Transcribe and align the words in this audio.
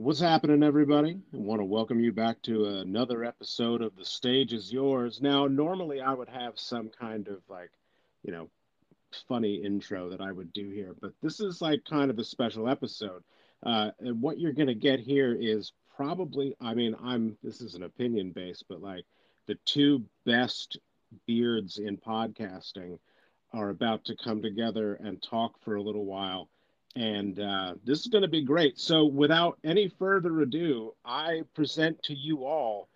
What's 0.00 0.20
happening, 0.20 0.62
everybody? 0.62 1.18
I 1.34 1.36
want 1.36 1.60
to 1.60 1.64
welcome 1.64 1.98
you 1.98 2.12
back 2.12 2.40
to 2.42 2.66
another 2.66 3.24
episode 3.24 3.82
of 3.82 3.96
The 3.96 4.04
Stage 4.04 4.52
is 4.52 4.72
Yours. 4.72 5.20
Now, 5.20 5.48
normally 5.48 6.00
I 6.00 6.14
would 6.14 6.28
have 6.28 6.56
some 6.56 6.88
kind 6.88 7.26
of 7.26 7.42
like, 7.48 7.72
you 8.22 8.30
know, 8.30 8.48
funny 9.26 9.56
intro 9.56 10.08
that 10.10 10.20
I 10.20 10.30
would 10.30 10.52
do 10.52 10.70
here, 10.70 10.94
but 11.00 11.14
this 11.20 11.40
is 11.40 11.60
like 11.60 11.84
kind 11.84 12.12
of 12.12 12.18
a 12.20 12.24
special 12.24 12.68
episode. 12.68 13.24
Uh, 13.66 13.90
and 13.98 14.22
what 14.22 14.38
you're 14.38 14.52
going 14.52 14.68
to 14.68 14.74
get 14.74 15.00
here 15.00 15.36
is 15.38 15.72
probably, 15.96 16.54
I 16.60 16.74
mean, 16.74 16.94
I'm, 17.02 17.36
this 17.42 17.60
is 17.60 17.74
an 17.74 17.82
opinion 17.82 18.30
based, 18.30 18.66
but 18.68 18.80
like 18.80 19.04
the 19.48 19.58
two 19.64 20.04
best 20.24 20.78
beards 21.26 21.78
in 21.78 21.96
podcasting 21.96 23.00
are 23.52 23.70
about 23.70 24.04
to 24.04 24.16
come 24.16 24.42
together 24.42 24.94
and 24.94 25.20
talk 25.20 25.60
for 25.64 25.74
a 25.74 25.82
little 25.82 26.04
while 26.04 26.48
and 26.96 27.38
uh, 27.38 27.74
this 27.84 28.00
is 28.00 28.06
going 28.06 28.22
to 28.22 28.28
be 28.28 28.42
great. 28.42 28.78
So, 28.78 29.06
without 29.06 29.58
any 29.64 29.88
further 29.88 30.40
ado, 30.40 30.94
I 31.04 31.42
present 31.54 32.02
to 32.04 32.14
you 32.14 32.44
all 32.44 32.88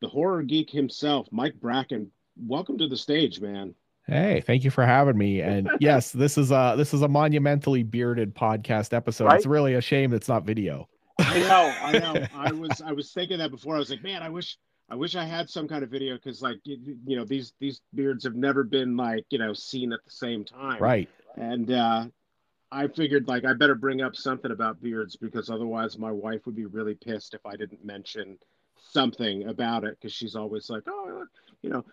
the 0.00 0.08
horror 0.08 0.42
geek 0.42 0.70
himself, 0.70 1.26
Mike 1.30 1.54
Bracken. 1.60 2.10
Welcome 2.38 2.78
to 2.78 2.88
the 2.88 2.96
stage, 2.96 3.40
man. 3.40 3.74
Hey, 4.06 4.42
thank 4.46 4.62
you 4.62 4.70
for 4.70 4.84
having 4.86 5.18
me. 5.18 5.40
And 5.40 5.68
yes, 5.80 6.12
this 6.12 6.38
is 6.38 6.50
a 6.50 6.74
this 6.76 6.94
is 6.94 7.02
a 7.02 7.08
monumentally 7.08 7.82
bearded 7.82 8.34
podcast 8.34 8.92
episode. 8.92 9.26
Right? 9.26 9.36
It's 9.36 9.46
really 9.46 9.74
a 9.74 9.80
shame 9.80 10.12
it's 10.12 10.28
not 10.28 10.44
video. 10.44 10.88
I 11.18 11.38
know, 11.40 11.74
I 11.82 11.98
know. 11.98 12.26
I 12.34 12.52
was 12.52 12.82
I 12.82 12.92
was 12.92 13.12
thinking 13.12 13.38
that 13.38 13.50
before. 13.50 13.74
I 13.74 13.78
was 13.78 13.90
like, 13.90 14.02
man, 14.02 14.22
I 14.22 14.28
wish 14.28 14.58
I 14.88 14.94
wish 14.94 15.16
I 15.16 15.24
had 15.24 15.50
some 15.50 15.66
kind 15.66 15.82
of 15.82 15.90
video 15.90 16.14
because 16.14 16.42
like 16.42 16.58
you, 16.64 16.98
you 17.06 17.16
know 17.16 17.24
these 17.24 17.52
these 17.58 17.80
beards 17.94 18.22
have 18.24 18.36
never 18.36 18.62
been 18.62 18.96
like 18.96 19.24
you 19.30 19.38
know 19.38 19.52
seen 19.52 19.92
at 19.92 20.00
the 20.04 20.10
same 20.10 20.44
time. 20.44 20.80
Right. 20.80 21.08
And 21.36 21.70
uh, 21.70 22.06
I 22.76 22.88
figured 22.88 23.26
like 23.26 23.46
I 23.46 23.54
better 23.54 23.74
bring 23.74 24.02
up 24.02 24.14
something 24.14 24.50
about 24.50 24.82
beards 24.82 25.16
because 25.16 25.48
otherwise 25.48 25.98
my 25.98 26.12
wife 26.12 26.44
would 26.44 26.54
be 26.54 26.66
really 26.66 26.94
pissed 26.94 27.32
if 27.32 27.44
I 27.46 27.56
didn't 27.56 27.82
mention 27.82 28.36
something 28.92 29.48
about 29.48 29.84
it 29.84 29.96
because 29.98 30.12
she's 30.12 30.36
always 30.36 30.68
like, 30.68 30.82
oh, 30.86 31.24
you 31.62 31.70
know, 31.70 31.86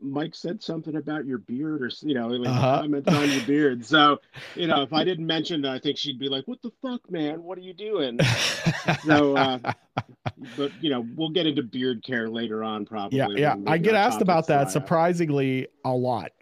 Mike 0.00 0.34
said 0.34 0.60
something 0.60 0.96
about 0.96 1.26
your 1.26 1.38
beard 1.38 1.80
or 1.80 1.90
you 2.02 2.14
know, 2.14 2.26
like 2.26 2.48
uh-huh. 2.48 2.80
comment 2.80 3.06
on 3.06 3.30
your 3.30 3.42
beard. 3.42 3.84
So, 3.84 4.18
you 4.56 4.66
know, 4.66 4.82
if 4.82 4.92
I 4.92 5.04
didn't 5.04 5.26
mention 5.26 5.64
it, 5.64 5.68
I 5.68 5.78
think 5.78 5.96
she'd 5.96 6.18
be 6.18 6.28
like, 6.28 6.48
"What 6.48 6.60
the 6.60 6.72
fuck, 6.82 7.08
man? 7.08 7.44
What 7.44 7.56
are 7.56 7.62
you 7.62 7.74
doing?" 7.74 8.18
so, 9.04 9.36
uh, 9.36 9.72
but 10.56 10.72
you 10.80 10.90
know, 10.90 11.06
we'll 11.14 11.30
get 11.30 11.46
into 11.46 11.62
beard 11.62 12.02
care 12.02 12.28
later 12.28 12.64
on, 12.64 12.84
probably. 12.84 13.18
Yeah, 13.18 13.28
yeah. 13.36 13.56
I 13.66 13.78
get 13.78 13.94
asked 13.94 14.22
about 14.22 14.48
that 14.48 14.72
surprisingly 14.72 15.68
a 15.84 15.92
lot. 15.92 16.32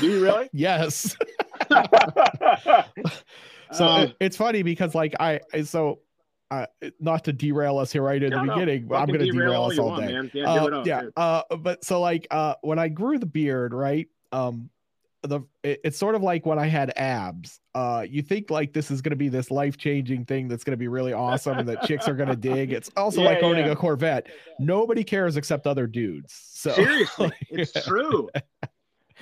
Do 0.00 0.06
you 0.06 0.22
really? 0.22 0.50
yes. 0.52 1.16
so 3.72 3.84
uh, 3.84 4.08
it's 4.20 4.36
funny 4.36 4.62
because 4.62 4.94
like 4.94 5.14
I 5.20 5.40
so 5.64 6.00
uh, 6.50 6.66
not 6.98 7.24
to 7.24 7.32
derail 7.32 7.78
us 7.78 7.92
here 7.92 8.02
right 8.02 8.22
in 8.22 8.30
no, 8.30 8.44
the 8.44 8.52
beginning, 8.52 8.88
but 8.88 8.96
I'm 8.96 9.06
going 9.06 9.20
to 9.20 9.30
derail, 9.30 9.48
derail 9.48 9.64
us 9.64 9.78
all 9.78 9.96
day. 9.96 10.12
Want, 10.12 10.34
yeah, 10.34 10.52
uh, 10.52 10.82
yeah. 10.84 11.02
Uh, 11.16 11.42
but 11.56 11.84
so 11.84 12.00
like 12.00 12.26
uh, 12.30 12.54
when 12.62 12.78
I 12.78 12.88
grew 12.88 13.18
the 13.18 13.26
beard, 13.26 13.72
right? 13.72 14.08
Um, 14.32 14.70
the 15.22 15.40
it, 15.62 15.80
it's 15.84 15.98
sort 15.98 16.14
of 16.14 16.22
like 16.22 16.46
when 16.46 16.58
I 16.58 16.66
had 16.66 16.92
abs. 16.96 17.60
Uh, 17.74 18.04
you 18.08 18.22
think 18.22 18.50
like 18.50 18.72
this 18.72 18.90
is 18.90 19.00
going 19.00 19.10
to 19.10 19.16
be 19.16 19.28
this 19.28 19.50
life 19.50 19.76
changing 19.76 20.24
thing 20.24 20.48
that's 20.48 20.64
going 20.64 20.72
to 20.72 20.78
be 20.78 20.88
really 20.88 21.12
awesome 21.12 21.58
and 21.58 21.68
that 21.68 21.82
chicks 21.82 22.08
are 22.08 22.14
going 22.14 22.28
to 22.28 22.36
dig. 22.36 22.72
It's 22.72 22.90
also 22.96 23.22
yeah, 23.22 23.28
like 23.28 23.42
owning 23.42 23.66
yeah. 23.66 23.72
a 23.72 23.76
Corvette. 23.76 24.28
Nobody 24.58 25.04
cares 25.04 25.36
except 25.36 25.66
other 25.66 25.86
dudes. 25.86 26.34
So 26.52 26.72
seriously, 26.72 27.32
it's 27.50 27.72
true. 27.84 28.28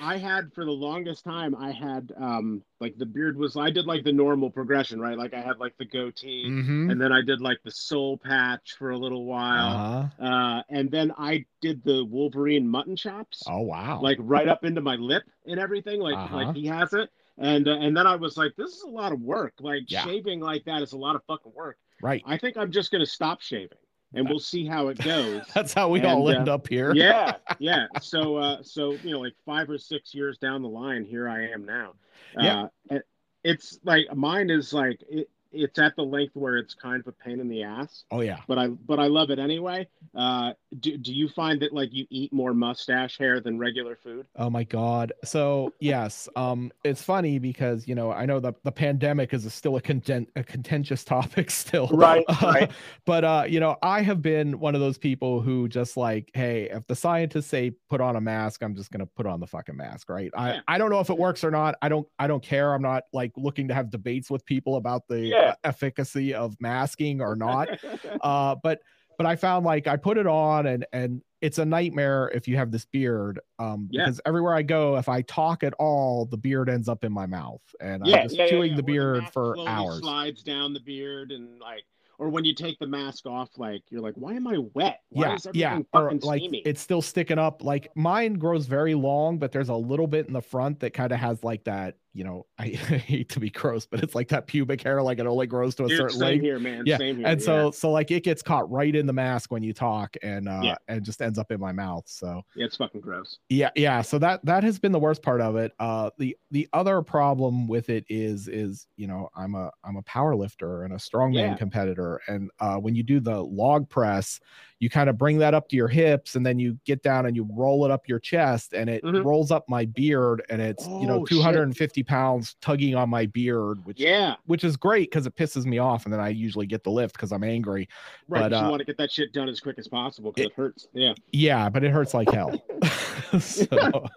I 0.01 0.17
had 0.17 0.53
for 0.53 0.65
the 0.65 0.71
longest 0.71 1.23
time, 1.23 1.55
I 1.55 1.71
had 1.71 2.11
um 2.17 2.63
like 2.79 2.97
the 2.97 3.05
beard 3.05 3.37
was 3.37 3.57
I 3.57 3.69
did 3.69 3.85
like 3.85 4.03
the 4.03 4.13
normal 4.13 4.49
progression, 4.49 4.99
right? 4.99 5.17
Like 5.17 5.33
I 5.33 5.41
had 5.41 5.59
like 5.59 5.77
the 5.77 5.85
goatee, 5.85 6.45
mm-hmm. 6.47 6.89
and 6.89 7.01
then 7.01 7.11
I 7.11 7.21
did 7.21 7.41
like 7.41 7.59
the 7.63 7.71
soul 7.71 8.17
patch 8.17 8.75
for 8.77 8.91
a 8.91 8.97
little 8.97 9.25
while, 9.25 10.09
uh-huh. 10.19 10.25
uh, 10.25 10.63
and 10.69 10.89
then 10.89 11.11
I 11.17 11.45
did 11.61 11.83
the 11.83 12.05
Wolverine 12.05 12.67
mutton 12.67 12.95
chops. 12.95 13.43
Oh 13.47 13.61
wow! 13.61 14.01
Like 14.01 14.17
right 14.19 14.47
up 14.47 14.63
into 14.63 14.81
my 14.81 14.95
lip 14.95 15.23
and 15.45 15.59
everything, 15.59 15.99
like 15.99 16.15
uh-huh. 16.15 16.35
like 16.35 16.55
he 16.55 16.65
has 16.67 16.93
it, 16.93 17.09
and 17.37 17.67
uh, 17.67 17.77
and 17.77 17.95
then 17.95 18.07
I 18.07 18.15
was 18.15 18.37
like, 18.37 18.55
this 18.57 18.71
is 18.71 18.83
a 18.83 18.89
lot 18.89 19.11
of 19.11 19.21
work. 19.21 19.53
Like 19.59 19.83
yeah. 19.87 20.03
shaving 20.03 20.39
like 20.39 20.65
that 20.65 20.81
is 20.81 20.93
a 20.93 20.97
lot 20.97 21.15
of 21.15 21.23
fucking 21.25 21.53
work. 21.55 21.77
Right. 22.01 22.23
I 22.25 22.37
think 22.37 22.57
I'm 22.57 22.71
just 22.71 22.91
gonna 22.91 23.05
stop 23.05 23.41
shaving 23.41 23.77
and 24.13 24.27
we'll 24.27 24.39
see 24.39 24.65
how 24.65 24.87
it 24.87 24.97
goes. 24.97 25.43
That's 25.53 25.73
how 25.73 25.89
we 25.89 25.99
and, 25.99 26.07
all 26.07 26.29
end 26.29 26.49
uh, 26.49 26.55
up 26.55 26.67
here. 26.67 26.93
yeah, 26.93 27.35
yeah. 27.59 27.87
So, 28.01 28.37
uh, 28.37 28.63
so 28.63 28.91
you 29.03 29.11
know, 29.11 29.19
like 29.19 29.35
five 29.45 29.69
or 29.69 29.77
six 29.77 30.13
years 30.13 30.37
down 30.37 30.61
the 30.61 30.69
line, 30.69 31.03
here 31.03 31.29
I 31.29 31.47
am 31.47 31.65
now. 31.65 31.93
Yeah. 32.37 32.67
Uh, 32.89 32.99
it's 33.43 33.79
like 33.83 34.13
mine 34.15 34.49
is 34.49 34.73
like 34.73 35.01
it, 35.09 35.29
it's 35.51 35.79
at 35.79 35.95
the 35.95 36.03
length 36.03 36.35
where 36.35 36.57
it's 36.57 36.73
kind 36.73 36.99
of 36.99 37.07
a 37.07 37.11
pain 37.11 37.39
in 37.39 37.47
the 37.47 37.63
ass. 37.63 38.03
Oh 38.11 38.21
yeah. 38.21 38.39
But 38.47 38.57
I 38.59 38.67
but 38.67 38.99
I 38.99 39.07
love 39.07 39.29
it 39.29 39.39
anyway. 39.39 39.87
Uh 40.15 40.53
do, 40.79 40.97
do 40.97 41.13
you 41.13 41.27
find 41.29 41.61
that 41.61 41.73
like 41.73 41.89
you 41.91 42.05
eat 42.09 42.31
more 42.31 42.53
mustache 42.53 43.17
hair 43.17 43.39
than 43.39 43.57
regular 43.57 43.97
food? 44.03 44.27
Oh 44.35 44.49
my 44.49 44.63
god. 44.63 45.13
So 45.23 45.73
yes, 45.79 46.29
um 46.35 46.71
it's 46.83 47.01
funny 47.01 47.39
because 47.39 47.87
you 47.87 47.95
know 47.95 48.11
I 48.11 48.25
know 48.25 48.39
the, 48.39 48.53
the 48.63 48.71
pandemic 48.71 49.33
is 49.33 49.45
a 49.45 49.49
still 49.49 49.75
a, 49.77 49.81
content, 49.81 50.29
a 50.35 50.43
contentious 50.43 51.03
topic 51.05 51.49
still. 51.49 51.87
Right. 51.87 52.25
right. 52.41 52.71
but 53.05 53.23
uh 53.23 53.45
you 53.47 53.59
know 53.59 53.77
I 53.81 54.01
have 54.01 54.21
been 54.21 54.59
one 54.59 54.75
of 54.75 54.81
those 54.81 54.97
people 54.97 55.41
who 55.41 55.67
just 55.67 55.97
like 55.97 56.29
hey 56.33 56.69
if 56.69 56.85
the 56.87 56.95
scientists 56.95 57.47
say 57.47 57.71
put 57.89 58.01
on 58.01 58.15
a 58.15 58.21
mask 58.21 58.61
I'm 58.61 58.75
just 58.75 58.91
gonna 58.91 59.07
put 59.07 59.25
on 59.25 59.39
the 59.39 59.47
fucking 59.47 59.75
mask 59.75 60.09
right. 60.09 60.31
I 60.35 60.53
yeah. 60.53 60.59
I 60.67 60.77
don't 60.77 60.91
know 60.91 60.99
if 60.99 61.09
it 61.09 61.17
works 61.17 61.43
or 61.43 61.51
not. 61.51 61.75
I 61.81 61.89
don't 61.89 62.07
I 62.19 62.27
don't 62.27 62.43
care. 62.43 62.73
I'm 62.73 62.81
not 62.81 63.03
like 63.13 63.31
looking 63.35 63.67
to 63.69 63.73
have 63.73 63.89
debates 63.89 64.29
with 64.29 64.45
people 64.45 64.75
about 64.75 65.07
the 65.07 65.19
yeah 65.19 65.38
yeah. 65.39 65.55
efficacy 65.63 66.33
of 66.33 66.55
masking 66.59 67.21
or 67.21 67.35
not. 67.35 67.69
uh, 68.21 68.55
but 68.61 68.81
but 69.17 69.25
I 69.25 69.35
found 69.35 69.65
like 69.65 69.87
I 69.87 69.97
put 69.97 70.17
it 70.17 70.27
on 70.27 70.65
and 70.65 70.85
and 70.93 71.21
it's 71.41 71.57
a 71.57 71.65
nightmare 71.65 72.31
if 72.33 72.47
you 72.47 72.57
have 72.57 72.71
this 72.71 72.85
beard. 72.85 73.39
Um, 73.59 73.87
yeah. 73.91 74.05
because 74.05 74.19
everywhere 74.25 74.55
I 74.55 74.61
go, 74.61 74.97
if 74.97 75.07
I 75.07 75.21
talk 75.21 75.63
at 75.63 75.73
all, 75.75 76.25
the 76.25 76.37
beard 76.37 76.69
ends 76.69 76.89
up 76.89 77.03
in 77.03 77.13
my 77.13 77.25
mouth, 77.25 77.61
and 77.79 78.05
yeah, 78.05 78.17
I'm 78.17 78.23
just 78.23 78.35
yeah, 78.35 78.47
chewing 78.47 78.75
the 78.75 78.83
beard 78.83 79.25
the 79.25 79.31
for 79.31 79.55
hours. 79.67 79.99
Slides 79.99 80.43
down 80.43 80.73
the 80.73 80.81
beard 80.81 81.31
and 81.31 81.59
like 81.59 81.85
or 82.19 82.27
when 82.27 82.43
you 82.43 82.53
take 82.53 82.77
the 82.79 82.85
mask 82.85 83.25
off, 83.25 83.49
like 83.57 83.81
you're 83.89 84.01
like, 84.01 84.15
why 84.15 84.33
am 84.33 84.45
I 84.45 84.57
wet? 84.73 84.99
Why 85.09 85.37
yeah, 85.53 85.77
yeah, 85.77 85.79
or 85.93 86.11
like 86.21 86.41
steamy? 86.41 86.61
it's 86.65 86.81
still 86.81 87.01
sticking 87.01 87.39
up. 87.39 87.63
Like 87.63 87.89
mine 87.95 88.33
grows 88.33 88.65
very 88.65 88.93
long, 88.93 89.39
but 89.39 89.53
there's 89.53 89.69
a 89.69 89.75
little 89.75 90.05
bit 90.05 90.27
in 90.27 90.33
the 90.33 90.41
front 90.41 90.81
that 90.81 90.93
kind 90.93 91.13
of 91.13 91.19
has 91.19 91.43
like 91.45 91.63
that 91.63 91.95
you 92.19 92.25
know, 92.25 92.45
I, 92.59 92.65
hate 92.65 93.29
to 93.29 93.39
be 93.39 93.49
gross, 93.49 93.85
but 93.85 94.03
it's 94.03 94.13
like 94.13 94.27
that 94.27 94.45
pubic 94.45 94.81
hair, 94.81 95.01
like 95.01 95.19
it 95.19 95.25
only 95.25 95.47
grows 95.47 95.73
to 95.75 95.85
a 95.85 95.87
Dude, 95.87 95.97
certain 95.97 96.19
same 96.19 96.27
length. 96.27 96.43
here, 96.43 96.59
man. 96.59 96.83
Yeah. 96.85 96.97
Same 96.97 97.17
here, 97.17 97.27
and 97.27 97.41
so, 97.41 97.65
yeah. 97.65 97.71
so 97.71 97.91
like 97.91 98.11
it 98.11 98.25
gets 98.25 98.41
caught 98.41 98.69
right 98.69 98.93
in 98.93 99.07
the 99.07 99.13
mask 99.13 99.53
when 99.53 99.63
you 99.63 99.73
talk, 99.73 100.17
and 100.21 100.49
uh, 100.49 100.59
yeah. 100.61 100.75
and 100.89 101.01
just 101.01 101.21
ends 101.21 101.39
up 101.39 101.49
in 101.49 101.61
my 101.61 101.71
mouth. 101.71 102.03
So 102.07 102.41
yeah, 102.55 102.65
it's 102.65 102.75
fucking 102.75 102.99
gross. 102.99 103.39
Yeah, 103.47 103.69
yeah. 103.75 104.01
So 104.01 104.19
that 104.19 104.43
that 104.43 104.63
has 104.65 104.79
been 104.79 104.91
the 104.91 104.99
worst 104.99 105.23
part 105.23 105.39
of 105.39 105.55
it. 105.55 105.71
Uh, 105.79 106.09
the 106.17 106.35
the 106.51 106.67
other 106.73 107.01
problem 107.01 107.67
with 107.69 107.89
it 107.89 108.03
is 108.09 108.49
is 108.49 108.85
you 108.97 109.07
know 109.07 109.29
I'm 109.33 109.55
a 109.55 109.71
I'm 109.85 109.95
a 109.95 110.03
power 110.03 110.35
lifter 110.35 110.83
and 110.83 110.93
a 110.93 110.97
strongman 110.97 111.51
yeah. 111.51 111.55
competitor, 111.55 112.19
and 112.27 112.51
uh, 112.59 112.75
when 112.75 112.95
you 112.95 113.03
do 113.03 113.21
the 113.21 113.41
log 113.41 113.89
press, 113.89 114.41
you 114.79 114.89
kind 114.89 115.09
of 115.09 115.17
bring 115.17 115.37
that 115.37 115.53
up 115.53 115.67
to 115.69 115.75
your 115.75 115.87
hips 115.87 116.35
and 116.35 116.45
then 116.45 116.57
you 116.57 116.77
get 116.85 117.03
down 117.03 117.25
and 117.25 117.35
you 117.35 117.47
roll 117.51 117.85
it 117.85 117.91
up 117.91 118.07
your 118.07 118.19
chest 118.19 118.73
and 118.73 118.89
it 118.89 119.03
mm-hmm. 119.03 119.25
rolls 119.27 119.51
up 119.51 119.65
my 119.67 119.85
beard 119.85 120.41
and 120.49 120.61
it's 120.61 120.85
oh, 120.87 121.01
you 121.01 121.07
know 121.07 121.25
250 121.25 121.99
shit. 121.99 122.07
pounds 122.07 122.55
tugging 122.61 122.95
on 122.95 123.09
my 123.09 123.25
beard 123.27 123.83
which 123.85 123.99
yeah 123.99 124.35
which 124.45 124.63
is 124.63 124.77
great 124.77 125.09
because 125.11 125.25
it 125.25 125.35
pisses 125.35 125.65
me 125.65 125.77
off 125.77 126.05
and 126.05 126.13
then 126.13 126.19
i 126.19 126.29
usually 126.29 126.65
get 126.65 126.83
the 126.83 126.89
lift 126.89 127.13
because 127.13 127.31
i'm 127.31 127.43
angry 127.43 127.87
right 128.27 128.49
but, 128.49 128.53
uh, 128.53 128.63
you 128.63 128.69
want 128.69 128.79
to 128.79 128.85
get 128.85 128.97
that 128.97 129.11
shit 129.11 129.33
done 129.33 129.49
as 129.49 129.59
quick 129.59 129.77
as 129.77 129.87
possible 129.87 130.31
because 130.31 130.47
it, 130.47 130.51
it, 130.51 130.55
hurts 130.55 130.87
yeah 130.93 131.13
yeah 131.31 131.69
but 131.69 131.83
it 131.83 131.91
hurts 131.91 132.13
like 132.13 132.29
hell 132.31 132.51
so 133.39 134.07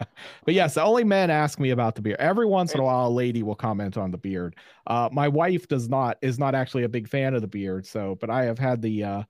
but 0.44 0.54
yes, 0.54 0.74
the 0.74 0.82
only 0.82 1.04
men 1.04 1.30
ask 1.30 1.58
me 1.58 1.70
about 1.70 1.94
the 1.94 2.02
beard. 2.02 2.18
Every 2.18 2.46
once 2.46 2.72
in 2.72 2.80
a 2.80 2.84
while, 2.84 3.08
a 3.08 3.10
lady 3.10 3.42
will 3.42 3.54
comment 3.54 3.96
on 3.96 4.10
the 4.10 4.18
beard. 4.18 4.56
Uh, 4.86 5.08
my 5.12 5.28
wife 5.28 5.68
does 5.68 5.88
not 5.88 6.18
is 6.22 6.38
not 6.38 6.54
actually 6.54 6.84
a 6.84 6.88
big 6.88 7.08
fan 7.08 7.34
of 7.34 7.40
the 7.40 7.48
beard. 7.48 7.86
So, 7.86 8.16
but 8.20 8.30
I 8.30 8.44
have 8.44 8.58
had 8.58 8.80
the 8.80 9.04
uh, 9.04 9.22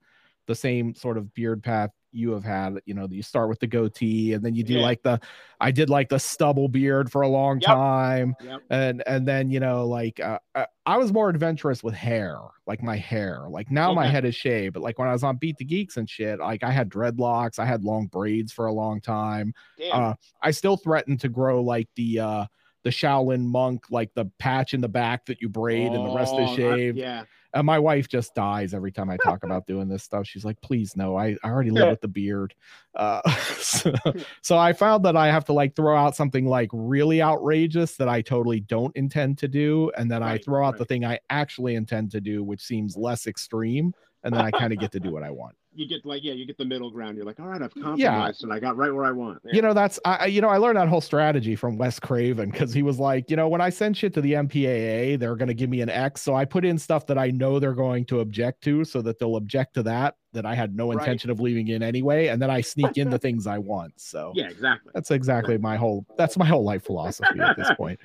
the 0.49 0.55
same 0.55 0.95
sort 0.95 1.15
of 1.15 1.31
beard 1.35 1.61
path 1.61 1.91
you 2.11 2.31
have 2.31 2.43
had 2.43 2.79
you 2.87 2.95
know 2.95 3.07
you 3.11 3.21
start 3.21 3.49
with 3.49 3.59
the 3.59 3.67
goatee 3.67 4.33
and 4.33 4.43
then 4.43 4.55
you 4.55 4.63
do 4.63 4.73
yeah. 4.73 4.81
like 4.81 4.99
the 5.03 5.19
i 5.59 5.69
did 5.69 5.91
like 5.91 6.09
the 6.09 6.17
stubble 6.17 6.67
beard 6.67 7.11
for 7.11 7.21
a 7.21 7.27
long 7.27 7.59
yep. 7.61 7.69
time 7.69 8.35
yep. 8.43 8.59
and 8.71 9.03
and 9.05 9.27
then 9.27 9.51
you 9.51 9.59
know 9.59 9.85
like 9.85 10.19
uh, 10.19 10.39
uh 10.55 10.65
i 10.87 10.97
was 10.97 11.13
more 11.13 11.29
adventurous 11.29 11.83
with 11.83 11.93
hair 11.93 12.35
like 12.65 12.81
my 12.81 12.97
hair 12.97 13.45
like 13.47 13.69
now 13.69 13.91
okay. 13.91 13.95
my 13.97 14.07
head 14.07 14.25
is 14.25 14.33
shaved 14.33 14.73
but 14.73 14.81
like 14.81 14.97
when 14.97 15.07
i 15.07 15.13
was 15.13 15.23
on 15.23 15.37
beat 15.37 15.55
the 15.57 15.63
geeks 15.65 15.97
and 15.97 16.09
shit 16.09 16.39
like 16.39 16.63
i 16.63 16.71
had 16.71 16.89
dreadlocks 16.89 17.59
i 17.59 17.65
had 17.65 17.83
long 17.83 18.07
braids 18.07 18.51
for 18.51 18.65
a 18.65 18.73
long 18.73 18.99
time 18.99 19.53
Damn. 19.77 20.03
uh 20.03 20.13
i 20.41 20.49
still 20.49 20.77
threatened 20.77 21.19
to 21.19 21.29
grow 21.29 21.61
like 21.61 21.87
the 21.95 22.21
uh 22.21 22.45
the 22.83 22.89
Shaolin 22.89 23.43
monk, 23.43 23.83
like 23.89 24.09
the 24.13 24.23
patch 24.39 24.73
in 24.73 24.79
the 24.79 24.87
back 24.87 25.25
that 25.25 25.41
you 25.41 25.49
braid 25.49 25.89
oh, 25.91 25.95
and 25.95 26.09
the 26.09 26.15
rest 26.15 26.33
is 26.35 26.49
oh, 26.49 26.55
shaved. 26.55 26.97
yeah. 26.97 27.25
And 27.53 27.65
my 27.65 27.79
wife 27.79 28.07
just 28.07 28.35
dies 28.35 28.73
every 28.73 28.91
time 28.91 29.09
I 29.09 29.17
talk 29.17 29.43
about 29.43 29.65
doing 29.65 29.87
this 29.87 30.03
stuff. 30.03 30.27
She's 30.27 30.45
like, 30.45 30.59
please 30.61 30.95
no, 30.95 31.17
I, 31.17 31.35
I 31.43 31.49
already 31.49 31.71
live 31.71 31.89
with 31.89 32.01
the 32.01 32.07
beard. 32.07 32.53
Uh, 32.95 33.21
so, 33.57 33.93
so 34.41 34.57
I 34.57 34.73
found 34.73 35.05
that 35.05 35.15
I 35.15 35.27
have 35.27 35.45
to 35.45 35.53
like 35.53 35.75
throw 35.75 35.97
out 35.97 36.15
something 36.15 36.45
like 36.45 36.69
really 36.73 37.21
outrageous 37.21 37.95
that 37.97 38.09
I 38.09 38.21
totally 38.21 38.59
don't 38.59 38.95
intend 38.95 39.37
to 39.39 39.47
do. 39.47 39.91
And 39.97 40.09
then 40.09 40.23
I 40.23 40.37
throw 40.37 40.65
out 40.65 40.73
right. 40.73 40.79
the 40.79 40.85
thing 40.85 41.05
I 41.05 41.19
actually 41.29 41.75
intend 41.75 42.11
to 42.11 42.21
do, 42.21 42.43
which 42.43 42.61
seems 42.61 42.95
less 42.95 43.27
extreme. 43.27 43.93
And 44.23 44.33
then 44.33 44.41
I 44.41 44.51
kind 44.51 44.73
of 44.73 44.79
get 44.79 44.91
to 44.91 44.99
do 44.99 45.11
what 45.11 45.23
I 45.23 45.31
want. 45.31 45.55
You 45.75 45.87
get 45.87 46.03
like 46.03 46.23
yeah, 46.23 46.33
you 46.33 46.45
get 46.47 46.57
the 46.57 46.65
middle 46.65 46.89
ground. 46.89 47.15
You're 47.15 47.27
like, 47.27 47.39
all 47.39 47.45
right, 47.45 47.61
I've 47.61 47.73
compromised 47.75 48.43
and 48.43 48.51
I 48.51 48.59
got 48.59 48.75
right 48.75 48.91
where 48.93 49.05
I 49.05 49.11
want. 49.11 49.39
Yeah. 49.45 49.51
you 49.55 49.61
know 49.61 49.71
that's 49.73 49.99
I 50.03 50.25
you 50.25 50.41
know 50.41 50.49
I 50.49 50.57
learned 50.57 50.77
that 50.77 50.89
whole 50.89 50.99
strategy 50.99 51.55
from 51.55 51.77
Wes 51.77 51.99
Craven 51.99 52.49
because 52.49 52.73
he 52.73 52.81
was 52.81 52.99
like 52.99 53.29
you 53.29 53.37
know 53.37 53.47
when 53.47 53.61
I 53.61 53.69
send 53.69 53.95
shit 53.95 54.13
to 54.15 54.21
the 54.21 54.33
MPAA 54.33 55.19
they're 55.19 55.35
going 55.35 55.47
to 55.47 55.53
give 55.53 55.69
me 55.69 55.81
an 55.81 55.89
X 55.89 56.21
so 56.21 56.33
I 56.33 56.43
put 56.43 56.65
in 56.65 56.77
stuff 56.79 57.05
that 57.05 57.19
I 57.19 57.29
know 57.29 57.59
they're 57.59 57.73
going 57.75 58.03
to 58.05 58.19
object 58.21 58.63
to 58.63 58.83
so 58.83 59.01
that 59.03 59.19
they'll 59.19 59.35
object 59.37 59.75
to 59.75 59.83
that 59.83 60.15
that 60.33 60.45
I 60.45 60.55
had 60.55 60.75
no 60.75 60.89
Right. 60.91 60.97
intention 60.99 61.29
of 61.29 61.39
leaving 61.39 61.67
in 61.69 61.83
anyway 61.83 62.27
and 62.27 62.41
then 62.41 62.49
I 62.49 62.61
sneak 62.61 62.97
in 62.97 63.11
the 63.11 63.19
things 63.25 63.45
I 63.45 63.59
want 63.59 63.93
so 63.97 64.33
yeah, 64.35 64.49
exactly. 64.49 64.91
that's 64.95 65.11
exactly 65.11 65.57
my 65.59 65.77
whole 65.77 66.03
that's 66.17 66.35
my 66.35 66.47
whole 66.47 66.63
life 66.65 66.83
philosophy 66.83 67.39
at 67.39 67.55
this 67.57 67.69
point 67.77 67.99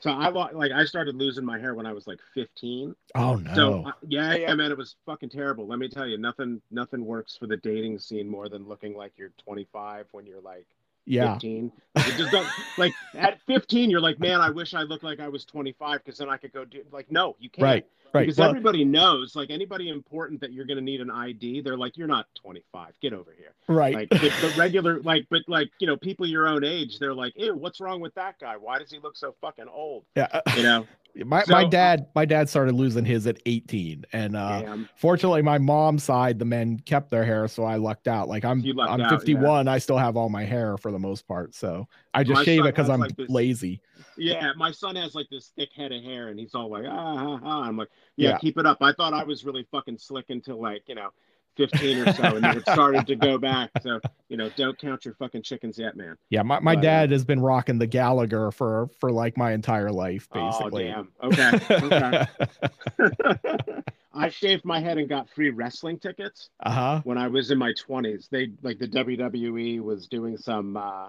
So 0.00 0.10
I 0.10 0.28
like 0.28 0.70
I 0.70 0.84
started 0.84 1.16
losing 1.16 1.44
my 1.44 1.58
hair 1.58 1.74
when 1.74 1.86
I 1.86 1.92
was 1.92 2.06
like 2.06 2.20
15. 2.34 2.94
oh 3.16 3.34
no 3.36 3.54
So 3.54 3.84
uh, 3.86 3.92
yeah, 4.06 4.34
yeah, 4.36 4.54
man, 4.54 4.70
it 4.70 4.78
was 4.78 4.94
fucking 5.06 5.30
terrible. 5.30 5.66
Let 5.66 5.80
me 5.80 5.88
tell 5.88 6.06
you, 6.06 6.18
nothing, 6.18 6.62
nothing 6.70 7.04
works 7.04 7.36
for 7.36 7.46
the 7.48 7.56
dating 7.56 7.98
scene 7.98 8.28
more 8.28 8.48
than 8.48 8.68
looking 8.68 8.96
like 8.96 9.12
you're 9.16 9.32
25 9.44 10.06
when 10.12 10.24
you're 10.24 10.40
like 10.40 10.66
yeah 11.08 11.34
15. 11.34 11.72
Like, 11.94 12.06
just 12.16 12.30
don't, 12.30 12.46
like 12.76 12.92
at 13.14 13.40
15, 13.46 13.90
you're 13.90 14.00
like, 14.00 14.20
man, 14.20 14.40
I 14.40 14.50
wish 14.50 14.74
I 14.74 14.82
looked 14.82 15.04
like 15.04 15.20
I 15.20 15.28
was 15.28 15.44
25 15.44 16.04
because 16.04 16.18
then 16.18 16.28
I 16.28 16.36
could 16.36 16.52
go 16.52 16.64
do 16.64 16.82
like, 16.92 17.10
no, 17.10 17.36
you 17.38 17.50
can't. 17.50 17.64
right 17.64 17.86
right 18.14 18.22
Because 18.22 18.38
well, 18.38 18.48
everybody 18.48 18.84
knows, 18.84 19.34
like 19.36 19.50
anybody 19.50 19.88
important 19.88 20.40
that 20.40 20.52
you're 20.52 20.64
going 20.64 20.76
to 20.78 20.84
need 20.84 21.00
an 21.00 21.10
ID, 21.10 21.60
they're 21.62 21.76
like, 21.76 21.96
you're 21.96 22.08
not 22.08 22.26
25. 22.42 22.94
Get 23.00 23.12
over 23.12 23.32
here. 23.36 23.52
right 23.68 23.94
Like 23.94 24.10
the, 24.10 24.18
the 24.18 24.54
regular, 24.56 25.00
like, 25.02 25.26
but 25.30 25.42
like, 25.48 25.70
you 25.78 25.86
know, 25.86 25.96
people 25.96 26.26
your 26.26 26.46
own 26.46 26.64
age, 26.64 26.98
they're 26.98 27.14
like, 27.14 27.32
ew, 27.36 27.54
what's 27.54 27.80
wrong 27.80 28.00
with 28.00 28.14
that 28.14 28.38
guy? 28.38 28.56
Why 28.56 28.78
does 28.78 28.90
he 28.90 28.98
look 28.98 29.16
so 29.16 29.34
fucking 29.40 29.68
old? 29.68 30.04
yeah 30.14 30.40
You 30.56 30.62
know? 30.62 30.86
My, 31.24 31.44
my 31.48 31.64
dad 31.64 32.06
my 32.14 32.24
dad 32.24 32.48
started 32.48 32.74
losing 32.74 33.04
his 33.04 33.26
at 33.26 33.38
18 33.46 34.04
and 34.12 34.36
uh 34.36 34.62
Damn. 34.62 34.88
fortunately 34.96 35.42
my 35.42 35.58
mom's 35.58 36.04
side 36.04 36.38
the 36.38 36.44
men 36.44 36.78
kept 36.80 37.10
their 37.10 37.24
hair 37.24 37.48
so 37.48 37.64
i 37.64 37.76
lucked 37.76 38.08
out 38.08 38.28
like 38.28 38.44
i'm 38.44 38.64
i'm 38.80 39.00
out, 39.00 39.10
51 39.10 39.68
i 39.68 39.78
still 39.78 39.98
have 39.98 40.16
all 40.16 40.28
my 40.28 40.44
hair 40.44 40.76
for 40.76 40.92
the 40.92 40.98
most 40.98 41.26
part 41.26 41.54
so 41.54 41.88
i 42.14 42.22
just 42.22 42.38
My 42.38 42.44
shave 42.44 42.60
it 42.60 42.74
because 42.74 42.88
i'm 42.88 43.00
like, 43.00 43.16
this- 43.16 43.28
lazy 43.30 43.80
Yeah, 44.16 44.52
my 44.56 44.70
son 44.72 44.96
has 44.96 45.14
like 45.14 45.28
this 45.30 45.52
thick 45.56 45.70
head 45.74 45.92
of 45.92 46.02
hair, 46.02 46.28
and 46.28 46.38
he's 46.40 46.54
all 46.54 46.68
like, 46.70 46.84
ah, 46.88 46.90
ah, 46.90 47.40
ah. 47.42 47.62
I'm 47.62 47.76
like, 47.76 47.88
yeah, 48.16 48.30
Yeah. 48.30 48.38
keep 48.38 48.58
it 48.58 48.66
up. 48.66 48.78
I 48.80 48.92
thought 48.92 49.14
I 49.14 49.22
was 49.22 49.44
really 49.44 49.64
fucking 49.70 49.98
slick 49.98 50.26
until 50.30 50.60
like, 50.60 50.82
you 50.88 50.96
know, 50.96 51.10
15 51.58 51.98
or 51.98 52.12
so, 52.14 52.22
and 52.36 52.44
then 52.44 52.56
it 52.56 52.62
started 52.62 53.06
to 53.08 53.16
go 53.16 53.36
back. 53.50 53.70
So, 53.82 54.00
you 54.30 54.36
know, 54.38 54.48
don't 54.56 54.78
count 54.78 55.04
your 55.04 55.12
fucking 55.14 55.42
chickens 55.42 55.78
yet, 55.78 55.96
man. 55.96 56.16
yeah 56.30 56.42
my, 56.42 56.60
my 56.60 56.74
But, 56.74 56.78
uh, 56.78 56.82
dad 56.82 57.10
has 57.10 57.24
been 57.26 57.40
rocking 57.40 57.78
the 57.78 57.86
gallagher 57.86 58.50
for 58.50 58.88
for 58.98 59.12
like 59.12 59.36
my 59.36 59.52
entire 59.52 59.90
life 59.92 60.28
basically 60.32 60.90
Oh, 60.90 61.04
damn. 61.20 61.58
Okay. 61.78 62.26
Okay. 62.98 63.82
I 64.14 64.28
shaved 64.30 64.64
my 64.64 64.80
head 64.80 64.98
and 64.98 65.08
got 65.08 65.28
free 65.30 65.50
wrestling 65.50 65.98
tickets 65.98 66.48
uh-huh 66.60 67.02
when 67.04 67.18
I 67.18 67.28
was 67.28 67.50
in 67.50 67.58
my 67.58 67.72
20s. 67.72 68.28
They 68.30 68.50
like 68.62 68.78
the 68.78 68.88
WWE 68.88 69.80
was 69.80 70.06
doing 70.08 70.36
some 70.36 70.76
uh 70.76 71.08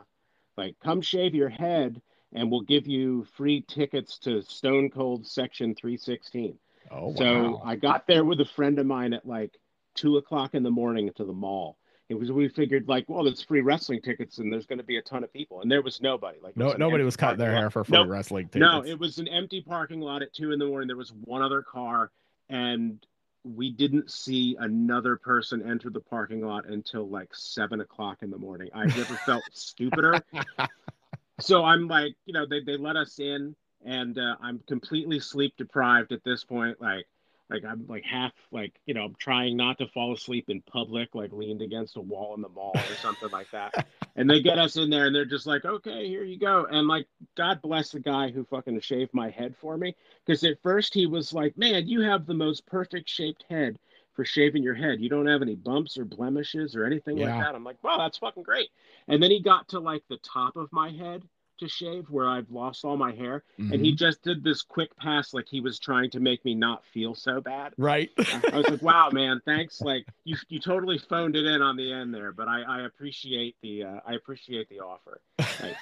like 0.58 0.76
come 0.84 1.02
shave 1.02 1.34
your 1.34 1.50
head 1.50 2.02
and 2.34 2.52
we'll 2.52 2.62
give 2.62 2.86
you 2.88 3.26
free 3.36 3.62
tickets 3.62 4.20
to 4.20 4.42
Stone 4.44 4.90
Cold 4.92 5.26
Section 5.26 5.74
316. 5.76 6.58
oh 6.92 7.08
wow. 7.08 7.14
So 7.16 7.62
I 7.66 7.76
got 7.76 8.06
there 8.08 8.24
with 8.26 8.40
a 8.42 8.46
friend 8.46 8.78
of 8.80 8.86
mine 8.86 9.14
at 9.14 9.26
like 9.26 9.58
two 10.00 10.18
o'clock 10.18 10.54
in 10.54 10.64
the 10.64 10.72
morning 10.72 11.10
to 11.16 11.26
the 11.26 11.34
mall. 11.34 11.78
It 12.08 12.16
was 12.18 12.32
we 12.32 12.50
figured 12.50 12.88
like, 12.88 13.06
well, 13.08 13.24
there's 13.24 13.44
free 13.44 13.62
wrestling 13.62 14.02
tickets 14.02 14.40
and 14.40 14.52
there's 14.52 14.66
going 14.66 14.80
to 14.80 14.84
be 14.84 14.98
a 14.98 15.02
ton 15.02 15.24
of 15.24 15.32
people, 15.32 15.62
and 15.62 15.72
there 15.72 15.82
was 15.82 16.02
nobody. 16.02 16.40
Like 16.42 16.58
no 16.58 16.68
was 16.68 16.78
nobody 16.78 17.04
was 17.04 17.16
cutting 17.16 17.38
their 17.38 17.50
parking 17.50 17.62
hair 17.62 17.70
for 17.70 17.84
free 17.84 17.98
Nope. 17.98 18.08
wrestling 18.08 18.48
tickets 18.48 18.60
No, 18.62 18.84
it 18.84 19.00
was 19.00 19.20
an 19.20 19.28
empty 19.28 19.62
parking 19.62 20.02
lot 20.02 20.24
at 20.24 20.34
two 20.34 20.52
in 20.52 20.60
the 20.60 20.66
morning. 20.66 20.88
There 20.88 20.98
was 20.98 21.14
one 21.26 21.44
other 21.44 21.62
car, 21.62 22.12
and 22.50 23.06
we 23.44 23.72
didn't 23.72 24.12
see 24.12 24.58
another 24.60 25.18
person 25.18 25.62
enter 25.70 25.90
the 25.90 26.00
parking 26.00 26.42
lot 26.42 26.68
until 26.68 27.08
like 27.08 27.30
seven 27.34 27.80
o'clock 27.80 28.24
in 28.24 28.32
the 28.32 28.38
morning. 28.38 28.70
I 28.74 28.86
never 28.86 29.16
felt 29.26 29.44
stupider. 29.52 30.22
So 31.40 31.64
I'm 31.64 31.88
like, 31.88 32.16
you 32.26 32.34
know, 32.34 32.46
they, 32.46 32.62
they 32.62 32.76
let 32.76 32.96
us 32.96 33.20
in, 33.20 33.56
and 33.86 34.18
uh, 34.18 34.36
I'm 34.42 34.60
completely 34.68 35.20
sleep 35.20 35.54
deprived 35.58 36.12
at 36.12 36.24
this 36.24 36.44
point. 36.44 36.82
Like, 36.82 37.06
like 37.50 37.66
I'm 37.66 37.86
like 37.88 38.04
half 38.04 38.32
like, 38.52 38.74
you 38.86 38.94
know, 38.94 39.06
I'm 39.06 39.16
trying 39.16 39.58
not 39.58 39.78
to 39.80 39.88
fall 39.88 40.14
asleep 40.14 40.50
in 40.50 40.62
public, 40.62 41.16
like 41.16 41.32
leaned 41.32 41.62
against 41.62 41.98
a 41.98 42.02
wall 42.02 42.36
in 42.36 42.42
the 42.42 42.50
mall 42.50 42.74
or 42.76 42.96
something 42.96 43.30
like 43.32 43.50
that. 43.52 43.88
And 44.16 44.30
they 44.30 44.42
get 44.42 44.60
us 44.60 44.76
in 44.76 44.90
there, 44.90 45.06
and 45.06 45.16
they're 45.16 45.24
just 45.24 45.46
like, 45.46 45.64
okay, 45.64 46.06
here 46.06 46.26
you 46.26 46.38
go. 46.38 46.66
And 46.70 46.90
like, 46.90 47.08
God 47.38 47.62
bless 47.62 47.92
the 47.92 48.02
guy 48.02 48.30
who 48.32 48.44
fucking 48.44 48.78
shaved 48.82 49.14
my 49.14 49.30
head 49.30 49.56
for 49.62 49.78
me, 49.78 49.96
because 50.26 50.44
at 50.44 50.62
first 50.62 50.94
he 50.94 51.06
was 51.06 51.32
like, 51.32 51.58
man, 51.58 51.88
you 51.88 52.02
have 52.02 52.26
the 52.26 52.34
most 52.34 52.66
perfect 52.66 53.08
shaped 53.08 53.46
head 53.50 53.80
for 54.14 54.26
shaving 54.26 54.62
your 54.62 54.74
head. 54.74 55.00
You 55.00 55.08
don't 55.08 55.28
have 55.28 55.42
any 55.42 55.56
bumps 55.56 55.98
or 55.98 56.04
blemishes 56.04 56.76
or 56.76 56.84
anything 56.84 57.18
Yeah. 57.18 57.28
like 57.28 57.46
that. 57.46 57.56
I'm 57.56 57.64
like, 57.64 57.82
wow, 57.82 57.98
that's 57.98 58.18
fucking 58.18 58.44
great. 58.44 58.70
And 59.08 59.24
then 59.24 59.32
he 59.32 59.42
got 59.42 59.70
to 59.70 59.80
like 59.80 60.04
the 60.10 60.18
top 60.18 60.58
of 60.58 60.68
my 60.74 60.90
head 60.90 61.24
to 61.60 61.68
shave 61.68 62.10
where 62.10 62.28
I've 62.28 62.50
lost 62.50 62.84
all 62.86 62.98
my 62.98 63.12
hair. 63.14 63.44
And 63.58 63.72
Mhm. 63.72 63.84
he 63.86 63.96
just 63.96 64.22
did 64.24 64.44
this 64.44 64.62
quick 64.62 64.96
pass 64.98 65.34
like 65.34 65.48
he 65.48 65.62
was 65.62 65.80
trying 65.80 66.10
to 66.12 66.20
make 66.20 66.44
me 66.46 66.56
not 66.56 66.86
feel 66.86 67.14
so 67.16 67.40
bad. 67.42 67.74
right 67.78 68.10
I 68.18 68.42
was 68.54 68.70
like, 68.70 68.82
wow, 68.82 69.10
man, 69.12 69.42
thanks. 69.46 69.82
Like 69.82 70.06
you 70.24 70.36
you 70.48 70.60
totally 70.60 70.98
phoned 70.98 71.36
it 71.36 71.46
in 71.46 71.62
on 71.62 71.76
the 71.76 71.92
end 71.92 72.14
there, 72.14 72.32
but 72.32 72.48
I, 72.48 72.62
I 72.64 72.82
appreciate 72.86 73.56
the 73.62 73.84
uh, 73.84 74.00
I 74.06 74.14
appreciate 74.14 74.70
the 74.70 74.80
offer. 74.80 75.22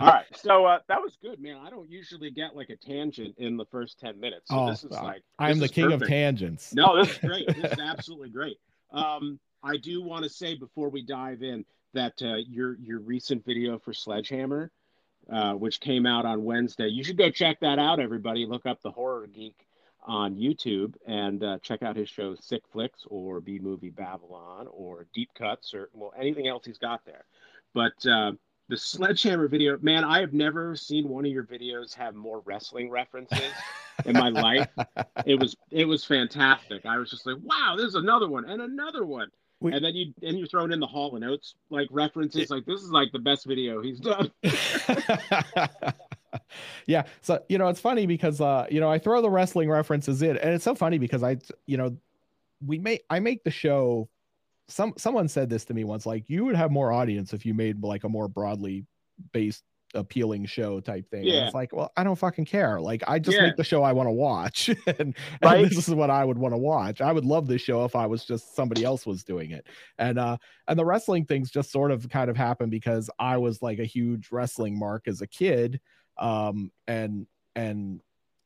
All 0.00 0.06
right. 0.06 0.26
So 0.36 0.64
uh, 0.64 0.78
that 0.86 1.00
was 1.02 1.16
good, 1.20 1.40
man. 1.40 1.56
I 1.56 1.70
don't 1.70 1.90
usually 1.90 2.30
get 2.30 2.54
like 2.54 2.70
a 2.70 2.76
tangent 2.76 3.34
in 3.38 3.56
the 3.56 3.64
first 3.66 3.98
10 3.98 4.20
minutes. 4.20 4.48
So 4.50 4.56
oh 4.60 4.70
this 4.70 4.84
is 4.84 4.92
uh, 4.92 5.02
like 5.02 5.22
i'm 5.40 5.58
the 5.58 5.68
king 5.68 5.92
of 5.92 6.06
tangents 6.06 6.72
No, 6.72 6.96
this 6.96 7.10
is 7.10 7.18
great. 7.18 7.46
This 7.48 7.72
is 7.72 7.78
absolutely 7.82 8.30
great. 8.30 8.58
Um, 8.92 9.40
I 9.62 9.76
do 9.76 10.00
want 10.02 10.22
to 10.22 10.30
say 10.30 10.54
before 10.54 10.88
we 10.88 11.02
dive 11.02 11.42
in 11.42 11.64
that 11.94 12.20
uh, 12.22 12.36
your 12.48 12.76
your 12.78 13.00
recent 13.00 13.44
video 13.44 13.78
for 13.78 13.92
Sledgehammer, 13.92 14.70
uh, 15.32 15.54
which 15.54 15.80
came 15.80 16.06
out 16.06 16.24
on 16.24 16.44
Wednesday, 16.44 16.88
you 16.88 17.04
should 17.04 17.18
go 17.18 17.30
check 17.30 17.60
that 17.60 17.78
out. 17.78 18.00
Everybody, 18.00 18.46
look 18.46 18.66
up 18.66 18.82
the 18.82 18.90
Horror 18.90 19.26
Geek 19.26 19.66
on 20.02 20.36
YouTube 20.36 20.94
and 21.06 21.42
uh, 21.44 21.58
check 21.60 21.82
out 21.82 21.96
his 21.96 22.08
show 22.08 22.34
Sick 22.40 22.62
Flicks 22.72 23.04
or 23.08 23.40
B 23.40 23.58
Movie 23.58 23.90
Babylon 23.90 24.66
or 24.70 25.06
Deep 25.14 25.30
Cuts 25.34 25.74
or 25.74 25.90
well 25.92 26.12
anything 26.18 26.48
else 26.48 26.64
he's 26.64 26.78
got 26.78 27.04
there. 27.04 27.24
But 27.74 28.06
uh, 28.06 28.32
the 28.68 28.76
Sledgehammer 28.76 29.48
video, 29.48 29.78
man, 29.80 30.04
I 30.04 30.20
have 30.20 30.32
never 30.32 30.76
seen 30.76 31.08
one 31.08 31.24
of 31.26 31.32
your 31.32 31.44
videos 31.44 31.94
have 31.94 32.14
more 32.14 32.42
wrestling 32.44 32.90
references 32.90 33.52
in 34.04 34.12
my 34.14 34.28
life 34.28 34.68
it 35.26 35.38
was 35.38 35.56
it 35.70 35.86
was 35.86 36.04
fantastic. 36.04 36.86
I 36.86 36.98
was 36.98 37.10
just 37.10 37.26
like, 37.26 37.36
wow, 37.42 37.74
there's 37.76 37.94
another 37.94 38.28
one 38.28 38.44
and 38.44 38.62
another 38.62 39.04
one. 39.04 39.30
We- 39.60 39.72
and 39.72 39.84
then 39.84 39.94
you 39.94 40.14
and 40.22 40.38
you're 40.38 40.46
throwing 40.46 40.72
in 40.72 40.80
the 40.80 40.86
Hall 40.86 41.16
and 41.16 41.24
Oates 41.24 41.56
like 41.70 41.88
references. 41.90 42.50
Like 42.50 42.64
this 42.64 42.80
is 42.82 42.90
like 42.90 43.10
the 43.12 43.18
best 43.18 43.44
video 43.46 43.82
he's 43.82 43.98
done. 44.00 44.30
yeah 46.86 47.04
so 47.22 47.42
you 47.48 47.58
know 47.58 47.68
it's 47.68 47.80
funny 47.80 48.06
because 48.06 48.40
uh 48.40 48.66
you 48.70 48.80
know 48.80 48.90
i 48.90 48.98
throw 48.98 49.22
the 49.22 49.30
wrestling 49.30 49.68
references 49.70 50.22
in 50.22 50.36
and 50.36 50.54
it's 50.54 50.64
so 50.64 50.74
funny 50.74 50.98
because 50.98 51.22
i 51.22 51.36
you 51.66 51.76
know 51.76 51.96
we 52.66 52.78
make 52.78 53.02
i 53.10 53.18
make 53.18 53.42
the 53.44 53.50
show 53.50 54.08
some 54.68 54.92
someone 54.96 55.28
said 55.28 55.48
this 55.48 55.64
to 55.64 55.74
me 55.74 55.84
once 55.84 56.04
like 56.06 56.28
you 56.28 56.44
would 56.44 56.56
have 56.56 56.70
more 56.70 56.92
audience 56.92 57.32
if 57.32 57.46
you 57.46 57.54
made 57.54 57.82
like 57.82 58.04
a 58.04 58.08
more 58.08 58.28
broadly 58.28 58.84
based 59.32 59.64
appealing 59.94 60.44
show 60.46 60.80
type 60.80 61.08
thing. 61.10 61.20
And 61.20 61.28
Yeah. 61.28 61.46
it's 61.46 61.54
like, 61.54 61.72
well, 61.72 61.90
I 61.96 62.04
don't 62.04 62.16
fucking 62.16 62.44
care. 62.44 62.80
Like 62.80 63.02
I 63.08 63.18
just 63.18 63.36
Yeah. 63.36 63.44
make 63.46 63.56
the 63.56 63.64
show 63.64 63.82
I 63.82 63.92
want 63.92 64.06
to 64.08 64.12
watch. 64.12 64.68
and, 64.86 65.16
Right. 65.42 65.62
and 65.62 65.70
this 65.70 65.88
is 65.88 65.94
what 65.94 66.10
I 66.10 66.24
would 66.24 66.36
want 66.38 66.52
to 66.54 66.58
watch. 66.58 67.00
I 67.00 67.10
would 67.12 67.24
love 67.24 67.46
this 67.46 67.62
show 67.62 67.84
if 67.84 67.96
I 67.96 68.06
was 68.06 68.24
just 68.24 68.54
somebody 68.54 68.84
else 68.84 69.06
was 69.06 69.24
doing 69.24 69.50
it. 69.50 69.66
And 69.98 70.18
uh 70.18 70.36
and 70.66 70.78
the 70.78 70.84
wrestling 70.84 71.24
things 71.24 71.50
just 71.50 71.70
sort 71.72 71.90
of 71.90 72.08
kind 72.08 72.28
of 72.30 72.36
happened 72.36 72.70
because 72.70 73.08
I 73.18 73.38
was 73.38 73.62
like 73.62 73.78
a 73.78 73.84
huge 73.84 74.30
wrestling 74.30 74.78
mark 74.78 75.08
as 75.08 75.22
a 75.22 75.26
kid. 75.26 75.80
Um 76.18 76.70
and 76.86 77.26
and 77.56 78.00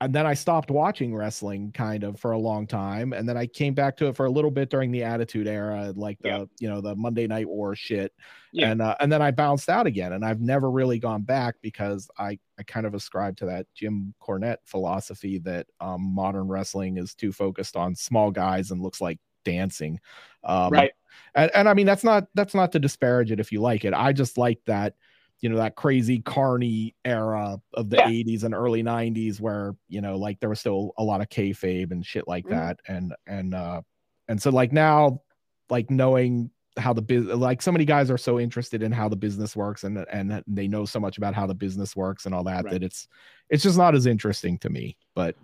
and 0.04 0.14
then 0.14 0.26
I 0.26 0.34
stopped 0.34 0.70
watching 0.70 1.14
wrestling 1.14 1.72
kind 1.72 2.04
of 2.04 2.18
for 2.18 2.32
a 2.32 2.38
long 2.38 2.66
time. 2.66 3.12
And 3.12 3.28
then 3.28 3.36
I 3.36 3.46
came 3.46 3.72
back 3.74 3.96
to 3.98 4.06
it 4.08 4.16
for 4.16 4.26
a 4.26 4.30
little 4.30 4.50
bit 4.50 4.68
during 4.70 4.90
the 4.90 5.02
attitude 5.04 5.46
era, 5.46 5.92
like 5.96 6.18
the, 6.20 6.28
Yeah. 6.28 6.44
you 6.60 6.68
know, 6.68 6.80
the 6.80 6.94
Monday 6.96 7.26
night 7.26 7.48
war 7.48 7.74
shit. 7.74 8.12
Yeah. 8.52 8.70
And 8.70 8.82
uh, 8.82 8.96
and 9.00 9.10
then 9.10 9.22
I 9.22 9.30
bounced 9.30 9.68
out 9.68 9.86
again. 9.86 10.12
And 10.12 10.24
I've 10.24 10.40
never 10.40 10.70
really 10.70 10.98
gone 10.98 11.22
back 11.22 11.56
because 11.62 12.10
I, 12.18 12.38
I 12.58 12.62
kind 12.64 12.86
of 12.86 12.94
ascribe 12.94 13.36
to 13.38 13.46
that 13.46 13.66
Jim 13.74 14.12
Cornette 14.20 14.58
philosophy 14.64 15.38
that 15.38 15.66
um, 15.80 16.02
modern 16.02 16.48
wrestling 16.48 16.98
is 16.98 17.14
too 17.14 17.32
focused 17.32 17.76
on 17.76 17.94
small 17.94 18.30
guys 18.30 18.70
and 18.70 18.82
looks 18.82 19.00
like 19.00 19.18
dancing. 19.44 20.00
Um, 20.44 20.72
Right. 20.72 20.92
and, 21.34 21.50
and 21.54 21.68
I 21.68 21.74
mean 21.74 21.86
that's 21.86 22.04
not 22.04 22.26
that's 22.34 22.54
not 22.54 22.72
to 22.72 22.78
disparage 22.78 23.30
it 23.32 23.40
if 23.40 23.52
you 23.52 23.60
like 23.60 23.84
it. 23.84 23.94
I 23.94 24.12
just 24.12 24.36
like 24.38 24.60
that 24.66 24.94
you 25.42 25.48
know 25.50 25.56
that 25.56 25.76
crazy 25.76 26.20
carny 26.20 26.94
era 27.04 27.60
of 27.74 27.90
the 27.90 27.96
Yeah. 27.98 28.06
80s 28.08 28.44
and 28.44 28.54
early 28.54 28.82
90s 28.82 29.40
where 29.40 29.74
you 29.88 30.00
know 30.00 30.16
like 30.16 30.40
there 30.40 30.48
was 30.48 30.60
still 30.60 30.92
a 30.96 31.04
lot 31.04 31.20
of 31.20 31.28
kayfabe 31.28 31.90
and 31.90 32.06
shit 32.06 32.26
like 32.26 32.46
Mhm. 32.46 32.50
that 32.50 32.80
and 32.88 33.14
and 33.26 33.54
uh 33.54 33.82
and 34.28 34.40
so 34.40 34.50
like 34.50 34.72
now 34.72 35.20
like 35.68 35.90
knowing 35.90 36.50
how 36.78 36.92
the 36.94 37.02
business 37.02 37.36
like 37.36 37.60
so 37.60 37.70
many 37.72 37.84
guys 37.84 38.10
are 38.10 38.16
so 38.16 38.40
interested 38.40 38.82
in 38.82 38.92
how 38.92 39.08
the 39.08 39.16
business 39.16 39.54
works 39.54 39.84
and 39.84 39.98
and 40.10 40.42
they 40.46 40.66
know 40.68 40.84
so 40.86 40.98
much 41.00 41.18
about 41.18 41.34
how 41.34 41.46
the 41.46 41.54
business 41.54 41.94
works 41.94 42.24
and 42.24 42.34
all 42.34 42.44
that 42.44 42.64
Right. 42.64 42.72
that 42.72 42.82
it's 42.82 43.08
it's 43.50 43.62
just 43.62 43.76
not 43.76 43.94
as 43.94 44.06
interesting 44.06 44.56
to 44.58 44.70
me 44.70 44.96
but 45.14 45.36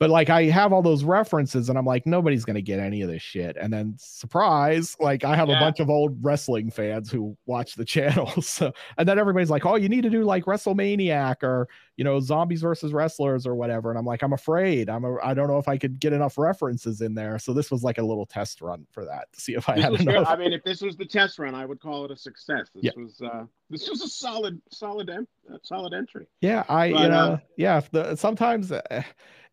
but 0.00 0.10
like 0.10 0.28
I 0.30 0.44
have 0.44 0.72
all 0.72 0.82
those 0.82 1.04
references 1.04 1.68
and 1.68 1.78
I'm 1.78 1.86
like 1.86 2.06
nobody's 2.06 2.44
going 2.44 2.56
to 2.56 2.62
get 2.62 2.80
any 2.80 3.02
of 3.02 3.08
this 3.08 3.22
shit 3.22 3.56
and 3.56 3.72
then 3.72 3.94
surprise 3.98 4.96
like 4.98 5.24
I 5.24 5.36
have 5.36 5.48
a 5.48 5.54
bunch 5.54 5.80
of 5.80 5.88
old 5.90 6.22
wrestling 6.22 6.70
fans 6.70 7.10
who 7.10 7.36
watch 7.46 7.74
the 7.74 7.84
channel 7.94 8.26
so 8.42 8.72
and 8.98 9.08
then 9.08 9.18
everybody's 9.18 9.50
like 9.50 9.64
oh 9.66 9.76
you 9.76 9.88
need 9.88 10.02
to 10.02 10.10
do 10.10 10.24
like 10.24 10.44
WrestleManiac 10.44 11.42
or 11.42 11.68
you 11.96 12.04
know 12.04 12.18
zombies 12.20 12.62
versus 12.62 12.92
wrestlers 12.92 13.46
or 13.46 13.54
whatever 13.54 13.90
and 13.90 13.98
I'm 13.98 14.06
like 14.06 14.22
I'm 14.22 14.32
afraid 14.32 14.88
I'm 14.90 15.04
a, 15.04 15.16
I 15.22 15.34
don't 15.34 15.48
know 15.48 15.58
if 15.58 15.68
I 15.68 15.78
could 15.78 16.00
get 16.00 16.12
enough 16.12 16.36
references 16.38 17.00
in 17.00 17.14
there 17.14 17.38
so 17.38 17.52
this 17.52 17.70
was 17.70 17.82
like 17.84 17.98
a 17.98 18.02
little 18.02 18.26
test 18.26 18.60
run 18.60 18.86
for 18.90 19.04
that 19.04 19.32
to 19.32 19.40
see 19.40 19.54
if 19.54 19.68
I 19.68 19.76
This 19.76 19.84
had 19.84 19.98
good. 19.98 20.08
enough 20.08 20.28
I 20.28 20.36
mean, 20.36 20.52
if 20.52 20.64
this 20.64 20.80
was 20.80 20.96
the 20.96 21.04
test 21.04 21.38
run, 21.38 21.54
I 21.54 21.64
would 21.64 21.80
call 21.80 22.04
it 22.04 22.10
a 22.10 22.16
success. 22.16 22.68
This 22.74 22.84
Yeah. 22.84 22.90
was 22.96 23.20
uh, 23.20 23.44
this 23.70 23.88
was 23.88 24.02
a 24.02 24.08
solid, 24.08 24.60
solid, 24.70 25.08
uh, 25.10 25.22
solid 25.62 25.94
entry. 25.94 26.26
Yeah, 26.40 26.64
I 26.68 26.90
But, 26.90 27.02
you 27.02 27.08
know 27.08 27.32
uh, 27.32 27.38
yeah. 27.56 27.80
The 27.90 28.16
sometimes 28.16 28.72
uh, 28.72 29.02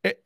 it, 0.04 0.24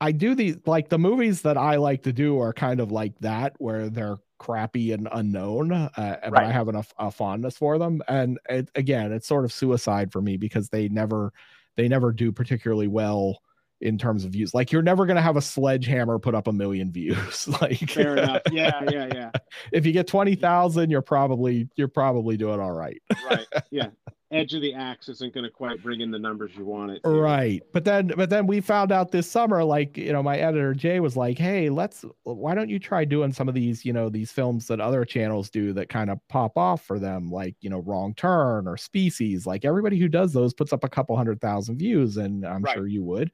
I 0.00 0.12
do 0.12 0.34
these 0.34 0.56
like 0.66 0.88
the 0.88 0.98
movies 0.98 1.42
that 1.42 1.56
I 1.56 1.76
like 1.76 2.02
to 2.04 2.12
do 2.12 2.40
are 2.40 2.52
kind 2.52 2.80
of 2.80 2.92
like 2.92 3.18
that 3.20 3.54
where 3.58 3.88
they're 3.88 4.18
crappy 4.38 4.92
and 4.92 5.08
unknown, 5.10 5.72
uh, 5.72 5.88
but 5.96 6.38
I 6.38 6.52
have 6.52 6.68
enough 6.68 6.92
a 6.98 7.10
fondness 7.10 7.56
for 7.56 7.78
them. 7.78 8.02
And 8.06 8.38
it, 8.48 8.70
again, 8.74 9.12
it's 9.12 9.26
sort 9.26 9.44
of 9.44 9.52
suicide 9.52 10.12
for 10.12 10.22
me 10.22 10.36
because 10.36 10.68
they 10.68 10.88
never 10.88 11.32
they 11.76 11.88
never 11.88 12.12
do 12.12 12.32
particularly 12.32 12.88
well 12.88 13.40
in 13.80 13.98
terms 13.98 14.24
of 14.24 14.32
views. 14.32 14.54
Like 14.54 14.72
you're 14.72 14.82
never 14.82 15.06
gonna 15.06 15.22
have 15.22 15.36
a 15.36 15.42
sledgehammer 15.42 16.18
put 16.18 16.34
up 16.34 16.46
a 16.46 16.52
million 16.52 16.92
views. 16.92 17.48
like 17.60 17.90
Fair 17.90 18.16
enough. 18.16 18.42
Yeah, 18.52 18.82
yeah, 18.90 19.08
yeah. 19.12 19.30
if 19.72 19.84
you 19.86 19.92
get 19.92 20.06
twenty 20.06 20.34
thousand, 20.34 20.90
you're 20.90 21.02
probably 21.02 21.68
you're 21.76 21.88
probably 21.88 22.36
doing 22.36 22.60
all 22.60 22.72
right. 22.72 23.00
Right. 23.28 23.46
Yeah. 23.70 23.88
Edge 24.30 24.52
of 24.52 24.60
the 24.60 24.74
axe 24.74 25.08
isn't 25.08 25.32
going 25.32 25.44
to 25.44 25.50
quite 25.50 25.82
bring 25.82 26.02
in 26.02 26.10
the 26.10 26.18
numbers 26.18 26.50
you 26.56 26.64
want 26.64 26.90
it. 26.90 27.02
to. 27.02 27.08
right 27.08 27.62
but 27.72 27.84
then 27.84 28.08
but 28.16 28.28
then 28.28 28.46
we 28.46 28.60
found 28.60 28.92
out 28.92 29.10
this 29.10 29.30
summer 29.30 29.64
like 29.64 29.96
you 29.96 30.12
know 30.12 30.22
my 30.22 30.36
editor 30.36 30.74
jay 30.74 31.00
was 31.00 31.16
like 31.16 31.38
hey 31.38 31.70
let's 31.70 32.04
why 32.24 32.54
don't 32.54 32.68
you 32.68 32.78
try 32.78 33.06
doing 33.06 33.32
some 33.32 33.48
of 33.48 33.54
these 33.54 33.86
you 33.86 33.92
know 33.92 34.10
these 34.10 34.30
films 34.30 34.66
that 34.66 34.80
other 34.80 35.04
channels 35.06 35.48
do 35.48 35.72
that 35.72 35.88
kind 35.88 36.10
of 36.10 36.18
pop 36.28 36.58
off 36.58 36.82
for 36.82 36.98
them 36.98 37.30
like 37.30 37.54
you 37.62 37.70
know 37.70 37.78
wrong 37.80 38.12
turn 38.16 38.68
or 38.68 38.76
species 38.76 39.46
like 39.46 39.64
everybody 39.64 39.98
who 39.98 40.08
does 40.08 40.34
those 40.34 40.52
puts 40.52 40.74
up 40.74 40.84
a 40.84 40.88
couple 40.90 41.16
hundred 41.16 41.40
thousand 41.40 41.78
views 41.78 42.18
and 42.18 42.44
i'm 42.46 42.62
Right. 42.62 42.74
sure 42.74 42.86
you 42.86 43.02
would 43.04 43.30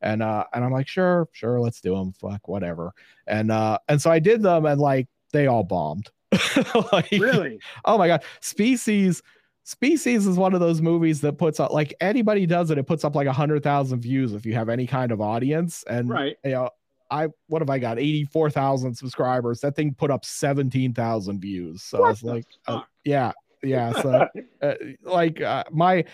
and 0.00 0.22
uh 0.22 0.44
and 0.54 0.64
i'm 0.64 0.72
like 0.72 0.86
sure 0.86 1.28
sure 1.32 1.58
let's 1.60 1.80
do 1.80 1.92
them 1.96 2.12
fuck 2.12 2.46
whatever 2.46 2.92
and 3.26 3.50
uh 3.50 3.78
and 3.88 4.00
so 4.00 4.10
i 4.12 4.20
did 4.20 4.42
them 4.42 4.64
and 4.64 4.80
like 4.80 5.08
they 5.32 5.48
all 5.48 5.64
bombed 5.64 6.08
like 6.92 7.10
Really? 7.10 7.58
oh 7.84 7.98
my 7.98 8.06
god 8.06 8.22
species 8.40 9.22
species 9.66 10.28
is 10.28 10.36
one 10.36 10.54
of 10.54 10.60
those 10.60 10.80
movies 10.80 11.20
that 11.22 11.38
puts 11.38 11.58
up 11.58 11.72
like 11.72 11.92
anybody 12.00 12.46
does 12.46 12.70
it 12.70 12.78
it 12.78 12.86
puts 12.86 13.04
up 13.04 13.16
like 13.16 13.26
a 13.26 13.32
hundred 13.32 13.64
thousand 13.64 13.98
views 14.00 14.32
if 14.32 14.46
you 14.46 14.54
have 14.54 14.68
any 14.68 14.86
kind 14.86 15.10
of 15.10 15.20
audience. 15.20 15.82
And 15.88 16.08
Right. 16.08 16.36
you 16.44 16.52
know 16.52 16.70
i 17.10 17.26
what 17.48 17.62
have 17.62 17.70
i 17.70 17.78
got? 17.78 17.98
84,000 17.98 18.94
subscribers. 18.94 19.60
That 19.60 19.74
thing 19.74 19.92
put 19.92 20.12
up 20.12 20.24
17,000 20.24 21.40
views. 21.40 21.82
So 21.82 22.00
What 22.02 22.10
it's 22.12 22.22
like 22.22 22.46
uh, 22.68 22.82
yeah 23.04 23.32
yeah. 23.64 23.92
So 24.00 24.28
uh, 24.62 24.74
like 25.02 25.40
uh, 25.40 25.64
my 25.72 26.04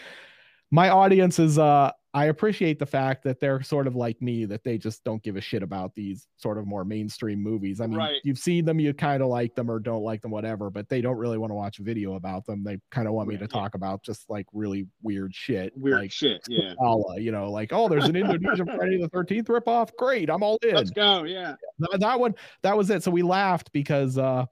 my 0.70 0.88
audience 0.88 1.38
is 1.38 1.58
uh 1.58 1.90
I 2.14 2.26
appreciate 2.26 2.78
the 2.78 2.84
fact 2.84 3.22
that 3.24 3.40
they're 3.40 3.62
sort 3.62 3.86
of 3.86 3.96
like 3.96 4.20
me 4.20 4.44
that 4.44 4.64
they 4.64 4.76
just 4.76 5.02
don't 5.02 5.22
give 5.22 5.36
a 5.36 5.40
shit 5.40 5.62
about 5.62 5.94
these 5.94 6.26
sort 6.36 6.58
of 6.58 6.66
more 6.66 6.84
mainstream 6.84 7.42
movies. 7.42 7.80
I 7.80 7.86
mean, 7.86 7.96
Right. 7.98 8.20
you've 8.22 8.38
seen 8.38 8.66
them, 8.66 8.78
you 8.78 8.92
kind 8.92 9.22
of 9.22 9.28
like 9.30 9.54
them 9.54 9.70
or 9.70 9.78
don't 9.78 10.02
like 10.02 10.20
them, 10.20 10.30
whatever, 10.30 10.68
but 10.68 10.90
they 10.90 11.00
don't 11.00 11.16
really 11.16 11.38
want 11.38 11.50
to 11.52 11.54
watch 11.54 11.78
a 11.78 11.82
video 11.82 12.14
about 12.16 12.44
them. 12.44 12.62
They 12.64 12.78
kind 12.90 13.08
of 13.08 13.14
want 13.14 13.28
me 13.30 13.38
to 13.38 13.48
talk 13.48 13.74
about 13.74 14.02
just 14.04 14.28
like 14.28 14.46
really 14.52 14.86
weird 15.02 15.34
shit, 15.34 15.72
Weird 15.74 16.00
like 16.00 16.12
shit. 16.12 16.42
Yeah. 16.48 16.74
Allah, 16.78 17.18
you 17.18 17.32
know, 17.32 17.50
like 17.50 17.72
oh, 17.72 17.88
there's 17.88 18.04
an 18.04 18.16
Indonesian 18.16 18.66
Friday 18.76 19.00
the 19.00 19.08
Thirteenth 19.08 19.48
ripoff. 19.48 19.90
Great, 19.96 20.28
I'm 20.28 20.42
all 20.42 20.58
in 20.62 20.74
Let's 20.74 20.90
go. 20.90 21.24
Yeah. 21.24 21.54
that, 21.78 21.98
that 22.00 22.20
one 22.20 22.34
that 22.62 22.76
was 22.76 22.90
it 22.90 23.02
so 23.02 23.10
we 23.10 23.22
laughed 23.22 23.72
because 23.72 24.18
uh 24.18 24.44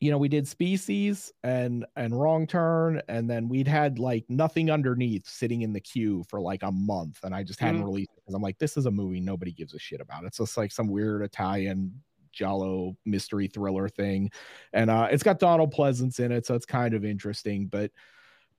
you 0.00 0.10
know 0.10 0.18
we 0.18 0.28
did 0.28 0.48
species 0.48 1.30
and 1.44 1.84
and 1.96 2.18
wrong 2.18 2.46
turn 2.46 3.00
and 3.08 3.28
then 3.28 3.48
we'd 3.48 3.68
had 3.68 3.98
like 3.98 4.24
nothing 4.28 4.70
underneath 4.70 5.28
sitting 5.28 5.60
in 5.62 5.72
the 5.74 5.80
queue 5.80 6.24
for 6.28 6.40
like 6.40 6.62
a 6.62 6.72
month 6.72 7.18
and 7.22 7.34
i 7.34 7.42
just 7.42 7.60
hadn't 7.60 7.82
Mhm. 7.82 7.84
released 7.84 8.10
it 8.16 8.22
because 8.22 8.34
i'm 8.34 8.42
like 8.42 8.58
this 8.58 8.76
is 8.78 8.86
a 8.86 8.90
movie 8.90 9.20
nobody 9.20 9.52
gives 9.52 9.74
a 9.74 9.78
shit 9.78 10.00
about 10.00 10.24
it's 10.24 10.38
just 10.38 10.56
like 10.56 10.72
some 10.72 10.88
weird 10.88 11.22
italian 11.22 12.02
Giallo 12.32 12.96
mystery 13.04 13.48
thriller 13.48 13.88
thing, 13.88 14.30
and 14.72 14.88
uh, 14.88 15.08
it's 15.10 15.24
got 15.24 15.40
Donald 15.40 15.74
Pleasence 15.74 16.20
in 16.20 16.30
it, 16.30 16.46
so 16.46 16.54
it's 16.54 16.64
kind 16.64 16.94
of 16.94 17.04
interesting. 17.04 17.66
But 17.66 17.90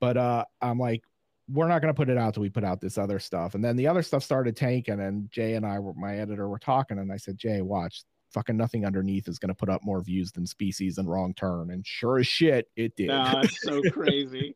but 0.01 0.17
uh, 0.17 0.43
I'm 0.62 0.77
like, 0.77 1.05
we're 1.48 1.69
not 1.69 1.79
gonna 1.81 1.93
put 1.93 2.10
it 2.10 2.17
out 2.17 2.33
till 2.33 2.41
we 2.41 2.50
put 2.50 2.65
out 2.65 2.81
this 2.81 2.98
other 2.98 3.17
stuff. 3.17 3.55
And 3.55 3.63
then 3.63 3.77
the 3.77 3.88
other 3.88 4.03
stuff 4.03 4.24
started 4.24 4.57
tanking, 4.57 5.00
and 5.00 5.31
Jay 5.31 5.53
and 5.53 5.65
I 5.65 5.79
were 5.79 5.93
my 5.93 6.17
editor 6.17 6.50
were 6.50 6.60
talking, 6.60 7.00
and 7.00 7.13
I 7.13 7.15
said, 7.17 7.38
Jay, 7.38 7.62
watch. 7.62 8.03
Fucking 8.31 8.57
nothing 8.57 8.85
underneath 8.85 9.27
is 9.27 9.39
going 9.39 9.50
to 9.50 9.55
put 9.55 9.69
up 9.69 9.81
more 9.83 10.01
views 10.01 10.31
than 10.31 10.45
Species 10.45 10.97
and 10.97 11.09
Wrong 11.09 11.33
Turn, 11.33 11.71
and 11.71 11.85
sure 11.85 12.19
as 12.19 12.27
shit, 12.27 12.67
it 12.75 12.95
did. 12.95 13.07
No, 13.07 13.41
it's 13.43 13.61
so 13.61 13.81
crazy. 13.91 14.55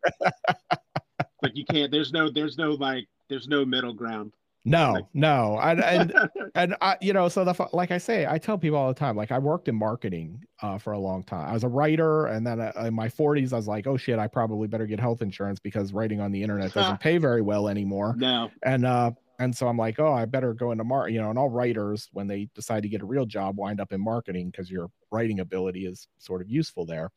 like 1.41 1.51
you 1.55 1.65
can't. 1.65 1.91
There's 1.91 2.11
no. 2.11 2.29
There's 2.29 2.57
no 2.57 2.71
like. 2.71 3.05
There's 3.29 3.47
no 3.47 3.65
middle 3.65 3.93
ground. 3.93 4.33
no, 4.67 5.07
no, 5.13 5.59
and 5.61 5.83
and 5.83 6.13
and 6.55 6.75
I, 6.81 6.97
you 7.01 7.13
know, 7.13 7.27
so 7.27 7.43
the 7.43 7.67
like 7.73 7.91
I 7.91 7.97
say, 7.97 8.25
I 8.27 8.37
tell 8.37 8.57
people 8.57 8.77
all 8.77 8.87
the 8.87 8.99
time, 8.99 9.15
like 9.15 9.31
I 9.31 9.37
worked 9.39 9.67
in 9.67 9.75
marketing 9.75 10.43
uh, 10.61 10.77
for 10.77 10.93
a 10.93 10.99
long 10.99 11.23
time. 11.23 11.49
I 11.49 11.53
was 11.53 11.63
a 11.63 11.67
writer, 11.67 12.27
and 12.27 12.45
then 12.45 12.59
uh, 12.59 12.71
in 12.85 12.93
my 12.95 13.07
40s, 13.09 13.53
I 13.53 13.57
was 13.57 13.67
like, 13.67 13.85
oh 13.87 13.97
shit, 13.97 14.17
I 14.19 14.27
probably 14.27 14.67
better 14.67 14.85
get 14.87 14.99
health 14.99 15.21
insurance 15.21 15.59
because 15.59 15.93
writing 15.93 16.19
on 16.21 16.31
the 16.31 16.41
internet 16.41 16.73
doesn't 16.73 16.99
pay 17.01 17.17
very 17.17 17.41
well 17.41 17.67
anymore. 17.67 18.15
no. 18.17 18.49
And 18.63 18.85
uh, 18.85 19.11
and 19.39 19.55
so 19.55 19.67
I'm 19.67 19.77
like, 19.77 19.99
oh, 19.99 20.13
I 20.13 20.25
better 20.25 20.53
go 20.53 20.71
into 20.71 20.83
mar, 20.83 21.09
you 21.09 21.21
know, 21.21 21.29
and 21.29 21.39
all 21.39 21.49
writers 21.49 22.09
when 22.13 22.27
they 22.27 22.49
decide 22.55 22.83
to 22.83 22.89
get 22.89 23.01
a 23.01 23.05
real 23.05 23.25
job 23.25 23.57
wind 23.57 23.79
up 23.79 23.91
in 23.91 24.01
marketing 24.01 24.49
because 24.49 24.71
your 24.71 24.89
writing 25.11 25.39
ability 25.39 25.85
is 25.85 26.07
sort 26.17 26.41
of 26.41 26.49
useful 26.49 26.85
there. 26.85 27.11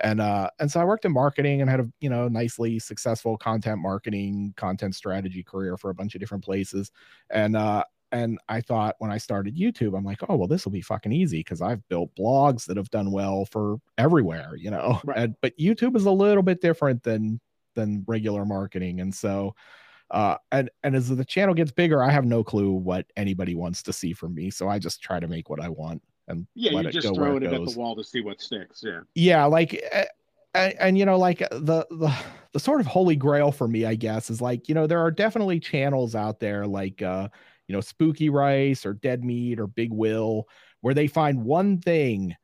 And 0.00 0.20
uh, 0.20 0.50
and 0.58 0.70
so 0.70 0.80
I 0.80 0.84
worked 0.84 1.04
in 1.04 1.12
marketing 1.12 1.60
and 1.60 1.70
had 1.70 1.80
a 1.80 1.88
you 2.00 2.08
know 2.08 2.28
nicely 2.28 2.78
successful 2.78 3.36
content 3.36 3.80
marketing, 3.80 4.54
content 4.56 4.94
strategy 4.94 5.42
career 5.42 5.76
for 5.76 5.90
a 5.90 5.94
bunch 5.94 6.14
of 6.14 6.20
different 6.20 6.44
places. 6.44 6.90
And 7.30 7.56
uh, 7.56 7.84
and 8.12 8.38
I 8.48 8.60
thought 8.60 8.96
when 8.98 9.10
I 9.10 9.18
started 9.18 9.56
YouTube, 9.56 9.96
I'm 9.96 10.04
like, 10.04 10.20
oh 10.28 10.36
well, 10.36 10.48
this 10.48 10.64
will 10.64 10.72
be 10.72 10.80
fucking 10.80 11.12
easy 11.12 11.40
because 11.40 11.60
I've 11.60 11.86
built 11.88 12.14
blogs 12.16 12.64
that 12.66 12.76
have 12.76 12.90
done 12.90 13.10
well 13.10 13.44
for 13.44 13.76
everywhere, 13.98 14.52
you 14.56 14.70
know. 14.70 15.00
Right. 15.04 15.18
And, 15.18 15.34
but 15.42 15.56
YouTube 15.58 15.96
is 15.96 16.06
a 16.06 16.10
little 16.10 16.42
bit 16.42 16.60
different 16.60 17.02
than 17.02 17.40
than 17.74 18.04
regular 18.06 18.44
marketing, 18.44 19.00
and 19.00 19.14
so 19.14 19.54
uh 20.10 20.36
and 20.52 20.70
and 20.82 20.96
as 20.96 21.08
the 21.08 21.24
channel 21.24 21.54
gets 21.54 21.70
bigger 21.70 22.02
i 22.02 22.10
have 22.10 22.24
no 22.24 22.42
clue 22.42 22.72
what 22.72 23.06
anybody 23.16 23.54
wants 23.54 23.82
to 23.82 23.92
see 23.92 24.12
from 24.12 24.34
me 24.34 24.50
so 24.50 24.68
i 24.68 24.78
just 24.78 25.02
try 25.02 25.20
to 25.20 25.28
make 25.28 25.48
what 25.48 25.60
i 25.60 25.68
want 25.68 26.02
and 26.28 26.46
Yeah, 26.54 26.72
let 26.72 26.84
you're 26.84 27.02
just 27.02 27.14
throwing 27.14 27.42
it 27.42 27.52
it, 27.52 27.60
at 27.60 27.64
the 27.64 27.78
wall 27.78 27.96
to 27.96 28.04
see 28.04 28.20
what 28.20 28.40
sticks. 28.40 28.82
Yeah. 28.84 29.00
yeah 29.14 29.44
like 29.44 29.82
uh, 29.94 30.04
and, 30.54 30.74
and 30.80 30.98
you 30.98 31.04
know 31.04 31.18
like 31.18 31.38
the 31.38 31.86
the 31.90 32.14
the 32.52 32.60
sort 32.60 32.80
of 32.80 32.86
holy 32.86 33.16
grail 33.16 33.52
for 33.52 33.68
me 33.68 33.84
i 33.84 33.94
guess 33.94 34.30
is 34.30 34.40
like 34.40 34.68
you 34.68 34.74
know 34.74 34.86
there 34.86 35.00
are 35.00 35.10
definitely 35.10 35.60
channels 35.60 36.14
out 36.14 36.40
there 36.40 36.66
like 36.66 37.02
uh 37.02 37.28
you 37.68 37.74
know 37.74 37.80
spooky 37.80 38.30
rice 38.30 38.84
or 38.84 38.94
dead 38.94 39.24
meat 39.24 39.60
or 39.60 39.66
big 39.66 39.92
will 39.92 40.48
where 40.80 40.94
they 40.94 41.06
find 41.06 41.44
one 41.44 41.78
thing 41.78 42.34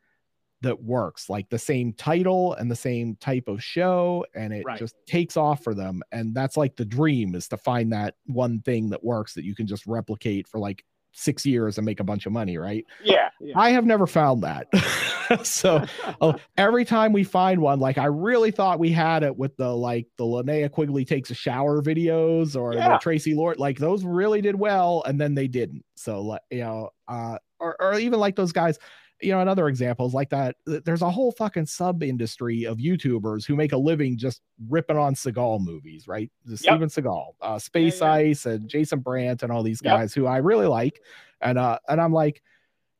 that 0.62 0.82
works 0.82 1.28
like 1.28 1.48
the 1.50 1.58
same 1.58 1.92
title 1.92 2.54
and 2.54 2.70
the 2.70 2.76
same 2.76 3.14
type 3.16 3.46
of 3.48 3.62
show 3.62 4.24
and 4.34 4.52
it 4.52 4.64
Right. 4.64 4.78
just 4.78 4.94
takes 5.06 5.36
off 5.36 5.62
for 5.62 5.74
them 5.74 6.02
and 6.12 6.34
that's 6.34 6.56
like 6.56 6.76
the 6.76 6.84
dream 6.84 7.34
is 7.34 7.46
to 7.48 7.56
find 7.58 7.92
that 7.92 8.14
one 8.26 8.60
thing 8.60 8.88
that 8.90 9.04
works 9.04 9.34
that 9.34 9.44
you 9.44 9.54
can 9.54 9.66
just 9.66 9.86
replicate 9.86 10.48
for 10.48 10.58
like 10.58 10.82
six 11.12 11.46
years 11.46 11.78
and 11.78 11.84
make 11.86 12.00
a 12.00 12.04
bunch 12.04 12.26
of 12.26 12.32
money 12.32 12.56
right 12.58 12.84
Yeah. 13.02 13.28
yeah. 13.40 13.58
I 13.58 13.70
have 13.70 13.86
never 13.86 14.06
found 14.06 14.42
that. 14.42 14.66
so 15.44 15.82
uh, 16.20 16.34
every 16.58 16.84
time 16.84 17.12
we 17.12 17.24
find 17.24 17.60
one, 17.60 17.80
like 17.80 17.96
I 17.98 18.04
really 18.06 18.50
thought 18.50 18.78
we 18.78 18.90
had 18.92 19.22
it 19.22 19.34
with 19.36 19.56
the 19.56 19.74
like 19.74 20.06
the 20.18 20.24
Linnea 20.24 20.70
Quigley 20.70 21.04
takes 21.04 21.30
a 21.30 21.34
shower 21.34 21.80
videos 21.82 22.54
or 22.54 22.74
Yeah. 22.74 22.88
the 22.88 22.94
Traci 23.04 23.34
Lord, 23.34 23.58
like 23.58 23.78
those 23.78 24.04
really 24.04 24.40
did 24.42 24.56
well, 24.56 25.02
and 25.06 25.18
then 25.20 25.34
they 25.34 25.48
didn't. 25.48 25.84
So 25.96 26.20
like 26.20 26.42
you 26.50 26.60
know, 26.60 26.90
uh, 27.08 27.38
or 27.58 27.76
or 27.80 27.98
even 27.98 28.20
like 28.20 28.36
those 28.36 28.52
guys. 28.52 28.78
You 29.22 29.32
know, 29.32 29.40
another 29.40 29.68
example 29.68 30.06
is 30.06 30.12
like 30.12 30.28
that. 30.30 30.56
There's 30.66 31.02
a 31.02 31.10
whole 31.10 31.32
fucking 31.32 31.66
sub 31.66 32.02
industry 32.02 32.64
of 32.64 32.76
YouTubers 32.78 33.46
who 33.46 33.56
make 33.56 33.72
a 33.72 33.76
living 33.78 34.18
just 34.18 34.42
ripping 34.68 34.98
on 34.98 35.14
Seagal 35.14 35.64
movies, 35.64 36.06
right? 36.06 36.30
The 36.44 36.56
Steven 36.56 36.88
Seagal, 36.88 37.28
uh, 37.40 37.58
Space 37.58 38.00
yeah. 38.00 38.12
Ice, 38.12 38.46
and 38.46 38.68
Jason 38.68 39.00
Brandt, 39.00 39.42
and 39.42 39.50
all 39.50 39.62
these 39.62 39.80
Yep. 39.82 39.96
guys 39.96 40.12
who 40.14 40.26
I 40.26 40.38
really 40.38 40.66
like, 40.66 41.00
and 41.40 41.56
uh, 41.58 41.78
and 41.88 42.00
I'm 42.00 42.12
like, 42.12 42.42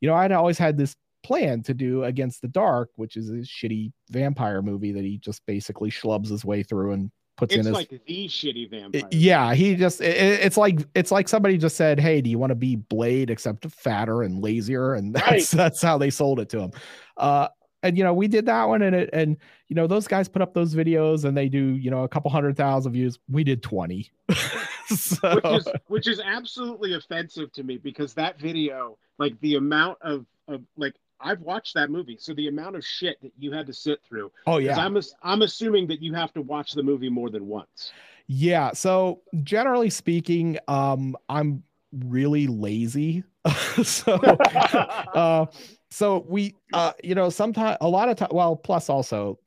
you 0.01 0.09
know, 0.09 0.15
I'd 0.15 0.33
always 0.33 0.57
had 0.59 0.79
this 0.79 0.97
plan 1.23 1.63
to 1.65 1.75
do 1.75 2.05
Against 2.05 2.41
the 2.41 2.49
Dark, 2.49 2.91
which 2.97 3.17
is 3.17 3.31
a 3.31 3.39
shitty 3.43 3.93
vampire 4.11 4.63
movie 4.63 4.93
that 4.93 5.05
he 5.05 5.19
just 5.19 5.45
basically 5.45 5.91
schlubs 5.91 6.29
his 6.31 6.45
way 6.45 6.63
through 6.63 6.93
and 6.93 7.11
puts 7.37 7.55
it's 7.55 7.61
in 7.61 7.67
his 7.67 7.75
like 7.75 7.91
the 8.07 8.29
shitty 8.29 8.71
vampire. 8.71 9.03
yeah 9.11 9.55
he 9.55 9.75
just 9.75 10.01
it, 10.01 10.17
it's 10.17 10.57
like 10.57 10.81
it's 10.95 11.11
like 11.11 11.29
somebody 11.29 11.59
just 11.59 11.77
said 11.77 12.01
hey 12.01 12.21
do 12.21 12.31
you 12.31 12.39
want 12.39 12.51
to 12.51 12.55
be 12.55 12.77
blade 12.77 13.31
except 13.31 13.71
fatter 13.71 14.23
and 14.23 14.43
lazier 14.43 14.95
and 14.95 15.15
that's 15.15 15.31
Right. 15.31 15.59
that's 15.59 15.83
how 15.83 15.99
they 15.99 16.11
sold 16.11 16.41
it 16.41 16.49
to 16.51 16.61
him 16.61 16.71
uh 17.19 17.49
and 17.83 17.97
you 17.99 18.05
know 18.05 18.15
we 18.15 18.27
did 18.27 18.47
that 18.47 18.65
one 18.65 18.83
and 18.83 18.97
it 18.97 19.11
and 19.13 19.37
you 19.69 19.77
know 19.77 19.87
those 19.87 20.09
guys 20.09 20.29
put 20.29 20.43
up 20.43 20.55
those 20.55 20.75
videos 20.75 21.25
and 21.25 21.37
they 21.37 21.49
do 21.49 21.59
you 21.77 21.91
know 21.91 22.05
a 22.05 22.09
couple 22.09 22.31
hundred 22.31 22.57
thousand 22.57 22.93
views 22.93 23.19
we 23.31 23.45
did 23.45 23.63
20 23.63 24.11
so 24.89 25.35
which 25.35 25.45
is 25.45 25.69
which 25.89 26.09
is 26.09 26.21
absolutely 26.25 26.95
offensive 26.95 27.53
to 27.53 27.63
me 27.63 27.77
because 27.77 28.15
that 28.15 28.39
video, 28.39 28.97
like 29.19 29.39
the 29.41 29.57
amount 29.57 29.99
of 30.01 30.25
of 30.49 30.63
like 30.77 30.95
I've 31.21 31.41
watched 31.41 31.75
that 31.75 31.91
movie, 31.91 32.17
so 32.21 32.35
the 32.35 32.49
amount 32.49 32.77
of 32.77 32.85
shit 32.85 33.21
that 33.23 33.33
you 33.39 33.53
had 33.53 33.67
to 33.67 33.73
sit 33.73 34.01
through. 34.07 34.31
Oh 34.47 34.59
yeah 34.59 34.79
I'm 34.79 34.99
I'm 35.23 35.43
assuming 35.43 35.87
that 35.89 36.03
you 36.03 36.15
have 36.15 36.33
to 36.35 36.43
watch 36.43 36.73
the 36.73 36.83
movie 36.83 37.09
more 37.09 37.31
than 37.31 37.47
once. 37.47 37.93
Yeah. 38.27 38.73
So 38.73 39.23
generally 39.43 39.91
speaking, 39.91 40.59
um, 40.69 41.17
I'm 41.29 41.63
really 41.93 42.47
lazy. 42.47 43.25
so 43.85 44.15
uh 44.15 45.47
so 45.91 46.27
we 46.29 46.55
uh 46.73 46.93
you 47.03 47.15
know 47.15 47.31
sometimes 47.31 47.77
a 47.81 47.89
lot 47.89 48.09
of 48.09 48.17
time 48.17 48.29
well 48.33 48.57
plus 48.57 48.91
also 48.91 49.39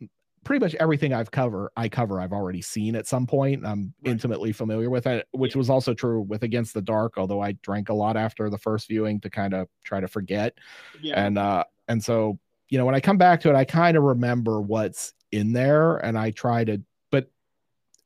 pretty 0.49 0.65
much 0.65 0.73
everything 0.79 1.13
i've 1.13 1.29
cover 1.29 1.71
i 1.77 1.87
cover 1.87 2.19
i've 2.19 2.33
already 2.33 2.59
seen 2.59 2.95
at 2.95 3.05
some 3.05 3.27
point 3.27 3.63
i'm 3.63 3.93
Right. 4.01 4.09
intimately 4.13 4.51
familiar 4.51 4.89
with 4.89 5.05
it 5.05 5.27
which 5.29 5.55
was 5.55 5.69
also 5.69 5.93
true 5.93 6.21
with 6.21 6.41
against 6.41 6.73
the 6.73 6.81
dark 6.81 7.19
although 7.19 7.39
i 7.39 7.51
drank 7.61 7.89
a 7.89 7.93
lot 7.93 8.17
after 8.17 8.49
the 8.49 8.57
first 8.57 8.87
viewing 8.87 9.19
to 9.21 9.29
kind 9.29 9.53
of 9.53 9.67
try 9.83 9.99
to 9.99 10.07
forget 10.07 10.57
yeah, 11.03 11.23
and 11.23 11.37
uh 11.37 11.63
and 11.87 12.03
so 12.03 12.39
you 12.67 12.79
know 12.79 12.85
when 12.85 12.95
i 12.95 12.99
come 12.99 13.15
back 13.15 13.39
to 13.41 13.49
it 13.51 13.55
i 13.55 13.63
kind 13.63 13.95
of 13.95 14.01
remember 14.01 14.59
what's 14.59 15.13
in 15.31 15.53
there 15.53 15.97
and 15.97 16.17
i 16.17 16.31
try 16.31 16.63
to 16.63 16.81
but 17.11 17.29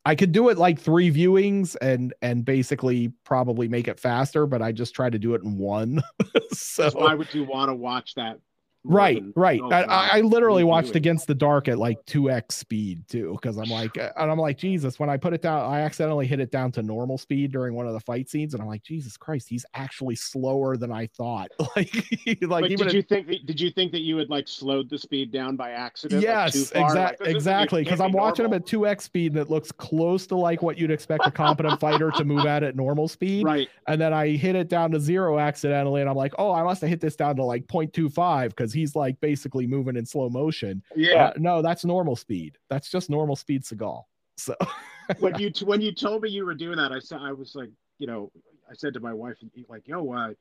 i 0.03 0.13
could 0.13 0.33
do 0.33 0.49
it 0.49 0.57
like 0.57 0.77
three 0.77 1.09
viewings 1.09 1.77
and 1.81 2.13
and 2.21 2.43
basically 2.43 3.13
probably 3.23 3.69
make 3.69 3.87
it 3.87 4.01
faster 4.01 4.45
but 4.45 4.61
i 4.61 4.69
just 4.69 4.93
try 4.93 5.09
to 5.09 5.17
do 5.17 5.33
it 5.33 5.41
in 5.43 5.57
one 5.57 6.01
so 6.51 6.89
So 6.89 6.99
why 6.99 7.13
would 7.15 7.33
you 7.33 7.45
want 7.45 7.69
to 7.69 7.73
watch 7.73 8.15
that? 8.15 8.41
Right 8.83 9.15
than- 9.21 9.33
right 9.35 9.61
I, 9.71 10.17
I 10.17 10.21
literally 10.21 10.63
watched 10.63 10.95
against 10.95 11.27
the 11.27 11.35
dark 11.35 11.67
at 11.67 11.77
like 11.77 12.05
2x 12.05 12.51
speed 12.51 13.07
too 13.07 13.31
because 13.33 13.57
i'm 13.57 13.69
like 13.69 13.97
uh, 13.97 14.11
and 14.17 14.29
i'm 14.31 14.37
like 14.37 14.57
jesus 14.57 14.99
when 14.99 15.09
i 15.09 15.17
put 15.17 15.33
it 15.33 15.41
down 15.41 15.71
i 15.71 15.81
accidentally 15.81 16.27
hit 16.27 16.39
it 16.39 16.51
down 16.51 16.71
to 16.73 16.81
normal 16.81 17.17
speed 17.17 17.51
during 17.51 17.75
one 17.75 17.87
of 17.87 17.93
the 17.93 17.99
fight 17.99 18.29
scenes 18.29 18.53
and 18.53 18.61
i'm 18.61 18.67
like 18.67 18.83
jesus 18.83 19.15
christ 19.17 19.47
he's 19.47 19.65
actually 19.73 20.15
slower 20.15 20.75
than 20.75 20.91
i 20.91 21.07
thought 21.07 21.49
like 21.75 21.93
like 22.41 22.63
Like, 22.63 22.71
even 22.71 22.87
did 22.87 22.87
at- 22.87 22.93
you 22.93 23.01
think 23.03 23.27
that, 23.27 23.45
did 23.45 23.59
you 23.59 23.71
think 23.71 23.91
that 23.91 24.01
you 24.01 24.17
had 24.17 24.29
like 24.29 24.47
slowed 24.47 24.89
the 24.89 24.97
speed 24.97 25.31
down 25.31 25.55
by 25.55 25.71
accident? 25.71 26.21
Yes? 26.21 26.73
Like, 26.73 26.83
exact, 26.85 27.19
this 27.19 27.27
exactly. 27.27 27.83
Because 27.83 27.99
I'm 27.99 28.11
be 28.11 28.17
watching 28.17 28.45
him 28.45 28.53
at 28.53 28.65
2x 28.65 29.01
speed 29.01 29.33
and 29.33 29.41
it 29.41 29.49
looks 29.49 29.71
close 29.71 30.25
to 30.27 30.35
like 30.35 30.61
what 30.61 30.77
you'd 30.77 30.91
expect 30.91 31.25
a 31.27 31.31
competent 31.31 31.79
fighter 31.79 32.11
to 32.11 32.23
move 32.23 32.45
at 32.45 32.63
at 32.63 32.75
normal 32.75 33.07
speed. 33.07 33.45
right. 33.45 33.67
And 33.87 33.99
then 33.99 34.13
I 34.13 34.29
hit 34.29 34.55
it 34.55 34.69
down 34.69 34.91
to 34.91 34.99
zero 34.99 35.39
accidentally. 35.39 36.01
And 36.01 36.09
I'm 36.09 36.15
like, 36.15 36.33
oh, 36.37 36.53
I 36.53 36.63
must 36.63 36.81
have 36.81 36.89
hit 36.89 37.01
this 37.01 37.15
down 37.15 37.35
to 37.37 37.43
like 37.43 37.67
0.25 37.67 38.49
because 38.49 38.72
he's 38.73 38.95
like 38.95 39.19
basically 39.21 39.67
moving 39.67 39.95
in 39.95 40.05
slow 40.05 40.29
motion. 40.29 40.83
Yeah. 40.95 41.27
Uh, 41.27 41.33
no, 41.37 41.61
that's 41.61 41.85
normal 41.85 42.15
speed. 42.15 42.57
That's 42.69 42.89
just 42.89 43.09
normal 43.09 43.35
speed 43.35 43.63
Seagal. 43.63 44.03
So, 44.37 44.55
when 45.19 45.37
you 45.39 45.51
when 45.65 45.81
you 45.81 45.93
told 45.93 46.23
me 46.23 46.29
you 46.29 46.45
were 46.45 46.55
doing 46.55 46.77
that, 46.77 46.91
I 46.91 46.99
said 46.99 47.19
I 47.21 47.31
was 47.31 47.55
like, 47.55 47.69
you 47.99 48.07
know, 48.07 48.31
I 48.69 48.73
said 48.73 48.93
to 48.95 48.99
my 48.99 49.13
wife, 49.13 49.37
like, 49.67 49.87
yo, 49.87 50.11
uh, 50.11 50.33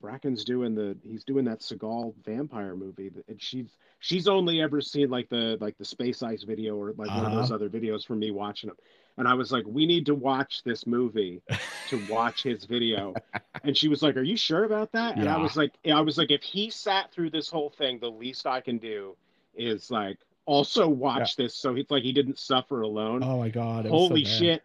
Bracken's 0.00 0.44
doing 0.44 0.74
the 0.74 0.96
he's 1.02 1.24
doing 1.24 1.44
that 1.44 1.60
Seagal 1.60 2.14
vampire 2.24 2.74
movie, 2.74 3.10
and 3.28 3.40
she's 3.40 3.76
she's 3.98 4.26
only 4.28 4.62
ever 4.62 4.80
seen 4.80 5.10
like 5.10 5.28
the 5.28 5.58
like 5.60 5.76
the 5.76 5.84
Space 5.84 6.22
Ice 6.22 6.42
video 6.42 6.76
or 6.76 6.94
like 6.96 7.08
one 7.08 7.26
of 7.26 7.32
those 7.32 7.52
other 7.52 7.68
videos 7.68 8.06
from 8.06 8.18
me 8.18 8.30
watching 8.30 8.68
them, 8.68 8.76
and 9.16 9.28
I 9.28 9.34
was 9.34 9.52
like, 9.52 9.64
we 9.66 9.86
need 9.86 10.06
to 10.06 10.14
watch 10.14 10.62
this 10.64 10.86
movie 10.86 11.42
to 11.88 12.02
watch 12.08 12.42
his 12.42 12.64
video, 12.64 13.14
and 13.64 13.76
she 13.76 13.88
was 13.88 14.02
like, 14.02 14.16
are 14.16 14.22
you 14.22 14.36
sure 14.36 14.64
about 14.64 14.92
that? 14.92 15.16
And 15.16 15.28
I 15.28 15.36
was 15.36 15.56
like, 15.56 15.72
I 15.90 16.00
was 16.00 16.18
like, 16.18 16.30
if 16.30 16.42
he 16.42 16.70
sat 16.70 17.12
through 17.12 17.30
this 17.30 17.48
whole 17.48 17.70
thing, 17.70 17.98
the 17.98 18.10
least 18.10 18.46
I 18.46 18.60
can 18.60 18.78
do 18.78 19.16
is 19.54 19.90
like 19.90 20.18
also 20.46 20.88
watch 20.88 21.36
this, 21.36 21.54
so 21.54 21.76
it's 21.76 21.90
like 21.90 22.02
he 22.02 22.12
didn't 22.12 22.38
suffer 22.38 22.82
alone. 22.82 23.22
Oh 23.22 23.38
my 23.38 23.50
God. 23.50 23.84
was 23.84 23.90
so 23.90 24.08
holy 24.08 24.24
shit. 24.24 24.62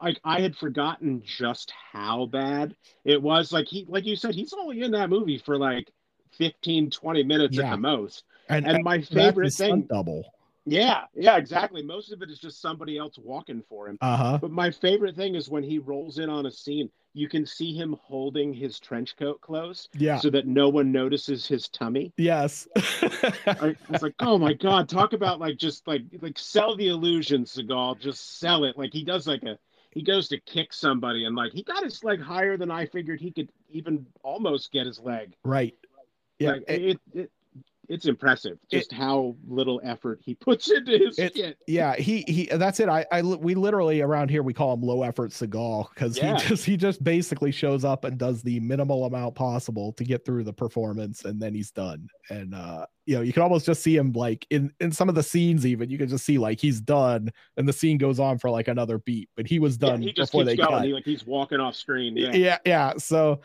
Like 0.00 0.20
i 0.24 0.40
had 0.40 0.54
forgotten 0.54 1.22
just 1.24 1.72
how 1.92 2.26
bad 2.26 2.76
it 3.04 3.20
was. 3.20 3.52
Like 3.52 3.66
he 3.66 3.86
like 3.88 4.04
you 4.04 4.16
said 4.16 4.34
he's 4.34 4.52
only 4.52 4.82
in 4.82 4.90
that 4.92 5.08
movie 5.08 5.38
for 5.38 5.56
like 5.56 5.90
15 6.32 6.90
20 6.90 7.22
minutes 7.22 7.58
at 7.58 7.70
the 7.70 7.76
most. 7.76 8.24
And, 8.48 8.66
and 8.66 8.84
my 8.84 9.00
favorite 9.00 9.52
thing 9.52 9.82
double. 9.82 10.24
Yeah 10.66 11.04
yeah 11.14 11.36
exactly 11.36 11.82
most 11.82 12.12
of 12.12 12.22
it 12.22 12.30
is 12.30 12.38
just 12.40 12.60
somebody 12.60 12.98
else 12.98 13.16
walking 13.18 13.62
for 13.68 13.88
him 13.88 13.96
Uh 14.00 14.16
huh. 14.16 14.38
but 14.40 14.50
my 14.50 14.70
favorite 14.70 15.14
thing 15.16 15.34
is 15.36 15.48
when 15.48 15.62
he 15.62 15.78
rolls 15.78 16.18
in 16.18 16.28
on 16.28 16.46
a 16.46 16.50
scene 16.50 16.90
you 17.14 17.28
can 17.28 17.46
see 17.46 17.72
him 17.72 17.96
holding 18.02 18.52
his 18.52 18.78
trench 18.80 19.16
coat 19.16 19.40
close 19.40 19.88
Yeah. 19.94 20.18
so 20.18 20.28
that 20.30 20.46
no 20.46 20.68
one 20.68 20.90
notices 20.92 21.46
his 21.46 21.68
tummy 21.68 22.12
yes. 22.18 22.66
I 23.46 23.76
was 23.88 24.02
like, 24.02 24.14
oh 24.20 24.36
my 24.38 24.52
god, 24.52 24.88
talk 24.88 25.12
about 25.12 25.38
like 25.40 25.56
just 25.56 25.86
like 25.86 26.02
like 26.20 26.38
sell 26.38 26.76
the 26.76 26.88
illusion, 26.88 27.44
Seagal. 27.44 28.00
Just 28.00 28.38
sell 28.38 28.64
it. 28.64 28.76
Like 28.76 28.92
he 28.92 29.04
does 29.04 29.26
like 29.26 29.42
a 29.44 29.58
he 29.92 30.02
goes 30.02 30.28
to 30.28 30.40
kick 30.40 30.72
somebody 30.72 31.24
and 31.24 31.34
like 31.34 31.52
he 31.52 31.62
got 31.62 31.82
his 31.84 32.02
leg 32.04 32.20
higher 32.20 32.56
than 32.56 32.70
I 32.70 32.86
figured 32.86 33.20
he 33.20 33.30
could 33.30 33.50
even 33.70 34.06
almost 34.22 34.72
get 34.72 34.86
his 34.86 34.98
leg. 35.00 35.34
right. 35.44 35.74
Yeah. 36.38 36.50
Like, 36.52 36.64
it- 36.68 36.82
it, 36.82 37.00
it 37.14 37.30
it's 37.88 38.06
impressive 38.06 38.58
just 38.70 38.92
how 38.92 39.34
little 39.48 39.80
effort 39.84 40.20
he 40.22 40.34
puts 40.46 40.70
into 40.70 40.92
his 40.98 41.18
It- 41.18 41.34
shit. 41.36 41.58
yeah 41.66 41.94
he 41.96 42.22
he 42.28 42.46
that's 42.52 42.80
it 42.80 42.88
i 42.88 43.04
i 43.12 43.22
we 43.22 43.54
literally 43.54 44.00
around 44.00 44.30
here 44.30 44.42
we 44.42 44.52
call 44.54 44.72
him 44.74 44.82
low 44.82 45.02
effort 45.02 45.30
Seagal 45.30 45.88
because 45.94 46.16
Yeah. 46.18 46.36
he 46.38 46.48
just 46.48 46.64
he 46.64 46.76
just 46.76 47.02
basically 47.04 47.52
shows 47.52 47.84
up 47.84 48.04
and 48.04 48.18
does 48.18 48.42
the 48.42 48.60
minimal 48.60 49.04
amount 49.04 49.34
possible 49.34 49.92
to 49.94 50.04
get 50.04 50.24
through 50.24 50.44
the 50.44 50.52
performance 50.52 51.24
and 51.24 51.40
then 51.40 51.54
he's 51.54 51.70
done 51.70 52.08
and 52.30 52.54
uh 52.54 52.86
you 53.06 53.14
know 53.14 53.22
you 53.22 53.32
can 53.32 53.42
almost 53.42 53.66
just 53.66 53.82
see 53.82 53.96
him 53.96 54.12
like 54.12 54.46
in 54.50 54.72
in 54.80 54.90
some 54.90 55.08
of 55.08 55.14
the 55.14 55.22
scenes 55.22 55.64
even 55.64 55.88
you 55.88 55.96
can 55.98 56.08
just 56.08 56.24
see 56.24 56.38
like 56.38 56.60
he's 56.60 56.80
done 56.80 57.30
and 57.56 57.68
the 57.68 57.72
scene 57.72 57.98
goes 57.98 58.18
on 58.18 58.36
for 58.38 58.50
like 58.50 58.68
another 58.68 58.98
beat 58.98 59.28
but 59.36 59.46
he 59.46 59.58
was 59.58 59.76
done 59.76 60.02
Yeah, 60.02 60.08
he 60.08 60.12
just 60.12 60.32
before 60.32 60.42
keeps 60.44 60.50
they 60.52 60.56
going. 60.56 60.70
cut 60.78 60.84
He 60.86 60.92
like 60.92 61.04
he's 61.04 61.24
walking 61.26 61.60
off 61.60 61.76
screen. 61.76 62.16
yeah. 62.16 62.32
Yeah. 62.32 62.58
yeah 62.66 62.92
so 62.98 63.40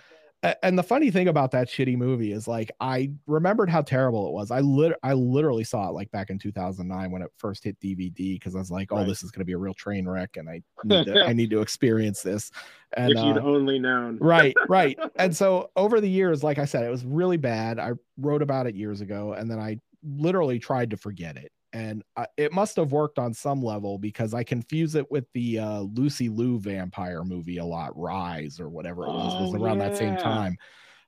and 0.63 0.77
the 0.77 0.83
funny 0.83 1.11
thing 1.11 1.27
about 1.27 1.51
that 1.51 1.67
shitty 1.67 1.95
movie 1.95 2.31
is 2.31 2.47
like 2.47 2.71
I 2.79 3.11
remembered 3.27 3.69
how 3.69 3.81
terrible 3.81 4.27
it 4.27 4.33
was. 4.33 4.49
I 4.49 4.61
lit 4.61 4.93
I 5.03 5.13
literally 5.13 5.63
saw 5.63 5.89
it 5.89 5.91
like 5.91 6.09
back 6.11 6.29
in 6.31 6.39
2009 6.39 7.11
when 7.11 7.21
it 7.21 7.31
first 7.37 7.63
hit 7.63 7.79
DVD 7.79 8.35
because 8.35 8.55
I 8.55 8.59
was 8.59 8.71
like, 8.71 8.91
oh, 8.91 8.97
Right. 8.97 9.07
this 9.07 9.23
is 9.23 9.29
going 9.29 9.41
to 9.41 9.45
be 9.45 9.53
a 9.53 9.57
real 9.57 9.73
train 9.73 10.07
wreck, 10.07 10.37
and 10.37 10.49
I 10.49 10.61
need 10.83 11.05
to 11.05 11.23
I 11.25 11.33
need 11.33 11.51
to 11.51 11.61
experience 11.61 12.21
this. 12.23 12.51
And 12.97 13.11
if 13.11 13.23
you'd 13.23 13.37
uh, 13.37 13.41
only 13.41 13.77
known. 13.77 14.17
right, 14.21 14.55
right. 14.67 14.97
And 15.15 15.35
so 15.35 15.69
over 15.75 16.01
the 16.01 16.09
years, 16.09 16.43
like 16.43 16.57
I 16.57 16.65
said, 16.65 16.83
it 16.83 16.89
was 16.89 17.05
really 17.05 17.37
bad. 17.37 17.79
I 17.79 17.91
wrote 18.17 18.41
about 18.41 18.67
it 18.67 18.75
years 18.75 19.01
ago, 19.01 19.33
and 19.33 19.49
then 19.49 19.59
I 19.59 19.79
literally 20.03 20.57
tried 20.59 20.89
to 20.89 20.97
forget 20.97 21.37
it. 21.37 21.51
And 21.73 22.03
uh, 22.17 22.25
it 22.37 22.51
must 22.51 22.75
have 22.75 22.91
worked 22.91 23.17
on 23.17 23.33
some 23.33 23.63
level 23.63 23.97
because 23.97 24.33
I 24.33 24.43
confuse 24.43 24.95
it 24.95 25.09
with 25.09 25.25
the 25.33 25.59
uh, 25.59 25.79
Lucy 25.81 26.27
Liu 26.27 26.59
vampire 26.59 27.23
movie 27.23 27.57
a 27.57 27.65
lot, 27.65 27.97
Rise 27.97 28.59
or 28.59 28.69
whatever 28.69 29.03
it 29.05 29.11
was, 29.13 29.37
was 29.37 29.53
Oh, 29.55 29.63
around 29.63 29.77
that 29.79 29.95
same 29.95 30.17
time. 30.17 30.57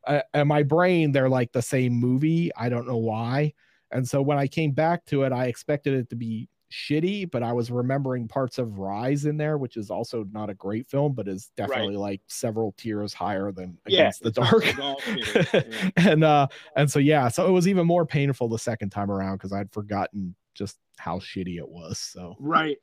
Uh, 0.07 0.21
and 0.33 0.47
my 0.47 0.63
brain, 0.63 1.11
they're 1.11 1.29
like 1.29 1.51
the 1.51 1.61
same 1.61 1.93
movie. 1.93 2.51
I 2.55 2.69
don't 2.69 2.87
know 2.87 2.97
why. 2.97 3.53
And 3.91 4.07
so 4.07 4.21
when 4.21 4.37
I 4.37 4.47
came 4.47 4.71
back 4.71 5.05
to 5.05 5.23
it, 5.23 5.31
I 5.33 5.45
expected 5.45 5.93
it 5.93 6.09
to 6.09 6.15
be 6.15 6.49
shitty, 6.71 7.29
but 7.29 7.43
I 7.43 7.53
was 7.53 7.69
remembering 7.69 8.27
parts 8.27 8.57
of 8.57 8.79
Rise 8.79 9.25
in 9.25 9.37
there, 9.37 9.57
which 9.57 9.77
is 9.77 9.91
also 9.91 10.25
not 10.31 10.49
a 10.49 10.55
great 10.55 10.87
film, 10.87 11.13
but 11.13 11.27
is 11.27 11.51
definitely 11.55 11.95
like 11.97 12.21
several 12.27 12.73
tiers 12.77 13.13
higher 13.13 13.51
than 13.51 13.77
Yeah, 13.85 14.09
Against 14.09 14.23
the 14.23 14.29
it's 14.29 14.37
Dark. 14.37 14.65
Yeah. 15.53 15.89
and 15.97 16.23
uh 16.23 16.47
and 16.75 16.89
so 16.89 16.99
yeah, 16.99 17.27
so 17.27 17.47
it 17.47 17.51
was 17.51 17.67
even 17.67 17.85
more 17.85 18.05
painful 18.05 18.47
the 18.49 18.57
second 18.57 18.89
time 18.89 19.11
around 19.11 19.35
because 19.37 19.53
I'd 19.53 19.71
forgotten 19.71 20.35
just 20.53 20.77
how 20.97 21.19
shitty 21.19 21.57
it 21.57 21.67
was. 21.67 21.99
So 21.99 22.35
Right. 22.39 22.77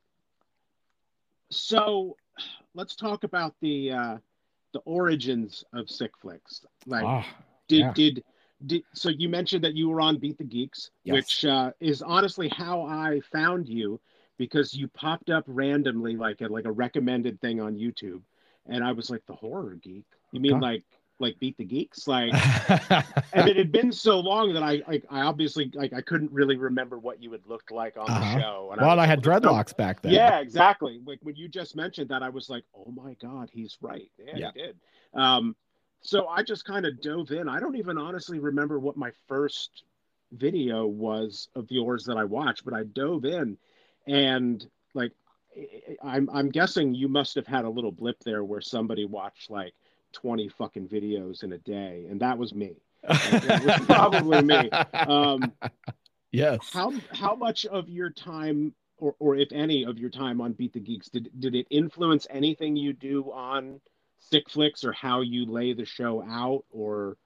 So 1.51 2.17
let's 2.75 2.95
talk 2.97 3.25
about 3.25 3.55
the 3.61 3.93
uh 3.93 4.19
the 4.73 4.81
origins 4.81 5.65
of 5.73 5.91
sick 5.91 6.13
flicks. 6.21 6.65
Like 6.87 7.05
ah, 7.05 7.27
did 7.69 7.79
yeah. 7.79 7.93
did 7.93 8.25
did 8.67 8.83
so 8.95 9.09
you 9.09 9.29
mentioned 9.29 9.65
that 9.65 9.75
you 9.75 9.89
were 9.89 10.01
on 10.01 10.19
Beat 10.19 10.39
the 10.39 10.45
Geeks, 10.45 10.91
Yes. 11.05 11.15
which 11.15 11.45
uh 11.45 11.73
is 11.81 12.03
honestly 12.03 12.49
how 12.49 12.83
I 12.83 13.21
found 13.33 13.69
you 13.69 14.01
because 14.39 14.75
you 14.75 14.89
popped 14.89 15.31
up 15.31 15.45
randomly 15.47 16.17
like 16.17 16.41
a 16.41 16.47
like 16.47 16.65
a 16.67 16.73
recommended 16.73 17.41
thing 17.41 17.61
on 17.61 17.77
YouTube 17.77 18.23
and 18.67 18.85
I 18.85 18.93
was 18.93 19.11
like 19.11 19.25
the 19.27 19.35
horror 19.35 19.77
geek. 19.83 20.05
You 20.33 20.41
mean 20.41 20.53
God. 20.53 20.63
like 20.63 20.85
like 21.21 21.39
Beat 21.39 21.57
the 21.59 21.65
Geeks? 21.65 22.09
Like 22.09 22.33
and 23.33 23.49
it 23.49 23.57
had 23.57 23.71
been 23.71 23.93
so 23.93 24.19
long 24.21 24.53
that 24.55 24.63
I 24.63 24.83
like 24.89 25.05
I 25.11 25.21
obviously 25.21 25.71
like 25.75 25.93
I 25.93 26.01
couldn't 26.01 26.33
really 26.33 26.57
remember 26.57 26.99
what 26.99 27.23
you 27.23 27.31
had 27.33 27.47
looked 27.47 27.71
like 27.71 27.97
on 27.97 28.09
Uh-huh. 28.11 28.21
the 28.35 28.41
show. 28.41 28.69
And 28.73 28.81
well, 28.81 28.93
and 28.93 29.01
I 29.01 29.07
had 29.07 29.23
"There's 29.23 29.43
no- 29.43 29.51
dreadlocks 29.51 29.77
back 29.77 30.01
then. 30.03 30.13
yeah, 30.13 30.41
exactly. 30.41 31.01
Like 31.05 31.19
when 31.23 31.37
you 31.37 31.49
just 31.49 31.77
mentioned 31.77 32.09
that, 32.11 32.23
I 32.23 32.29
was 32.29 32.49
like, 32.51 32.65
"Oh 32.75 32.91
my 32.91 33.15
god, 33.21 33.51
he's 33.53 33.77
right." 33.81 34.11
Yeah, 34.19 34.37
Yeah. 34.37 34.51
he 34.55 34.61
did. 34.63 34.77
Um, 35.15 35.55
so 36.03 36.29
I 36.29 36.43
just 36.43 36.65
kind 36.65 36.87
of 36.87 37.01
dove 37.03 37.31
in. 37.31 37.49
I 37.49 37.61
don't 37.61 37.77
even 37.77 37.99
honestly 37.99 38.39
remember 38.39 38.79
what 38.79 38.97
my 38.97 39.11
first 39.29 39.85
video 40.33 40.87
was 40.87 41.49
of 41.55 41.71
yours 41.71 42.05
that 42.05 42.17
I 42.17 42.25
watched, 42.25 42.65
but 42.65 42.73
I 42.73 42.85
dove 42.85 43.25
in 43.25 43.59
and 44.07 44.65
like 44.95 45.13
I'm 46.03 46.31
I'm 46.33 46.49
guessing 46.49 46.95
you 46.95 47.09
must 47.09 47.35
have 47.35 47.47
had 47.47 47.65
a 47.65 47.69
little 47.69 47.91
blip 47.93 48.21
there 48.21 48.45
where 48.45 48.61
somebody 48.61 49.05
watched 49.05 49.51
like 49.51 49.75
20 50.13 50.49
fucking 50.49 50.89
videos 50.89 51.43
in 51.43 51.53
a 51.53 51.59
day, 51.59 52.07
and 52.09 52.21
that 52.21 52.37
was 52.37 52.55
me. 52.55 52.77
it 53.09 53.65
was 53.65 53.87
probably 53.87 54.43
me. 54.43 54.71
Um, 54.93 55.53
yes. 56.33 56.59
How 56.73 56.93
how 57.13 57.35
much 57.35 57.65
of 57.67 57.89
your 57.89 58.11
time, 58.11 58.75
or 58.99 59.15
or 59.19 59.37
if 59.37 59.53
any 59.53 59.85
of 59.85 59.99
your 59.99 60.11
time 60.11 60.41
on 60.41 60.53
Beat 60.53 60.73
the 60.73 60.81
Geeks, 60.81 61.09
did 61.09 61.31
did 61.41 61.55
it 61.55 61.67
influence 61.71 62.27
anything 62.31 62.77
you 62.77 62.93
do 62.93 63.33
on 63.33 63.81
Sick 64.19 64.51
Flicks 64.51 64.85
or 64.85 64.93
how 64.93 65.23
you 65.23 65.47
lay 65.47 65.73
the 65.73 65.85
show 65.85 66.23
out 66.23 66.65
or 66.71 67.17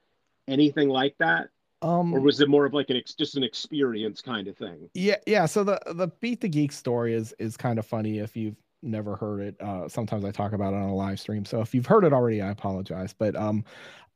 anything 0.48 0.88
like 0.88 1.16
that? 1.18 1.48
Um, 1.82 2.14
or 2.14 2.20
was 2.20 2.40
it 2.40 2.48
more 2.48 2.64
of 2.64 2.72
like 2.72 2.88
an 2.88 2.96
ex, 2.96 3.12
just 3.12 3.36
an 3.36 3.44
experience 3.44 4.22
kind 4.22 4.48
of 4.48 4.56
thing? 4.56 4.88
Yeah, 4.94 5.16
yeah. 5.26 5.44
So 5.44 5.64
the 5.64 5.78
the 5.86 6.08
Beat 6.20 6.40
the 6.40 6.48
Geek 6.48 6.72
story 6.72 7.14
is 7.14 7.34
is 7.38 7.56
kind 7.56 7.78
of 7.78 7.84
funny 7.84 8.20
if 8.20 8.36
you've 8.36 8.56
never 8.84 9.16
heard 9.16 9.40
it. 9.40 9.60
Uh, 9.60 9.88
sometimes 9.88 10.24
I 10.24 10.30
talk 10.30 10.52
about 10.52 10.74
it 10.74 10.76
on 10.76 10.88
a 10.88 10.94
live 10.94 11.18
stream. 11.18 11.44
So 11.44 11.60
if 11.60 11.74
you've 11.74 11.86
heard 11.86 12.04
it 12.04 12.12
already, 12.12 12.42
I 12.42 12.50
apologize. 12.50 13.14
But 13.16 13.34
um, 13.36 13.64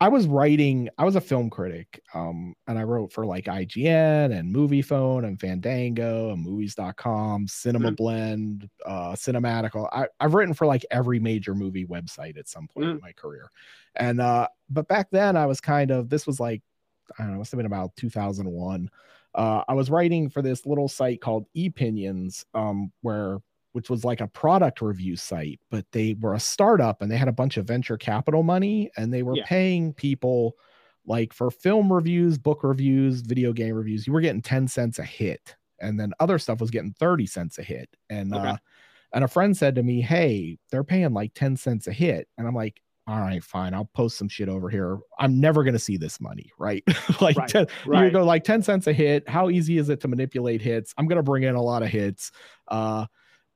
I 0.00 0.08
was 0.08 0.26
writing, 0.26 0.88
I 0.96 1.04
was 1.04 1.16
a 1.16 1.20
film 1.20 1.50
critic, 1.50 2.00
um, 2.14 2.54
and 2.68 2.78
I 2.78 2.84
wrote 2.84 3.12
for 3.12 3.26
like 3.26 3.46
IGN 3.46 4.38
and 4.38 4.54
Moviefone 4.54 5.26
and 5.26 5.40
Fandango 5.40 6.30
and 6.30 6.42
Movies.com, 6.42 7.48
Cinema 7.48 7.86
mm-hmm. 7.86 7.94
Blend, 7.94 8.70
uh, 8.86 9.12
Cinematical. 9.12 9.88
I, 9.92 10.06
I've 10.20 10.34
written 10.34 10.54
for 10.54 10.66
like 10.66 10.86
every 10.90 11.18
major 11.18 11.54
movie 11.54 11.84
website 11.84 12.38
at 12.38 12.48
some 12.48 12.68
point 12.68 12.86
mm-hmm. 12.86 12.96
in 12.96 13.02
my 13.02 13.12
career. 13.12 13.50
And 13.96 14.20
uh, 14.20 14.48
but 14.70 14.86
back 14.86 15.08
then 15.10 15.36
I 15.36 15.46
was 15.46 15.60
kind 15.60 15.90
of 15.90 16.08
this 16.08 16.26
was 16.26 16.38
like 16.38 16.62
I 17.18 17.22
don't 17.22 17.30
know, 17.30 17.36
it 17.36 17.38
must 17.38 17.52
have 17.52 17.58
been 17.58 17.66
about 17.66 17.96
2001. 17.96 18.90
Uh, 19.34 19.62
I 19.68 19.74
was 19.74 19.90
writing 19.90 20.30
for 20.30 20.42
this 20.42 20.66
little 20.66 20.88
site 20.88 21.20
called 21.20 21.46
Epinions, 21.54 22.44
um, 22.54 22.92
where 23.02 23.38
which 23.72 23.90
was 23.90 24.04
like 24.04 24.20
a 24.20 24.26
product 24.26 24.80
review 24.80 25.16
site, 25.16 25.60
but 25.70 25.84
they 25.92 26.16
were 26.20 26.34
a 26.34 26.40
startup 26.40 27.02
and 27.02 27.10
they 27.10 27.16
had 27.16 27.28
a 27.28 27.32
bunch 27.32 27.56
of 27.56 27.66
venture 27.66 27.96
capital 27.96 28.42
money 28.42 28.90
and 28.96 29.12
they 29.12 29.22
were 29.22 29.36
yeah. 29.36 29.44
paying 29.46 29.92
people 29.92 30.54
like 31.06 31.32
for 31.32 31.50
film 31.50 31.92
reviews, 31.92 32.38
book 32.38 32.62
reviews, 32.62 33.20
video 33.20 33.52
game 33.52 33.74
reviews, 33.74 34.06
you 34.06 34.12
were 34.12 34.20
getting 34.20 34.42
10 34.42 34.68
cents 34.68 34.98
a 34.98 35.04
hit. 35.04 35.56
And 35.80 35.98
then 35.98 36.12
other 36.20 36.38
stuff 36.38 36.60
was 36.60 36.70
getting 36.70 36.92
30 36.92 37.26
cents 37.26 37.58
a 37.58 37.62
hit. 37.62 37.88
And 38.10 38.34
okay. 38.34 38.48
uh 38.48 38.56
and 39.12 39.24
a 39.24 39.28
friend 39.28 39.56
said 39.56 39.74
to 39.76 39.82
me, 39.82 40.02
Hey, 40.02 40.58
they're 40.70 40.84
paying 40.84 41.14
like 41.14 41.32
10 41.34 41.56
cents 41.56 41.86
a 41.86 41.92
hit. 41.92 42.28
And 42.36 42.46
I'm 42.46 42.54
like, 42.54 42.82
all 43.08 43.18
right, 43.18 43.42
fine, 43.42 43.72
I'll 43.72 43.86
post 43.86 44.18
some 44.18 44.28
shit 44.28 44.50
over 44.50 44.68
here. 44.68 44.98
I'm 45.18 45.40
never 45.40 45.64
going 45.64 45.72
to 45.72 45.78
see 45.78 45.96
this 45.96 46.20
money, 46.20 46.52
right? 46.58 46.84
like, 47.22 47.38
right, 47.38 47.48
10, 47.48 47.66
right. 47.86 48.04
you 48.04 48.10
go 48.10 48.22
like 48.22 48.44
10 48.44 48.62
cents 48.62 48.86
a 48.86 48.92
hit. 48.92 49.26
How 49.26 49.48
easy 49.48 49.78
is 49.78 49.88
it 49.88 50.00
to 50.00 50.08
manipulate 50.08 50.60
hits? 50.60 50.92
I'm 50.98 51.06
going 51.06 51.16
to 51.16 51.22
bring 51.22 51.44
in 51.44 51.54
a 51.54 51.62
lot 51.62 51.82
of 51.82 51.88
hits. 51.88 52.30
Uh, 52.68 53.06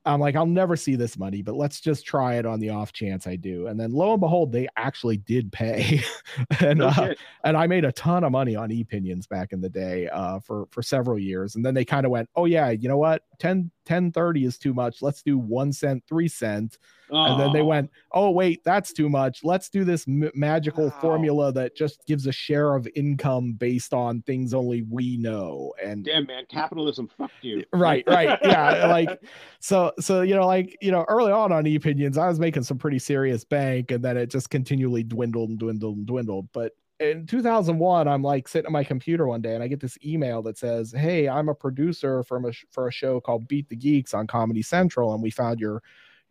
I'm 0.05 0.21
like, 0.21 0.35
I'll 0.35 0.47
never 0.47 0.75
see 0.77 0.97
this 0.97 1.17
money, 1.17 1.43
but 1.43 1.55
let's 1.55 1.81
just 1.81 2.05
try 2.05 2.35
it 2.35 2.47
on 2.47 2.59
the 2.59 2.71
off 2.71 2.93
chance 2.93 3.27
I 3.27 3.37
do. 3.37 3.69
And 3.69 3.79
then 3.79 3.93
lo 3.93 4.13
and 4.13 4.21
behold, 4.21 4.51
they 4.51 4.67
actually 4.77 5.17
did 5.19 5.53
pay. 5.53 6.03
and 6.61 6.81
no 6.81 6.89
uh, 6.89 7.15
and 7.45 7.57
I 7.57 7.67
made 7.67 7.85
a 7.85 7.93
ton 7.93 8.25
of 8.25 8.33
money 8.33 8.57
on 8.57 8.71
Epinions 8.71 9.29
back 9.29 9.53
in 9.53 9.61
the 9.61 9.69
day 9.69 10.09
uh, 10.09 10.41
for 10.41 10.67
for 10.71 10.83
several 10.83 11.19
years. 11.19 11.55
And 11.55 11.65
then 11.65 11.75
they 11.75 11.85
kind 11.85 12.05
of 12.05 12.11
went, 12.11 12.29
oh 12.35 12.47
yeah, 12.47 12.71
you 12.71 12.89
know 12.89 12.99
what? 12.99 13.23
10 13.39 13.71
1030 13.87 14.45
is 14.45 14.59
too 14.59 14.75
much. 14.75 15.03
Let's 15.03 15.23
do 15.23 15.39
1 15.39 15.73
cent, 15.73 16.03
3 16.09 16.29
cent. 16.29 16.79
And 17.13 17.41
then 17.41 17.53
they 17.53 17.63
went, 17.63 17.91
oh, 18.13 18.31
wait, 18.31 18.65
that's 18.65 18.93
too 18.93 19.09
much. 19.09 19.45
Let's 19.45 19.69
do 19.69 19.85
this 19.85 20.07
m- 20.09 20.31
magical 20.35 20.87
wow. 20.87 20.99
formula 21.01 21.53
that 21.53 21.77
just 21.77 22.07
gives 22.07 22.27
a 22.27 22.33
share 22.33 22.75
of 22.75 22.89
income 22.95 23.53
based 23.53 23.93
on 23.93 24.23
things 24.23 24.55
only 24.55 24.83
we 24.83 25.17
know. 25.19 25.75
And 25.83 26.05
damn, 26.05 26.27
man, 26.27 26.45
capitalism 26.49 27.09
fucked 27.09 27.33
you. 27.43 27.65
Right, 27.73 28.05
right. 28.07 28.39
yeah. 28.43 28.87
like, 28.87 29.23
so, 29.59 29.93
so, 29.99 30.23
you 30.23 30.35
know, 30.35 30.47
like, 30.47 30.77
you 30.81 30.93
know, 30.93 31.05
early 31.09 31.33
on 31.33 31.53
on 31.53 31.67
Epinions, 31.67 32.17
I 32.17 32.29
was 32.29 32.39
making 32.39 32.63
some 32.63 32.79
pretty 32.79 32.99
serious 32.99 33.45
bank 33.45 33.91
and 33.91 34.05
then 34.05 34.17
it 34.17 34.31
just 34.31 34.51
continually 34.51 35.03
dwindled 35.03 35.51
and 35.51 35.59
dwindled 35.59 35.97
and 35.97 36.07
dwindled. 36.07 36.49
But 36.53 36.73
in 37.01 37.27
2001 37.27 38.07
i'm 38.07 38.23
like 38.23 38.47
sitting 38.47 38.67
at 38.67 38.73
my 38.73 38.85
computer 38.85 39.27
one 39.27 39.41
day 39.41 39.55
and 39.55 39.63
i 39.63 39.67
get 39.67 39.81
this 39.81 39.99
email 40.05 40.41
that 40.41 40.57
says 40.57 40.93
hey 40.93 41.29
i'm 41.29 41.49
a 41.49 41.55
producer 41.55 42.23
from 42.23 42.45
a 42.45 42.53
for 42.71 42.87
a 42.87 42.93
show 42.93 43.21
called 43.21 43.49
beat 43.49 43.69
the 43.69 43.77
geeks 43.77 44.15
on 44.15 44.27
comedy 44.27 44.63
central 44.63 45.13
and 45.13 45.23
we 45.23 45.31
found 45.31 45.59
your 45.59 45.83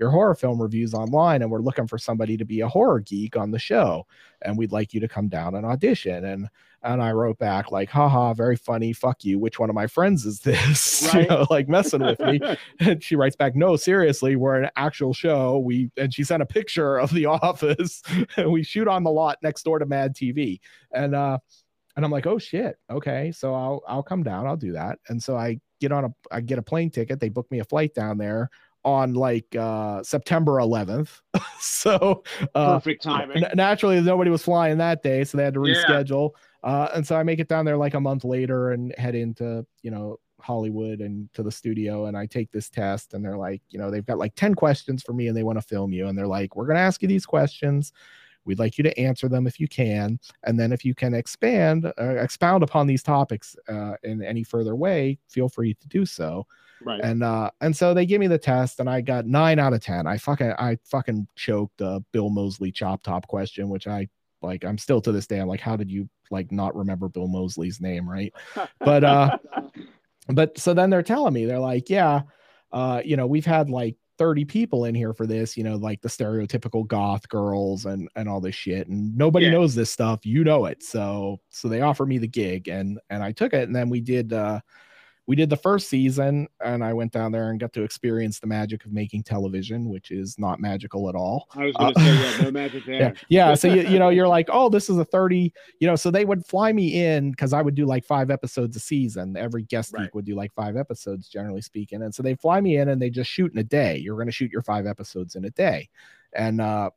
your 0.02 0.10
horror 0.10 0.34
film 0.34 0.60
reviews 0.60 0.96
online 0.96 1.44
and 1.44 1.52
we're 1.52 1.62
looking 1.62 1.86
for 1.86 2.00
somebody 2.00 2.36
to 2.36 2.44
be 2.44 2.62
a 2.62 2.68
horror 2.68 3.00
geek 3.00 3.38
on 3.38 3.52
the 3.52 3.60
show 3.60 4.06
and 4.42 4.58
we'd 4.58 4.72
like 4.72 4.96
you 4.96 5.00
to 5.00 5.08
come 5.08 5.30
down 5.30 5.54
and 5.54 5.64
audition. 5.66 6.26
And 6.26 6.50
and 6.84 7.00
I 7.00 7.12
wrote 7.12 7.38
back 7.38 7.72
like 7.72 7.92
haha 7.92 8.34
very 8.34 8.56
funny 8.56 8.92
fuck 8.92 9.24
you 9.24 9.38
which 9.38 9.60
one 9.60 9.70
of 9.70 9.76
my 9.76 9.86
friends 9.86 10.26
is 10.26 10.40
this? 10.40 11.08
Right. 11.14 11.22
you 11.30 11.30
know 11.30 11.46
like 11.52 11.70
messing 11.70 12.02
with 12.02 12.20
me. 12.20 12.42
And 12.80 13.04
she 13.04 13.16
writes 13.16 13.36
back 13.36 13.56
no 13.56 13.76
seriously 13.76 14.36
we're 14.36 14.60
an 14.60 14.72
actual 14.76 15.14
show. 15.14 15.60
We 15.60 15.92
and 15.96 16.12
she 16.12 16.24
sent 16.24 16.42
a 16.42 16.48
picture 16.48 16.98
of 16.98 17.14
the 17.14 17.26
office 17.28 18.02
and 18.36 18.52
we 18.52 18.64
shoot 18.64 18.88
on 18.88 19.04
the 19.04 19.12
lot 19.12 19.38
next 19.44 19.62
door 19.62 19.78
to 19.78 19.86
Mad 19.86 20.16
TV 20.16 20.60
and 20.92 21.14
uh 21.14 21.38
and 21.96 22.04
I'm 22.04 22.12
like 22.12 22.26
oh 22.26 22.40
shit 22.40 22.80
okay 22.90 23.32
so 23.32 23.54
I'll 23.54 23.84
I'll 23.88 24.04
come 24.04 24.24
down 24.24 24.48
I'll 24.48 24.58
do 24.58 24.72
that. 24.72 24.98
And 25.10 25.22
so 25.22 25.38
I 25.38 25.60
get 25.80 25.92
on 25.92 26.06
a 26.06 26.14
I 26.32 26.42
get 26.42 26.58
a 26.58 26.64
plane 26.64 26.90
ticket 26.90 27.20
they 27.20 27.30
book 27.30 27.52
me 27.52 27.60
a 27.60 27.66
flight 27.66 27.94
down 27.94 28.18
there 28.18 28.50
on 28.84 29.13
like 29.13 29.56
uh 29.56 30.04
September 30.04 30.54
11th. 30.54 31.22
so 31.60 32.24
uh, 32.56 32.76
perfect 32.76 33.04
timing. 33.04 33.44
N- 33.44 33.52
naturally, 33.56 34.02
nobody 34.02 34.32
was 34.32 34.44
flying 34.44 34.78
that 34.80 35.04
day, 35.04 35.24
so 35.24 35.38
they 35.38 35.44
had 35.44 35.54
to 35.54 35.60
reschedule. 35.60 36.32
Yeah. 36.63 36.70
Uh, 36.70 36.91
and 36.96 37.08
so 37.08 37.15
I 37.15 37.24
make 37.24 37.39
it 37.39 37.48
down 37.48 37.65
there 37.65 37.78
like 37.78 37.96
a 37.96 38.00
month 38.00 38.24
later 38.24 38.72
and 38.72 38.94
head 38.98 39.15
into 39.15 39.65
you 39.82 39.91
know 39.91 40.17
Hollywood 40.39 41.00
and 41.00 41.32
to 41.34 41.44
the 41.44 41.52
studio, 41.52 42.06
and 42.06 42.17
I 42.17 42.26
take 42.26 42.52
this 42.52 42.70
test, 42.70 43.13
and 43.13 43.24
they're 43.24 43.38
like, 43.38 43.62
you 43.70 43.80
know, 43.80 43.91
they've 43.91 44.06
got 44.06 44.17
like 44.17 44.36
10 44.36 44.56
questions 44.56 45.04
for 45.04 45.13
me, 45.13 45.28
and 45.28 45.38
they 45.38 45.44
want 45.44 45.60
to 45.60 45.67
film 45.67 45.94
you, 45.94 46.08
and 46.08 46.17
they're 46.17 46.28
like, 46.28 46.56
we're 46.56 46.67
gonna 46.67 46.80
ask 46.80 47.02
you 47.02 47.08
these 47.08 47.26
questions. 47.26 47.94
We'd 48.45 48.60
like 48.60 48.77
you 48.77 48.84
to 48.84 48.99
answer 48.99 49.30
them 49.30 49.47
if 49.47 49.60
you 49.60 49.67
can, 49.67 50.19
and 50.43 50.60
then 50.60 50.71
if 50.71 50.84
you 50.84 50.95
can 50.95 51.13
expand, 51.13 51.86
uh, 51.86 52.15
expound 52.15 52.63
upon 52.63 52.88
these 52.88 53.04
topics 53.04 53.56
uh, 53.69 53.93
in 54.04 54.23
any 54.23 54.43
further 54.43 54.75
way, 54.75 55.19
feel 55.30 55.49
free 55.49 55.73
to 55.75 55.88
do 55.88 56.06
so. 56.06 56.45
Right. 56.84 57.01
And 57.04 57.23
uh 57.23 57.51
and 57.62 57.75
so 57.75 57.93
they 57.93 58.06
give 58.06 58.19
me 58.19 58.25
the 58.27 58.39
test 58.39 58.80
and 58.80 58.89
I 58.89 59.01
got 59.01 59.27
nine 59.27 59.60
out 59.60 59.73
of 59.73 59.82
ten. 59.82 60.08
I 60.08 60.17
fucking 60.17 60.54
I 60.58 60.77
fucking 60.86 61.27
choked 61.36 61.77
the 61.77 62.04
Bill 62.12 62.30
Moseley 62.30 62.71
chop 62.71 63.04
top 63.04 63.27
question, 63.27 63.69
which 63.69 63.86
I 63.88 64.08
like 64.41 64.65
I'm 64.65 64.80
still 64.80 65.01
to 65.01 65.12
this 65.12 65.27
day, 65.27 65.39
I'm 65.39 65.47
like, 65.47 65.60
how 65.60 65.75
did 65.75 65.91
you 65.91 66.10
like 66.32 66.51
not 66.51 66.75
remember 66.75 67.08
Bill 67.08 67.27
Moseley's 67.27 67.82
name, 67.82 68.10
right? 68.10 68.34
but 68.80 69.04
uh 69.04 69.38
but 70.30 70.58
so 70.58 70.73
then 70.73 70.89
they're 70.89 71.04
telling 71.04 71.34
me, 71.34 71.45
they're 71.45 71.60
like, 71.60 71.89
yeah, 71.89 72.21
uh, 72.71 73.01
you 73.04 73.17
know, 73.17 73.27
we've 73.27 73.45
had 73.45 73.69
like 73.69 73.95
30 74.22 74.46
people 74.46 74.86
in 74.86 74.94
here 74.94 75.16
for 75.16 75.26
this, 75.26 75.58
you 75.58 75.64
know, 75.64 75.78
like 75.78 76.00
the 76.02 76.08
stereotypical 76.08 76.86
goth 76.86 77.28
girls 77.28 77.88
and 77.88 78.08
and 78.16 78.30
all 78.30 78.40
this 78.40 78.54
shit. 78.54 78.88
And 78.88 79.18
nobody 79.18 79.48
yeah. 79.48 79.54
knows 79.54 79.74
this 79.74 79.90
stuff. 79.90 80.28
You 80.28 80.44
know 80.44 80.66
it. 80.66 80.84
So 80.84 81.40
so 81.50 81.68
they 81.68 81.82
offer 81.82 82.06
me 82.06 82.20
the 82.20 82.28
gig 82.28 82.68
and 82.68 83.00
and 83.10 83.24
I 83.24 83.32
took 83.32 83.52
it. 83.54 83.64
And 83.64 83.76
then 83.76 83.90
we 83.90 84.00
did 84.00 84.32
uh 84.32 84.60
we 85.28 85.36
did 85.36 85.50
the 85.50 85.58
first 85.58 85.88
season 85.88 86.48
and 86.64 86.84
I 86.84 86.94
went 86.94 87.12
down 87.12 87.32
there 87.32 87.52
and 87.52 87.60
got 87.60 87.74
to 87.74 87.84
experience 87.84 88.40
the 88.40 88.48
magic 88.48 88.86
of 88.86 88.92
making 88.92 89.24
television, 89.24 89.90
which 89.90 90.12
is 90.12 90.38
not 90.40 90.60
magical 90.60 91.10
at 91.10 91.16
all. 91.16 91.48
I 91.56 91.66
was 91.66 91.76
going 91.76 91.94
to 91.94 92.00
uh, 92.00 92.04
say, 92.04 92.38
yeah, 92.38 92.44
no 92.44 92.52
magic 92.52 92.86
there. 92.88 93.02
Yeah. 93.30 93.50
yeah 93.50 93.54
so, 93.54 93.68
you, 93.68 93.84
you 93.84 94.00
know, 94.00 94.10
you're 94.22 94.28
like, 94.28 94.50
oh, 94.52 94.70
this 94.70 94.90
is 94.90 94.98
a 94.98 95.06
30, 95.06 95.54
you 95.80 95.88
know, 95.88 95.96
so 95.96 96.10
they 96.10 96.26
would 96.26 96.46
fly 96.46 96.74
me 96.74 97.06
in 97.06 97.32
because 97.32 97.54
I 97.54 97.62
would 97.62 97.76
do 97.76 97.86
like 97.86 98.04
five 98.04 98.32
episodes 98.32 98.76
a 98.76 98.80
season. 98.80 99.38
Every 99.38 99.64
guest 99.64 99.94
right. 99.94 100.02
week 100.02 100.16
would 100.16 100.26
do 100.26 100.36
like 100.36 100.54
five 100.54 100.76
episodes, 100.76 101.30
generally 101.30 101.62
speaking. 101.62 102.02
And 102.02 102.14
so 102.14 102.24
they 102.24 102.36
fly 102.36 102.60
me 102.60 102.78
in 102.78 102.90
and 102.90 103.02
they 103.02 103.10
just 103.10 103.30
shoot 103.30 103.52
in 103.52 103.60
a 103.60 103.64
day. 103.64 103.98
You're 103.98 104.16
going 104.16 104.28
to 104.28 104.34
shoot 104.34 104.52
your 104.52 104.64
five 104.64 104.88
episodes 104.88 105.36
in 105.36 105.46
a 105.46 105.52
day. 105.52 105.90
And 106.34 106.62
uh, 106.62 106.90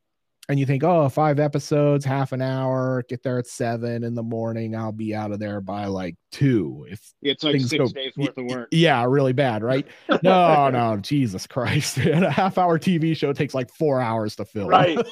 and 0.47 0.59
you 0.59 0.65
think, 0.65 0.83
oh, 0.83 1.09
five 1.09 1.39
episodes, 1.39 2.05
half 2.05 2.31
an 2.31 2.41
hour, 2.41 3.03
get 3.09 3.23
there 3.23 3.39
at 3.39 3.47
seven 3.47 4.03
in 4.03 4.13
the 4.13 4.23
morning. 4.23 4.75
I'll 4.75 4.91
be 4.91 5.15
out 5.15 5.31
of 5.31 5.39
there 5.39 5.61
by 5.61 5.85
like 5.85 6.15
two. 6.31 6.85
If 6.89 7.01
it's 7.21 7.43
like 7.43 7.59
six 7.61 7.77
go, 7.77 7.87
days 7.87 8.13
worth 8.15 8.37
of 8.37 8.45
work. 8.45 8.67
Yeah, 8.71 9.03
really 9.07 9.33
bad, 9.33 9.63
right? 9.63 9.87
no, 10.23 10.69
no, 10.69 10.97
Jesus 10.97 11.47
Christ. 11.47 11.97
And 11.97 12.23
a 12.23 12.31
half 12.31 12.57
hour 12.57 12.77
TV 12.77 13.17
show 13.17 13.33
takes 13.33 13.53
like 13.53 13.71
four 13.71 14.01
hours 14.01 14.35
to 14.35 14.45
film. 14.45 14.67
Right. 14.67 14.97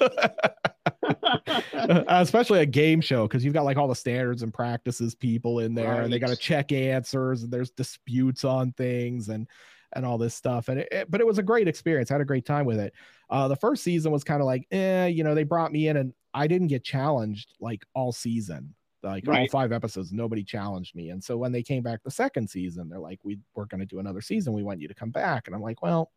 Uh, 1.74 2.04
especially 2.08 2.60
a 2.60 2.66
game 2.66 3.02
show, 3.02 3.28
because 3.28 3.44
you've 3.44 3.54
got 3.54 3.66
like 3.66 3.78
all 3.78 3.88
the 3.88 3.96
standards 3.96 4.42
and 4.42 4.54
practices 4.54 5.16
people 5.16 5.60
in 5.60 5.74
there, 5.74 5.90
right. 5.90 6.04
and 6.04 6.14
they 6.14 6.20
got 6.20 6.30
to 6.30 6.36
check 6.36 6.72
answers, 6.72 7.44
and 7.44 7.52
there's 7.52 7.72
disputes 7.72 8.46
on 8.46 8.72
things, 8.74 9.28
and 9.28 9.48
and 9.96 10.06
all 10.06 10.18
this 10.18 10.36
stuff. 10.36 10.70
And 10.70 10.80
it, 10.80 10.88
it, 10.92 11.12
but 11.12 11.22
it 11.22 11.28
was 11.28 11.38
a 11.38 11.44
great 11.44 11.68
experience. 11.68 12.12
I 12.12 12.16
had 12.16 12.22
a 12.22 12.26
great 12.26 12.46
time 12.46 12.66
with 12.66 12.80
it. 12.80 12.94
Uh, 13.30 13.48
the 13.48 13.56
first 13.56 13.84
season 13.84 14.12
was 14.12 14.24
kind 14.24 14.42
of 14.42 14.46
like, 14.46 14.68
eh, 14.72 15.08
you 15.08 15.24
know, 15.24 15.36
they 15.36 15.44
brought 15.44 15.72
me 15.72 15.88
in 15.88 15.98
and 15.98 16.14
I 16.34 16.48
didn't 16.48 16.68
get 16.68 16.84
challenged 16.84 17.54
like 17.60 17.86
all 17.94 18.12
season, 18.12 18.74
like 19.04 19.26
right. 19.28 19.42
all 19.42 19.48
five 19.48 19.72
episodes. 19.72 20.12
Nobody 20.12 20.44
challenged 20.44 20.96
me. 20.96 21.10
And 21.10 21.24
so 21.24 21.38
when 21.38 21.52
they 21.52 21.64
came 21.64 21.84
back 21.84 22.02
the 22.04 22.12
second 22.12 22.50
season, 22.50 22.90
they're 22.90 23.00
like, 23.00 23.20
we 23.24 23.40
we're 23.56 23.66
going 23.66 23.82
to 23.82 23.86
do 23.86 24.00
another 24.00 24.22
season. 24.22 24.54
We 24.54 24.64
want 24.64 24.82
you 24.82 24.88
to 24.88 24.94
come 24.96 25.12
back. 25.12 25.48
And 25.48 25.56
I'm 25.56 25.62
like, 25.62 25.82
well, 25.82 26.12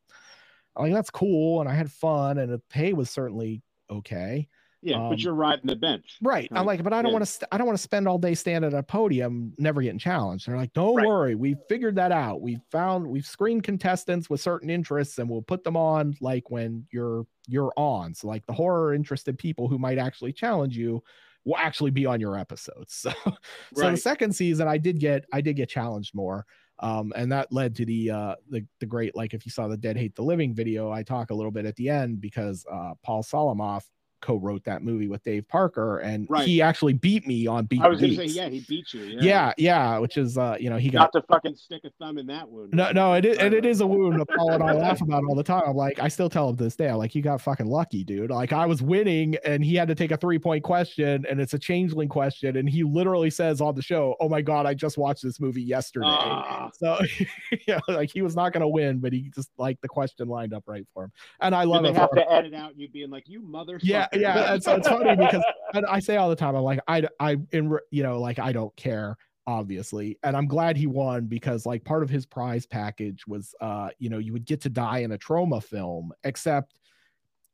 I'm 0.76 0.84
like 0.84 0.94
that's 0.94 1.10
cool. 1.10 1.60
And 1.60 1.68
I 1.68 1.74
had 1.74 1.90
fun, 1.90 2.38
and 2.38 2.52
the 2.52 2.60
pay 2.70 2.92
was 2.92 3.10
certainly 3.10 3.62
okay. 3.90 4.48
Yeah, 4.86 5.02
Um, 5.02 5.08
but 5.10 5.18
you're 5.20 5.34
riding 5.34 5.66
the 5.66 5.74
bench. 5.76 6.16
Right. 6.22 6.48
I'm 6.52 6.58
Right. 6.58 6.66
like, 6.78 6.84
but 6.84 6.92
I 6.92 7.02
don't 7.02 7.10
Yeah. 7.10 7.14
want 7.14 7.22
to. 7.26 7.30
St- 7.32 7.48
I 7.50 7.58
don't 7.58 7.66
want 7.66 7.76
to 7.76 7.82
spend 7.82 8.06
all 8.06 8.18
day 8.18 8.34
standing 8.34 8.72
at 8.72 8.78
a 8.78 8.82
podium, 8.82 9.52
never 9.58 9.82
getting 9.82 9.98
challenged. 9.98 10.46
They're 10.46 10.56
like, 10.56 10.72
don't 10.74 10.94
Right. 10.94 11.06
worry, 11.06 11.34
we 11.34 11.56
figured 11.68 11.96
that 11.96 12.12
out. 12.12 12.40
We 12.40 12.58
found 12.70 13.06
we've 13.06 13.26
screened 13.26 13.64
contestants 13.64 14.30
with 14.30 14.40
certain 14.40 14.70
interests, 14.70 15.18
and 15.18 15.28
we'll 15.28 15.42
put 15.42 15.64
them 15.64 15.76
on 15.76 16.14
like 16.20 16.50
when 16.50 16.86
you're 16.92 17.26
you're 17.48 17.72
on. 17.76 18.14
So 18.14 18.28
like 18.28 18.46
the 18.46 18.52
horror 18.52 18.94
interested 18.94 19.38
people 19.38 19.68
who 19.68 19.78
might 19.78 19.98
actually 19.98 20.32
challenge 20.32 20.76
you 20.76 21.02
will 21.44 21.56
actually 21.56 21.92
be 21.92 22.06
on 22.06 22.20
your 22.20 22.36
episodes. 22.36 23.06
So, 23.74 23.82
so 23.82 23.90
the 23.90 23.96
second 23.96 24.34
season, 24.34 24.66
I 24.68 24.78
did 24.78 24.98
get 25.00 25.24
I 25.32 25.40
did 25.40 25.54
get 25.56 25.68
challenged 25.68 26.14
more. 26.14 26.44
Um, 26.78 27.12
and 27.16 27.32
that 27.32 27.50
led 27.52 27.74
to 27.76 27.86
the 27.86 28.10
uh 28.10 28.34
the 28.50 28.66
the 28.80 28.86
great 28.86 29.16
like 29.16 29.32
if 29.32 29.46
you 29.46 29.50
saw 29.50 29.66
the 29.68 29.76
Dead 29.78 29.96
Hate 29.96 30.14
the 30.14 30.22
Living 30.22 30.54
video, 30.54 30.90
I 30.90 31.02
talk 31.04 31.30
a 31.30 31.34
little 31.34 31.50
bit 31.52 31.64
at 31.66 31.74
the 31.76 31.88
end 31.88 32.20
because 32.20 32.66
uh 32.70 32.94
Paul 33.02 33.22
Salamoff 33.22 33.84
co-wrote 34.20 34.64
that 34.64 34.82
movie 34.82 35.08
with 35.08 35.22
Dave 35.22 35.46
Parker, 35.48 35.98
and 35.98 36.26
Right. 36.28 36.46
he 36.46 36.62
actually 36.62 36.94
beat 36.94 37.26
me 37.26 37.46
on 37.46 37.66
Beat 37.66 37.82
I 37.82 37.88
was 37.88 38.00
gonna 38.00 38.14
say, 38.14 38.24
yeah, 38.26 38.48
he 38.48 38.60
beat 38.68 38.92
you. 38.94 39.02
Yeah. 39.02 39.20
yeah, 39.22 39.52
yeah, 39.58 39.98
which 39.98 40.16
is 40.16 40.38
uh, 40.38 40.56
you 40.58 40.70
know, 40.70 40.76
he 40.76 40.90
Not 40.90 41.12
got 41.12 41.20
to 41.20 41.26
fucking 41.26 41.54
stick 41.56 41.82
a 41.84 41.90
thumb 41.98 42.18
in 42.18 42.26
that 42.28 42.48
wound. 42.48 42.72
no, 42.72 42.90
no, 42.92 43.12
it 43.14 43.24
is, 43.24 43.38
and 43.38 43.52
it 43.54 43.64
is 43.66 43.80
a 43.80 43.86
wound 43.86 44.18
that 44.20 44.28
Paul 44.36 44.52
and 44.52 44.62
I 44.62 44.72
laugh 44.72 45.00
about 45.02 45.22
all 45.28 45.34
the 45.34 45.42
time. 45.44 45.62
I'm 45.66 45.76
like, 45.76 45.98
I 46.00 46.08
still 46.08 46.30
tell 46.30 46.48
him 46.48 46.56
this 46.56 46.76
day, 46.76 46.88
I'm 46.88 46.96
like, 46.96 47.14
you 47.14 47.22
got 47.22 47.40
fucking 47.40 47.66
lucky, 47.66 48.04
dude. 48.04 48.30
Like, 48.30 48.52
I 48.52 48.66
was 48.66 48.82
winning, 48.82 49.36
and 49.44 49.64
he 49.64 49.74
had 49.74 49.88
to 49.88 49.94
take 49.94 50.10
a 50.10 50.16
three 50.16 50.38
point 50.38 50.64
question, 50.64 51.24
and 51.28 51.40
it's 51.40 51.54
a 51.54 51.58
changeling 51.58 52.08
question, 52.08 52.56
and 52.56 52.68
he 52.68 52.82
literally 52.84 53.30
says 53.30 53.60
on 53.60 53.74
the 53.74 53.82
show, 53.82 54.16
"Oh 54.20 54.28
my 54.28 54.40
god, 54.42 54.66
I 54.66 54.74
just 54.74 54.96
watched 54.98 55.22
this 55.22 55.38
movie 55.40 55.62
yesterday." 55.62 56.06
Ah, 56.08 56.70
So, 56.74 56.98
yeah, 57.68 57.78
like 57.88 58.10
he 58.10 58.22
was 58.22 58.34
not 58.34 58.52
going 58.52 58.62
to 58.62 58.68
win, 58.68 58.98
but 58.98 59.12
he 59.12 59.30
just 59.34 59.50
like 59.58 59.80
the 59.82 59.88
question 59.88 60.28
lined 60.28 60.54
up 60.54 60.64
right 60.66 60.86
for 60.94 61.04
him, 61.04 61.12
and 61.40 61.54
I 61.54 61.62
did 61.62 61.68
love 61.70 61.82
they 61.82 61.90
it. 61.90 61.96
have 61.96 62.08
for- 62.10 62.16
to 62.16 62.32
edit 62.32 62.54
out 62.54 62.76
you 62.78 62.88
being 62.88 63.10
like, 63.10 63.28
you 63.28 63.40
motherfucker. 63.42 63.80
yeah 63.82 64.05
yeah 64.12 64.54
it's, 64.54 64.66
it's 64.66 64.88
funny 64.88 65.16
because 65.26 65.42
i 65.88 65.98
say 65.98 66.16
all 66.16 66.28
the 66.28 66.36
time 66.36 66.54
i'm 66.54 66.62
like 66.62 66.80
i 66.88 67.06
i 67.20 67.36
in 67.52 67.76
you 67.90 68.02
know 68.02 68.20
like 68.20 68.38
i 68.38 68.52
don't 68.52 68.74
care 68.76 69.16
obviously. 69.48 70.18
And 70.24 70.36
i'm 70.36 70.48
glad 70.48 70.76
he 70.76 70.88
won 70.88 71.26
because 71.26 71.66
like 71.66 71.84
part 71.84 72.02
of 72.02 72.10
his 72.10 72.26
prize 72.26 72.66
package 72.66 73.26
was 73.28 73.54
uh 73.60 73.90
you 73.98 74.10
know 74.10 74.18
you 74.18 74.32
would 74.32 74.44
get 74.44 74.60
to 74.62 74.68
die 74.68 74.98
in 74.98 75.12
a 75.12 75.18
Troma 75.18 75.62
film 75.62 76.12
except 76.24 76.74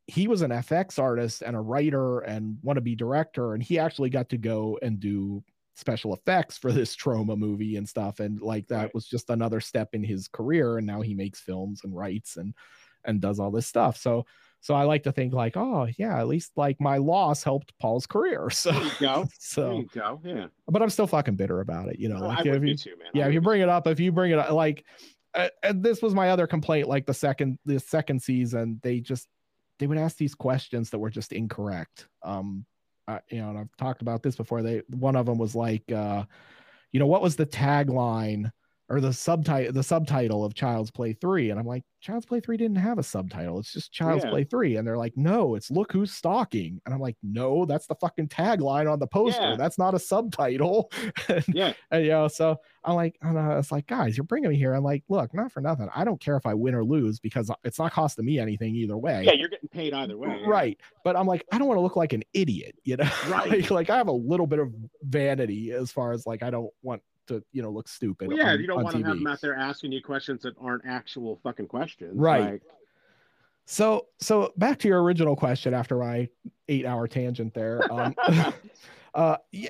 he 0.07 0.27
was 0.27 0.41
an 0.41 0.51
fx 0.51 0.99
artist 0.99 1.43
and 1.43 1.55
a 1.55 1.61
writer 1.61 2.21
and 2.21 2.57
wannabe 2.65 2.97
director 2.97 3.53
and 3.53 3.63
he 3.63 3.79
actually 3.79 4.09
got 4.09 4.31
to 4.31 4.39
go 4.39 4.79
and 4.81 5.01
do 5.01 5.45
special 5.75 6.15
effects 6.15 6.59
for 6.59 6.73
this 6.73 6.97
Troma 6.97 7.37
movie 7.37 7.77
and 7.77 7.89
stuff. 7.89 8.21
And 8.21 8.41
like 8.41 8.69
that 8.69 8.77
Right. 8.77 8.95
was 8.95 9.07
just 9.07 9.31
another 9.31 9.61
step 9.61 9.95
in 9.95 10.05
his 10.05 10.29
career 10.29 10.79
and 10.79 10.87
now 10.87 11.01
he 11.01 11.15
makes 11.15 11.41
films 11.41 11.83
and 11.85 11.95
writes 11.95 12.37
and 12.37 12.55
and 13.05 13.21
does 13.21 13.41
all 13.41 13.51
this 13.51 13.67
stuff. 13.67 13.97
So 13.97 14.27
so 14.63 14.75
I 14.75 14.85
like 14.85 15.03
to 15.03 15.13
think 15.13 15.35
like, 15.35 15.57
oh 15.57 15.89
yeah, 15.99 16.19
at 16.21 16.29
least 16.29 16.53
like 16.57 16.81
my 16.81 16.97
loss 16.97 17.43
helped 17.43 17.73
Paul's 17.81 18.07
career. 18.07 18.49
So 18.53 18.71
There 18.71 18.83
you 18.85 18.91
go. 19.01 19.29
So 19.39 19.85
go. 19.93 20.21
Yeah. 20.25 20.47
but 20.69 20.81
I'm 20.81 20.89
still 20.89 21.09
fucking 21.09 21.35
bitter 21.35 21.61
about 21.61 21.89
it, 21.89 21.99
you 21.99 22.09
know. 22.09 22.19
No, 22.19 22.29
like 22.29 22.47
I 22.47 22.51
if 22.51 22.63
you, 22.63 22.77
too, 22.77 22.97
man. 22.97 23.09
yeah, 23.13 23.25
I 23.25 23.29
if 23.29 23.35
you 23.35 23.41
bring 23.41 23.61
it 23.61 23.69
up, 23.69 23.89
if 23.89 23.99
you 23.99 24.13
bring 24.13 24.31
it 24.31 24.39
up 24.39 24.53
like 24.53 24.85
uh, 25.35 25.49
and 25.65 25.83
this 25.83 26.01
was 26.01 26.15
my 26.15 26.31
other 26.31 26.47
complaint, 26.47 26.87
like 26.87 27.07
the 27.07 27.15
second 27.15 27.59
the 27.65 27.81
second 27.81 28.23
season, 28.23 28.79
they 28.85 29.01
just 29.01 29.27
they 29.81 29.89
would 29.89 29.99
ask 29.99 30.17
these 30.17 30.35
questions 30.35 30.91
that 30.91 30.99
were 31.01 31.11
just 31.11 31.33
incorrect. 31.33 32.07
Um 32.23 32.65
uh, 33.09 33.19
you 33.31 33.41
know, 33.41 33.51
and 33.51 33.59
I've 33.59 33.77
talked 33.79 34.01
about 34.01 34.23
this 34.23 34.37
before. 34.37 34.63
They 34.63 34.83
one 34.91 35.17
of 35.17 35.27
them 35.27 35.39
was 35.39 35.57
like 35.57 35.91
uh, 35.91 36.23
you 36.93 37.01
know, 37.01 37.09
what 37.09 37.23
was 37.23 37.35
the 37.35 37.47
tagline 37.47 38.53
or 38.93 39.01
the 39.01 39.13
subtitle 39.13 39.73
the 39.73 39.83
subtitle 39.83 40.45
of 40.45 40.53
Child's 40.55 40.91
Play 40.91 41.15
3 41.15 41.49
and 41.51 41.59
I'm 41.59 41.67
like 41.67 41.83
Child's 42.03 42.27
Play 42.27 42.41
3 42.41 42.57
didn't 42.59 42.77
have 42.77 42.99
a 42.99 43.03
subtitle 43.03 43.59
it's 43.59 43.73
just 43.73 43.91
Child's 43.91 44.23
Yeah. 44.25 44.31
Play 44.31 44.45
3 44.45 44.77
and 44.77 44.87
they're 44.87 44.99
like 44.99 45.17
no 45.17 45.55
it's 45.55 45.71
look 45.71 45.91
who's 45.93 46.13
stalking 46.13 46.79
and 46.85 46.95
I'm 46.95 47.01
like 47.01 47.17
no 47.23 47.65
that's 47.65 47.87
the 47.87 47.95
fucking 47.95 48.29
tagline 48.29 48.93
on 48.93 48.99
the 48.99 49.07
poster 49.07 49.41
Yeah. 49.41 49.57
that's 49.57 49.79
not 49.79 49.95
a 49.95 49.99
subtitle 49.99 50.93
and, 51.29 51.45
Yeah. 51.49 51.73
and, 51.91 52.05
you 52.05 52.11
know 52.11 52.29
so 52.29 52.59
I'm 52.85 52.95
like 52.97 53.17
and 53.23 53.39
uh, 53.39 53.41
I 53.41 53.57
was 53.57 53.73
like 53.73 53.87
guys 53.87 54.17
you're 54.17 54.25
bringing 54.25 54.51
me 54.51 54.57
here 54.57 54.75
I'm 54.75 54.85
like 54.85 55.05
look 55.09 55.33
not 55.33 55.51
for 55.51 55.63
nothing 55.63 55.89
I 55.95 56.05
don't 56.05 56.21
care 56.21 56.37
if 56.37 56.45
I 56.45 56.53
win 56.53 56.75
or 56.75 56.85
lose 56.85 57.19
because 57.19 57.51
it's 57.65 57.79
not 57.79 57.93
costing 57.93 58.27
me 58.27 58.39
anything 58.39 58.75
either 58.77 58.99
way 58.99 59.23
Yeah, 59.25 59.33
you're 59.33 59.49
getting 59.49 59.71
paid 59.71 59.95
either 59.95 60.19
way. 60.19 60.39
yeah. 60.43 60.47
right 60.51 60.79
but 61.03 61.17
i'm 61.17 61.27
like 61.27 61.47
i 61.51 61.57
don't 61.59 61.67
want 61.69 61.79
to 61.79 61.83
look 61.83 61.97
like 61.97 62.13
an 62.13 62.23
idiot 62.35 62.75
you 62.85 62.97
know 62.99 63.09
Right. 63.29 63.49
like, 63.49 63.71
like 63.71 63.91
i 63.91 63.97
have 63.97 64.09
a 64.09 64.13
little 64.13 64.47
bit 64.47 64.59
of 64.59 64.71
vanity 65.05 65.73
as 65.73 65.91
far 65.91 66.13
as 66.13 66.27
like 66.27 66.43
i 66.43 66.51
don't 66.51 66.71
want 66.83 67.01
to 67.33 67.45
you 67.53 67.63
know 67.63 67.71
look 67.71 67.89
stupid 67.89 68.29
Well, 68.29 68.37
yeah, 68.37 68.53
on, 68.53 68.61
you 68.61 68.67
don't 68.67 68.79
on 68.79 68.85
want 68.85 68.97
to 68.97 69.05
have 69.05 69.17
them 69.17 69.27
out 69.27 69.41
there 69.41 69.57
asking 69.57 69.93
you 69.93 70.03
questions 70.03 70.43
that 70.43 70.55
aren't 70.61 70.85
actual 70.87 71.41
fucking 71.43 71.67
questions. 71.69 72.15
Right. 72.17 72.53
Like, 72.53 72.63
so 73.67 74.07
so 74.21 74.53
back 74.57 74.79
to 74.81 74.89
your 74.89 75.03
original 75.03 75.37
question 75.37 75.73
after 75.75 75.97
my 75.99 76.29
eight 76.69 76.85
hour 76.85 77.07
tangent 77.07 77.55
there 77.55 77.81
um 77.93 78.15
uh 79.15 79.37
yeah, 79.53 79.69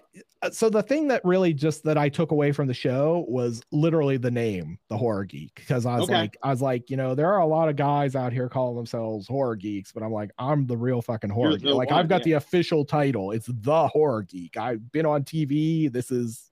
so 0.51 0.71
the 0.71 0.83
thing 0.83 1.09
that 1.09 1.21
really 1.25 1.53
just 1.53 1.83
that 1.85 1.99
i 1.99 2.09
took 2.09 2.31
away 2.31 2.53
from 2.53 2.67
the 2.67 2.75
show 2.75 3.25
was 3.29 3.61
literally 3.71 4.17
the 4.17 4.31
name 4.31 4.79
the 4.89 4.97
horror 4.97 5.25
geek 5.25 5.55
because 5.57 5.85
i 5.85 5.97
was 5.97 6.05
Okay. 6.05 6.15
like 6.21 6.37
i 6.43 6.51
was 6.51 6.63
like 6.63 6.89
you 6.89 6.97
know 6.97 7.15
there 7.15 7.33
are 7.33 7.41
a 7.41 7.47
lot 7.47 7.69
of 7.69 7.77
guys 7.77 8.17
out 8.17 8.33
here 8.33 8.49
calling 8.49 8.77
themselves 8.77 9.29
horror 9.29 9.57
geeks 9.57 9.93
but 9.93 10.03
i'm 10.03 10.13
like 10.13 10.31
i'm 10.39 10.67
the 10.67 10.77
real 10.77 11.03
fucking 11.03 11.31
horror 11.31 11.51
You're 11.51 11.59
geek 11.59 11.75
like 11.75 11.91
one, 11.91 11.99
i've 12.01 12.09
got 12.09 12.21
yeah. 12.21 12.25
the 12.25 12.33
official 12.35 12.85
title 12.85 13.33
it's 13.33 13.47
the 13.47 13.89
horror 13.89 14.23
geek 14.23 14.57
i've 14.57 14.91
been 14.93 15.07
on 15.07 15.23
tv 15.25 15.93
this 15.93 16.11
is 16.11 16.52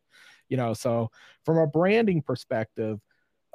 you 0.50 0.56
know 0.58 0.74
so 0.74 1.10
from 1.46 1.56
a 1.56 1.66
branding 1.66 2.20
perspective 2.20 3.00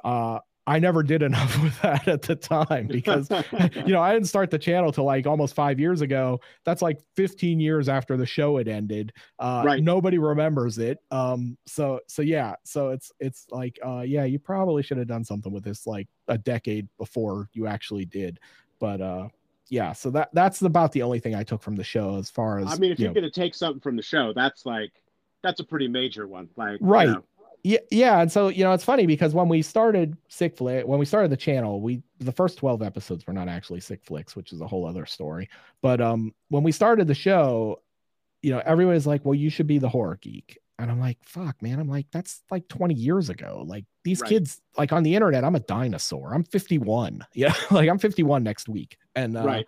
uh 0.02 0.40
i 0.66 0.78
never 0.80 1.02
did 1.02 1.22
enough 1.30 1.62
with 1.62 1.80
that 1.82 2.08
at 2.08 2.22
the 2.22 2.34
time 2.34 2.88
because 2.88 3.30
you 3.86 3.92
know, 3.92 4.02
I 4.02 4.12
didn't 4.12 4.28
start 4.28 4.50
the 4.50 4.58
channel 4.58 4.90
till 4.92 5.04
like 5.04 5.26
almost 5.26 5.54
five 5.54 5.78
years 5.78 6.00
ago. 6.00 6.40
That's 6.64 6.82
like 6.82 7.00
15 7.14 7.60
years 7.60 7.88
after 7.88 8.16
the 8.16 8.26
show 8.26 8.58
had 8.58 8.68
ended. 8.68 9.12
Uh, 9.38 9.62
Right. 9.64 9.82
Nobody 9.82 10.18
remembers 10.18 10.78
it. 10.78 10.98
Um, 11.10 11.56
so, 11.66 12.00
so 12.08 12.22
yeah, 12.22 12.54
so 12.64 12.90
it's, 12.90 13.12
it's 13.20 13.46
like, 13.50 13.78
uh, 13.84 14.00
yeah, 14.00 14.24
you 14.24 14.38
probably 14.38 14.82
should 14.82 14.98
have 14.98 15.06
done 15.06 15.24
something 15.24 15.52
with 15.52 15.64
this 15.64 15.86
like 15.86 16.08
a 16.28 16.38
decade 16.38 16.88
before 16.98 17.48
you 17.52 17.66
actually 17.66 18.04
did. 18.04 18.40
But, 18.80 19.00
uh, 19.00 19.28
yeah, 19.68 19.92
so 19.92 20.10
that, 20.10 20.30
that's 20.32 20.62
about 20.62 20.92
the 20.92 21.02
only 21.02 21.20
thing 21.20 21.34
I 21.34 21.42
took 21.42 21.62
from 21.62 21.76
the 21.76 21.84
show 21.84 22.16
as 22.16 22.30
far 22.30 22.58
as, 22.58 22.66
I 22.66 22.76
mean, 22.76 22.92
if 22.92 22.98
you 22.98 23.06
you're 23.06 23.14
going 23.14 23.24
to 23.24 23.30
take 23.30 23.54
something 23.54 23.80
from 23.80 23.96
the 23.96 24.02
show, 24.02 24.32
that's 24.34 24.66
like, 24.66 24.92
that's 25.46 25.60
a 25.60 25.64
pretty 25.64 25.86
major 25.88 26.26
one. 26.26 26.48
Like, 26.56 26.80
you 26.80 26.86
Right. 26.86 27.08
know, 27.08 27.24
yeah 27.62 27.78
yeah 27.90 28.20
and 28.20 28.30
so 28.30 28.48
you 28.48 28.62
know 28.62 28.72
it's 28.72 28.84
funny 28.84 29.06
because 29.06 29.34
when 29.34 29.48
we 29.48 29.60
started 29.62 30.16
sick 30.28 30.56
flick 30.56 30.86
when 30.86 30.98
we 31.00 31.04
started 31.06 31.32
the 31.32 31.36
channel 31.36 31.80
we 31.80 32.00
the 32.20 32.30
first 32.30 32.58
12 32.58 32.80
episodes 32.82 33.26
were 33.26 33.32
not 33.32 33.48
actually 33.48 33.80
sick 33.80 34.04
flicks 34.04 34.36
which 34.36 34.52
is 34.52 34.60
a 34.60 34.66
whole 34.66 34.86
other 34.86 35.04
story 35.06 35.48
but 35.82 36.00
um 36.00 36.32
when 36.48 36.62
we 36.62 36.70
started 36.70 37.08
the 37.08 37.14
show 37.14 37.80
you 38.42 38.52
know 38.52 38.62
everybody's 38.64 39.06
like 39.06 39.24
well 39.24 39.34
you 39.34 39.50
should 39.50 39.66
be 39.66 39.78
the 39.78 39.88
horror 39.88 40.16
geek 40.20 40.58
and 40.78 40.90
i'm 40.92 41.00
like 41.00 41.18
fuck 41.24 41.60
man 41.60 41.80
i'm 41.80 41.88
like 41.88 42.06
that's 42.12 42.42
like 42.52 42.68
20 42.68 42.94
years 42.94 43.30
ago 43.30 43.64
like 43.66 43.84
these 44.04 44.20
Right. 44.20 44.28
kids 44.28 44.60
like 44.78 44.92
on 44.92 45.02
the 45.02 45.14
internet 45.16 45.42
i'm 45.42 45.56
a 45.56 45.60
dinosaur 45.60 46.34
i'm 46.34 46.44
51 46.44 47.26
yeah 47.34 47.54
like 47.72 47.88
i'm 47.88 47.98
51 47.98 48.44
next 48.44 48.68
week 48.68 48.96
and 49.16 49.36
uh, 49.36 49.42
Right. 49.42 49.66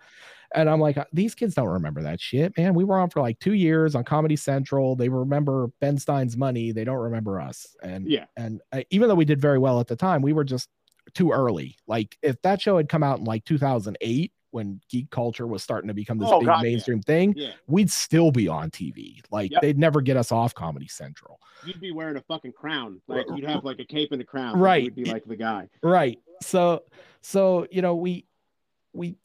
And 0.55 0.69
I'm 0.69 0.79
like, 0.79 0.97
these 1.13 1.35
kids 1.35 1.55
don't 1.55 1.67
remember 1.67 2.01
that 2.03 2.19
shit, 2.19 2.57
man. 2.57 2.73
We 2.73 2.83
were 2.83 2.99
on 2.99 3.09
for 3.09 3.21
like 3.21 3.39
two 3.39 3.53
years 3.53 3.95
on 3.95 4.03
Comedy 4.03 4.35
Central. 4.35 4.95
They 4.95 5.09
remember 5.09 5.67
Ben 5.79 5.97
Stein's 5.97 6.35
money. 6.37 6.71
They 6.71 6.83
don't 6.83 6.97
remember 6.97 7.39
us. 7.39 7.75
And 7.83 8.07
Yeah. 8.07 8.25
and 8.37 8.61
uh, 8.71 8.81
even 8.89 9.09
though 9.09 9.15
we 9.15 9.25
did 9.25 9.39
very 9.39 9.59
well 9.59 9.79
at 9.79 9.87
the 9.87 9.95
time, 9.95 10.21
we 10.21 10.33
were 10.33 10.43
just 10.43 10.69
too 11.13 11.31
early. 11.31 11.75
Like 11.87 12.17
if 12.21 12.41
that 12.43 12.61
show 12.61 12.77
had 12.77 12.89
come 12.89 13.03
out 13.03 13.19
in 13.19 13.25
like 13.25 13.43
2008, 13.45 14.31
when 14.51 14.81
geek 14.89 15.11
culture 15.11 15.45
was 15.45 15.61
starting 15.61 15.87
to 15.89 15.93
become 15.93 16.17
this 16.17 16.27
Oh, 16.31 16.39
big 16.39 16.47
God, 16.47 16.63
yeah. 16.63 16.69
mainstream 16.71 17.01
thing, 17.03 17.35
yeah. 17.37 17.51
we'd 17.67 17.91
still 17.91 18.31
be 18.31 18.47
on 18.47 18.71
TV. 18.71 19.21
Like 19.29 19.51
Yep. 19.51 19.61
they'd 19.61 19.77
never 19.77 20.01
get 20.01 20.17
us 20.17 20.31
off 20.31 20.55
Comedy 20.55 20.87
Central. 20.87 21.39
You'd 21.65 21.79
be 21.79 21.91
wearing 21.91 22.17
a 22.17 22.21
fucking 22.21 22.53
crown. 22.53 22.99
Like, 23.07 23.27
you'd 23.35 23.43
have 23.47 23.63
like 23.63 23.79
a 23.79 23.85
cape 23.85 24.11
and 24.11 24.19
a 24.21 24.25
crown. 24.25 24.57
Right. 24.57 24.83
You'd 24.85 24.95
be 24.95 25.05
like 25.05 25.25
the 25.25 25.35
guy. 25.35 25.69
right 25.83 26.17
so 26.41 26.81
so 27.21 27.67
you 27.69 27.81
know 27.83 27.95
we 27.95 28.25
we 28.93 29.15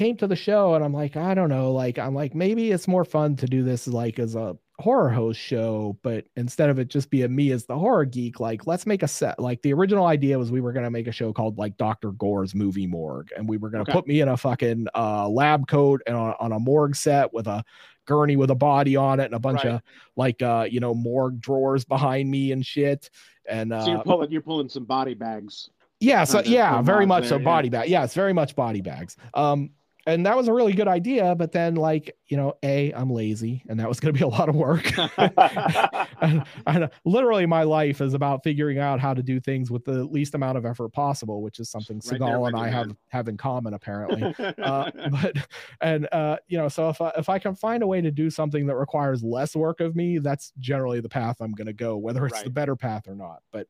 came 0.00 0.16
to 0.16 0.26
the 0.26 0.34
show 0.34 0.74
and 0.74 0.82
i'm 0.82 0.94
like 0.94 1.14
i 1.14 1.34
don't 1.34 1.50
know 1.50 1.70
like 1.72 1.98
i'm 1.98 2.14
like 2.14 2.34
maybe 2.34 2.70
it's 2.70 2.88
more 2.88 3.04
fun 3.04 3.36
to 3.36 3.44
do 3.46 3.62
this 3.62 3.86
like 3.86 4.18
as 4.18 4.34
a 4.34 4.56
horror 4.78 5.10
host 5.10 5.38
show 5.38 5.94
but 6.02 6.24
instead 6.36 6.70
of 6.70 6.78
it 6.78 6.88
just 6.88 7.10
being 7.10 7.36
me 7.36 7.50
as 7.52 7.66
the 7.66 7.76
horror 7.78 8.06
geek 8.06 8.40
like 8.40 8.66
let's 8.66 8.86
make 8.86 9.02
a 9.02 9.08
set 9.08 9.38
like 9.38 9.60
the 9.60 9.74
original 9.74 10.06
idea 10.06 10.38
was 10.38 10.50
we 10.50 10.62
were 10.62 10.72
going 10.72 10.86
to 10.86 10.90
make 10.90 11.06
a 11.06 11.12
show 11.12 11.34
called 11.34 11.58
like 11.58 11.76
dr 11.76 12.10
gore's 12.12 12.54
movie 12.54 12.86
morgue 12.86 13.28
and 13.36 13.46
we 13.46 13.58
were 13.58 13.68
going 13.68 13.84
to 13.84 13.90
Okay. 13.90 13.98
put 13.98 14.06
me 14.06 14.22
in 14.22 14.28
a 14.28 14.36
fucking 14.38 14.86
uh 14.94 15.28
lab 15.28 15.68
coat 15.68 16.00
and 16.06 16.16
on, 16.16 16.34
on 16.40 16.52
a 16.52 16.58
morgue 16.58 16.96
set 16.96 17.30
with 17.34 17.46
a 17.46 17.62
gurney 18.06 18.36
with 18.36 18.50
a 18.50 18.54
body 18.54 18.96
on 18.96 19.20
it 19.20 19.24
and 19.26 19.34
a 19.34 19.38
bunch 19.38 19.64
Right. 19.64 19.74
of 19.74 19.82
like 20.16 20.40
uh 20.40 20.66
you 20.70 20.80
know 20.80 20.94
morgue 20.94 21.42
drawers 21.42 21.84
behind 21.84 22.30
me 22.30 22.52
and 22.52 22.64
shit 22.64 23.10
and 23.46 23.70
uh 23.70 23.84
So 23.84 23.90
you're 23.90 24.02
pulling, 24.02 24.32
you're 24.32 24.40
pulling 24.40 24.70
some 24.70 24.86
body 24.86 25.12
bags. 25.12 25.68
yeah, 26.00 26.24
so 26.24 26.40
yeah, 26.40 26.80
very 26.80 27.04
much 27.04 27.24
there, 27.24 27.28
so 27.28 27.36
yeah. 27.36 27.44
body 27.44 27.68
bag. 27.68 27.90
Yeah, 27.90 28.04
it's 28.04 28.14
very 28.14 28.32
much 28.32 28.56
body 28.56 28.80
bags. 28.80 29.16
Um, 29.34 29.72
and 30.06 30.24
that 30.26 30.36
was 30.36 30.48
a 30.48 30.52
really 30.52 30.72
good 30.72 30.88
idea 30.88 31.34
but 31.34 31.52
then 31.52 31.74
like 31.74 32.16
you 32.28 32.36
know 32.36 32.54
a 32.62 32.92
i'm 32.92 33.10
lazy 33.10 33.62
and 33.68 33.78
that 33.78 33.88
was 33.88 34.00
going 34.00 34.12
to 34.12 34.18
be 34.18 34.24
a 34.24 34.28
lot 34.28 34.48
of 34.48 34.54
work. 34.54 34.90
And, 36.22 36.44
and, 36.66 36.90
literally 37.06 37.46
my 37.46 37.62
life 37.62 38.02
is 38.02 38.12
about 38.12 38.44
figuring 38.44 38.78
out 38.78 39.00
how 39.00 39.14
to 39.14 39.22
do 39.22 39.40
things 39.40 39.70
with 39.70 39.84
the 39.86 40.04
least 40.04 40.34
amount 40.34 40.58
of 40.58 40.66
effort 40.66 40.90
possible 40.90 41.40
which 41.42 41.58
is 41.58 41.70
something 41.70 41.96
right 41.96 42.20
Seagal 42.20 42.48
and 42.48 42.56
i 42.56 42.68
have 42.68 42.94
have 43.08 43.28
in 43.28 43.36
common 43.36 43.72
apparently. 43.72 44.34
Uh, 44.58 44.90
but 45.10 45.36
and 45.80 46.08
uh, 46.12 46.36
you 46.48 46.58
know 46.58 46.68
so 46.68 46.90
if 46.90 47.00
I, 47.00 47.12
if 47.16 47.28
I 47.28 47.38
can 47.38 47.54
find 47.54 47.82
a 47.82 47.86
way 47.86 48.00
to 48.02 48.10
do 48.10 48.28
something 48.28 48.66
that 48.66 48.76
requires 48.76 49.22
less 49.22 49.56
work 49.56 49.80
of 49.80 49.96
me 49.96 50.18
that's 50.18 50.52
generally 50.58 51.00
the 51.00 51.08
path 51.08 51.36
i'm 51.40 51.52
going 51.52 51.66
to 51.66 51.72
go 51.72 51.96
whether 51.96 52.26
it's 52.26 52.34
right. 52.34 52.44
the 52.44 52.50
better 52.50 52.76
path 52.76 53.08
or 53.08 53.14
not. 53.14 53.42
But 53.52 53.66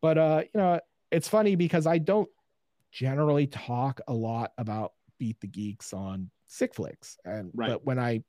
but 0.00 0.18
uh 0.18 0.42
you 0.54 0.60
know 0.60 0.80
it's 1.10 1.28
funny 1.28 1.56
because 1.56 1.86
i 1.86 1.98
don't 1.98 2.28
generally 2.90 3.46
talk 3.46 4.00
a 4.08 4.14
lot 4.14 4.52
about 4.56 4.92
beat 5.18 5.40
the 5.40 5.46
geeks 5.46 5.92
on 5.92 6.30
sick 6.46 6.74
flicks. 6.74 7.16
And 7.24 7.50
right. 7.54 7.70
but 7.70 7.84
when 7.84 7.98
i 7.98 8.22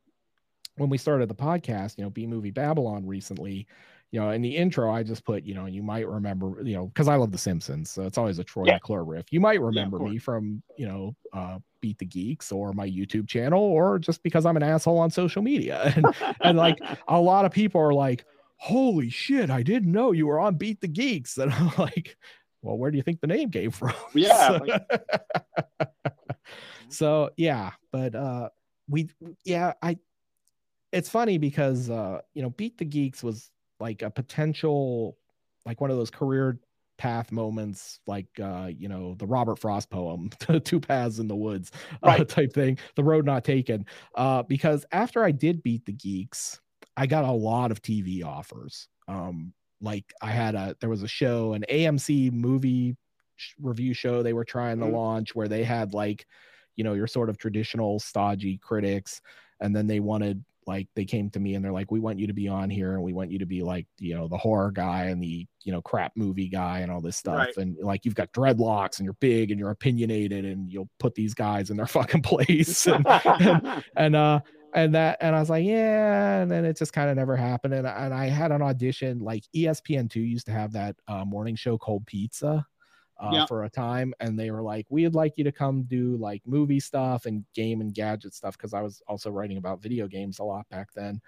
when 0.77 0.89
we 0.89 0.97
started 0.97 1.27
the 1.27 1.35
podcast 1.35 1.97
you 1.97 2.03
know 2.03 2.09
b 2.09 2.25
movie 2.25 2.51
babylon 2.51 3.05
recently 3.05 3.67
you 4.11 4.19
know 4.19 4.29
in 4.29 4.41
the 4.41 4.55
intro 4.55 4.91
i 4.91 5.03
just 5.03 5.25
put 5.25 5.43
you 5.43 5.53
know 5.53 5.65
you 5.65 5.83
might 5.83 6.07
remember 6.07 6.61
you 6.63 6.75
know 6.75 6.87
because 6.87 7.07
i 7.07 7.15
love 7.15 7.31
the 7.31 7.37
simpsons 7.37 7.89
so 7.89 8.03
it's 8.03 8.17
always 8.17 8.39
a 8.39 8.43
troy 8.43 8.63
yeah. 8.65 8.77
mcclure 8.79 9.03
riff. 9.03 9.25
You 9.31 9.39
might 9.39 9.59
remember 9.59 9.97
yeah, 10.01 10.11
me 10.11 10.17
from 10.17 10.61
you 10.77 10.87
know 10.87 11.15
uh 11.33 11.59
beat 11.81 11.97
the 11.99 12.05
geeks 12.05 12.51
or 12.51 12.73
my 12.73 12.87
youtube 12.87 13.27
channel 13.27 13.61
or 13.61 13.99
just 13.99 14.23
because 14.23 14.45
i'm 14.45 14.57
an 14.57 14.63
asshole 14.63 14.97
on 14.99 15.11
social 15.11 15.41
media. 15.41 15.93
And 15.95 16.05
and 16.41 16.57
like 16.57 16.79
a 17.07 17.19
lot 17.19 17.45
of 17.45 17.51
people 17.51 17.81
are 17.81 17.93
like 17.93 18.25
holy 18.57 19.09
shit 19.09 19.49
i 19.49 19.61
didn't 19.61 19.91
know 19.91 20.11
you 20.11 20.27
were 20.27 20.39
on 20.39 20.55
beat 20.55 20.81
the 20.81 20.87
geeks. 20.87 21.37
And 21.47 21.51
i'm 21.51 21.71
like 21.77 22.15
well 22.61 22.77
where 22.77 22.91
do 22.91 22.97
you 22.97 23.03
think 23.03 23.21
the 23.21 23.27
name 23.27 23.51
came 23.51 23.71
from? 23.71 23.93
Yeah 24.13 24.59
like, 24.61 25.01
so 26.89 27.29
yeah 27.37 27.71
but 27.91 28.15
uh 28.15 28.49
we 28.89 29.09
yeah 29.45 29.73
i 29.81 29.97
it's 30.91 31.09
funny 31.09 31.37
because 31.37 31.89
uh 31.89 32.19
you 32.33 32.41
know 32.41 32.49
beat 32.51 32.77
the 32.77 32.85
geeks 32.85 33.23
was 33.23 33.51
like 33.79 34.01
a 34.01 34.09
potential 34.09 35.17
like 35.65 35.81
one 35.81 35.91
of 35.91 35.97
those 35.97 36.11
career 36.11 36.59
path 36.97 37.31
moments 37.31 37.99
like 38.07 38.27
uh 38.41 38.69
you 38.75 38.87
know 38.87 39.13
the 39.15 39.25
robert 39.25 39.57
frost 39.59 39.89
poem 39.89 40.29
two 40.63 40.79
paths 40.79 41.19
in 41.19 41.27
the 41.27 41.35
woods 41.35 41.71
uh, 42.03 42.07
right. 42.07 42.29
type 42.29 42.51
thing 42.53 42.77
the 42.95 43.03
road 43.03 43.25
not 43.25 43.43
taken 43.43 43.85
uh 44.15 44.41
because 44.43 44.85
after 44.91 45.23
i 45.23 45.29
did 45.29 45.61
beat 45.61 45.85
the 45.85 45.91
geeks 45.91 46.59
i 46.95 47.05
got 47.05 47.23
a 47.23 47.31
lot 47.31 47.69
of 47.69 47.81
tv 47.83 48.25
offers 48.25 48.87
um 49.07 49.53
like 49.79 50.11
i 50.23 50.31
had 50.31 50.55
a 50.55 50.75
there 50.79 50.89
was 50.89 51.03
a 51.03 51.07
show 51.07 51.53
an 51.53 51.63
amc 51.69 52.31
movie 52.31 52.97
review 53.59 53.93
show 53.93 54.23
they 54.23 54.33
were 54.33 54.45
trying 54.45 54.77
mm-hmm. 54.77 54.89
to 54.89 54.97
launch 54.97 55.35
where 55.35 55.47
they 55.47 55.63
had 55.63 55.93
like 55.93 56.25
you 56.77 56.83
know 56.83 56.93
your 56.93 57.07
sort 57.07 57.29
of 57.29 57.37
traditional 57.37 57.99
stodgy 57.99 58.57
critics 58.57 59.21
and 59.59 59.75
then 59.75 59.87
they 59.87 59.99
wanted 59.99 60.43
like 60.67 60.87
they 60.95 61.05
came 61.05 61.29
to 61.29 61.39
me 61.39 61.55
and 61.55 61.63
they're 61.63 61.71
like 61.71 61.91
we 61.91 61.99
want 61.99 62.19
you 62.19 62.27
to 62.27 62.33
be 62.33 62.47
on 62.47 62.69
here 62.69 62.93
and 62.93 63.01
we 63.01 63.13
want 63.13 63.31
you 63.31 63.39
to 63.39 63.45
be 63.45 63.63
like 63.63 63.87
you 63.99 64.13
know 64.13 64.27
the 64.27 64.37
horror 64.37 64.69
guy 64.69 65.05
and 65.05 65.23
the 65.23 65.47
you 65.63 65.71
know 65.71 65.81
crap 65.81 66.11
movie 66.15 66.49
guy 66.49 66.79
and 66.79 66.91
all 66.91 67.01
this 67.01 67.17
stuff 67.17 67.37
right. 67.37 67.57
and 67.57 67.77
like 67.81 68.03
you've 68.05 68.15
got 68.15 68.31
dreadlocks 68.33 68.99
and 68.99 69.05
you're 69.05 69.13
big 69.15 69.49
and 69.49 69.59
you're 69.59 69.71
opinionated 69.71 70.45
and 70.45 70.71
you'll 70.71 70.89
put 70.99 71.15
these 71.15 71.33
guys 71.33 71.69
in 71.69 71.77
their 71.77 71.87
fucking 71.97 72.21
place 72.21 72.85
and, 72.85 73.05
and, 73.07 73.83
and 73.95 74.15
uh 74.15 74.39
and 74.73 74.93
that 74.93 75.17
and 75.21 75.35
I 75.35 75.39
was 75.39 75.49
like, 75.49 75.65
yeah, 75.65 76.41
and 76.41 76.51
then 76.51 76.65
it 76.65 76.77
just 76.77 76.93
kind 76.93 77.09
of 77.09 77.15
never 77.15 77.35
happened. 77.35 77.73
And, 77.73 77.87
and 77.87 78.13
I 78.13 78.27
had 78.27 78.51
an 78.51 78.61
audition, 78.61 79.19
like 79.19 79.43
ESPN2 79.55 80.15
used 80.17 80.45
to 80.47 80.51
have 80.51 80.73
that 80.73 80.95
uh, 81.07 81.23
morning 81.25 81.55
show 81.55 81.77
called 81.77 82.05
Pizza 82.05 82.65
uh, 83.19 83.45
for 83.45 83.63
a 83.63 83.69
time, 83.69 84.13
and 84.19 84.37
they 84.37 84.51
were 84.51 84.61
like, 84.61 84.85
"We'd 84.89 85.15
like 85.15 85.33
you 85.37 85.43
to 85.45 85.51
come 85.51 85.83
do 85.83 86.17
like 86.17 86.41
movie 86.45 86.79
stuff 86.79 87.25
and 87.25 87.45
game 87.53 87.81
and 87.81 87.93
gadget 87.93 88.33
stuff," 88.33 88.57
because 88.57 88.73
I 88.73 88.81
was 88.81 89.01
also 89.07 89.31
writing 89.31 89.57
about 89.57 89.81
video 89.81 90.07
games 90.07 90.39
a 90.39 90.43
lot 90.43 90.67
back 90.69 90.89
then. 90.93 91.21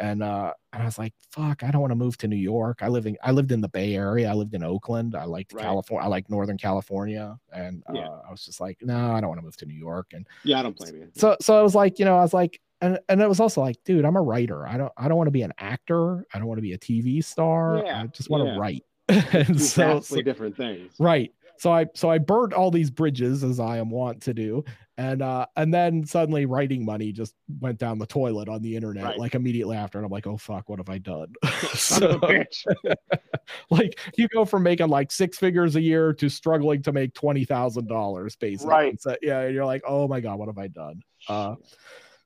And 0.00 0.22
uh, 0.22 0.52
and 0.72 0.82
I 0.82 0.84
was 0.84 0.98
like, 0.98 1.12
"Fuck, 1.32 1.64
I 1.64 1.70
don't 1.70 1.80
want 1.80 1.90
to 1.90 1.96
move 1.96 2.16
to 2.18 2.28
New 2.28 2.36
York. 2.36 2.78
I 2.82 2.88
live 2.88 3.06
in 3.06 3.16
I 3.22 3.32
lived 3.32 3.52
in 3.52 3.60
the 3.60 3.68
Bay 3.68 3.94
Area. 3.94 4.30
I 4.30 4.34
lived 4.34 4.54
in 4.54 4.62
Oakland. 4.62 5.16
I 5.16 5.24
liked 5.24 5.52
right. 5.52 5.62
California. 5.62 6.06
I 6.06 6.08
like 6.08 6.30
Northern 6.30 6.58
California." 6.58 7.38
And 7.52 7.82
uh, 7.88 7.94
yeah. 7.94 8.08
I 8.26 8.30
was 8.30 8.44
just 8.44 8.60
like, 8.60 8.78
"No, 8.80 9.12
I 9.12 9.20
don't 9.20 9.28
want 9.28 9.40
to 9.40 9.44
move 9.44 9.56
to 9.58 9.66
New 9.66 9.78
York." 9.78 10.08
And 10.12 10.26
yeah, 10.44 10.60
I 10.60 10.62
don't 10.62 10.76
blame 10.76 10.94
you. 10.96 11.10
So 11.14 11.36
so 11.40 11.58
I 11.58 11.62
was 11.62 11.74
like, 11.74 11.98
you 11.98 12.04
know, 12.04 12.16
I 12.16 12.22
was 12.22 12.34
like, 12.34 12.60
and 12.80 12.98
and 13.08 13.20
it 13.20 13.28
was 13.28 13.40
also 13.40 13.60
like, 13.60 13.76
dude, 13.84 14.04
I'm 14.04 14.16
a 14.16 14.22
writer. 14.22 14.66
I 14.66 14.76
don't 14.76 14.92
I 14.96 15.08
don't 15.08 15.16
want 15.16 15.28
to 15.28 15.32
be 15.32 15.42
an 15.42 15.52
actor. 15.58 16.24
I 16.32 16.38
don't 16.38 16.46
want 16.46 16.58
to 16.58 16.62
be 16.62 16.74
a 16.74 16.78
TV 16.78 17.22
star. 17.24 17.82
Yeah, 17.84 18.02
I 18.02 18.06
just 18.06 18.30
want 18.30 18.44
to 18.44 18.52
yeah. 18.52 18.58
write. 18.58 18.84
and 19.32 19.60
so, 19.60 20.00
so 20.00 20.22
different 20.22 20.56
things. 20.56 20.92
Right. 20.98 21.32
So 21.58 21.72
I 21.72 21.86
so 21.94 22.08
I 22.08 22.18
burnt 22.18 22.52
all 22.52 22.70
these 22.70 22.90
bridges 22.90 23.42
as 23.42 23.58
I 23.58 23.78
am 23.78 23.90
wont 23.90 24.22
to 24.22 24.34
do, 24.34 24.64
and 24.96 25.22
uh 25.22 25.46
and 25.56 25.74
then 25.74 26.06
suddenly 26.06 26.46
writing 26.46 26.84
money 26.84 27.10
just 27.10 27.34
went 27.60 27.78
down 27.78 27.98
the 27.98 28.06
toilet 28.06 28.48
on 28.48 28.62
the 28.62 28.76
internet 28.76 29.04
right. 29.04 29.18
like 29.18 29.34
immediately 29.34 29.76
after, 29.76 29.98
and 29.98 30.04
I'm 30.04 30.12
like, 30.12 30.28
oh 30.28 30.36
fuck, 30.36 30.68
what 30.68 30.78
have 30.78 30.88
I 30.88 30.98
done? 30.98 31.32
so, 31.74 32.20
like 33.70 33.98
you 34.16 34.28
go 34.28 34.44
from 34.44 34.62
making 34.62 34.88
like 34.88 35.10
six 35.10 35.36
figures 35.36 35.74
a 35.74 35.80
year 35.80 36.12
to 36.14 36.28
struggling 36.28 36.80
to 36.82 36.92
make 36.92 37.12
twenty 37.14 37.44
thousand 37.44 37.88
dollars 37.88 38.36
basically. 38.36 38.70
Right. 38.70 39.00
So, 39.00 39.16
yeah, 39.20 39.40
and 39.40 39.54
you're 39.54 39.66
like, 39.66 39.82
oh 39.86 40.06
my 40.06 40.20
god, 40.20 40.38
what 40.38 40.46
have 40.46 40.58
I 40.58 40.68
done? 40.68 41.02
Uh, 41.28 41.56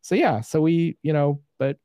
so 0.03 0.15
yeah, 0.15 0.43
so 0.43 0.61
we 0.61 0.99
you 1.03 1.15
know, 1.15 1.41
but 1.59 1.79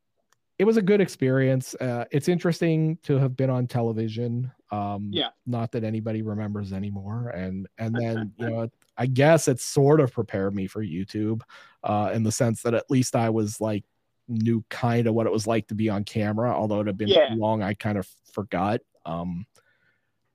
it 0.60 0.66
was 0.66 0.78
a 0.78 0.82
good 0.82 1.02
experience. 1.02 1.76
Uh, 1.76 2.06
it's 2.12 2.28
interesting 2.28 2.98
to 3.04 3.18
have 3.18 3.36
been 3.38 3.50
on 3.50 3.68
television. 3.68 4.52
Um, 4.72 5.10
yeah. 5.12 5.30
Not 5.46 5.72
that 5.74 5.84
anybody 5.84 6.24
remembers 6.24 6.74
anymore, 6.74 7.30
and 7.30 7.68
and 7.78 7.96
then 8.00 8.34
you 8.38 8.50
know, 8.50 8.70
I 8.98 9.06
guess 9.06 9.48
it 9.48 9.60
sort 9.60 10.00
of 10.00 10.12
prepared 10.12 10.56
me 10.56 10.68
for 10.68 10.84
YouTube, 10.84 11.42
uh, 11.84 12.12
in 12.14 12.24
the 12.24 12.32
sense 12.32 12.64
that 12.64 12.74
at 12.74 12.90
least 12.90 13.16
I 13.16 13.30
was 13.30 13.62
like 13.62 13.84
knew 14.28 14.64
kind 14.70 15.08
of 15.08 15.14
what 15.14 15.26
it 15.26 15.32
was 15.32 15.48
like 15.48 15.68
to 15.68 15.76
be 15.76 15.90
on 15.90 16.04
camera. 16.04 16.52
Although 16.52 16.82
it 16.82 16.88
had 16.88 16.98
been 16.98 17.08
yeah. 17.08 17.30
long, 17.34 17.62
I 17.62 17.74
kind 17.74 17.98
of 17.98 18.08
forgot. 18.34 18.82
Um, 19.06 19.46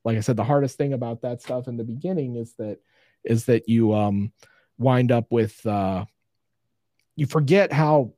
like 0.04 0.16
I 0.16 0.20
said, 0.20 0.37
the 0.37 0.44
hardest 0.44 0.78
thing 0.78 0.92
about 0.92 1.22
that 1.22 1.42
stuff 1.42 1.68
in 1.68 1.76
the 1.76 1.85
beginning 1.85 2.37
is 2.37 2.54
that 2.54 2.78
is 3.24 3.46
that 3.46 3.68
you 3.68 3.94
um 3.94 4.32
wind 4.78 5.12
up 5.12 5.30
with 5.30 5.64
uh 5.66 6.04
you 7.14 7.26
forget 7.26 7.72
how 7.72 8.12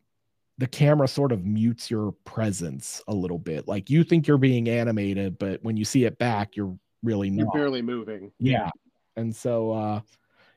the 0.59 0.67
camera 0.67 1.09
sort 1.09 1.33
of 1.33 1.45
mutes 1.45 1.90
your 1.90 2.12
presence 2.25 3.03
a 3.09 3.14
little 3.14 3.38
bit. 3.38 3.67
Like 3.67 3.90
you 3.90 4.05
think 4.05 4.27
you're 4.27 4.38
being 4.38 4.69
animated, 4.69 5.38
but 5.38 5.62
when 5.62 5.77
you 5.77 5.85
see 5.85 6.05
it 6.05 6.19
back, 6.19 6.57
you're 6.57 6.77
really 7.03 7.31
not. 7.31 7.45
You're 7.45 7.64
barely 7.64 7.83
moving. 7.83 8.31
Yeah. 8.38 8.71
And 9.17 9.35
so 9.35 9.73
uh 9.73 10.01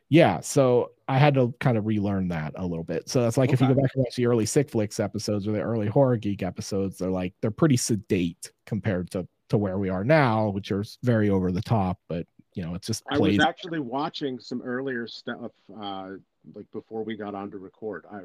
yeah, 0.10 0.40
so 0.40 0.92
I 1.10 1.18
had 1.18 1.34
to 1.34 1.54
kind 1.60 1.78
of 1.78 1.86
relearn 1.86 2.30
that 2.30 2.54
a 2.56 2.66
little 2.66 2.84
bit. 2.84 3.10
So 3.10 3.22
that's 3.22 3.38
like 3.38 3.50
okay. 3.50 3.56
if 3.56 3.62
you 3.62 3.68
go 3.68 3.82
back 3.82 3.92
and 3.94 4.04
watch 4.06 4.16
the 4.16 4.26
early 4.26 4.46
Sick 4.46 4.70
Flicks 4.70 5.02
episodes 5.02 5.48
or 5.48 5.52
the 5.52 5.60
early 5.60 5.88
horror 5.88 6.16
geek 6.16 6.44
episodes, 6.44 6.98
they're 6.98 7.10
like 7.10 7.34
they're 7.42 7.52
pretty 7.52 7.78
sedate 7.78 8.52
compared 8.66 9.12
to 9.12 9.28
to 9.50 9.58
where 9.58 9.78
we 9.78 9.90
are 9.90 10.04
now, 10.04 10.50
which 10.50 10.72
are 10.72 10.84
very 11.04 11.30
over 11.30 11.52
the 11.52 11.62
top, 11.62 12.00
but 12.08 12.26
you 12.54 12.64
know, 12.64 12.74
it's 12.74 12.88
just 12.88 13.04
I 13.10 13.18
was 13.18 13.40
actually 13.40 13.80
watching 13.80 14.40
some 14.40 14.62
earlier 14.62 15.08
stuff 15.08 15.52
uh 15.80 16.12
like 16.56 16.66
before 16.72 17.04
we 17.04 17.18
got 17.18 17.36
on 17.36 17.52
to 17.52 17.58
record. 17.58 18.06
I 18.12 18.22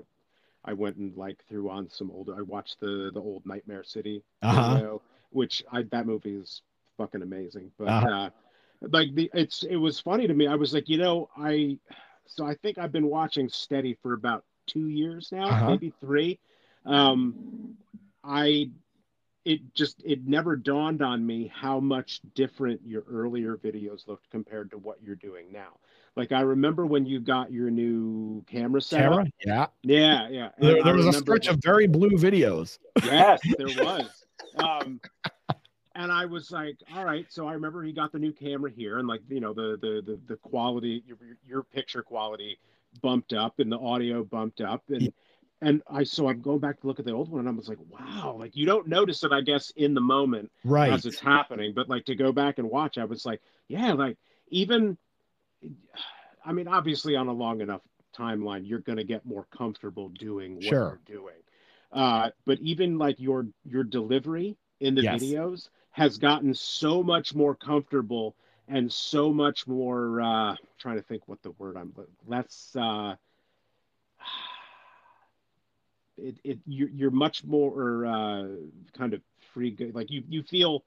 I 0.65 0.73
went 0.73 0.97
and 0.97 1.17
like 1.17 1.43
threw 1.49 1.71
on 1.71 1.89
some 1.91 2.11
old. 2.11 2.31
I 2.37 2.43
watched 2.43 2.81
the 2.81 3.11
the 3.13 3.21
old 3.21 3.45
Nightmare 3.47 3.85
City, 3.85 4.23
uh-huh. 4.43 4.75
video, 4.75 5.03
which 5.31 5.63
I 5.73 5.83
that 5.91 6.07
movie 6.07 6.37
is 6.37 6.63
fucking 6.97 7.23
amazing. 7.23 7.73
But 7.79 7.89
uh-huh. 7.89 8.09
uh, 8.09 8.31
like 8.91 9.15
the 9.15 9.31
it's 9.35 9.65
it 9.65 9.77
was 9.77 9.99
funny 9.99 10.27
to 10.27 10.35
me. 10.35 10.47
I 10.47 10.55
was 10.55 10.73
like, 10.73 10.89
you 10.89 10.99
know, 10.99 11.29
I 11.37 11.79
so 12.27 12.47
I 12.47 12.55
think 12.55 12.79
I've 12.79 12.93
been 12.93 13.09
watching 13.09 13.49
Steady 13.49 13.97
for 14.03 14.13
about 14.13 14.45
two 14.67 14.89
years 14.89 15.31
now, 15.33 15.49
uh-huh. 15.49 15.71
maybe 15.71 15.93
three. 16.01 16.39
Um, 16.87 17.77
I 18.25 18.71
it 19.45 19.75
just 19.75 20.03
it 20.05 20.27
never 20.27 20.57
dawned 20.57 21.03
on 21.03 21.25
me 21.27 21.53
how 21.53 21.81
much 21.81 22.21
different 22.35 22.81
your 22.85 23.03
earlier 23.11 23.57
videos 23.57 24.07
looked 24.07 24.31
compared 24.31 24.71
to 24.71 24.79
what 24.79 25.03
you're 25.03 25.17
doing 25.17 25.47
now. 25.53 25.79
Like 26.17 26.33
I 26.33 26.41
remember 26.41 26.85
when 26.85 27.07
you 27.07 27.21
got 27.21 27.51
your 27.51 27.71
new 27.71 28.45
camera 28.47 28.83
set. 28.83 29.01
Camera? 29.01 29.27
Yeah. 29.45 29.67
Yeah, 29.83 30.29
yeah. 30.29 30.49
There, 30.59 30.83
there 30.83 30.95
was 30.95 31.07
a 31.07 31.13
stretch 31.13 31.49
of 31.49 31.59
very 31.63 31.87
blue 31.87 32.11
videos. 32.11 32.79
Yes, 33.03 33.41
there 33.59 33.85
was. 33.85 34.25
um, 34.57 35.01
and 35.95 36.13
I 36.13 36.27
was 36.27 36.51
like, 36.51 36.77
all 36.95 37.05
right. 37.05 37.25
So 37.31 37.49
I 37.49 37.55
remember 37.55 37.83
he 37.83 37.93
got 37.93 38.13
the 38.13 38.19
new 38.19 38.33
camera 38.33 38.71
here, 38.71 38.99
and 38.99 39.09
like 39.09 39.23
you 39.29 39.41
know 39.41 39.55
the 39.55 39.79
the 39.81 40.03
the, 40.05 40.21
the 40.27 40.37
quality, 40.37 41.03
your 41.07 41.17
your 41.47 41.63
picture 41.63 42.03
quality 42.03 42.59
bumped 43.01 43.33
up, 43.33 43.59
and 43.59 43.73
the 43.73 43.79
audio 43.79 44.25
bumped 44.25 44.61
up, 44.61 44.83
and. 44.89 45.03
Yeah. 45.03 45.09
And 45.65 45.81
I 45.89 46.03
so 46.03 46.29
I'm 46.29 46.41
going 46.41 46.59
back 46.59 46.81
to 46.81 46.89
look 46.89 46.99
at 46.99 47.05
the 47.05 47.13
old 47.13 47.29
one, 47.29 47.39
and 47.39 47.49
I 47.49 47.53
was 47.53 47.69
like, 47.69 47.79
"Wow!" 47.89 48.35
Like 48.37 48.57
you 48.57 48.67
don't 48.67 48.89
notice 48.89 49.23
it, 49.23 49.31
I 49.31 49.43
guess, 49.43 49.71
in 49.77 49.95
the 49.95 50.01
moment 50.01 50.51
right. 50.65 50.93
as 50.93 51.07
it's 51.07 51.21
happening. 51.21 51.73
But 51.73 51.89
like 51.89 52.05
to 52.07 52.17
go 52.17 52.33
back 52.33 52.59
and 52.59 52.69
watch, 52.69 52.99
I 52.99 53.05
was 53.05 53.25
like, 53.25 53.41
"Yeah!" 53.69 53.93
Like 53.93 54.19
even 54.49 54.99
I 56.45 56.53
mean, 56.53 56.69
obviously, 56.69 57.17
on 57.17 57.29
a 57.29 57.33
long 57.33 57.61
enough 57.61 57.83
timeline, 58.17 58.69
you're 58.69 58.81
going 58.81 58.99
to 58.99 59.05
get 59.05 59.25
more 59.25 59.47
comfortable 59.57 60.09
doing 60.09 60.57
what 60.57 60.65
sure. 60.65 61.01
you're 61.09 61.19
doing. 61.19 61.37
Uh, 61.93 62.31
but 62.47 62.59
even 62.61 62.99
like 62.99 63.21
your 63.21 63.47
your 63.65 63.85
delivery 63.85 64.57
in 64.81 64.95
the 64.95 65.03
yes. 65.03 65.23
videos 65.23 65.69
has 65.91 66.17
gotten 66.19 66.55
so 66.55 67.03
much 67.03 67.35
more 67.35 67.55
comfortable 67.55 68.35
and 68.69 68.91
so 68.91 69.33
much 69.33 69.67
more. 69.67 70.21
Uh, 70.21 70.57
trying 70.79 70.97
to 70.97 71.03
think 71.03 71.29
what 71.29 71.43
the 71.43 71.51
word 71.53 71.77
I'm 71.77 71.95
less. 72.27 72.75
Uh, 72.75 73.15
it, 76.17 76.39
it 76.45 76.59
you're, 76.67 76.89
you're 76.89 77.11
much 77.11 77.45
more 77.45 78.07
uh, 78.07 78.47
kind 78.97 79.15
of 79.15 79.21
free 79.53 79.77
like 79.93 80.11
you 80.11 80.23
you 80.29 80.43
feel 80.43 80.85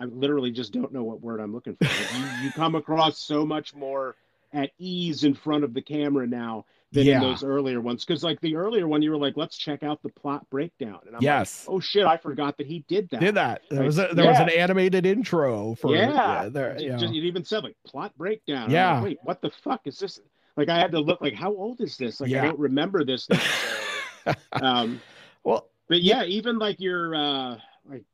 I 0.00 0.04
literally 0.04 0.50
just 0.50 0.72
don't 0.72 0.92
know 0.92 1.04
what 1.04 1.20
word 1.20 1.40
I'm 1.40 1.52
looking 1.52 1.76
for. 1.76 1.84
you, 1.84 2.44
you 2.44 2.50
come 2.52 2.74
across 2.74 3.18
so 3.18 3.44
much 3.46 3.74
more 3.74 4.16
at 4.52 4.70
ease 4.78 5.24
in 5.24 5.34
front 5.34 5.64
of 5.64 5.74
the 5.74 5.82
camera 5.82 6.26
now 6.26 6.64
than 6.92 7.06
yeah. 7.06 7.16
in 7.16 7.22
those 7.22 7.42
earlier 7.42 7.80
ones. 7.80 8.04
Because 8.04 8.22
like 8.22 8.40
the 8.40 8.56
earlier 8.56 8.86
one, 8.86 9.02
you 9.02 9.10
were 9.10 9.16
like, 9.16 9.36
let's 9.36 9.56
check 9.56 9.82
out 9.82 10.02
the 10.02 10.08
plot 10.08 10.48
breakdown. 10.50 11.00
And 11.06 11.16
I'm 11.16 11.22
yes. 11.22 11.66
like, 11.66 11.74
oh 11.74 11.80
shit, 11.80 12.06
I 12.06 12.16
forgot 12.16 12.56
that 12.58 12.66
he 12.66 12.84
did 12.88 13.10
that. 13.10 13.20
Did 13.20 13.34
that? 13.34 13.62
There 13.68 13.80
like, 13.80 13.86
was 13.86 13.98
a, 13.98 14.08
there 14.12 14.24
yeah. 14.24 14.30
was 14.30 14.40
an 14.40 14.50
animated 14.50 15.04
intro 15.04 15.74
for 15.74 15.94
yeah. 15.94 16.42
yeah 16.42 16.48
there, 16.48 16.80
you 16.80 16.90
just, 16.90 17.12
it 17.12 17.24
even 17.24 17.44
said 17.44 17.64
like 17.64 17.76
plot 17.84 18.16
breakdown. 18.16 18.70
Yeah. 18.70 18.94
Like, 18.94 19.04
Wait, 19.04 19.18
what 19.22 19.42
the 19.42 19.50
fuck 19.50 19.82
is 19.86 19.98
this? 19.98 20.20
Like 20.56 20.68
I 20.68 20.78
had 20.78 20.92
to 20.92 21.00
look 21.00 21.20
like 21.20 21.34
how 21.34 21.52
old 21.52 21.80
is 21.80 21.96
this? 21.96 22.20
Like 22.20 22.32
I 22.32 22.42
don't 22.42 22.58
remember 22.58 23.04
this 23.04 23.28
um, 24.52 25.00
well, 25.42 25.68
but 25.88 26.02
yeah, 26.02 26.24
even 26.24 26.58
like 26.58 26.80
your 26.80 27.14
uh, 27.14 27.56
like 27.88 28.04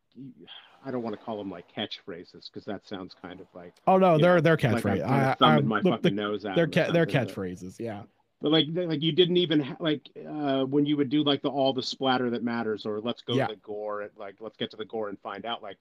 I 0.85 0.91
don't 0.91 1.03
want 1.03 1.19
to 1.19 1.25
call 1.25 1.39
them 1.39 1.51
like 1.51 1.67
catchphrases 1.75 2.51
because 2.51 2.65
that 2.67 2.87
sounds 2.87 3.15
kind 3.21 3.41
of 3.41 3.47
like 3.55 3.75
oh 3.87 3.99
no, 3.99 4.19
they're 4.19 4.37
know, 4.37 4.41
they're 4.41 4.57
catchphrases. 4.57 5.09
Like 5.09 5.43
I, 5.43 5.61
my 5.61 5.81
look, 5.81 5.95
fucking 5.95 6.17
the, 6.17 6.23
nose 6.23 6.45
out. 6.45 6.57
They're 6.57 6.67
ca- 6.67 6.91
they're 6.93 7.07
catchphrases, 7.07 7.77
but, 7.77 7.85
yeah. 7.85 8.03
But 8.41 8.53
like 8.53 8.67
like 8.71 9.03
you 9.03 9.13
didn't 9.13 9.37
even 9.37 9.61
ha- 9.61 9.77
like 9.81 10.09
uh, 10.29 10.65
when 10.65 10.87
you 10.87 10.97
would 10.97 11.11
do 11.11 11.23
like 11.23 11.43
the 11.43 11.51
all 11.51 11.73
the 11.73 11.83
splatter 11.83 12.31
that 12.31 12.43
matters 12.43 12.87
or 12.87 13.01
let's 13.01 13.23
go 13.23 13.35
yeah. 13.35 13.47
to 13.47 13.55
the 13.55 13.61
gore 13.61 14.03
and 14.03 14.11
like 14.17 14.37
let's 14.41 14.57
get 14.57 14.71
to 14.71 14.77
the 14.77 14.85
gore 14.85 15.09
and 15.09 15.19
find 15.21 15.45
out 15.45 15.63
like 15.63 15.77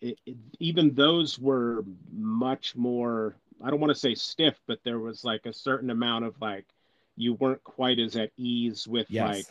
it, 0.00 0.18
it, 0.24 0.36
even 0.58 0.94
those 0.94 1.38
were 1.38 1.84
much 2.10 2.74
more 2.74 3.36
I 3.62 3.70
don't 3.70 3.80
want 3.80 3.92
to 3.92 3.98
say 3.98 4.14
stiff, 4.14 4.58
but 4.66 4.78
there 4.84 4.98
was 4.98 5.24
like 5.24 5.44
a 5.44 5.52
certain 5.52 5.90
amount 5.90 6.24
of 6.24 6.34
like 6.40 6.64
you 7.16 7.34
weren't 7.34 7.62
quite 7.64 7.98
as 7.98 8.16
at 8.16 8.30
ease 8.38 8.88
with 8.88 9.10
yes. 9.10 9.28
like 9.28 9.46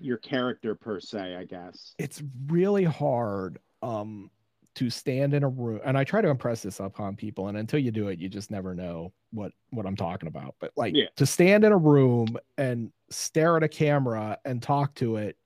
your 0.00 0.16
character 0.16 0.74
per 0.74 0.98
se, 0.98 1.36
I 1.36 1.44
guess. 1.44 1.94
It's 1.98 2.22
really 2.48 2.84
hard 2.84 3.60
um 3.82 4.30
to 4.74 4.88
stand 4.88 5.34
in 5.34 5.42
a 5.42 5.48
room 5.48 5.80
and 5.84 5.98
i 5.98 6.04
try 6.04 6.20
to 6.20 6.28
impress 6.28 6.62
this 6.62 6.80
upon 6.80 7.14
people 7.14 7.48
and 7.48 7.58
until 7.58 7.78
you 7.78 7.90
do 7.90 8.08
it 8.08 8.18
you 8.18 8.28
just 8.28 8.50
never 8.50 8.74
know 8.74 9.12
what 9.32 9.52
what 9.70 9.86
i'm 9.86 9.96
talking 9.96 10.28
about 10.28 10.54
but 10.60 10.72
like 10.76 10.94
yeah. 10.94 11.06
to 11.16 11.26
stand 11.26 11.64
in 11.64 11.72
a 11.72 11.76
room 11.76 12.38
and 12.56 12.90
stare 13.10 13.56
at 13.56 13.62
a 13.62 13.68
camera 13.68 14.38
and 14.44 14.62
talk 14.62 14.94
to 14.94 15.16
it 15.16 15.36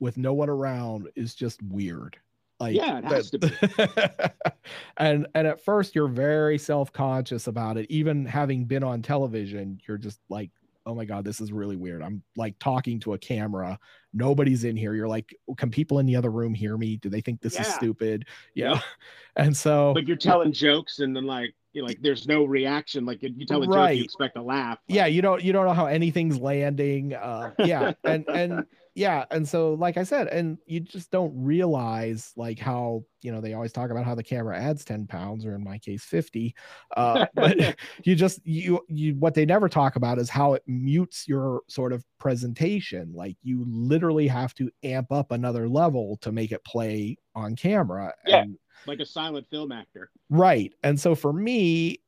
with 0.00 0.16
no 0.16 0.32
one 0.32 0.48
around 0.48 1.08
is 1.14 1.34
just 1.34 1.62
weird 1.62 2.16
like 2.60 2.74
yeah 2.74 2.98
it 2.98 3.04
has 3.04 3.30
that, 3.30 3.40
to 3.40 3.48
be. 3.48 4.52
and 4.96 5.26
and 5.34 5.46
at 5.46 5.62
first 5.62 5.94
you're 5.94 6.08
very 6.08 6.56
self-conscious 6.56 7.46
about 7.46 7.76
it 7.76 7.86
even 7.90 8.24
having 8.24 8.64
been 8.64 8.84
on 8.84 9.02
television 9.02 9.78
you're 9.86 9.98
just 9.98 10.20
like 10.28 10.50
oh 10.86 10.94
my 10.94 11.04
god 11.04 11.24
this 11.24 11.40
is 11.40 11.52
really 11.52 11.76
weird. 11.76 12.02
I'm 12.02 12.22
like 12.36 12.58
talking 12.58 13.00
to 13.00 13.14
a 13.14 13.18
camera. 13.18 13.78
Nobody's 14.12 14.64
in 14.64 14.76
here. 14.76 14.94
You're 14.94 15.08
like 15.08 15.34
can 15.56 15.70
people 15.70 15.98
in 15.98 16.06
the 16.06 16.16
other 16.16 16.30
room 16.30 16.54
hear 16.54 16.76
me? 16.76 16.96
Do 16.96 17.08
they 17.08 17.20
think 17.20 17.40
this 17.40 17.54
yeah. 17.54 17.62
is 17.62 17.68
stupid? 17.68 18.26
Yeah. 18.54 18.80
And 19.36 19.56
so 19.56 19.90
like 19.90 20.06
you're 20.06 20.16
telling 20.16 20.52
jokes 20.52 21.00
and 21.00 21.16
then 21.16 21.24
like 21.24 21.56
you 21.72 21.84
like 21.84 22.00
there's 22.00 22.28
no 22.28 22.44
reaction. 22.44 23.04
Like 23.04 23.20
you 23.20 23.44
tell 23.44 23.60
a 23.64 23.66
right. 23.66 23.88
joke 23.88 23.98
you 23.98 24.04
expect 24.04 24.36
a 24.36 24.42
laugh 24.42 24.78
like, 24.88 24.96
yeah 24.96 25.06
you 25.06 25.22
don't 25.22 25.42
you 25.42 25.52
don't 25.52 25.66
know 25.66 25.72
how 25.72 25.86
anything's 25.86 26.38
landing. 26.38 27.14
Uh 27.14 27.50
yeah. 27.58 27.94
And 28.04 28.24
and 28.28 28.64
yeah 28.94 29.24
and 29.30 29.48
so 29.48 29.74
like 29.74 29.96
i 29.96 30.04
said 30.04 30.28
and 30.28 30.56
you 30.66 30.78
just 30.78 31.10
don't 31.10 31.32
realize 31.34 32.32
like 32.36 32.58
how 32.58 33.04
you 33.22 33.32
know 33.32 33.40
they 33.40 33.54
always 33.54 33.72
talk 33.72 33.90
about 33.90 34.04
how 34.04 34.14
the 34.14 34.22
camera 34.22 34.56
adds 34.56 34.84
10 34.84 35.06
pounds 35.06 35.44
or 35.44 35.54
in 35.54 35.64
my 35.64 35.78
case 35.78 36.04
50 36.04 36.54
uh 36.96 37.26
but 37.34 37.76
you 38.04 38.14
just 38.14 38.44
you 38.46 38.80
you 38.88 39.14
what 39.16 39.34
they 39.34 39.44
never 39.44 39.68
talk 39.68 39.96
about 39.96 40.18
is 40.18 40.30
how 40.30 40.54
it 40.54 40.62
mutes 40.66 41.26
your 41.26 41.62
sort 41.68 41.92
of 41.92 42.04
presentation 42.18 43.12
like 43.14 43.36
you 43.42 43.64
literally 43.68 44.28
have 44.28 44.54
to 44.54 44.70
amp 44.84 45.10
up 45.10 45.32
another 45.32 45.68
level 45.68 46.16
to 46.20 46.30
make 46.30 46.52
it 46.52 46.64
play 46.64 47.16
on 47.34 47.56
camera 47.56 48.12
yeah 48.26 48.42
and, 48.42 48.58
like 48.86 49.00
a 49.00 49.06
silent 49.06 49.46
film 49.48 49.72
actor. 49.72 50.10
Right 50.28 50.72
and 50.82 50.98
so 50.98 51.14
for 51.14 51.32
me 51.32 51.98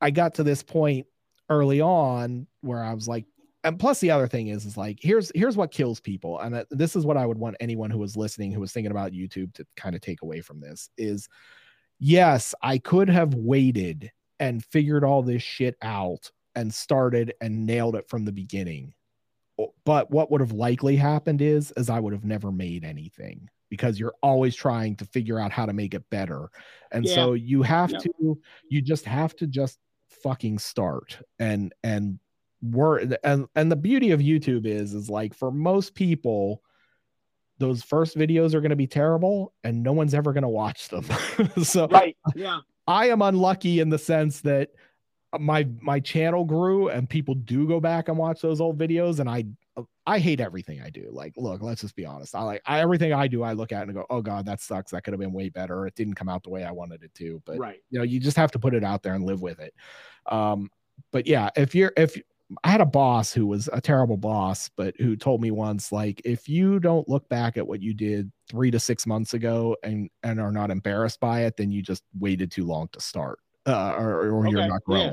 i 0.00 0.10
got 0.10 0.34
to 0.34 0.42
this 0.42 0.62
point 0.62 1.06
early 1.50 1.80
on 1.80 2.46
where 2.62 2.82
i 2.82 2.94
was 2.94 3.08
like 3.08 3.24
and 3.68 3.78
plus 3.78 4.00
the 4.00 4.10
other 4.10 4.26
thing 4.26 4.48
is 4.48 4.64
is 4.64 4.76
like 4.76 4.98
here's 5.00 5.30
here's 5.34 5.56
what 5.56 5.70
kills 5.70 6.00
people 6.00 6.38
and 6.40 6.64
this 6.70 6.96
is 6.96 7.04
what 7.04 7.16
i 7.16 7.24
would 7.24 7.38
want 7.38 7.56
anyone 7.60 7.90
who 7.90 7.98
was 7.98 8.16
listening 8.16 8.50
who 8.50 8.60
was 8.60 8.72
thinking 8.72 8.90
about 8.90 9.12
youtube 9.12 9.52
to 9.52 9.64
kind 9.76 9.94
of 9.94 10.00
take 10.00 10.22
away 10.22 10.40
from 10.40 10.58
this 10.58 10.90
is 10.96 11.28
yes 12.00 12.54
i 12.62 12.78
could 12.78 13.08
have 13.08 13.34
waited 13.34 14.10
and 14.40 14.64
figured 14.64 15.04
all 15.04 15.22
this 15.22 15.42
shit 15.42 15.76
out 15.82 16.30
and 16.54 16.72
started 16.72 17.34
and 17.40 17.66
nailed 17.66 17.94
it 17.94 18.08
from 18.08 18.24
the 18.24 18.32
beginning 18.32 18.92
but 19.84 20.10
what 20.10 20.30
would 20.30 20.40
have 20.40 20.52
likely 20.52 20.96
happened 20.96 21.42
is 21.42 21.72
is 21.76 21.90
i 21.90 22.00
would 22.00 22.12
have 22.12 22.24
never 22.24 22.50
made 22.50 22.84
anything 22.84 23.48
because 23.68 24.00
you're 24.00 24.14
always 24.22 24.56
trying 24.56 24.96
to 24.96 25.04
figure 25.04 25.38
out 25.38 25.52
how 25.52 25.66
to 25.66 25.74
make 25.74 25.92
it 25.92 26.08
better 26.10 26.48
and 26.92 27.04
yeah. 27.04 27.14
so 27.14 27.34
you 27.34 27.62
have 27.62 27.90
yeah. 27.90 27.98
to 27.98 28.40
you 28.68 28.80
just 28.80 29.04
have 29.04 29.36
to 29.36 29.46
just 29.46 29.78
fucking 30.22 30.58
start 30.58 31.18
and 31.38 31.74
and 31.84 32.18
word 32.60 33.16
and 33.22 33.46
and 33.54 33.70
the 33.70 33.76
beauty 33.76 34.10
of 34.10 34.20
youtube 34.20 34.66
is 34.66 34.92
is 34.92 35.08
like 35.08 35.32
for 35.32 35.52
most 35.52 35.94
people 35.94 36.60
those 37.58 37.82
first 37.82 38.16
videos 38.16 38.54
are 38.54 38.60
going 38.60 38.70
to 38.70 38.76
be 38.76 38.86
terrible 38.86 39.52
and 39.64 39.82
no 39.82 39.92
one's 39.92 40.14
ever 40.14 40.32
going 40.32 40.42
to 40.42 40.48
watch 40.48 40.88
them. 40.88 41.04
So 41.62 41.88
right 41.88 42.16
yeah. 42.34 42.60
I 42.86 43.08
am 43.08 43.22
unlucky 43.22 43.80
in 43.80 43.90
the 43.90 43.98
sense 43.98 44.40
that 44.42 44.70
my 45.38 45.68
my 45.80 46.00
channel 46.00 46.44
grew 46.44 46.88
and 46.88 47.08
people 47.08 47.34
do 47.34 47.66
go 47.66 47.80
back 47.80 48.08
and 48.08 48.16
watch 48.16 48.40
those 48.40 48.62
old 48.62 48.78
videos 48.78 49.18
and 49.18 49.28
i 49.28 49.44
i 50.06 50.18
hate 50.18 50.40
everything 50.40 50.80
i 50.80 50.88
do. 50.88 51.08
Like 51.12 51.34
look 51.36 51.62
let's 51.62 51.82
just 51.82 51.96
be 51.96 52.06
honest. 52.06 52.34
I 52.34 52.42
like 52.42 52.62
I, 52.64 52.80
everything 52.80 53.12
i 53.12 53.26
do 53.26 53.42
i 53.42 53.52
look 53.52 53.72
at 53.72 53.82
and 53.82 53.94
go 53.94 54.06
oh 54.08 54.22
god 54.22 54.46
that 54.46 54.60
sucks. 54.60 54.92
That 54.92 55.02
could 55.02 55.12
have 55.12 55.20
been 55.20 55.32
way 55.32 55.48
better. 55.48 55.86
It 55.86 55.94
didn't 55.94 56.14
come 56.14 56.28
out 56.28 56.44
the 56.44 56.50
way 56.50 56.64
i 56.64 56.70
wanted 56.70 57.02
it 57.02 57.12
to. 57.14 57.42
But 57.44 57.58
right. 57.58 57.80
you 57.90 57.98
know 57.98 58.04
you 58.04 58.20
just 58.20 58.36
have 58.36 58.52
to 58.52 58.58
put 58.58 58.74
it 58.74 58.84
out 58.84 59.02
there 59.02 59.14
and 59.14 59.24
live 59.24 59.42
with 59.42 59.58
it. 59.58 59.74
Um 60.26 60.70
but 61.12 61.26
yeah 61.26 61.50
if 61.56 61.74
you're 61.74 61.92
if 61.96 62.20
I 62.64 62.70
had 62.70 62.80
a 62.80 62.86
boss 62.86 63.32
who 63.32 63.46
was 63.46 63.68
a 63.72 63.80
terrible 63.80 64.16
boss, 64.16 64.70
but 64.74 64.94
who 64.98 65.16
told 65.16 65.42
me 65.42 65.50
once, 65.50 65.92
like, 65.92 66.22
if 66.24 66.48
you 66.48 66.80
don't 66.80 67.06
look 67.06 67.28
back 67.28 67.58
at 67.58 67.66
what 67.66 67.82
you 67.82 67.92
did 67.92 68.32
three 68.48 68.70
to 68.70 68.80
six 68.80 69.06
months 69.06 69.34
ago 69.34 69.76
and 69.82 70.08
and 70.22 70.40
are 70.40 70.50
not 70.50 70.70
embarrassed 70.70 71.20
by 71.20 71.42
it, 71.42 71.58
then 71.58 71.70
you 71.70 71.82
just 71.82 72.04
waited 72.18 72.50
too 72.50 72.64
long 72.64 72.88
to 72.92 73.00
start, 73.00 73.38
uh, 73.66 73.94
or, 73.98 74.30
or 74.30 74.46
okay, 74.46 74.50
you're 74.50 74.66
not 74.66 74.82
growing. 74.84 75.12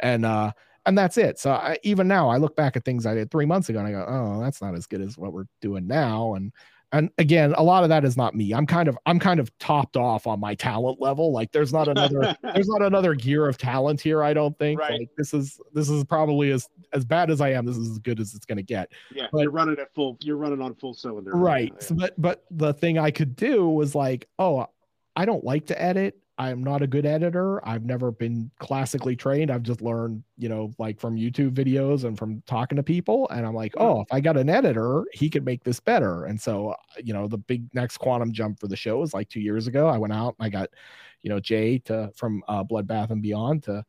And 0.00 0.24
uh, 0.24 0.50
and 0.84 0.98
that's 0.98 1.16
it. 1.16 1.38
So 1.38 1.52
I, 1.52 1.78
even 1.84 2.08
now, 2.08 2.28
I 2.28 2.38
look 2.38 2.56
back 2.56 2.76
at 2.76 2.84
things 2.84 3.06
I 3.06 3.14
did 3.14 3.30
three 3.30 3.46
months 3.46 3.68
ago, 3.68 3.78
and 3.78 3.86
I 3.86 3.92
go, 3.92 4.04
oh, 4.08 4.40
that's 4.40 4.60
not 4.60 4.74
as 4.74 4.86
good 4.86 5.00
as 5.00 5.16
what 5.16 5.32
we're 5.32 5.46
doing 5.60 5.86
now. 5.86 6.34
And 6.34 6.52
and 6.94 7.10
again 7.18 7.52
a 7.56 7.62
lot 7.62 7.82
of 7.82 7.88
that 7.88 8.04
is 8.04 8.16
not 8.16 8.34
me. 8.34 8.54
I'm 8.54 8.66
kind 8.66 8.88
of 8.88 8.96
i'm 9.04 9.18
kind 9.18 9.40
of 9.40 9.56
topped 9.58 9.96
off 9.96 10.26
on 10.26 10.40
my 10.40 10.54
talent 10.54 11.00
level. 11.00 11.32
Like 11.32 11.52
there's 11.52 11.72
not 11.72 11.88
another 11.88 12.36
there's 12.42 12.68
not 12.68 12.82
another 12.82 13.14
gear 13.14 13.46
of 13.46 13.58
talent 13.58 14.00
here 14.00 14.22
i 14.22 14.32
don't 14.32 14.56
think. 14.58 14.80
Right. 14.80 15.00
like 15.00 15.10
this 15.16 15.34
is 15.34 15.60
this 15.72 15.90
is 15.90 16.04
probably 16.04 16.50
as 16.52 16.68
as 16.92 17.04
bad 17.04 17.30
as 17.30 17.40
i 17.40 17.50
am 17.50 17.66
this 17.66 17.76
is 17.76 17.90
as 17.90 17.98
good 17.98 18.20
as 18.20 18.34
it's 18.34 18.46
going 18.46 18.56
to 18.56 18.62
get. 18.62 18.92
Yeah 19.12 19.26
but, 19.32 19.42
you're 19.42 19.50
running 19.50 19.78
at 19.78 19.92
full 19.94 20.16
you're 20.20 20.36
running 20.36 20.62
on 20.62 20.74
full 20.74 20.94
cylinder 20.94 21.32
right, 21.32 21.72
right. 21.72 21.86
yeah. 21.90 21.96
but 21.96 22.14
but 22.20 22.44
the 22.50 22.72
thing 22.72 22.98
i 22.98 23.10
could 23.10 23.36
do 23.36 23.68
was 23.68 23.94
like 23.94 24.28
oh 24.38 24.66
i 25.16 25.24
don't 25.24 25.44
like 25.44 25.66
to 25.66 25.82
edit 25.82 26.16
I'm 26.36 26.64
not 26.64 26.82
a 26.82 26.86
good 26.86 27.06
editor. 27.06 27.66
I've 27.66 27.84
never 27.84 28.10
been 28.10 28.50
classically 28.58 29.14
trained. 29.14 29.52
I've 29.52 29.62
just 29.62 29.80
learned, 29.80 30.24
you 30.36 30.48
know, 30.48 30.72
like 30.78 30.98
from 30.98 31.16
YouTube 31.16 31.52
videos 31.52 32.04
and 32.04 32.18
from 32.18 32.42
talking 32.46 32.74
to 32.76 32.82
people. 32.82 33.28
And 33.28 33.46
I'm 33.46 33.54
like, 33.54 33.74
oh, 33.76 34.00
if 34.00 34.08
I 34.10 34.20
got 34.20 34.36
an 34.36 34.50
editor, 34.50 35.04
he 35.12 35.30
could 35.30 35.44
make 35.44 35.62
this 35.62 35.78
better. 35.78 36.24
And 36.24 36.40
so, 36.40 36.74
you 37.02 37.14
know, 37.14 37.28
the 37.28 37.38
big 37.38 37.72
next 37.72 37.98
quantum 37.98 38.32
jump 38.32 38.58
for 38.58 38.66
the 38.66 38.76
show 38.76 38.98
was 38.98 39.14
like 39.14 39.28
two 39.28 39.40
years 39.40 39.68
ago. 39.68 39.86
I 39.86 39.96
went 39.96 40.12
out 40.12 40.34
and 40.38 40.46
I 40.46 40.48
got, 40.48 40.70
you 41.22 41.30
know, 41.30 41.38
Jay 41.38 41.78
to 41.80 42.10
from 42.16 42.42
uh, 42.48 42.64
Bloodbath 42.64 43.10
and 43.10 43.22
Beyond 43.22 43.62
to 43.64 43.84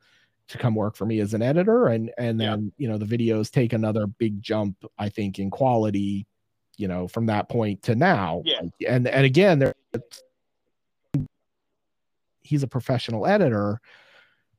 to 0.47 0.57
come 0.59 0.75
work 0.75 0.95
for 0.95 1.07
me 1.07 1.21
as 1.21 1.33
an 1.33 1.41
editor. 1.41 1.87
And 1.87 2.11
and 2.19 2.39
then, 2.39 2.71
yeah. 2.77 2.83
you 2.83 2.87
know, 2.87 2.99
the 2.99 3.05
videos 3.05 3.49
take 3.49 3.73
another 3.73 4.05
big 4.05 4.39
jump, 4.43 4.77
I 4.99 5.09
think, 5.09 5.39
in 5.39 5.49
quality, 5.49 6.27
you 6.77 6.87
know, 6.87 7.07
from 7.07 7.25
that 7.25 7.49
point 7.49 7.81
to 7.83 7.95
now. 7.95 8.43
Yeah. 8.45 8.61
And 8.87 9.07
and 9.07 9.25
again, 9.25 9.57
there 9.57 9.73
he's 12.45 12.63
a 12.63 12.67
professional 12.67 13.25
editor 13.25 13.79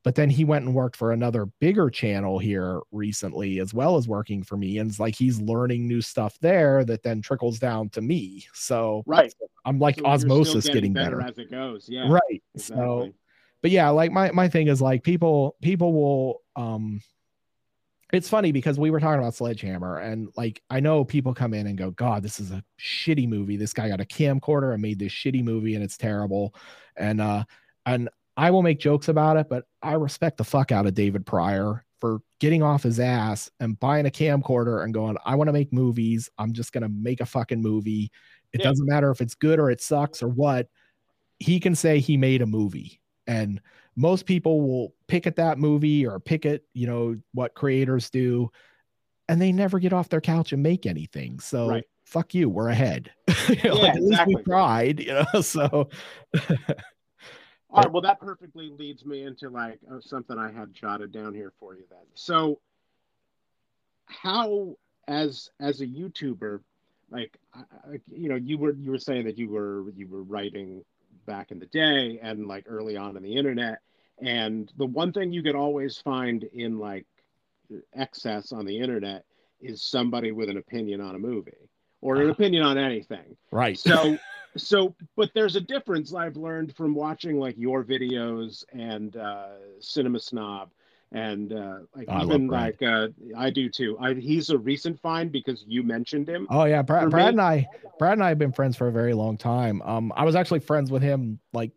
but 0.02 0.14
then 0.14 0.30
he 0.30 0.44
went 0.44 0.64
and 0.64 0.72
worked 0.72 0.94
for 0.94 1.10
another 1.10 1.46
bigger 1.58 1.90
channel 1.90 2.38
here 2.38 2.80
recently 2.92 3.58
as 3.58 3.74
well 3.74 3.96
as 3.96 4.06
working 4.06 4.42
for 4.42 4.56
me 4.56 4.78
and 4.78 4.88
it's 4.90 5.00
like 5.00 5.16
he's 5.16 5.40
learning 5.40 5.86
new 5.86 6.00
stuff 6.00 6.38
there 6.40 6.84
that 6.84 7.02
then 7.02 7.20
trickles 7.20 7.58
down 7.58 7.88
to 7.88 8.00
me 8.00 8.46
so 8.54 9.02
right 9.06 9.34
i'm 9.64 9.78
like 9.78 9.98
so 9.98 10.06
osmosis 10.06 10.66
getting, 10.66 10.74
getting, 10.74 10.92
better, 10.92 11.16
better 11.16 11.28
as 11.28 11.38
it 11.38 11.50
goes 11.50 11.86
yeah 11.88 12.08
right 12.08 12.42
exactly. 12.54 12.76
so 12.76 13.12
but 13.62 13.70
yeah 13.70 13.88
like 13.88 14.12
my 14.12 14.30
my 14.30 14.48
thing 14.48 14.68
is 14.68 14.80
like 14.80 15.02
people 15.02 15.56
people 15.60 15.92
will 15.92 16.42
um 16.54 17.00
it's 18.12 18.28
funny 18.28 18.52
because 18.52 18.78
we 18.78 18.90
were 18.90 19.00
talking 19.00 19.18
about 19.18 19.34
Sledgehammer, 19.34 19.98
and 19.98 20.28
like 20.36 20.62
I 20.70 20.78
know 20.80 21.04
people 21.04 21.34
come 21.34 21.52
in 21.52 21.66
and 21.66 21.76
go, 21.76 21.90
God, 21.90 22.22
this 22.22 22.38
is 22.38 22.52
a 22.52 22.62
shitty 22.80 23.28
movie. 23.28 23.56
This 23.56 23.72
guy 23.72 23.88
got 23.88 24.00
a 24.00 24.04
camcorder 24.04 24.72
and 24.72 24.80
made 24.80 24.98
this 24.98 25.12
shitty 25.12 25.42
movie, 25.42 25.74
and 25.74 25.82
it's 25.82 25.96
terrible. 25.96 26.54
And 26.96 27.20
uh, 27.20 27.44
and 27.86 28.08
I 28.36 28.50
will 28.50 28.62
make 28.62 28.78
jokes 28.78 29.08
about 29.08 29.36
it, 29.38 29.48
but 29.48 29.64
I 29.82 29.92
respect 29.92 30.36
the 30.36 30.44
fuck 30.44 30.72
out 30.72 30.86
of 30.86 30.94
David 30.94 31.24
Prior 31.24 31.84
for 32.00 32.20
getting 32.40 32.62
off 32.62 32.82
his 32.82 33.00
ass 33.00 33.50
and 33.60 33.80
buying 33.80 34.06
a 34.06 34.10
camcorder 34.10 34.84
and 34.84 34.92
going, 34.92 35.16
I 35.24 35.34
want 35.36 35.48
to 35.48 35.52
make 35.52 35.72
movies. 35.72 36.28
I'm 36.36 36.52
just 36.52 36.72
going 36.72 36.82
to 36.82 36.90
make 36.90 37.20
a 37.20 37.26
fucking 37.26 37.62
movie. 37.62 38.10
It 38.52 38.60
yeah. 38.60 38.66
doesn't 38.66 38.86
matter 38.86 39.10
if 39.10 39.22
it's 39.22 39.34
good 39.34 39.58
or 39.58 39.70
it 39.70 39.80
sucks 39.80 40.22
or 40.22 40.28
what. 40.28 40.68
He 41.38 41.58
can 41.60 41.74
say 41.74 41.98
he 41.98 42.16
made 42.16 42.42
a 42.42 42.46
movie. 42.46 43.00
And 43.26 43.60
most 43.96 44.26
people 44.26 44.60
will 44.60 44.94
pick 45.06 45.26
at 45.26 45.36
that 45.36 45.58
movie 45.58 46.06
or 46.06 46.20
pick 46.20 46.44
at, 46.44 46.62
you 46.74 46.86
know, 46.86 47.16
what 47.32 47.54
creators 47.54 48.10
do, 48.10 48.50
and 49.28 49.40
they 49.40 49.52
never 49.52 49.78
get 49.78 49.92
off 49.92 50.08
their 50.08 50.20
couch 50.20 50.52
and 50.52 50.62
make 50.62 50.86
anything. 50.86 51.40
So 51.40 51.68
right. 51.68 51.84
fuck 52.04 52.34
you, 52.34 52.48
we're 52.48 52.68
ahead. 52.68 53.10
you 53.48 53.56
know, 53.56 53.60
yeah, 53.64 53.72
like, 53.72 53.90
at 53.90 53.96
exactly. 53.96 54.06
least 54.06 54.26
we 54.26 54.42
tried, 54.44 55.00
you 55.00 55.12
know. 55.14 55.24
So 55.42 55.88
all 57.70 57.82
right, 57.82 57.92
well, 57.92 58.02
that 58.02 58.20
perfectly 58.20 58.70
leads 58.70 59.04
me 59.04 59.24
into 59.24 59.50
like 59.50 59.78
uh, 59.90 60.00
something 60.00 60.38
I 60.38 60.52
had 60.52 60.72
jotted 60.72 61.12
down 61.12 61.34
here 61.34 61.52
for 61.58 61.74
you. 61.74 61.84
Then, 61.90 61.98
so 62.14 62.60
how, 64.06 64.76
as 65.08 65.50
as 65.58 65.80
a 65.80 65.86
YouTuber, 65.86 66.60
like 67.10 67.38
you 68.12 68.28
know, 68.28 68.36
you 68.36 68.58
were 68.58 68.72
you 68.72 68.92
were 68.92 68.98
saying 68.98 69.24
that 69.26 69.36
you 69.36 69.48
were 69.48 69.90
you 69.96 70.06
were 70.06 70.22
writing 70.22 70.84
back 71.26 71.50
in 71.50 71.58
the 71.58 71.66
day 71.66 72.20
and 72.22 72.46
like 72.46 72.66
early 72.68 72.96
on 72.96 73.16
in 73.16 73.22
the 73.22 73.34
internet, 73.34 73.80
and 74.20 74.72
the 74.76 74.86
one 74.86 75.12
thing 75.12 75.32
you 75.32 75.42
could 75.42 75.56
always 75.56 75.98
find 75.98 76.44
in 76.44 76.78
like 76.78 77.06
excess 77.94 78.52
on 78.52 78.64
the 78.64 78.78
internet 78.78 79.24
is 79.60 79.82
somebody 79.82 80.30
with 80.30 80.48
an 80.48 80.56
opinion 80.56 81.00
on 81.00 81.16
a 81.16 81.18
movie 81.18 81.68
or 82.00 82.16
an 82.16 82.28
uh, 82.28 82.32
opinion 82.32 82.62
on 82.62 82.78
anything. 82.78 83.36
Right. 83.50 83.78
So 83.78 84.16
so 84.56 84.94
but 85.16 85.30
there's 85.34 85.56
a 85.56 85.60
difference 85.60 86.14
i've 86.14 86.36
learned 86.36 86.74
from 86.74 86.94
watching 86.94 87.38
like 87.38 87.56
your 87.58 87.84
videos 87.84 88.64
and 88.72 89.16
uh 89.16 89.48
cinema 89.80 90.18
snob 90.18 90.70
and 91.12 91.52
uh 91.52 91.78
like 91.94 92.08
I 92.08 92.22
even 92.22 92.48
like 92.48 92.82
uh 92.82 93.08
i 93.36 93.50
do 93.50 93.68
too. 93.68 93.96
I, 94.00 94.14
he's 94.14 94.50
a 94.50 94.58
recent 94.58 95.00
find 95.00 95.30
because 95.30 95.64
you 95.66 95.82
mentioned 95.82 96.28
him. 96.28 96.46
Oh 96.50 96.64
yeah 96.64 96.82
brad, 96.82 97.10
brad 97.10 97.28
and 97.28 97.40
i 97.40 97.66
brad 97.98 98.14
and 98.14 98.24
i 98.24 98.28
have 98.28 98.38
been 98.38 98.52
friends 98.52 98.76
for 98.76 98.88
a 98.88 98.92
very 98.92 99.14
long 99.14 99.36
time. 99.36 99.82
Um 99.82 100.12
i 100.16 100.24
was 100.24 100.34
actually 100.34 100.60
friends 100.60 100.90
with 100.90 101.02
him 101.02 101.38
like 101.52 101.70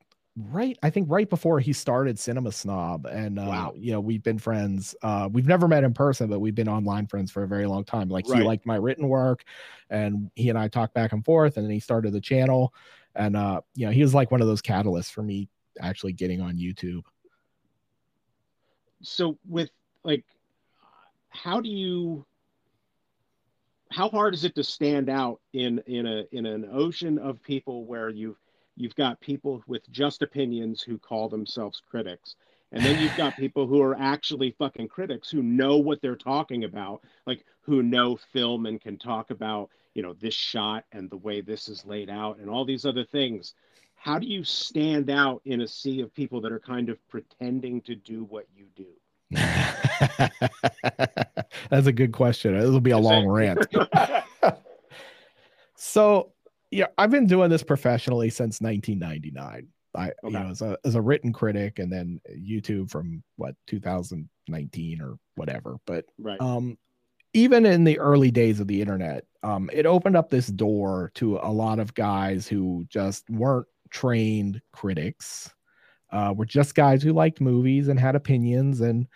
right 0.51 0.77
i 0.83 0.89
think 0.89 1.09
right 1.09 1.29
before 1.29 1.59
he 1.59 1.73
started 1.73 2.17
cinema 2.17 2.51
snob 2.51 3.05
and 3.05 3.37
uh 3.37 3.45
wow. 3.45 3.73
you 3.75 3.91
know 3.91 3.99
we've 3.99 4.23
been 4.23 4.37
friends 4.37 4.95
uh 5.03 5.27
we've 5.31 5.47
never 5.47 5.67
met 5.67 5.83
in 5.83 5.93
person 5.93 6.29
but 6.29 6.39
we've 6.39 6.55
been 6.55 6.69
online 6.69 7.05
friends 7.05 7.29
for 7.29 7.43
a 7.43 7.47
very 7.47 7.65
long 7.65 7.83
time 7.83 8.07
like 8.07 8.27
right. 8.29 8.39
he 8.39 8.45
liked 8.45 8.65
my 8.65 8.75
written 8.75 9.09
work 9.09 9.43
and 9.89 10.31
he 10.35 10.49
and 10.49 10.57
i 10.57 10.67
talked 10.67 10.93
back 10.93 11.11
and 11.11 11.25
forth 11.25 11.57
and 11.57 11.65
then 11.65 11.71
he 11.71 11.79
started 11.79 12.13
the 12.13 12.21
channel 12.21 12.73
and 13.15 13.35
uh 13.35 13.59
you 13.75 13.85
know 13.85 13.91
he 13.91 14.01
was 14.01 14.13
like 14.13 14.31
one 14.31 14.41
of 14.41 14.47
those 14.47 14.61
catalysts 14.61 15.11
for 15.11 15.23
me 15.23 15.49
actually 15.81 16.13
getting 16.13 16.39
on 16.39 16.55
youtube 16.57 17.03
so 19.01 19.37
with 19.47 19.69
like 20.03 20.23
how 21.29 21.59
do 21.59 21.69
you 21.69 22.25
how 23.91 24.07
hard 24.07 24.33
is 24.33 24.45
it 24.45 24.55
to 24.55 24.63
stand 24.63 25.09
out 25.09 25.41
in 25.53 25.81
in 25.87 26.05
a 26.05 26.23
in 26.31 26.45
an 26.45 26.67
ocean 26.71 27.17
of 27.17 27.41
people 27.43 27.85
where 27.85 28.09
you've 28.09 28.37
you've 28.79 28.95
got 28.95 29.19
people 29.19 29.61
with 29.67 29.87
just 29.91 30.21
opinions 30.21 30.81
who 30.81 30.97
call 30.97 31.27
themselves 31.27 31.83
critics. 31.87 32.35
And 32.71 32.83
then 32.83 33.01
you've 33.01 33.17
got 33.17 33.35
people 33.37 33.67
who 33.67 33.81
are 33.81 33.99
actually 33.99 34.55
fucking 34.57 34.87
critics 34.87 35.29
who 35.29 35.43
know 35.43 35.77
what 35.77 36.01
they're 36.01 36.15
talking 36.15 36.63
about 36.63 37.01
like 37.27 37.45
who 37.61 37.83
know 37.83 38.15
film 38.15 38.65
and 38.65 38.79
can 38.79 38.97
talk 38.97 39.31
about 39.31 39.69
you 39.93 40.01
know 40.01 40.13
this 40.13 40.33
shot 40.33 40.85
and 40.93 41.09
the 41.09 41.17
way 41.17 41.41
this 41.41 41.67
is 41.67 41.85
laid 41.85 42.09
out 42.09 42.39
and 42.39 42.49
all 42.49 42.63
these 42.63 42.85
other 42.85 43.03
things. 43.03 43.53
How 43.95 44.17
do 44.17 44.25
you 44.25 44.45
stand 44.45 45.09
out 45.09 45.41
in 45.43 45.59
a 45.59 45.67
sea 45.67 45.99
of 45.99 46.13
people 46.13 46.39
that 46.41 46.53
are 46.53 46.59
kind 46.59 46.87
of 46.89 47.05
pretending 47.09 47.81
to 47.81 47.95
do 47.95 48.23
what 48.23 48.45
you 48.55 48.67
do? 48.77 48.85
That's 51.69 51.85
a 51.85 51.91
good 51.91 52.13
question. 52.13 52.55
It'll 52.55 52.79
be 52.79 52.91
a 52.91 52.97
long 52.97 53.27
rant. 53.27 53.67
so 55.75 56.31
yeah, 56.71 56.87
I've 56.97 57.11
been 57.11 57.27
doing 57.27 57.49
this 57.49 57.63
professionally 57.63 58.29
since 58.29 58.61
1999. 58.61 59.67
I, 59.95 60.03
okay. 60.05 60.13
you 60.23 60.31
know, 60.31 60.49
as 60.49 60.61
a 60.61 60.77
as 60.85 60.95
a 60.95 61.01
written 61.01 61.33
critic, 61.33 61.79
and 61.79 61.91
then 61.91 62.21
YouTube 62.31 62.91
from 62.91 63.23
what 63.37 63.55
2019 63.67 65.01
or 65.01 65.17
whatever. 65.35 65.77
But 65.85 66.05
right. 66.19 66.39
um, 66.39 66.77
even 67.33 67.65
in 67.65 67.83
the 67.83 67.97
early 67.99 68.29
days 68.29 68.59
of 68.59 68.67
the 68.67 68.81
internet, 68.81 69.25
um, 69.41 69.69
it 69.73 69.85
opened 69.85 70.15
up 70.15 70.29
this 70.29 70.47
door 70.47 71.11
to 71.15 71.37
a 71.37 71.51
lot 71.51 71.79
of 71.79 71.95
guys 71.95 72.47
who 72.47 72.85
just 72.89 73.27
weren't 73.29 73.67
trained 73.89 74.61
critics. 74.71 75.53
Uh, 76.11 76.33
were 76.35 76.45
just 76.45 76.73
guys 76.73 77.03
who 77.03 77.13
liked 77.13 77.39
movies 77.39 77.87
and 77.87 77.99
had 77.99 78.15
opinions 78.15 78.81
and 78.81 79.07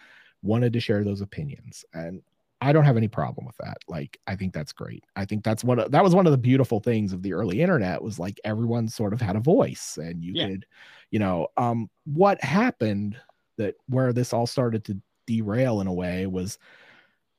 wanted 0.43 0.73
to 0.73 0.79
share 0.79 1.03
those 1.03 1.21
opinions. 1.21 1.83
And 1.93 2.21
I 2.63 2.71
don't 2.71 2.85
have 2.85 2.97
any 2.97 3.09
problem 3.09 3.45
with 3.45 3.57
that. 3.57 3.77
Like, 3.87 4.17
I 4.25 4.35
think 4.35 4.53
that's 4.53 4.71
great. 4.71 5.03
I 5.15 5.25
think 5.25 5.43
that's 5.43 5.63
one 5.63 5.79
of, 5.79 5.91
that 5.91 6.03
was 6.03 6.15
one 6.15 6.25
of 6.25 6.31
the 6.31 6.37
beautiful 6.37 6.79
things 6.79 7.11
of 7.11 7.21
the 7.21 7.33
early 7.33 7.61
internet 7.61 8.01
was 8.01 8.19
like 8.19 8.39
everyone 8.45 8.87
sort 8.87 9.11
of 9.11 9.19
had 9.19 9.35
a 9.35 9.41
voice 9.41 9.97
and 10.01 10.23
you 10.23 10.33
yeah. 10.33 10.47
could, 10.47 10.65
you 11.11 11.19
know, 11.19 11.47
um, 11.57 11.89
what 12.05 12.41
happened 12.41 13.17
that 13.57 13.75
where 13.87 14.13
this 14.13 14.31
all 14.31 14.47
started 14.47 14.85
to 14.85 14.97
derail 15.27 15.81
in 15.81 15.87
a 15.87 15.93
way 15.93 16.25
was 16.25 16.57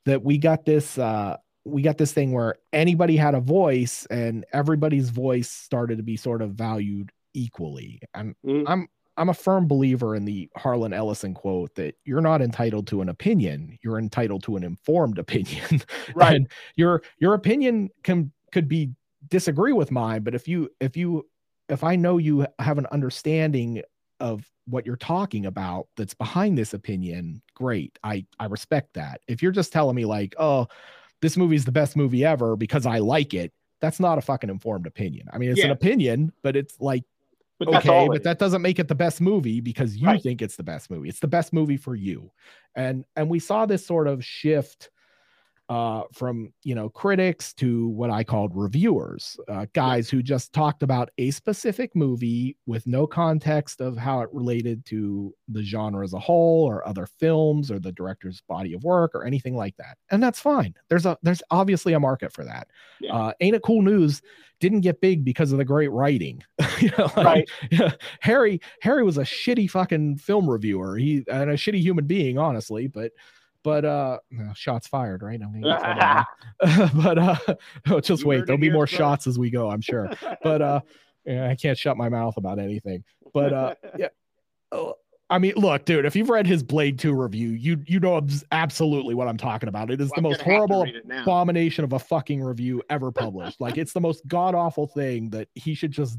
that 0.05 0.23
we 0.23 0.37
got 0.37 0.67
this, 0.67 0.99
uh, 0.99 1.37
we 1.65 1.81
got 1.81 1.97
this 1.97 2.13
thing 2.13 2.33
where 2.33 2.57
anybody 2.75 3.17
had 3.17 3.35
a 3.35 3.41
voice 3.41 4.07
and 4.11 4.45
everybody's 4.53 5.09
voice 5.09 5.51
started 5.51 5.97
to 5.97 6.05
be 6.05 6.17
sort 6.19 6.43
of 6.43 6.51
valued 6.51 7.11
equally. 7.33 8.01
And 8.13 8.35
mm. 8.45 8.65
I'm 8.67 8.89
I'm 9.17 9.29
a 9.29 9.35
firm 9.35 9.69
believer 9.69 10.15
in 10.17 10.25
the 10.25 10.49
Harlan 10.57 10.93
Ellison 10.93 11.35
quote 11.35 11.75
that 11.77 11.97
you're 12.05 12.21
not 12.21 12.43
entitled 12.43 12.87
to 12.89 13.01
an 13.01 13.09
opinion, 13.09 13.79
you're 13.83 13.99
entitled 13.99 14.43
to 14.45 14.57
an 14.57 14.65
informed 14.65 15.19
opinion. 15.25 15.83
Right. 16.15 16.37
and 16.37 16.49
your 16.77 17.03
your 17.19 17.35
opinion 17.35 17.91
can 18.03 18.33
could 18.53 18.69
be 18.69 18.91
disagree 19.29 19.73
with 19.73 19.91
mine, 19.91 20.23
but 20.23 20.35
if 20.35 20.49
you 20.49 20.71
if 20.81 20.97
you 20.97 21.27
if 21.69 21.85
I 21.85 21.97
know 21.97 22.19
you 22.19 22.47
have 22.59 22.79
an 22.79 22.87
understanding 22.87 23.83
of 24.21 24.47
what 24.67 24.87
you're 24.87 24.97
talking 24.97 25.47
about 25.47 25.89
that's 25.97 26.15
behind 26.15 26.57
this 26.57 26.75
opinion, 26.75 27.43
great. 27.55 27.99
I 28.03 28.27
I 28.39 28.47
respect 28.47 28.95
that. 28.95 29.21
If 29.29 29.43
you're 29.43 29.53
just 29.53 29.73
telling 29.73 29.97
me 29.97 30.05
like, 30.05 30.35
"Oh, 30.39 30.67
this 31.21 31.37
movie's 31.37 31.65
the 31.65 31.73
best 31.73 31.97
movie 31.97 32.25
ever 32.25 32.57
because 32.57 32.87
I 32.87 32.99
like 32.99 33.35
it," 33.35 33.53
that's 33.81 34.01
not 34.01 34.19
a 34.19 34.23
fucking 34.23 34.51
informed 34.51 34.87
opinion. 34.87 35.29
I 35.33 35.39
mean, 35.39 35.51
it's 35.51 35.59
yeah. 35.59 35.67
an 35.67 35.71
opinion, 35.73 36.33
but 36.43 36.57
it's 36.57 36.81
like 36.81 37.05
but 37.59 37.69
okay, 37.69 38.09
but 38.09 38.25
that 38.25 38.39
doesn't 38.39 38.63
make 38.63 38.79
it 38.79 38.89
the 38.89 38.95
best 38.95 39.21
movie 39.21 39.61
because 39.61 39.97
you 39.97 40.07
right. 40.07 40.23
think 40.23 40.43
it's 40.43 40.57
the 40.57 40.63
best 40.63 40.91
movie. 40.91 41.09
It's 41.09 41.21
the 41.21 41.29
best 41.29 41.53
movie 41.53 41.77
for 41.77 41.95
you. 41.95 42.31
And 42.75 43.05
and 43.17 43.31
we 43.31 43.39
saw 43.39 43.67
this 43.67 43.87
sort 43.87 44.09
of 44.09 44.25
shift 44.25 44.91
uh, 45.69 46.03
from 46.13 46.53
you 46.63 46.75
know 46.75 46.89
critics 46.91 47.55
to 47.55 47.89
what 47.89 48.11
I 48.11 48.23
called 48.23 48.53
reviewers, 48.55 49.39
uh, 49.49 49.67
guys 49.73 50.11
who 50.11 50.23
just 50.23 50.53
talked 50.53 50.83
about 50.83 51.11
a 51.17 51.31
specific 51.31 51.97
movie 51.97 52.57
with 52.67 52.87
no 52.87 53.07
context 53.07 53.81
of 53.81 53.97
how 53.97 54.21
it 54.21 54.29
related 54.33 54.85
to 54.87 55.35
the 55.49 55.63
genre 55.63 56.05
as 56.05 56.13
a 56.13 56.19
whole, 56.19 56.65
or 56.65 56.87
other 56.87 57.07
films, 57.07 57.71
or 57.71 57.79
the 57.79 57.93
director's 57.93 58.43
body 58.43 58.75
of 58.75 58.85
work, 58.85 59.15
or 59.15 59.25
anything 59.25 59.57
like 59.57 59.77
that. 59.79 59.97
And 60.11 60.23
that's 60.23 60.39
fine. 60.39 60.75
There's 60.89 61.07
a 61.07 61.17
there's 61.23 61.43
obviously 61.51 61.95
a 61.95 62.01
market 62.01 62.33
for 62.33 62.45
that. 62.45 62.69
Yeah. 63.01 63.15
Uh, 63.15 63.33
Ain't 63.41 63.57
it 63.57 63.63
cool 63.63 63.81
news? 63.81 64.21
Didn't 64.61 64.81
get 64.83 65.01
big 65.01 65.25
because 65.25 65.51
of 65.51 65.59
the 65.59 65.65
great 65.65 65.91
writing. 65.91 66.43
you 66.79 66.91
know, 66.99 67.11
right. 67.17 67.49
Harry 68.21 68.61
Harry 68.83 69.03
was 69.03 69.17
a 69.17 69.23
shitty 69.23 69.71
fucking 69.71 70.19
film 70.19 70.49
reviewer. 70.49 70.97
He 70.97 71.25
and 71.31 71.51
a 71.51 71.55
shitty 71.55 71.81
human 71.81 72.07
being, 72.07 72.37
honestly, 72.37 72.87
but 72.87 73.13
but 73.65 73.85
uh, 73.85 74.19
shots 74.55 74.87
fired, 74.87 75.23
right? 75.23 75.41
I 75.43 75.49
mean, 75.49 75.63
but 77.03 77.19
uh, 77.19 77.37
oh, 77.91 78.01
just 78.01 78.23
you 78.23 78.29
wait. 78.29 78.47
There'll 78.47 78.61
be 78.61 78.71
more 78.71 78.87
shots 78.87 79.27
as 79.27 79.39
we 79.39 79.51
go, 79.51 79.71
I'm 79.71 79.81
sure. 79.81 80.11
But 80.43 80.63
uh, 80.63 80.81
yeah, 81.25 81.49
I 81.49 81.57
can't 81.57 81.77
shut 81.77 81.97
my 81.97 82.09
mouth 82.09 82.37
about 82.37 82.61
anything. 82.61 83.03
But 83.33 83.53
uh, 83.53 83.75
yeah. 83.99 84.09
Oh, 84.71 84.95
I 85.31 85.39
mean, 85.39 85.55
look, 85.57 85.87
dude, 85.87 86.05
if 86.05 86.15
you've 86.15 86.29
read 86.29 86.47
his 86.47 86.63
Blade 86.63 86.99
2 86.99 87.13
review, 87.15 87.49
you 87.49 87.83
you 87.87 87.99
know 87.99 88.25
absolutely 88.53 89.15
what 89.15 89.27
I'm 89.27 89.39
talking 89.39 89.71
about. 89.71 89.91
It 89.91 90.01
is 90.01 90.11
well, 90.11 90.17
the 90.17 90.23
most 90.23 90.43
horrible 90.43 90.87
abomination 91.23 91.85
of 91.85 91.95
a 91.95 91.99
fucking 91.99 92.43
review 92.43 92.83
ever 92.91 93.11
published. 93.11 93.61
like 93.61 93.79
it's 93.79 93.95
the 93.95 94.01
most 94.01 94.27
god 94.29 94.55
awful 94.55 94.87
thing 94.87 95.31
that 95.31 95.49
he 95.55 95.75
should 95.75 95.91
just 95.91 96.19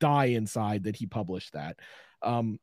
die 0.00 0.26
inside 0.26 0.84
that 0.84 0.96
he 0.96 1.06
published 1.06 1.52
that. 1.52 1.76
Um, 2.22 2.58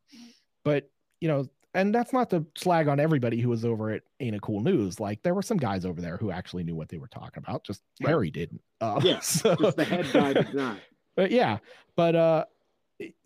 but 0.66 0.90
you 1.22 1.28
know, 1.28 1.48
and 1.74 1.94
that's 1.94 2.14
not 2.14 2.30
to 2.30 2.46
slag 2.56 2.88
on 2.88 3.00
everybody 3.00 3.42
who 3.42 3.50
was 3.50 3.66
over 3.66 3.92
at 3.92 4.04
Ain't 4.20 4.36
It 4.36 4.42
Cool 4.42 4.62
News. 4.62 5.00
Like 5.00 5.24
there 5.24 5.34
were 5.34 5.42
some 5.42 5.58
guys 5.58 5.86
over 5.86 6.02
there 6.02 6.18
who 6.18 6.32
actually 6.32 6.64
knew 6.64 6.76
what 6.76 6.90
they 6.90 6.98
were 6.98 7.08
talking 7.08 7.44
about. 7.44 7.64
Just 7.64 7.82
right. 8.02 8.10
Harry 8.10 8.32
didn't. 8.32 8.62
Uh, 8.80 9.00
yeah, 9.04 9.20
so, 9.20 9.56
just 9.62 9.78
the 9.78 9.84
head 9.84 10.08
guy 10.14 10.34
did 10.34 10.54
not. 10.54 10.78
But 11.16 11.32
yeah, 11.32 11.58
but 11.96 12.16
uh, 12.16 12.46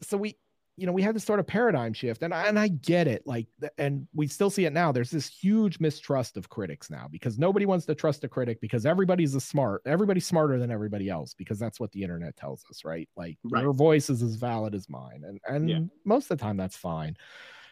so 0.02 0.18
we, 0.18 0.38
you 0.78 0.86
know, 0.86 0.94
we 0.94 1.02
had 1.02 1.16
this 1.16 1.24
sort 1.24 1.40
of 1.40 1.48
paradigm 1.48 1.92
shift, 1.92 2.22
and 2.22 2.34
I, 2.34 2.48
and 2.48 2.58
I 2.58 2.68
get 2.68 3.08
it. 3.08 3.24
Like, 3.26 3.48
and 3.78 4.08
we 4.14 4.28
still 4.28 4.50
see 4.50 4.66
it 4.66 4.74
now. 4.74 4.92
There's 4.92 5.10
this 5.10 5.28
huge 5.28 5.80
mistrust 5.80 6.38
of 6.38 6.50
critics 6.50 6.90
now 6.90 7.08
because 7.12 7.40
nobody 7.40 7.66
wants 7.66 7.86
to 7.88 7.96
trust 7.96 8.24
a 8.24 8.30
critic 8.30 8.62
because 8.62 8.86
everybody's 8.86 9.34
a 9.34 9.42
smart, 9.42 9.82
everybody's 9.86 10.28
smarter 10.28 10.60
than 10.60 10.70
everybody 10.70 11.10
else 11.10 11.34
because 11.34 11.58
that's 11.58 11.80
what 11.80 11.92
the 11.92 12.04
internet 12.04 12.38
tells 12.38 12.64
us, 12.70 12.86
right? 12.86 13.10
Like 13.18 13.38
right. 13.46 13.64
your 13.64 13.74
voice 13.74 14.10
is 14.10 14.22
as 14.22 14.36
valid 14.36 14.76
as 14.76 14.88
mine, 14.88 15.24
and 15.26 15.40
and 15.48 15.70
yeah. 15.70 15.80
most 16.06 16.30
of 16.30 16.38
the 16.38 16.44
time 16.44 16.58
that's 16.58 16.78
fine 16.78 17.18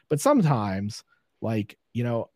but 0.10 0.20
sometimes, 0.20 1.03
like, 1.41 1.78
you 1.93 2.03
know, 2.03 2.30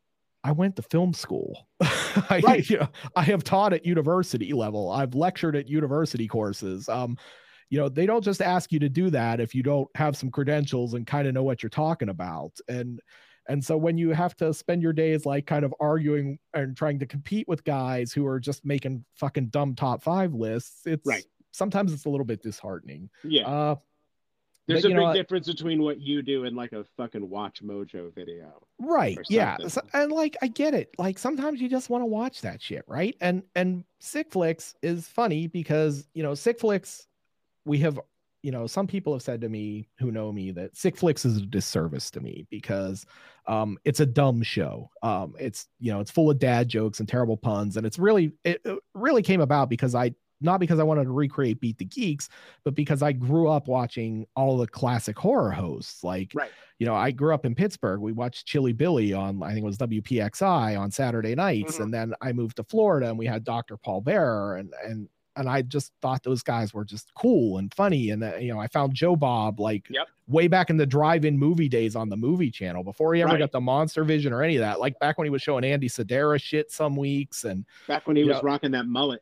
I 0.44 0.52
went 0.54 0.76
to 0.78 0.82
film 0.82 1.14
school. 1.14 1.68
I, 1.82 2.42
Right. 2.44 2.70
you 2.70 2.78
know, 2.80 2.88
I 3.16 3.24
have 3.24 3.44
taught 3.44 3.74
at 3.74 3.86
university 3.86 4.54
level. 4.54 4.90
I've 4.90 5.16
lectured 5.16 5.56
at 5.56 5.68
university 5.68 6.28
courses. 6.28 6.88
Um, 6.90 7.18
you 7.70 7.78
know, 7.78 7.90
they 7.90 8.06
don't 8.06 8.24
just 8.24 8.42
ask 8.42 8.72
you 8.72 8.80
to 8.80 8.90
do 8.90 9.10
that 9.12 9.40
if 9.40 9.54
you 9.54 9.62
don't 9.64 9.90
have 9.96 10.18
some 10.18 10.32
credentials 10.32 10.94
and 10.96 11.06
kind 11.06 11.28
of 11.28 11.34
know 11.34 11.44
what 11.44 11.62
you're 11.62 11.70
talking 11.70 12.10
about. 12.10 12.58
And 12.68 13.00
and 13.48 13.64
so 13.66 13.76
when 13.78 13.98
you 13.98 14.12
have 14.12 14.36
to 14.38 14.54
spend 14.54 14.82
your 14.84 14.94
days 14.94 15.26
like 15.26 15.48
kind 15.48 15.66
of 15.66 15.74
arguing 15.80 16.38
and 16.54 16.78
trying 16.78 17.00
to 17.00 17.08
compete 17.08 17.48
with 17.48 17.64
guys 17.64 18.14
who 18.14 18.26
are 18.28 18.40
just 18.40 18.64
making 18.64 19.06
fucking 19.16 19.48
dumb 19.50 19.74
top 19.76 20.04
five 20.04 20.34
lists, 20.34 20.86
it's 20.86 21.06
Right. 21.06 21.26
sometimes 21.52 21.92
it's 21.92 22.06
a 22.06 22.10
little 22.10 22.26
bit 22.26 22.42
disheartening. 22.44 23.10
Yeah. 23.24 23.48
Uh, 23.48 23.76
There's 24.70 24.84
but 24.84 24.92
a 24.92 24.94
know 24.94 25.14
big 25.14 25.22
difference 25.22 25.48
between 25.48 25.82
what 25.82 26.00
you 26.00 26.22
do 26.22 26.46
and 26.46 26.56
like 26.56 26.72
a 26.74 26.86
fucking 26.96 27.28
Watch 27.30 27.62
Mojo 27.64 28.14
video. 28.14 28.62
right 28.80 29.18
yeah. 29.30 29.58
So- 29.68 29.82
and 29.94 30.12
like 30.12 30.38
i 30.42 30.48
get 30.48 30.74
it 30.74 30.94
like 30.98 31.18
sometimes 31.20 31.60
you 31.60 31.68
just 31.68 31.90
want 31.90 32.02
to 32.02 32.06
watch 32.06 32.42
that 32.42 32.62
shit 32.62 32.84
right 32.88 33.16
and 33.20 33.44
and 33.56 33.84
sick 34.00 34.32
flicks 34.32 34.76
is 34.82 35.08
funny 35.08 35.48
because 35.48 36.08
you 36.14 36.24
know 36.24 36.34
sick 36.36 36.60
flicks 36.60 37.08
we 37.66 37.80
have 37.80 38.00
you 38.42 38.52
know 38.52 38.68
some 38.68 38.88
people 38.88 39.12
have 39.14 39.22
said 39.22 39.42
to 39.42 39.50
me 39.50 39.90
who 40.00 40.12
know 40.12 40.32
me 40.32 40.52
that 40.52 40.76
sick 40.78 40.96
flicks 40.96 41.26
is 41.26 41.38
a 41.38 41.46
disservice 41.46 42.10
to 42.12 42.22
me 42.22 42.48
because 42.50 43.06
um 43.48 43.78
it's 43.84 44.00
a 44.00 44.06
dumb 44.06 44.42
show 44.42 44.90
um 45.04 45.34
it's 45.40 45.68
you 45.80 45.92
know 45.92 46.00
it's 46.00 46.12
full 46.12 46.30
of 46.32 46.40
dad 46.40 46.70
jokes 46.70 47.00
and 47.02 47.10
terrible 47.10 47.36
puns 47.36 47.76
and 47.76 47.86
it's 47.86 48.00
really 48.00 48.32
it, 48.46 48.62
it 48.64 48.80
really 48.94 49.22
came 49.22 49.42
about 49.42 49.70
because 49.70 49.94
i 49.94 50.14
not 50.42 50.60
because 50.60 50.80
i 50.80 50.84
wanted 50.84 51.04
to 51.04 51.12
recreate 51.12 51.60
beat 51.60 51.78
the 51.78 51.86
geeks 51.86 52.30
but 52.64 52.74
because 52.76 53.02
i 53.02 53.12
grew 53.12 53.48
up 53.50 53.68
watching 53.68 54.26
all 54.36 54.58
the 54.58 54.68
classic 54.68 55.18
horror 55.18 55.52
hosts 55.52 56.04
like 56.04 56.32
Right. 56.34 56.50
you 56.80 56.86
know, 56.86 56.96
I 56.96 57.12
grew 57.12 57.34
up 57.34 57.46
in 57.46 57.56
Pittsburgh. 57.56 58.00
We 58.00 58.14
watched 58.14 58.46
Chilly 58.48 58.72
Billy 58.72 59.12
on, 59.12 59.44
I 59.44 59.50
think 59.50 59.64
it 59.64 59.66
was 59.66 59.78
WPXI 59.78 60.80
on 60.80 60.92
Saturday 60.92 61.36
nights, 61.36 61.78
Mhm. 61.78 61.84
and 61.84 61.94
then 61.94 62.14
I 62.22 62.32
moved 62.32 62.56
to 62.56 62.64
Florida 62.64 63.10
and 63.10 63.18
we 63.20 63.26
had 63.26 63.44
Dr. 63.44 63.76
Paul 63.76 64.00
Bearer, 64.02 64.56
and 64.56 64.74
and 64.86 65.10
and 65.36 65.48
I 65.50 65.62
just 65.62 65.92
thought 66.02 66.24
those 66.24 66.42
guys 66.44 66.74
were 66.74 66.84
just 66.86 67.14
cool 67.16 67.58
and 67.60 67.74
funny, 67.74 68.10
and 68.12 68.24
uh, 68.24 68.36
you 68.38 68.54
know, 68.54 68.60
I 68.60 68.68
found 68.68 68.94
Joe 68.94 69.16
Bob 69.18 69.60
like 69.60 69.88
Yep. 69.90 70.08
way 70.28 70.48
back 70.48 70.70
in 70.70 70.78
the 70.78 70.86
drive-in 70.86 71.38
movie 71.38 71.68
days 71.70 71.96
on 71.98 72.08
the 72.10 72.18
movie 72.18 72.50
channel 72.52 72.84
before 72.84 73.14
he 73.14 73.22
ever 73.22 73.34
Right. 73.34 73.40
got 73.40 73.52
the 73.52 73.62
Monster 73.62 74.04
Vision 74.06 74.32
or 74.34 74.42
any 74.42 74.56
of 74.56 74.62
that. 74.62 74.80
Like 74.80 74.98
back 75.00 75.18
when 75.18 75.26
he 75.26 75.32
was 75.32 75.42
showing 75.42 75.64
Andy 75.66 75.90
Sidaris 75.90 76.42
shit 76.42 76.72
some 76.72 76.96
weeks, 76.96 77.44
and 77.44 77.66
Back 77.88 78.08
when 78.08 78.16
he 78.16 78.24
was 78.24 78.42
rocking 78.42 78.72
that 78.72 78.86
mullet. 78.88 79.22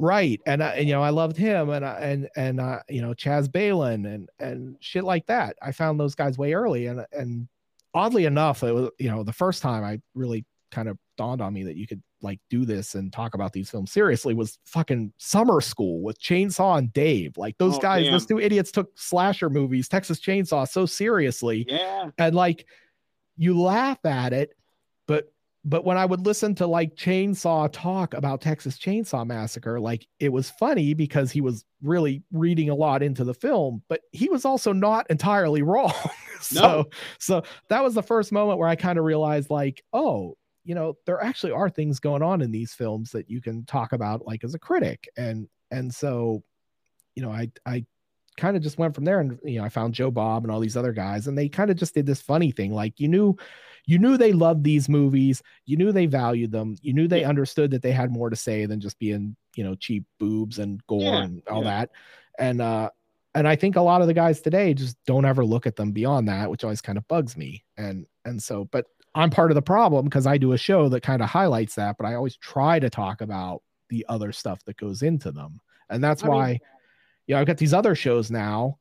Right 0.00 0.40
and, 0.46 0.62
I, 0.62 0.68
and 0.76 0.88
you 0.88 0.94
know 0.94 1.02
i 1.02 1.10
loved 1.10 1.36
him 1.36 1.70
and 1.70 1.84
I, 1.84 1.98
and 1.98 2.28
and 2.36 2.60
uh, 2.60 2.80
you 2.88 3.02
know 3.02 3.14
Chas 3.14 3.48
Balun 3.48 4.06
and 4.06 4.28
and 4.38 4.76
shit 4.80 5.02
like 5.04 5.26
that 5.26 5.56
i 5.60 5.72
found 5.72 5.98
those 5.98 6.14
guys 6.14 6.38
way 6.38 6.52
early 6.54 6.86
and 6.86 7.04
and 7.12 7.48
oddly 7.94 8.24
enough 8.24 8.62
it 8.62 8.72
was 8.72 8.90
you 9.00 9.10
know 9.10 9.24
the 9.24 9.32
first 9.32 9.60
time 9.60 9.82
i 9.82 10.00
really 10.14 10.44
kind 10.70 10.88
of 10.88 10.96
dawned 11.16 11.40
on 11.40 11.52
me 11.52 11.64
that 11.64 11.76
you 11.76 11.86
could 11.86 12.00
like 12.22 12.38
do 12.50 12.64
this 12.64 12.94
and 12.94 13.12
talk 13.12 13.34
about 13.34 13.52
these 13.52 13.70
films 13.70 13.90
seriously 13.90 14.34
was 14.34 14.58
fucking 14.66 15.12
summer 15.18 15.60
school 15.60 16.00
with 16.02 16.20
chainsaw 16.20 16.78
and 16.78 16.92
dave 16.92 17.36
like 17.36 17.56
those 17.58 17.76
Oh, 17.76 17.80
guys 17.80 18.04
damn. 18.04 18.12
those 18.12 18.26
two 18.26 18.38
idiots 18.38 18.70
took 18.70 18.90
slasher 18.96 19.50
movies 19.50 19.88
texas 19.88 20.20
chainsaw 20.20 20.68
so 20.68 20.86
seriously 20.86 21.64
Yeah. 21.68 22.10
and 22.18 22.36
like 22.36 22.66
you 23.36 23.60
laugh 23.60 24.04
at 24.04 24.32
it 24.32 24.50
but 25.68 25.84
when 25.84 25.96
i 25.98 26.04
would 26.04 26.24
listen 26.24 26.54
to 26.54 26.66
like 26.66 26.94
chainsaw 26.96 27.68
talk 27.72 28.14
about 28.14 28.40
texas 28.40 28.78
chainsaw 28.78 29.26
massacre 29.26 29.78
like 29.78 30.06
it 30.18 30.32
was 30.32 30.50
funny 30.50 30.94
because 30.94 31.30
he 31.30 31.40
was 31.40 31.64
really 31.82 32.22
reading 32.32 32.70
a 32.70 32.74
lot 32.74 33.02
into 33.02 33.24
the 33.24 33.34
film 33.34 33.82
but 33.88 34.00
he 34.12 34.28
was 34.28 34.44
also 34.44 34.72
not 34.72 35.06
entirely 35.10 35.62
wrong. 35.70 35.92
So 36.40 36.60
No. 36.60 36.84
so 37.18 37.42
that 37.68 37.82
was 37.82 37.94
the 37.94 38.02
first 38.02 38.30
moment 38.30 38.60
where 38.60 38.68
i 38.68 38.76
kind 38.76 38.96
of 38.96 39.04
realized 39.04 39.50
like 39.50 39.82
oh 39.92 40.36
you 40.64 40.74
know 40.76 40.94
there 41.04 41.20
actually 41.22 41.50
are 41.50 41.68
things 41.68 41.98
going 41.98 42.22
on 42.22 42.42
in 42.42 42.52
these 42.52 42.72
films 42.74 43.10
that 43.10 43.28
you 43.28 43.40
can 43.40 43.64
talk 43.64 43.92
about 43.92 44.24
like 44.24 44.44
as 44.44 44.54
a 44.54 44.58
critic. 44.58 45.08
And 45.16 45.48
and 45.72 45.92
so 45.92 46.44
you 47.16 47.22
know 47.24 47.32
i 47.32 47.50
i 47.66 47.84
kind 48.36 48.56
of 48.56 48.62
just 48.62 48.78
went 48.78 48.94
from 48.94 49.04
there 49.04 49.18
and 49.18 49.36
you 49.42 49.58
know 49.58 49.64
i 49.64 49.68
found 49.68 49.94
joe 49.94 50.12
bob 50.12 50.44
and 50.44 50.52
all 50.52 50.60
these 50.60 50.76
other 50.76 50.92
guys 50.92 51.26
and 51.26 51.36
they 51.36 51.48
kind 51.48 51.70
of 51.70 51.76
just 51.76 51.92
did 51.94 52.06
this 52.06 52.22
funny 52.22 52.52
thing. 52.52 52.72
Like 52.72 53.00
you 53.00 53.08
knew 53.08 53.36
you 53.88 53.98
knew 53.98 54.16
they 54.18 54.32
loved 54.32 54.64
these 54.64 54.86
movies. 54.88 55.42
You 55.64 55.78
knew 55.78 55.92
they 55.92 56.04
valued 56.06 56.52
them. 56.52 56.76
You 56.82 56.92
knew 56.92 57.08
they 57.08 57.22
Yeah. 57.22 57.28
understood 57.30 57.70
that 57.70 57.80
they 57.80 57.90
had 57.92 58.12
more 58.12 58.28
to 58.28 58.36
say 58.36 58.66
than 58.66 58.80
just 58.80 58.98
being 58.98 59.34
you 59.56 59.64
know 59.64 59.74
cheap 59.74 60.04
boobs 60.20 60.58
and 60.58 60.80
gore 60.86 61.00
Yeah, 61.00 61.22
and 61.24 61.42
all 61.50 61.64
yeah. 61.64 61.70
that. 61.70 61.90
And 62.38 62.60
uh 62.60 62.90
and 63.34 63.46
i 63.48 63.54
think 63.56 63.76
a 63.76 63.80
lot 63.80 64.00
of 64.00 64.06
the 64.06 64.14
guys 64.14 64.40
today 64.40 64.72
just 64.74 64.96
don't 65.06 65.24
ever 65.24 65.44
look 65.44 65.66
at 65.66 65.76
them 65.76 65.92
beyond 65.92 66.28
that 66.28 66.50
which 66.50 66.64
always 66.64 66.80
kind 66.80 66.98
of 66.98 67.06
bugs 67.08 67.36
me. 67.36 67.64
And 67.76 68.06
and 68.24 68.42
so 68.42 68.66
but 68.66 68.86
i'm 69.14 69.30
part 69.30 69.50
of 69.50 69.54
the 69.54 69.62
problem 69.62 70.04
because 70.04 70.26
i 70.26 70.36
do 70.38 70.52
a 70.52 70.58
show 70.58 70.88
that 70.90 71.02
kind 71.02 71.22
of 71.22 71.28
highlights 71.30 71.74
that 71.76 71.96
but 71.98 72.06
i 72.06 72.14
always 72.14 72.36
try 72.36 72.78
to 72.78 72.90
talk 72.90 73.20
about 73.22 73.62
the 73.90 74.04
other 74.08 74.32
stuff 74.32 74.62
that 74.64 74.76
goes 74.76 75.02
into 75.02 75.30
them. 75.32 75.60
And 75.90 76.04
that's 76.04 76.22
I 76.22 76.26
mean- 76.26 76.34
why 76.36 76.60
you 77.26 77.34
know 77.34 77.40
i've 77.40 77.46
got 77.46 77.56
these 77.58 77.74
other 77.74 77.94
shows 77.94 78.30
now 78.30 78.78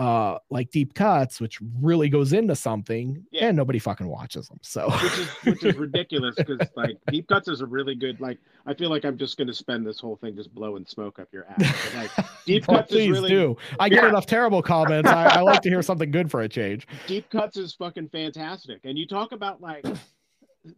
uh 0.00 0.38
like 0.50 0.70
deep 0.70 0.94
cuts 0.94 1.40
which 1.42 1.58
really 1.80 2.08
goes 2.08 2.32
into 2.32 2.56
something 2.56 3.22
Yeah. 3.30 3.48
and 3.48 3.56
nobody 3.56 3.78
fucking 3.78 4.08
watches 4.08 4.48
them 4.48 4.58
so 4.62 4.88
which 4.90 5.18
is 5.18 5.28
which 5.44 5.64
is 5.64 5.76
ridiculous 5.86 6.34
because 6.36 6.58
like 6.74 6.96
deep 7.10 7.28
cuts 7.28 7.48
is 7.48 7.60
a 7.60 7.66
really 7.66 7.94
good 7.94 8.18
like 8.20 8.38
I 8.66 8.72
feel 8.74 8.88
like 8.88 9.04
I'm 9.04 9.18
just 9.18 9.36
gonna 9.36 9.52
spend 9.52 9.86
this 9.86 10.00
whole 10.00 10.16
thing 10.16 10.36
just 10.36 10.54
blowing 10.54 10.86
smoke 10.86 11.18
up 11.18 11.28
your 11.32 11.44
ass. 11.50 11.76
But, 11.92 11.94
like 11.94 12.26
deep 12.46 12.64
cuts 12.66 12.90
is 12.90 12.96
please 12.96 13.10
really 13.10 13.28
do 13.28 13.56
i 13.78 13.88
get 13.90 14.02
Yeah. 14.02 14.08
enough 14.08 14.24
terrible 14.26 14.62
comments 14.62 15.10
I, 15.10 15.26
I 15.36 15.40
like 15.42 15.60
to 15.62 15.68
hear 15.68 15.82
something 15.82 16.10
good 16.10 16.30
for 16.30 16.40
a 16.40 16.48
change 16.48 16.86
deep 17.06 17.28
cuts 17.30 17.58
is 17.58 17.74
fucking 17.74 18.08
fantastic. 18.08 18.80
And 18.84 18.98
you 18.98 19.06
talk 19.06 19.32
about 19.32 19.60
like 19.60 19.84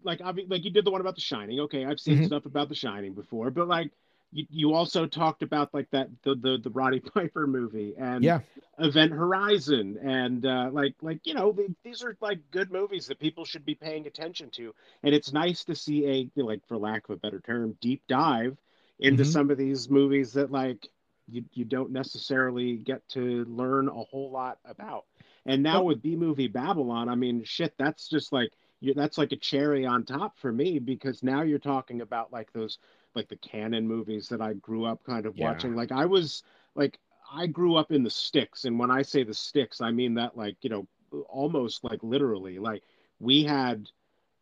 like 0.03 0.19
obvi- 0.21 0.51
like 0.51 0.65
you 0.65 0.71
did 0.71 0.85
the 0.85 0.91
one 0.91 1.01
about 1.01 1.15
the 1.15 1.21
shining. 1.21 1.61
Okay, 1.61 1.85
I've 1.85 1.99
seen 2.01 2.19
Mhm. 2.19 2.27
stuff 2.27 2.47
about 2.47 2.69
the 2.69 2.75
shining 2.75 3.15
before, 3.15 3.51
but 3.51 3.69
like 3.69 3.91
you, 4.33 4.47
you 4.51 4.75
also 4.75 5.07
talked 5.07 5.43
about 5.43 5.73
like 5.75 5.91
that 5.91 6.09
the 6.23 6.35
the, 6.35 6.59
the 6.63 6.71
Roddy 6.71 7.01
Piper 7.15 7.47
movie 7.47 7.95
and 7.99 8.25
Yeah. 8.25 8.41
Event 8.79 9.13
Horizon 9.13 9.99
and 10.03 10.47
uh, 10.47 10.71
like 10.73 10.95
like 11.03 11.21
you 11.25 11.35
know 11.35 11.53
th- 11.53 11.71
these 11.85 12.03
are 12.03 12.17
like 12.21 12.41
good 12.51 12.73
movies 12.73 13.07
that 13.07 13.19
people 13.21 13.45
should 13.45 13.65
be 13.65 13.75
paying 13.75 14.07
attention 14.07 14.51
to. 14.53 14.75
And 15.03 15.15
it's 15.15 15.33
nice 15.33 15.65
to 15.65 15.75
see 15.75 16.07
a 16.07 16.15
you 16.15 16.31
know, 16.37 16.47
like 16.47 16.67
for 16.67 16.79
lack 16.79 17.09
of 17.09 17.15
a 17.17 17.19
better 17.19 17.41
term 17.41 17.77
deep 17.81 18.03
dive 18.09 18.57
into 18.99 19.25
Mhm. 19.25 19.25
some 19.25 19.51
of 19.51 19.59
these 19.59 19.91
movies 19.91 20.33
that 20.35 20.51
like 20.51 20.89
you, 21.29 21.45
you 21.53 21.65
don't 21.65 21.91
necessarily 21.93 22.77
get 22.77 23.07
to 23.11 23.45
learn 23.45 23.89
a 23.89 23.93
whole 23.93 24.31
lot 24.31 24.59
about. 24.65 25.05
And 25.47 25.63
now 25.63 25.83
with 25.83 26.03
B 26.03 26.17
movie 26.17 26.49
Babylon, 26.49 27.09
I 27.09 27.15
mean, 27.15 27.43
shit, 27.45 27.75
that's 27.79 28.09
just 28.09 28.33
like 28.33 28.53
you, 28.81 28.95
that's 28.95 29.19
like 29.19 29.33
a 29.33 29.37
cherry 29.37 29.87
on 29.87 30.05
top 30.05 30.39
for 30.39 30.53
me 30.53 30.79
because 30.79 31.23
now 31.23 31.43
you're 31.43 31.59
talking 31.59 32.01
about 32.01 32.33
like 32.33 32.53
those 32.53 32.79
like 33.15 33.29
the 33.29 33.37
Cannon 33.37 33.87
movies 33.87 34.29
that 34.29 34.41
I 34.41 34.55
grew 34.55 34.85
up 34.85 35.03
kind 35.05 35.27
of 35.27 35.37
Yeah. 35.37 35.47
watching. 35.47 35.75
Like 35.75 35.93
I 35.93 36.05
was 36.07 36.43
like 36.75 36.99
I 37.33 37.47
grew 37.47 37.77
up 37.77 37.93
in 37.93 38.03
the 38.03 38.11
sticks, 38.11 38.65
and 38.65 38.79
when 38.79 38.91
I 38.91 39.03
say 39.03 39.23
the 39.23 39.35
sticks, 39.35 39.81
I 39.81 39.91
mean 39.91 40.15
that 40.15 40.37
like 40.37 40.57
you 40.63 40.71
know 40.71 40.87
almost 41.29 41.85
like 41.85 42.03
literally 42.03 42.59
like 42.59 42.83
we 43.21 43.45
had 43.45 43.89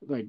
like 0.07 0.27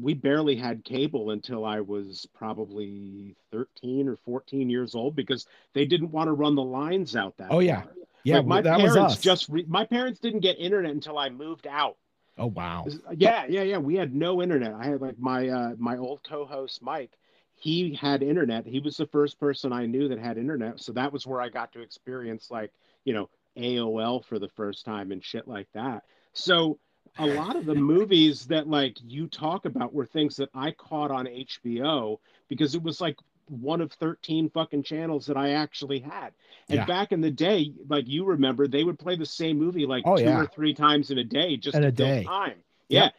we 0.00 0.14
barely 0.14 0.56
had 0.56 0.82
cable 0.84 1.30
until 1.30 1.64
I 1.64 1.80
was 1.80 2.26
probably 2.32 3.36
13 3.52 4.08
or 4.08 4.16
14 4.16 4.70
years 4.70 4.94
old 4.94 5.14
because 5.14 5.46
they 5.74 5.84
didn't 5.84 6.10
want 6.10 6.28
to 6.28 6.32
run 6.32 6.54
the 6.54 6.62
lines 6.62 7.14
out 7.14 7.36
that 7.36 7.50
Oh, 7.50 7.58
yeah. 7.58 7.82
far. 7.82 7.92
yeah 8.24 8.36
like 8.38 8.46
my 8.46 8.62
that 8.62 8.78
parents 8.78 9.14
us 9.14 9.20
just 9.20 9.48
re- 9.48 9.66
my 9.68 9.84
parents 9.84 10.20
didn't 10.20 10.40
get 10.40 10.58
internet 10.58 10.92
until 10.92 11.18
I 11.18 11.28
moved 11.28 11.66
out. 11.66 11.96
oh 12.38 12.46
wow 12.46 12.86
Yeah, 13.16 13.44
yeah, 13.46 13.62
yeah. 13.62 13.78
We 13.78 13.96
had 13.96 14.14
no 14.14 14.40
internet. 14.42 14.72
I 14.74 14.86
had 14.86 15.00
like 15.02 15.18
my 15.18 15.48
uh 15.48 15.74
my 15.78 15.96
old 15.98 16.22
co-host 16.24 16.80
Mike. 16.82 17.18
He 17.58 17.92
had 17.94 18.22
internet. 18.22 18.66
He 18.66 18.78
was 18.80 18.96
the 18.96 19.06
first 19.06 19.38
person 19.40 19.72
I 19.72 19.86
knew 19.86 20.08
that 20.08 20.18
had 20.18 20.38
internet. 20.38 20.80
So 20.80 20.92
that 20.92 21.12
was 21.12 21.26
where 21.26 21.40
I 21.40 21.48
got 21.48 21.72
to 21.72 21.80
experience 21.82 22.50
like, 22.50 22.72
you 23.04 23.12
know, 23.12 23.28
AOL 23.56 24.24
for 24.24 24.38
the 24.38 24.48
first 24.48 24.84
time 24.84 25.10
and 25.10 25.24
shit 25.24 25.48
like 25.48 25.66
that. 25.74 26.04
So 26.32 26.78
a 27.18 27.26
lot 27.26 27.56
of 27.56 27.66
the 27.66 27.74
movies 27.94 28.46
that 28.46 28.68
like 28.68 28.96
you 29.04 29.26
talk 29.26 29.64
about 29.64 29.92
were 29.92 30.06
things 30.06 30.36
that 30.36 30.50
I 30.54 30.70
caught 30.70 31.10
on 31.10 31.26
HBO 31.26 32.18
because 32.48 32.76
it 32.76 32.82
was 32.82 33.00
like 33.00 33.16
one 33.48 33.80
of 33.80 33.90
13 33.94 34.50
fucking 34.50 34.82
channels 34.84 35.26
that 35.26 35.36
I 35.36 35.50
actually 35.54 35.98
had. 35.98 36.34
And 36.68 36.76
Yeah. 36.76 36.84
back 36.84 37.10
in 37.12 37.20
the 37.20 37.30
day, 37.30 37.72
like 37.88 38.06
you 38.06 38.24
remember, 38.24 38.68
they 38.68 38.84
would 38.84 38.98
play 39.00 39.16
the 39.16 39.26
same 39.26 39.58
movie 39.58 39.86
like 39.86 40.04
Oh, 40.06 40.16
two 40.16 40.24
yeah. 40.24 40.38
or 40.42 40.46
three 40.46 40.74
times 40.74 41.10
in 41.10 41.18
a 41.18 41.24
day 41.24 41.56
just 41.56 41.76
In 41.76 41.82
a 41.82 41.90
day. 41.90 42.22
time. 42.24 42.62
Yep. 42.88 43.04
Yeah. 43.04 43.10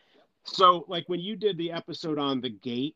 So 0.45 0.85
like 0.87 1.09
when 1.09 1.19
you 1.19 1.35
did 1.35 1.57
the 1.57 1.71
episode 1.73 2.17
on 2.17 2.39
the 2.39 2.49
gate 2.49 2.95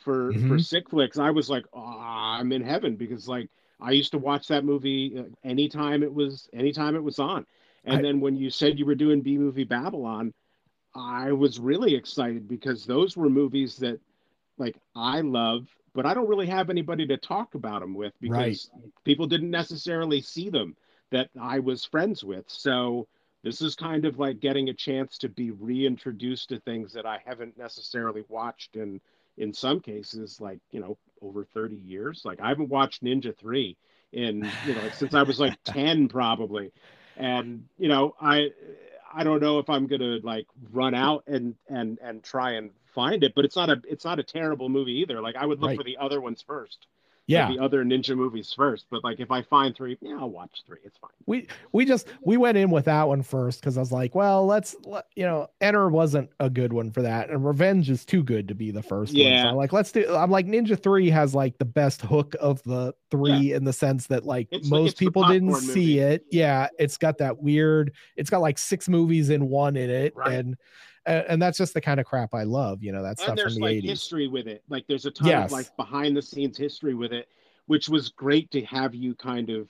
for 0.00 0.34
for 0.46 0.58
Mhm. 0.58 0.64
Sick 0.64 0.90
Flicks, 0.90 1.18
I 1.18 1.30
was 1.30 1.50
like, 1.50 1.66
oh, 1.72 1.98
I'm 2.00 2.52
in 2.52 2.62
heaven 2.62 2.96
because 2.96 3.28
like 3.28 3.50
I 3.80 3.92
used 3.92 4.12
to 4.12 4.18
watch 4.18 4.48
that 4.48 4.64
movie 4.64 5.18
uh, 5.18 5.24
anytime 5.44 6.02
it 6.02 6.12
was 6.12 6.48
anytime 6.52 6.96
it 6.96 7.02
was 7.04 7.18
on. 7.18 7.46
And 7.84 8.00
I- 8.00 8.02
then 8.02 8.20
when 8.20 8.36
you 8.36 8.50
said 8.50 8.78
you 8.78 8.86
were 8.86 8.94
doing 8.94 9.22
B 9.22 9.38
movie 9.38 9.64
Babylon, 9.64 10.34
I 10.94 11.32
was 11.32 11.58
really 11.60 11.94
excited 11.94 12.48
because 12.48 12.84
those 12.86 13.16
were 13.16 13.30
movies 13.30 13.76
that 13.78 14.00
like 14.58 14.76
I 14.94 15.20
love, 15.20 15.68
but 15.94 16.06
I 16.06 16.14
don't 16.14 16.28
really 16.28 16.46
have 16.46 16.70
anybody 16.70 17.06
to 17.06 17.16
talk 17.16 17.54
about 17.54 17.80
them 17.80 17.94
with 17.94 18.14
because 18.20 18.70
people 19.04 19.26
didn't 19.26 19.50
necessarily 19.50 20.20
see 20.20 20.50
them 20.50 20.76
that 21.10 21.30
I 21.40 21.58
was 21.60 21.84
friends 21.84 22.24
with. 22.24 22.44
So 22.48 23.08
this 23.42 23.62
is 23.62 23.74
kind 23.74 24.04
of 24.04 24.18
like 24.18 24.40
getting 24.40 24.68
a 24.68 24.74
chance 24.74 25.18
to 25.18 25.28
be 25.28 25.50
reintroduced 25.52 26.50
to 26.50 26.60
things 26.60 26.92
that 26.92 27.06
I 27.06 27.18
haven't 27.24 27.56
necessarily 27.56 28.24
watched 28.28 28.76
in 28.76 29.00
in 29.40 29.54
some 29.54 29.80
cases 29.80 30.40
like 30.40 30.60
you 30.70 30.80
know 30.80 30.96
over 31.22 31.44
30 31.44 31.74
years. 31.76 32.22
Like 32.24 32.40
I 32.40 32.48
haven't 32.48 32.68
watched 32.68 33.02
Ninja 33.02 33.36
3 33.36 33.76
in 34.12 34.48
you 34.66 34.74
know 34.74 34.88
since 34.92 35.14
I 35.14 35.22
was 35.22 35.40
like 35.40 35.58
10 35.64 36.08
probably. 36.08 36.72
And 37.16 37.64
you 37.78 37.88
know 37.88 38.14
I 38.20 38.50
I 39.12 39.24
don't 39.24 39.40
know 39.40 39.58
if 39.58 39.68
I'm 39.68 39.86
gonna 39.86 40.18
like 40.22 40.46
run 40.70 40.94
out 40.94 41.24
and 41.26 41.56
and 41.68 41.98
and 42.02 42.22
try 42.22 42.52
and 42.52 42.70
find 42.94 43.22
it 43.22 43.34
but 43.36 43.44
it's 43.44 43.54
not 43.56 43.70
a 43.70 43.80
it's 43.88 44.04
not 44.04 44.18
a 44.18 44.22
terrible 44.22 44.68
movie 44.68 45.00
either. 45.00 45.20
Like 45.20 45.36
I 45.36 45.46
would 45.46 45.60
look 45.60 45.70
right. 45.70 45.78
for 45.78 45.84
the 45.84 45.96
other 45.96 46.20
ones 46.20 46.42
first 46.46 46.86
yeah 47.30 47.48
the 47.50 47.58
other 47.58 47.84
ninja 47.84 48.16
movies 48.16 48.52
first 48.54 48.86
but 48.90 49.02
like 49.04 49.20
if 49.20 49.30
i 49.30 49.42
find 49.42 49.74
three 49.76 49.96
yeah 50.00 50.16
i'll 50.18 50.30
watch 50.30 50.62
three 50.66 50.78
it's 50.84 50.98
fine 50.98 51.10
we 51.26 51.46
we 51.72 51.84
just 51.84 52.08
we 52.22 52.36
went 52.36 52.56
in 52.56 52.70
with 52.70 52.84
that 52.84 53.06
one 53.06 53.22
first 53.22 53.60
because 53.60 53.76
i 53.76 53.80
was 53.80 53.92
like 53.92 54.14
well 54.14 54.46
let's 54.46 54.74
let, 54.84 55.06
you 55.16 55.24
know 55.24 55.46
enter 55.60 55.88
wasn't 55.88 56.28
a 56.40 56.50
good 56.50 56.72
one 56.72 56.90
for 56.90 57.02
that 57.02 57.30
and 57.30 57.44
revenge 57.44 57.88
is 57.90 58.04
too 58.04 58.22
good 58.22 58.48
to 58.48 58.54
be 58.54 58.70
the 58.70 58.82
first 58.82 59.12
yeah 59.12 59.44
one. 59.44 59.54
So 59.54 59.56
like 59.58 59.72
let's 59.72 59.92
do 59.92 60.14
i'm 60.14 60.30
like 60.30 60.46
ninja 60.46 60.80
3 60.80 61.10
has 61.10 61.34
like 61.34 61.58
the 61.58 61.64
best 61.64 62.02
hook 62.02 62.34
of 62.40 62.62
the 62.64 62.92
three 63.10 63.32
yeah. 63.32 63.56
in 63.56 63.64
the 63.64 63.72
sense 63.72 64.06
that 64.08 64.24
like 64.24 64.48
it's 64.50 64.68
most 64.68 64.98
people 64.98 65.26
didn't 65.26 65.48
movie. 65.48 65.66
see 65.66 65.98
it 65.98 66.24
yeah 66.30 66.68
it's 66.78 66.96
got 66.96 67.18
that 67.18 67.42
weird 67.42 67.92
it's 68.16 68.30
got 68.30 68.40
like 68.40 68.58
six 68.58 68.88
movies 68.88 69.30
in 69.30 69.48
one 69.48 69.76
in 69.76 69.90
it 69.90 70.14
right. 70.16 70.32
and 70.32 70.56
and, 71.10 71.26
and, 71.28 71.42
that's 71.42 71.58
just 71.58 71.74
the 71.74 71.80
kind 71.80 72.00
of 72.00 72.06
crap 72.06 72.34
I 72.34 72.44
love. 72.44 72.82
You 72.82 72.92
know, 72.92 73.02
that 73.02 73.18
stuff 73.18 73.38
from 73.38 73.54
the 73.54 73.60
like 73.60 73.76
80s. 73.78 73.88
history 73.88 74.28
with 74.28 74.46
it. 74.46 74.62
Like 74.68 74.86
there's 74.86 75.06
a 75.06 75.10
ton 75.10 75.28
yes. 75.28 75.46
of 75.46 75.52
like 75.52 75.76
behind 75.76 76.16
the 76.16 76.22
scenes 76.22 76.56
history 76.56 76.94
with 76.94 77.12
it, 77.12 77.28
which 77.66 77.88
was 77.88 78.08
great 78.08 78.50
to 78.52 78.62
have 78.64 78.94
you 78.94 79.14
kind 79.14 79.50
of 79.50 79.68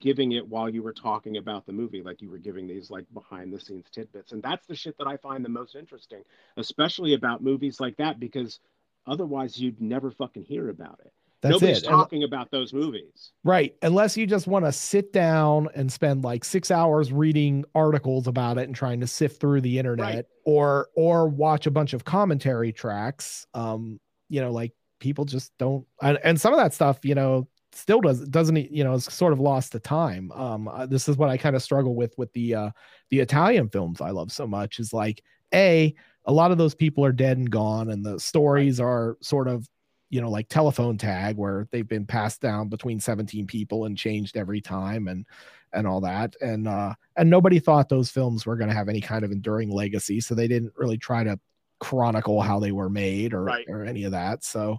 giving 0.00 0.32
it 0.32 0.46
while 0.46 0.68
you 0.68 0.82
were 0.82 0.92
talking 0.92 1.36
about 1.36 1.64
the 1.64 1.72
movie 1.72 2.02
like 2.02 2.20
you 2.20 2.28
were 2.28 2.38
giving 2.38 2.66
these 2.66 2.90
like 2.90 3.04
behind 3.14 3.52
the 3.52 3.60
scenes 3.60 3.86
tidbits 3.92 4.32
and 4.32 4.42
that's 4.42 4.66
the 4.66 4.74
shit 4.74 4.98
that 4.98 5.06
i 5.06 5.16
find 5.16 5.44
the 5.44 5.48
most 5.48 5.76
interesting 5.76 6.22
especially 6.56 7.14
about 7.14 7.40
movies 7.40 7.78
like 7.78 7.96
that 7.96 8.18
because 8.18 8.58
otherwise 9.06 9.60
you'd 9.60 9.80
never 9.80 10.10
fucking 10.10 10.42
hear 10.42 10.70
about 10.70 11.00
it 11.04 11.12
that's 11.42 11.52
Nobody's 11.52 11.82
it. 11.82 11.86
talking 11.86 12.22
and, 12.22 12.32
about 12.32 12.50
those 12.50 12.72
movies. 12.72 13.32
Right. 13.44 13.74
Unless 13.82 14.16
you 14.16 14.26
just 14.26 14.46
want 14.46 14.64
to 14.64 14.72
sit 14.72 15.12
down 15.12 15.68
and 15.74 15.92
spend 15.92 16.24
like 16.24 16.44
six 16.44 16.70
hours 16.70 17.12
reading 17.12 17.64
articles 17.74 18.26
about 18.26 18.58
it 18.58 18.64
and 18.64 18.74
trying 18.74 19.00
to 19.00 19.06
sift 19.06 19.40
through 19.40 19.60
the 19.60 19.78
internet 19.78 20.14
right. 20.14 20.24
or 20.44 20.88
or 20.96 21.28
watch 21.28 21.66
a 21.66 21.70
bunch 21.70 21.92
of 21.92 22.04
commentary 22.04 22.72
tracks. 22.72 23.46
Um, 23.54 24.00
you 24.28 24.40
know, 24.40 24.50
like 24.50 24.72
people 24.98 25.24
just 25.24 25.52
don't 25.58 25.86
and, 26.02 26.18
and 26.24 26.40
some 26.40 26.52
of 26.52 26.58
that 26.58 26.74
stuff, 26.74 27.04
you 27.04 27.14
know, 27.14 27.46
still 27.72 28.00
does 28.00 28.26
doesn't 28.28 28.56
you 28.72 28.82
know 28.82 28.94
is 28.94 29.04
sort 29.04 29.32
of 29.34 29.38
lost 29.38 29.72
to 29.72 29.78
time 29.78 30.32
um 30.32 30.66
uh, 30.66 30.86
this 30.86 31.08
is 31.08 31.16
what 31.18 31.28
i 31.28 31.36
kind 31.36 31.54
of 31.54 31.62
struggle 31.62 31.94
with 31.94 32.14
with 32.16 32.32
the 32.32 32.54
uh 32.54 32.70
the 33.10 33.20
italian 33.20 33.68
films 33.68 34.00
i 34.00 34.08
love 34.08 34.32
so 34.32 34.46
much 34.46 34.78
is 34.78 34.94
like 34.94 35.22
a 35.52 35.94
a 36.24 36.32
lot 36.32 36.50
of 36.50 36.58
those 36.58 36.74
people 36.74 37.04
are 37.04 37.12
dead 37.12 37.36
and 37.36 37.50
gone 37.50 37.90
and 37.90 38.04
the 38.04 38.18
stories 38.18 38.80
are 38.80 39.18
sort 39.20 39.46
of 39.46 39.68
you 40.10 40.20
know 40.20 40.30
like 40.30 40.48
telephone 40.48 40.96
tag 40.96 41.36
where 41.36 41.66
they've 41.70 41.88
been 41.88 42.06
passed 42.06 42.40
down 42.40 42.68
between 42.68 43.00
17 43.00 43.46
people 43.46 43.86
and 43.86 43.98
changed 43.98 44.36
every 44.36 44.60
time 44.60 45.08
and 45.08 45.26
and 45.72 45.86
all 45.86 46.00
that 46.00 46.34
and 46.40 46.68
uh 46.68 46.94
and 47.16 47.28
nobody 47.28 47.58
thought 47.58 47.88
those 47.88 48.10
films 48.10 48.46
were 48.46 48.56
going 48.56 48.68
to 48.68 48.74
have 48.74 48.88
any 48.88 49.00
kind 49.00 49.24
of 49.24 49.32
enduring 49.32 49.70
legacy 49.70 50.20
so 50.20 50.34
they 50.34 50.48
didn't 50.48 50.72
really 50.76 50.98
try 50.98 51.24
to 51.24 51.38
chronicle 51.80 52.40
how 52.40 52.58
they 52.58 52.72
were 52.72 52.88
made 52.88 53.34
or 53.34 53.42
right. 53.42 53.66
or 53.68 53.84
any 53.84 54.04
of 54.04 54.12
that 54.12 54.44
so 54.44 54.78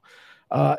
uh 0.52 0.76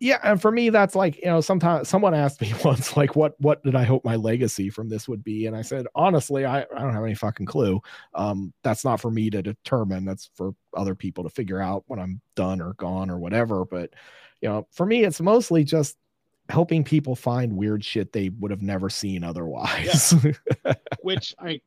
yeah 0.00 0.18
and 0.22 0.40
for 0.40 0.50
me 0.50 0.70
that's 0.70 0.94
like 0.94 1.16
you 1.16 1.26
know 1.26 1.40
sometimes 1.40 1.88
someone 1.88 2.14
asked 2.14 2.40
me 2.40 2.52
once 2.64 2.96
like 2.96 3.14
what 3.16 3.34
what 3.40 3.62
did 3.62 3.74
i 3.74 3.84
hope 3.84 4.04
my 4.04 4.16
legacy 4.16 4.70
from 4.70 4.88
this 4.88 5.08
would 5.08 5.22
be? 5.22 5.46
And 5.46 5.56
i 5.56 5.62
said 5.62 5.86
honestly 5.94 6.44
i, 6.44 6.60
I 6.60 6.80
don't 6.80 6.94
have 6.94 7.04
any 7.04 7.14
fucking 7.14 7.46
clue. 7.46 7.80
Um 8.14 8.52
that's 8.62 8.84
not 8.84 9.00
for 9.00 9.10
me 9.10 9.30
to 9.30 9.42
determine. 9.42 10.04
That's 10.04 10.30
for 10.34 10.54
other 10.76 10.94
people 10.94 11.24
to 11.24 11.30
figure 11.30 11.60
out 11.60 11.84
when 11.86 11.98
i'm 11.98 12.20
done 12.34 12.60
or 12.60 12.74
gone 12.74 13.10
or 13.10 13.18
whatever. 13.18 13.64
But 13.64 13.90
you 14.40 14.48
know 14.48 14.66
for 14.72 14.86
me 14.86 15.04
it's 15.04 15.20
mostly 15.20 15.64
just 15.64 15.96
helping 16.50 16.84
people 16.84 17.16
find 17.16 17.56
weird 17.56 17.82
shit 17.82 18.12
they 18.12 18.28
would 18.28 18.50
have 18.50 18.60
never 18.60 18.90
seen 18.90 19.24
otherwise. 19.24 20.14
Yeah. 20.64 20.74
which 21.00 21.34
i 21.38 21.60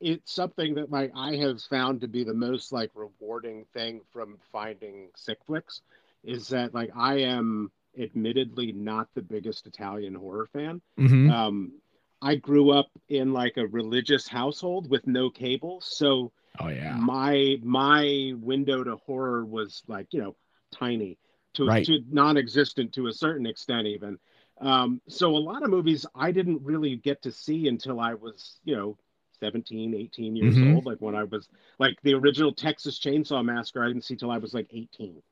it's 0.00 0.32
something 0.32 0.74
that 0.74 0.90
like 0.90 1.12
i 1.16 1.34
have 1.36 1.60
found 1.62 2.00
to 2.00 2.08
be 2.08 2.24
the 2.24 2.34
most 2.34 2.72
like 2.72 2.90
rewarding 2.94 3.64
thing 3.72 4.00
from 4.12 4.36
finding 4.52 5.08
sick 5.14 5.38
flicks 5.46 5.82
is 6.26 6.48
that 6.48 6.74
like 6.74 6.90
I 6.94 7.18
am 7.20 7.70
admittedly 7.98 8.72
not 8.72 9.08
the 9.14 9.22
biggest 9.22 9.66
Italian 9.66 10.14
horror 10.14 10.48
fan. 10.52 10.82
Mm-hmm. 10.98 11.30
Um, 11.30 11.72
I 12.20 12.34
grew 12.34 12.70
up 12.70 12.90
in 13.08 13.32
like 13.32 13.56
a 13.56 13.66
religious 13.66 14.26
household 14.26 14.90
with 14.90 15.06
no 15.06 15.30
cable, 15.30 15.80
so 15.80 16.32
oh 16.60 16.68
yeah, 16.68 16.96
my 16.96 17.56
my 17.62 18.32
window 18.36 18.82
to 18.84 18.96
horror 18.96 19.44
was 19.44 19.82
like 19.86 20.08
you 20.10 20.20
know 20.20 20.36
tiny 20.74 21.18
to, 21.54 21.66
right. 21.66 21.86
to 21.86 22.00
non-existent 22.10 22.92
to 22.94 23.06
a 23.06 23.12
certain 23.12 23.46
extent 23.46 23.86
even. 23.86 24.18
Um, 24.60 25.00
so 25.08 25.36
a 25.36 25.38
lot 25.38 25.62
of 25.62 25.70
movies 25.70 26.06
I 26.14 26.32
didn't 26.32 26.62
really 26.62 26.96
get 26.96 27.22
to 27.22 27.32
see 27.32 27.68
until 27.68 28.00
I 28.00 28.14
was 28.14 28.58
you 28.64 28.76
know 28.76 28.98
17 29.40 29.94
18 29.94 30.34
years 30.34 30.56
mm-hmm. 30.56 30.76
old 30.76 30.86
like 30.86 30.96
when 31.00 31.14
i 31.14 31.22
was 31.24 31.46
like 31.78 31.94
the 32.02 32.14
original 32.14 32.54
texas 32.54 32.98
chainsaw 32.98 33.44
massacre 33.44 33.84
i 33.84 33.86
didn't 33.86 34.02
see 34.02 34.16
till 34.16 34.30
i 34.30 34.38
was 34.38 34.54
like 34.54 34.66
18 34.72 35.22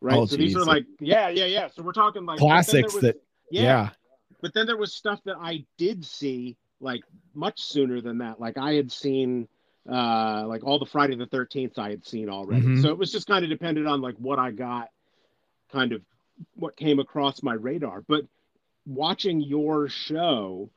right? 0.00 0.16
Oh, 0.16 0.26
so 0.26 0.36
geez. 0.36 0.54
these 0.54 0.56
are 0.56 0.64
like, 0.64 0.84
yeah, 0.98 1.28
yeah, 1.28 1.46
yeah. 1.46 1.68
So 1.68 1.82
we're 1.82 1.92
talking 1.92 2.24
like 2.24 2.38
classics 2.38 2.94
was, 2.94 3.02
that, 3.02 3.22
yeah. 3.50 3.62
yeah. 3.62 3.88
But 4.40 4.54
then 4.54 4.66
there 4.66 4.76
was 4.76 4.94
stuff 4.94 5.20
that 5.24 5.36
I 5.40 5.64
did 5.76 6.04
see 6.04 6.56
like 6.80 7.02
much 7.34 7.62
sooner 7.62 8.00
than 8.00 8.18
that. 8.18 8.40
Like 8.40 8.56
I 8.56 8.74
had 8.74 8.90
seen 8.90 9.48
uh 9.90 10.44
like 10.46 10.62
all 10.62 10.78
the 10.78 10.86
Friday 10.86 11.16
the 11.16 11.26
13th 11.26 11.78
I 11.78 11.90
had 11.90 12.06
seen 12.06 12.28
already. 12.28 12.62
Mm-hmm. 12.62 12.82
So 12.82 12.88
it 12.88 12.98
was 12.98 13.12
just 13.12 13.26
kind 13.26 13.44
of 13.44 13.50
dependent 13.50 13.86
on 13.86 14.00
like 14.00 14.16
what 14.16 14.38
I 14.38 14.50
got 14.50 14.88
kind 15.72 15.92
of 15.92 16.02
what 16.54 16.76
came 16.76 16.98
across 16.98 17.42
my 17.42 17.54
radar. 17.54 18.02
But 18.06 18.24
watching 18.86 19.40
your 19.40 19.88
show 19.88 20.70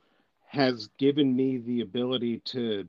has 0.46 0.88
given 0.98 1.34
me 1.34 1.58
the 1.58 1.80
ability 1.80 2.40
to 2.44 2.88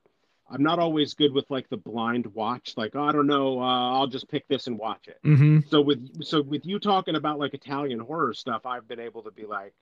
I'm 0.49 0.61
not 0.61 0.79
always 0.79 1.13
good 1.13 1.33
with 1.33 1.49
like 1.49 1.69
the 1.69 1.77
blind 1.77 2.27
watch. 2.27 2.73
Like, 2.77 2.95
oh, 2.95 3.03
I 3.03 3.11
don't 3.11 3.27
know, 3.27 3.59
uh, 3.59 3.93
I'll 3.93 4.07
just 4.07 4.29
pick 4.29 4.47
this 4.47 4.67
and 4.67 4.77
watch 4.77 5.07
it. 5.07 5.19
Mm-hmm. 5.25 5.59
So 5.69 5.81
with 5.81 6.23
so 6.23 6.41
with 6.41 6.65
you 6.65 6.79
talking 6.79 7.15
about 7.15 7.39
like 7.39 7.53
Italian 7.53 7.99
horror 7.99 8.33
stuff, 8.33 8.65
I've 8.65 8.87
been 8.87 8.99
able 8.99 9.23
to 9.23 9.31
be 9.31 9.45
like, 9.45 9.73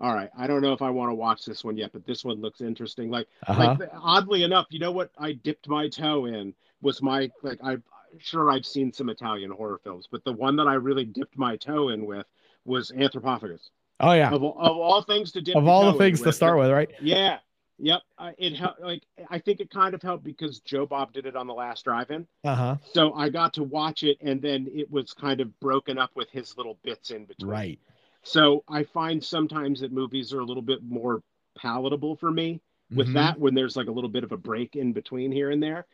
all 0.00 0.14
right, 0.14 0.30
I 0.36 0.46
don't 0.46 0.62
know 0.62 0.72
if 0.72 0.82
I 0.82 0.90
want 0.90 1.10
to 1.10 1.14
watch 1.14 1.44
this 1.44 1.62
one 1.62 1.76
yet, 1.76 1.92
but 1.92 2.04
this 2.04 2.24
one 2.24 2.40
looks 2.40 2.60
interesting. 2.60 3.10
Like, 3.10 3.28
uh-huh. 3.46 3.76
like 3.78 3.90
oddly 3.94 4.42
enough, 4.42 4.66
you 4.70 4.80
know 4.80 4.90
what 4.90 5.10
I 5.18 5.32
dipped 5.32 5.68
my 5.68 5.88
toe 5.88 6.26
in 6.26 6.54
was 6.80 7.00
my 7.00 7.30
like 7.42 7.60
I 7.62 7.76
sure 8.18 8.50
I've 8.50 8.66
seen 8.66 8.92
some 8.92 9.08
Italian 9.08 9.50
horror 9.50 9.80
films, 9.82 10.08
but 10.10 10.24
the 10.24 10.32
one 10.32 10.56
that 10.56 10.66
I 10.66 10.74
really 10.74 11.04
dipped 11.04 11.38
my 11.38 11.56
toe 11.56 11.90
in 11.90 12.04
with 12.06 12.26
was 12.64 12.90
Anthropophagus. 12.90 13.70
Oh 14.00 14.12
yeah, 14.12 14.30
of, 14.30 14.42
of 14.42 14.42
all 14.42 15.02
things 15.02 15.30
to 15.32 15.40
dip 15.40 15.54
of 15.54 15.68
all 15.68 15.92
the 15.92 15.98
things 15.98 16.20
to 16.22 16.32
start 16.32 16.58
with, 16.58 16.70
right? 16.70 16.90
Yeah, 17.00 17.38
Yep, 17.82 18.02
uh, 18.16 18.30
it 18.38 18.54
helped. 18.54 18.80
Like 18.80 19.02
I 19.28 19.40
think 19.40 19.58
it 19.58 19.68
kind 19.68 19.92
of 19.92 20.00
helped 20.00 20.22
because 20.22 20.60
Joe 20.60 20.86
Bob 20.86 21.12
did 21.12 21.26
it 21.26 21.34
on 21.34 21.48
the 21.48 21.52
last 21.52 21.82
drive-in. 21.82 22.28
Uh 22.44 22.54
huh. 22.54 22.76
So 22.92 23.12
I 23.12 23.28
got 23.28 23.54
to 23.54 23.64
watch 23.64 24.04
it, 24.04 24.18
and 24.20 24.40
then 24.40 24.68
it 24.72 24.88
was 24.88 25.12
kind 25.12 25.40
of 25.40 25.58
broken 25.58 25.98
up 25.98 26.12
with 26.14 26.30
his 26.30 26.56
little 26.56 26.78
bits 26.84 27.10
in 27.10 27.24
between. 27.24 27.50
Right. 27.50 27.80
So 28.22 28.62
I 28.68 28.84
find 28.84 29.22
sometimes 29.22 29.80
that 29.80 29.90
movies 29.90 30.32
are 30.32 30.38
a 30.38 30.44
little 30.44 30.62
bit 30.62 30.84
more 30.84 31.24
palatable 31.56 32.14
for 32.14 32.30
me 32.30 32.60
with 32.94 33.08
mm-hmm. 33.08 33.16
that 33.16 33.40
when 33.40 33.54
there's 33.54 33.76
like 33.76 33.88
a 33.88 33.92
little 33.92 34.10
bit 34.10 34.22
of 34.22 34.30
a 34.30 34.36
break 34.36 34.76
in 34.76 34.92
between 34.92 35.32
here 35.32 35.50
and 35.50 35.60
there. 35.60 35.84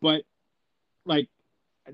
But 0.00 0.22
like 1.04 1.28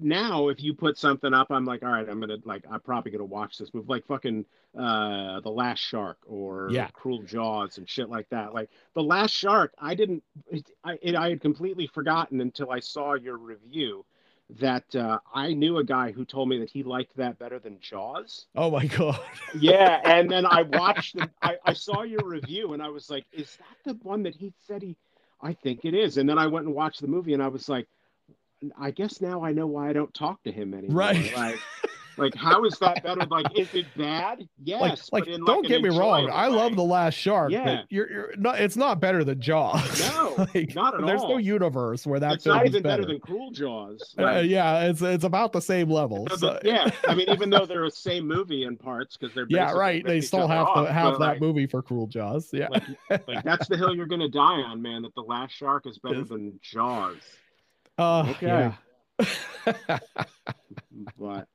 now 0.00 0.48
if 0.48 0.62
you 0.62 0.74
put 0.74 0.98
something 0.98 1.32
up 1.32 1.50
i'm 1.50 1.64
like 1.64 1.82
all 1.82 1.90
right 1.90 2.08
i'm 2.08 2.20
gonna 2.20 2.36
like 2.44 2.64
i'm 2.70 2.80
probably 2.80 3.10
gonna 3.10 3.24
watch 3.24 3.56
this 3.58 3.72
movie 3.72 3.86
like 3.88 4.06
fucking 4.06 4.44
uh 4.78 5.40
the 5.40 5.50
last 5.50 5.80
shark 5.80 6.18
or 6.26 6.68
yeah. 6.70 6.88
cruel 6.92 7.22
jaws 7.22 7.78
and 7.78 7.88
shit 7.88 8.08
like 8.08 8.28
that 8.28 8.52
like 8.52 8.68
the 8.94 9.02
last 9.02 9.32
shark 9.32 9.72
i 9.78 9.94
didn't 9.94 10.22
I, 10.84 10.98
it, 11.00 11.14
I 11.14 11.30
had 11.30 11.40
completely 11.40 11.86
forgotten 11.86 12.40
until 12.40 12.70
i 12.70 12.80
saw 12.80 13.14
your 13.14 13.38
review 13.38 14.04
that 14.50 14.96
uh, 14.96 15.18
I 15.34 15.52
knew 15.52 15.76
a 15.76 15.84
guy 15.84 16.10
who 16.10 16.24
told 16.24 16.48
me 16.48 16.58
that 16.60 16.70
he 16.70 16.82
liked 16.82 17.14
that 17.18 17.38
better 17.38 17.58
than 17.58 17.78
Jaws. 17.80 18.46
Oh 18.56 18.70
my 18.70 18.86
god! 18.86 19.20
yeah, 19.60 20.00
and 20.04 20.30
then 20.30 20.46
I 20.46 20.62
watched, 20.62 21.16
the, 21.16 21.28
I, 21.42 21.56
I 21.66 21.72
saw 21.74 22.02
your 22.02 22.24
review, 22.24 22.72
and 22.72 22.82
I 22.82 22.88
was 22.88 23.10
like, 23.10 23.26
"Is 23.30 23.58
that 23.58 23.92
the 23.92 24.08
one 24.08 24.22
that 24.22 24.34
he 24.34 24.54
said 24.66 24.80
he?" 24.80 24.96
I 25.40 25.52
think 25.52 25.84
it 25.84 25.94
is. 25.94 26.16
And 26.16 26.28
then 26.28 26.38
I 26.38 26.46
went 26.46 26.66
and 26.66 26.74
watched 26.74 27.00
the 27.00 27.06
movie, 27.06 27.34
and 27.34 27.42
I 27.42 27.48
was 27.48 27.68
like, 27.68 27.86
I 28.78 28.90
guess 28.90 29.20
now 29.20 29.44
I 29.44 29.52
know 29.52 29.66
why 29.66 29.88
I 29.88 29.92
don't 29.92 30.12
talk 30.14 30.42
to 30.44 30.52
him 30.52 30.74
anymore. 30.74 30.96
Right. 30.96 31.36
Like, 31.36 31.58
Like, 32.18 32.34
how 32.34 32.64
is 32.64 32.76
that 32.80 33.02
better? 33.02 33.24
Like, 33.26 33.46
is 33.56 33.72
it 33.74 33.86
bad? 33.96 34.46
Yes. 34.64 35.08
like, 35.12 35.26
like 35.26 35.38
don't 35.46 35.66
get 35.66 35.82
me 35.82 35.88
wrong. 35.88 36.28
I 36.30 36.48
love 36.48 36.76
the 36.76 36.82
Last 36.82 37.14
Shark. 37.14 37.52
Yeah. 37.52 37.82
you're, 37.88 38.10
you're 38.10 38.36
not. 38.36 38.60
It's 38.60 38.76
not 38.76 39.00
better 39.00 39.24
than 39.24 39.40
Jaws. 39.40 40.00
No, 40.12 40.34
like, 40.54 40.74
not 40.74 40.94
at 40.94 41.06
there's 41.06 41.22
all. 41.22 41.28
There's 41.28 41.36
no 41.36 41.36
universe 41.38 42.06
where 42.06 42.20
that's 42.20 42.44
not 42.44 42.66
even 42.66 42.82
better. 42.82 43.02
better. 43.02 43.12
than 43.12 43.20
Cruel 43.20 43.50
Jaws. 43.50 44.14
Like, 44.18 44.36
uh, 44.36 44.40
yeah, 44.40 44.84
it's 44.84 45.00
it's 45.00 45.24
about 45.24 45.52
the 45.52 45.60
same 45.60 45.88
level. 45.88 46.26
So. 46.36 46.58
yeah, 46.64 46.90
I 47.06 47.14
mean, 47.14 47.30
even 47.30 47.48
though 47.50 47.64
they're 47.64 47.84
the 47.84 47.90
same 47.90 48.26
movie 48.26 48.64
in 48.64 48.76
parts 48.76 49.16
because 49.16 49.34
they're 49.34 49.46
yeah, 49.48 49.72
right. 49.72 50.04
They 50.04 50.20
still 50.20 50.48
have 50.48 50.74
to 50.74 50.92
have 50.92 51.18
that 51.20 51.40
movie 51.40 51.66
for 51.66 51.82
Cruel 51.82 52.08
Jaws. 52.08 52.50
Yeah, 52.52 52.68
like, 53.08 53.44
that's 53.44 53.68
the 53.68 53.76
hill 53.76 53.94
you're 53.94 54.06
gonna 54.06 54.28
die 54.28 54.60
on, 54.60 54.82
man. 54.82 55.02
That 55.02 55.14
the 55.14 55.22
Last 55.22 55.52
Shark 55.52 55.86
is 55.86 55.98
better 55.98 56.24
than 56.24 56.58
Jaws. 56.60 57.16
Uh, 57.98 58.30
okay. 58.30 58.46
Yeah. 58.46 58.74
but 61.18 61.48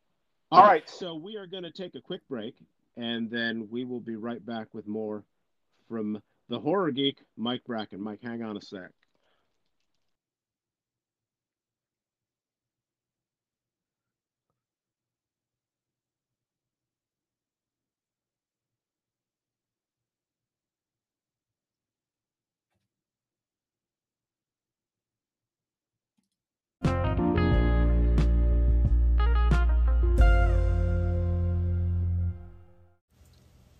all 0.52 0.62
right, 0.62 0.88
so 0.88 1.16
we 1.16 1.36
are 1.36 1.46
going 1.46 1.64
to 1.64 1.72
take 1.72 1.96
a 1.96 2.00
quick 2.00 2.20
break, 2.28 2.54
and 2.96 3.28
then 3.28 3.68
we 3.70 3.84
will 3.84 4.00
be 4.00 4.14
right 4.16 4.44
back 4.46 4.68
with 4.72 4.86
more 4.86 5.24
from 5.88 6.22
the 6.48 6.58
horror 6.58 6.92
geek, 6.92 7.18
Mike 7.36 7.64
Bracken. 7.66 8.00
Mike, 8.00 8.20
hang 8.22 8.42
on 8.42 8.56
a 8.56 8.60
sec. 8.60 8.90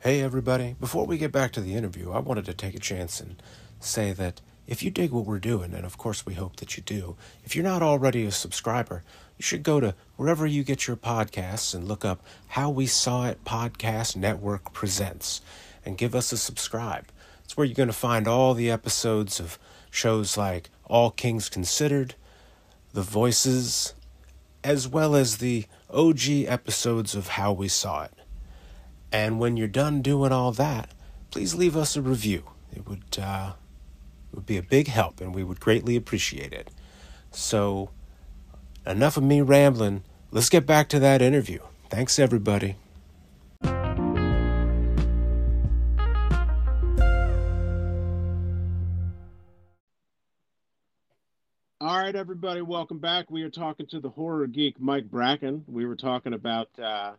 Hey, 0.03 0.23
everybody. 0.23 0.77
Before 0.79 1.07
we 1.07 1.19
get 1.19 1.33
back 1.33 1.51
to 1.53 1.61
the 1.61 1.75
interview, 1.75 2.13
I 2.13 2.21
wanted 2.21 2.45
to 2.45 2.55
take 2.55 2.77
a 2.77 2.79
chance 2.79 3.19
and 3.19 3.43
say 3.81 4.13
that 4.13 4.41
if 4.65 4.81
you 4.81 4.93
dig 4.93 5.11
what 5.11 5.27
we're 5.27 5.41
doing, 5.41 5.75
and 5.75 5.85
of 5.85 5.99
course 5.99 6.25
we 6.25 6.35
hope 6.35 6.55
that 6.59 6.77
you 6.77 6.85
do, 6.85 7.17
if 7.43 7.57
you're 7.57 7.65
not 7.65 7.83
already 7.83 8.25
a 8.25 8.31
subscriber, 8.31 9.03
you 9.37 9.43
should 9.43 9.65
go 9.65 9.81
to 9.81 9.97
wherever 10.15 10.47
you 10.47 10.63
get 10.63 10.87
your 10.87 10.97
podcasts 10.97 11.75
and 11.75 11.89
look 11.89 12.05
up 12.05 12.23
How 12.47 12.71
We 12.71 12.87
Saw 12.87 13.27
It 13.27 13.45
Podcast 13.45 14.15
Network 14.15 14.73
Presents 14.73 15.41
and 15.85 15.99
give 15.99 16.15
us 16.15 16.31
a 16.31 16.37
subscribe. 16.37 17.09
It's 17.43 17.57
where 17.57 17.67
you're 17.67 17.75
going 17.75 17.89
to 17.89 17.93
find 17.93 18.29
all 18.29 18.55
the 18.55 18.71
episodes 18.71 19.41
of 19.41 19.59
shows 19.91 20.37
like 20.37 20.71
All 20.85 21.11
Kings 21.11 21.49
Considered, 21.49 22.15
The 22.93 23.03
Voices, 23.03 23.95
as 24.63 24.87
well 24.87 25.17
as 25.17 25.39
the 25.39 25.67
OG 25.91 26.45
episodes 26.47 27.17
of 27.17 27.31
How 27.31 27.53
We 27.53 27.67
Saw 27.67 28.05
It. 28.05 28.13
And 29.13 29.39
when 29.39 29.57
you're 29.57 29.69
done 29.69 30.03
doing 30.03 30.33
all 30.33 30.53
that, 30.53 30.91
please 31.31 31.55
leave 31.55 31.77
us 31.77 31.97
a 31.97 32.03
review. 32.03 32.45
It 32.75 32.87
would 32.87 33.19
uh, 33.21 33.53
would 34.33 34.47
be 34.47 34.59
a 34.59 34.63
big 34.63 34.89
help, 34.89 35.21
and 35.21 35.35
we 35.35 35.43
would 35.43 35.61
greatly 35.61 35.97
appreciate 35.97 36.53
it. 36.53 36.71
So, 37.31 37.91
enough 38.87 39.17
of 39.17 39.23
me 39.23 39.41
rambling. 39.41 40.03
Let's 40.31 40.51
get 40.51 40.67
back 40.67 40.89
to 40.91 40.99
that 40.99 41.23
interview. 41.23 41.61
Thanks, 41.89 42.19
everybody. 42.19 42.77
All 51.81 51.97
right, 51.97 52.15
everybody, 52.15 52.61
welcome 52.61 52.99
back. 52.99 53.31
We 53.31 53.43
are 53.45 53.51
talking 53.51 53.87
to 53.87 54.01
the 54.01 54.11
horror 54.11 54.47
geek 54.49 54.79
Mike 54.81 55.11
Bracken. 55.11 55.65
We 55.67 55.87
were 55.87 55.97
talking 55.97 56.35
about 56.35 56.69
uh, 56.79 57.13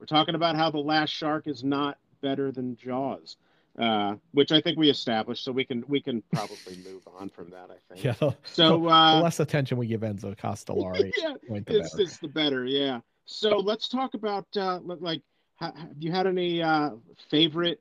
we're 0.00 0.06
talking 0.06 0.34
about 0.34 0.56
how 0.56 0.70
the 0.70 0.78
Last 0.78 1.10
Shark 1.10 1.46
is 1.46 1.62
not 1.62 1.98
better 2.22 2.50
than 2.50 2.74
Jaws, 2.76 3.36
uh, 3.78 4.14
which 4.32 4.50
I 4.50 4.60
think 4.60 4.78
we 4.78 4.88
established. 4.88 5.44
So 5.44 5.52
we 5.52 5.64
can 5.64 5.84
we 5.88 6.00
can 6.00 6.22
probably 6.32 6.76
move 6.90 7.06
on 7.18 7.28
from 7.28 7.50
that. 7.50 7.68
I 7.70 7.94
think. 7.94 8.04
Yeah. 8.04 8.30
So 8.44 8.86
uh, 8.88 9.16
the 9.16 9.22
less 9.22 9.40
attention 9.40 9.76
we 9.76 9.86
give 9.86 10.00
Enzo 10.00 10.36
Castellari, 10.36 11.12
yeah, 11.18 11.34
it's, 11.66 11.98
it's 11.98 12.18
the 12.18 12.28
better. 12.28 12.64
Yeah. 12.64 13.00
So 13.26 13.58
let's 13.58 13.88
talk 13.88 14.14
about 14.14 14.46
uh, 14.56 14.80
like 14.82 15.20
have 15.56 15.74
you 15.98 16.10
had 16.10 16.26
any 16.26 16.62
uh, 16.62 16.90
favorite 17.30 17.80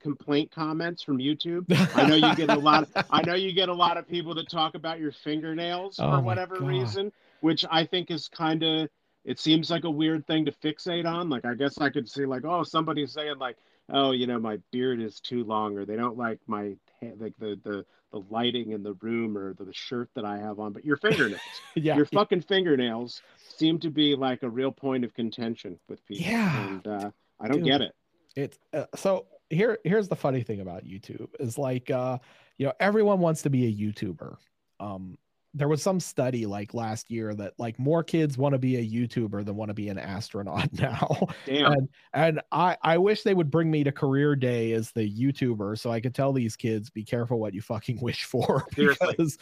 complaint 0.00 0.50
comments 0.50 1.02
from 1.02 1.18
YouTube. 1.18 1.64
I 1.94 2.06
know 2.06 2.14
you 2.14 2.34
get 2.34 2.50
a 2.50 2.58
lot. 2.58 2.88
Of, 2.94 3.04
I 3.10 3.22
know 3.22 3.34
you 3.34 3.52
get 3.52 3.68
a 3.68 3.74
lot 3.74 3.96
of 3.96 4.08
people 4.08 4.34
that 4.36 4.48
talk 4.48 4.74
about 4.74 5.00
your 5.00 5.12
fingernails 5.12 5.98
oh 5.98 6.10
for 6.10 6.22
whatever 6.22 6.60
reason, 6.60 7.12
which 7.40 7.64
I 7.70 7.84
think 7.84 8.10
is 8.10 8.28
kind 8.28 8.62
of 8.62 8.88
it 9.28 9.38
seems 9.38 9.70
like 9.70 9.84
a 9.84 9.90
weird 9.90 10.26
thing 10.26 10.46
to 10.46 10.52
fixate 10.52 11.04
on. 11.04 11.28
Like 11.28 11.44
I 11.44 11.52
guess 11.52 11.78
I 11.78 11.90
could 11.90 12.08
see 12.08 12.24
like, 12.24 12.46
oh, 12.46 12.62
somebody's 12.62 13.12
saying 13.12 13.36
like, 13.38 13.58
oh, 13.92 14.12
you 14.12 14.26
know, 14.26 14.40
my 14.40 14.58
beard 14.72 15.02
is 15.02 15.20
too 15.20 15.44
long, 15.44 15.76
or 15.76 15.84
they 15.84 15.96
don't 15.96 16.16
like 16.16 16.40
my 16.46 16.74
like 17.18 17.34
the 17.38 17.60
the 17.62 17.84
the 18.10 18.22
lighting 18.30 18.72
in 18.72 18.82
the 18.82 18.94
room 18.94 19.36
or 19.36 19.52
the, 19.52 19.66
the 19.66 19.74
shirt 19.74 20.08
that 20.14 20.24
I 20.24 20.38
have 20.38 20.58
on. 20.58 20.72
But 20.72 20.82
your 20.82 20.96
fingernails, 20.96 21.42
yeah, 21.74 21.94
your 21.94 22.06
fucking 22.06 22.40
fingernails 22.40 23.20
seem 23.58 23.78
to 23.80 23.90
be 23.90 24.16
like 24.16 24.42
a 24.42 24.48
real 24.48 24.72
point 24.72 25.04
of 25.04 25.12
contention 25.12 25.78
with 25.90 26.04
people. 26.06 26.24
Yeah, 26.24 26.66
and 26.66 26.86
uh, 26.86 27.10
I 27.38 27.48
don't 27.48 27.58
Dude, 27.58 27.66
get 27.66 27.82
it. 27.82 27.94
It's 28.34 28.58
uh, 28.72 28.86
so 28.96 29.26
here. 29.50 29.78
Here's 29.84 30.08
the 30.08 30.16
funny 30.16 30.42
thing 30.42 30.62
about 30.62 30.86
YouTube 30.86 31.28
is 31.38 31.58
like, 31.58 31.90
uh, 31.90 32.16
you 32.56 32.64
know, 32.64 32.72
everyone 32.80 33.18
wants 33.18 33.42
to 33.42 33.50
be 33.50 33.66
a 33.66 33.92
YouTuber. 33.92 34.38
Um, 34.80 35.18
there 35.58 35.68
was 35.68 35.82
some 35.82 36.00
study 36.00 36.46
like 36.46 36.72
last 36.72 37.10
year 37.10 37.34
that 37.34 37.54
like 37.58 37.78
more 37.78 38.02
kids 38.02 38.38
want 38.38 38.52
to 38.52 38.58
be 38.58 38.76
a 38.76 38.86
YouTuber 38.86 39.44
than 39.44 39.56
want 39.56 39.68
to 39.68 39.74
be 39.74 39.88
an 39.88 39.98
astronaut 39.98 40.72
now. 40.80 41.28
Damn. 41.46 41.72
And 41.72 41.88
and 42.14 42.40
I 42.52 42.76
I 42.82 42.98
wish 42.98 43.22
they 43.22 43.34
would 43.34 43.50
bring 43.50 43.70
me 43.70 43.84
to 43.84 43.92
career 43.92 44.36
day 44.36 44.72
as 44.72 44.92
the 44.92 45.10
YouTuber 45.10 45.78
so 45.78 45.90
I 45.90 46.00
could 46.00 46.14
tell 46.14 46.32
these 46.32 46.56
kids 46.56 46.90
be 46.90 47.04
careful 47.04 47.40
what 47.40 47.54
you 47.54 47.60
fucking 47.60 48.00
wish 48.00 48.24
for 48.24 48.64
because 48.76 49.36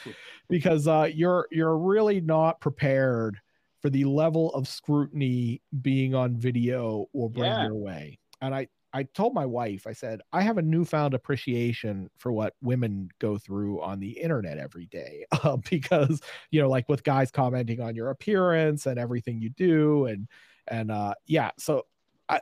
because 0.49 0.89
uh 0.89 1.09
you're 1.13 1.47
you're 1.51 1.77
really 1.77 2.21
not 2.21 2.61
prepared 2.61 3.39
for 3.83 3.91
the 3.91 4.05
level 4.05 4.53
of 4.55 4.67
scrutiny 4.67 5.61
being 5.83 6.15
on 6.15 6.37
video 6.37 7.07
will 7.13 7.29
bring 7.29 7.51
yeah. 7.51 7.67
your 7.67 7.75
way. 7.75 8.19
And 8.41 8.55
I 8.55 8.69
I 8.97 9.03
told 9.03 9.35
my 9.35 9.45
wife, 9.45 9.87
I 9.87 9.93
said, 9.93 10.23
I 10.33 10.41
have 10.41 10.57
a 10.57 10.63
newfound 10.63 11.13
appreciation 11.13 12.09
for 12.17 12.33
what 12.33 12.55
women 12.63 13.11
go 13.19 13.37
through 13.37 13.83
on 13.83 14.01
the 14.01 14.13
internet 14.13 14.57
every 14.57 14.87
day 14.87 15.27
uh, 15.45 15.57
because, 15.71 16.23
you 16.51 16.63
know, 16.63 16.71
like 16.71 16.89
with 16.89 17.05
guys 17.05 17.31
commenting 17.31 17.83
on 17.83 17.95
your 17.95 18.09
appearance 18.09 18.87
and 18.87 18.99
everything 18.99 19.39
you 19.39 19.51
do. 19.51 20.07
And, 20.07 20.29
and, 20.69 20.91
uh, 20.91 21.13
yeah, 21.27 21.51
so 21.59 21.85
I, 22.31 22.41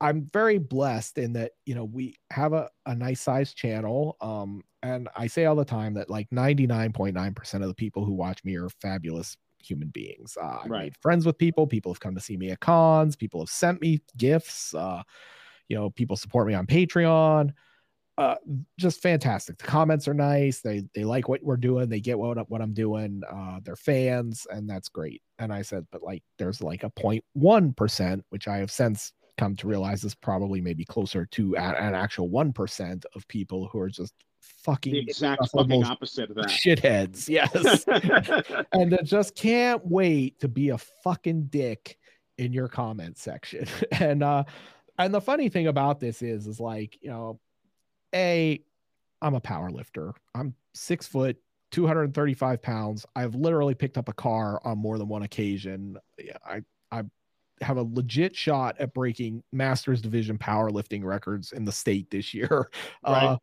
I'm 0.00 0.22
very 0.32 0.58
blessed 0.58 1.18
in 1.18 1.34
that, 1.34 1.52
you 1.66 1.76
know, 1.76 1.84
we 1.84 2.16
have 2.32 2.52
a, 2.52 2.68
a 2.86 2.96
nice 2.96 3.20
sized 3.20 3.56
channel. 3.56 4.16
Um, 4.20 4.64
and 4.82 5.08
I 5.14 5.28
say 5.28 5.44
all 5.44 5.54
the 5.54 5.64
time 5.64 5.94
that 5.94 6.10
like 6.10 6.28
99.9% 6.30 7.54
of 7.54 7.68
the 7.68 7.74
people 7.74 8.04
who 8.04 8.14
watch 8.14 8.42
me 8.42 8.56
are 8.56 8.70
fabulous 8.70 9.36
human 9.62 9.90
beings. 9.90 10.36
Uh, 10.36 10.62
I've 10.64 10.70
made 10.70 10.96
friends 10.96 11.24
with 11.24 11.38
people. 11.38 11.68
People 11.68 11.92
have 11.92 12.00
come 12.00 12.16
to 12.16 12.20
see 12.20 12.36
me 12.36 12.50
at 12.50 12.58
cons. 12.58 13.14
People 13.14 13.40
have 13.40 13.50
sent 13.50 13.80
me 13.80 14.00
gifts. 14.16 14.74
Uh, 14.74 15.04
you 15.70 15.76
know 15.76 15.88
people 15.88 16.16
support 16.16 16.46
me 16.46 16.52
on 16.54 16.66
patreon. 16.66 17.52
Uh, 18.18 18.34
just 18.78 19.00
fantastic. 19.00 19.56
The 19.56 19.64
comments 19.64 20.06
are 20.06 20.12
nice. 20.12 20.60
They 20.60 20.82
they 20.94 21.04
like 21.04 21.26
what 21.26 21.42
we're 21.42 21.56
doing. 21.56 21.88
They 21.88 22.00
get 22.00 22.18
what, 22.18 22.50
what 22.50 22.60
i'm 22.60 22.74
doing. 22.74 23.22
Uh, 23.30 23.60
they're 23.62 23.76
fans 23.76 24.46
and 24.50 24.68
that's 24.68 24.90
great. 24.90 25.22
And 25.38 25.50
i 25.50 25.62
said 25.62 25.86
but 25.90 26.02
like 26.02 26.22
there's 26.38 26.60
like 26.60 26.84
a 26.84 26.90
0.1% 26.90 28.20
which 28.28 28.46
i 28.46 28.58
have 28.58 28.70
since 28.70 29.12
come 29.40 29.56
to 29.56 29.66
realize 29.66 30.04
is 30.04 30.14
probably 30.14 30.60
maybe 30.60 30.84
closer 30.84 31.24
to 31.24 31.56
an 31.56 31.94
actual 31.94 32.28
1% 32.28 33.04
of 33.14 33.26
people 33.26 33.68
who 33.72 33.78
are 33.78 33.88
just 33.88 34.12
fucking 34.40 34.92
the 34.92 34.98
exact 34.98 35.48
fucking 35.48 35.82
opposite 35.82 36.28
of 36.28 36.36
that. 36.36 36.48
shitheads. 36.48 37.26
Yes. 37.28 37.84
And 38.72 38.92
that 38.92 39.04
just 39.04 39.34
can't 39.34 39.80
wait 39.86 40.38
to 40.40 40.48
be 40.48 40.68
a 40.68 40.78
fucking 40.78 41.44
dick 41.44 41.96
in 42.36 42.52
your 42.52 42.68
comment 42.68 43.16
section. 43.16 43.66
And 43.92 44.22
uh 44.22 44.44
and 45.04 45.14
the 45.14 45.20
funny 45.20 45.48
thing 45.48 45.66
about 45.66 46.00
this 46.00 46.22
is, 46.22 46.46
is 46.46 46.60
like, 46.60 46.98
you 47.00 47.10
know, 47.10 47.40
a, 48.14 48.62
I'm 49.22 49.34
a 49.34 49.40
power 49.40 49.70
lifter. 49.70 50.12
I'm 50.34 50.54
six 50.74 51.06
foot, 51.06 51.36
235 51.70 52.62
pounds. 52.62 53.06
I've 53.14 53.34
literally 53.34 53.74
picked 53.74 53.98
up 53.98 54.08
a 54.08 54.12
car 54.12 54.60
on 54.64 54.78
more 54.78 54.98
than 54.98 55.08
one 55.08 55.22
occasion. 55.22 55.98
I, 56.44 56.62
I 56.90 57.04
have 57.60 57.76
a 57.76 57.82
legit 57.82 58.34
shot 58.34 58.76
at 58.78 58.94
breaking 58.94 59.42
Masters 59.52 60.00
Division 60.00 60.38
powerlifting 60.38 61.04
records 61.04 61.52
in 61.52 61.64
the 61.64 61.72
state 61.72 62.10
this 62.10 62.34
year. 62.34 62.68
Right. 63.04 63.24
Uh, 63.24 63.36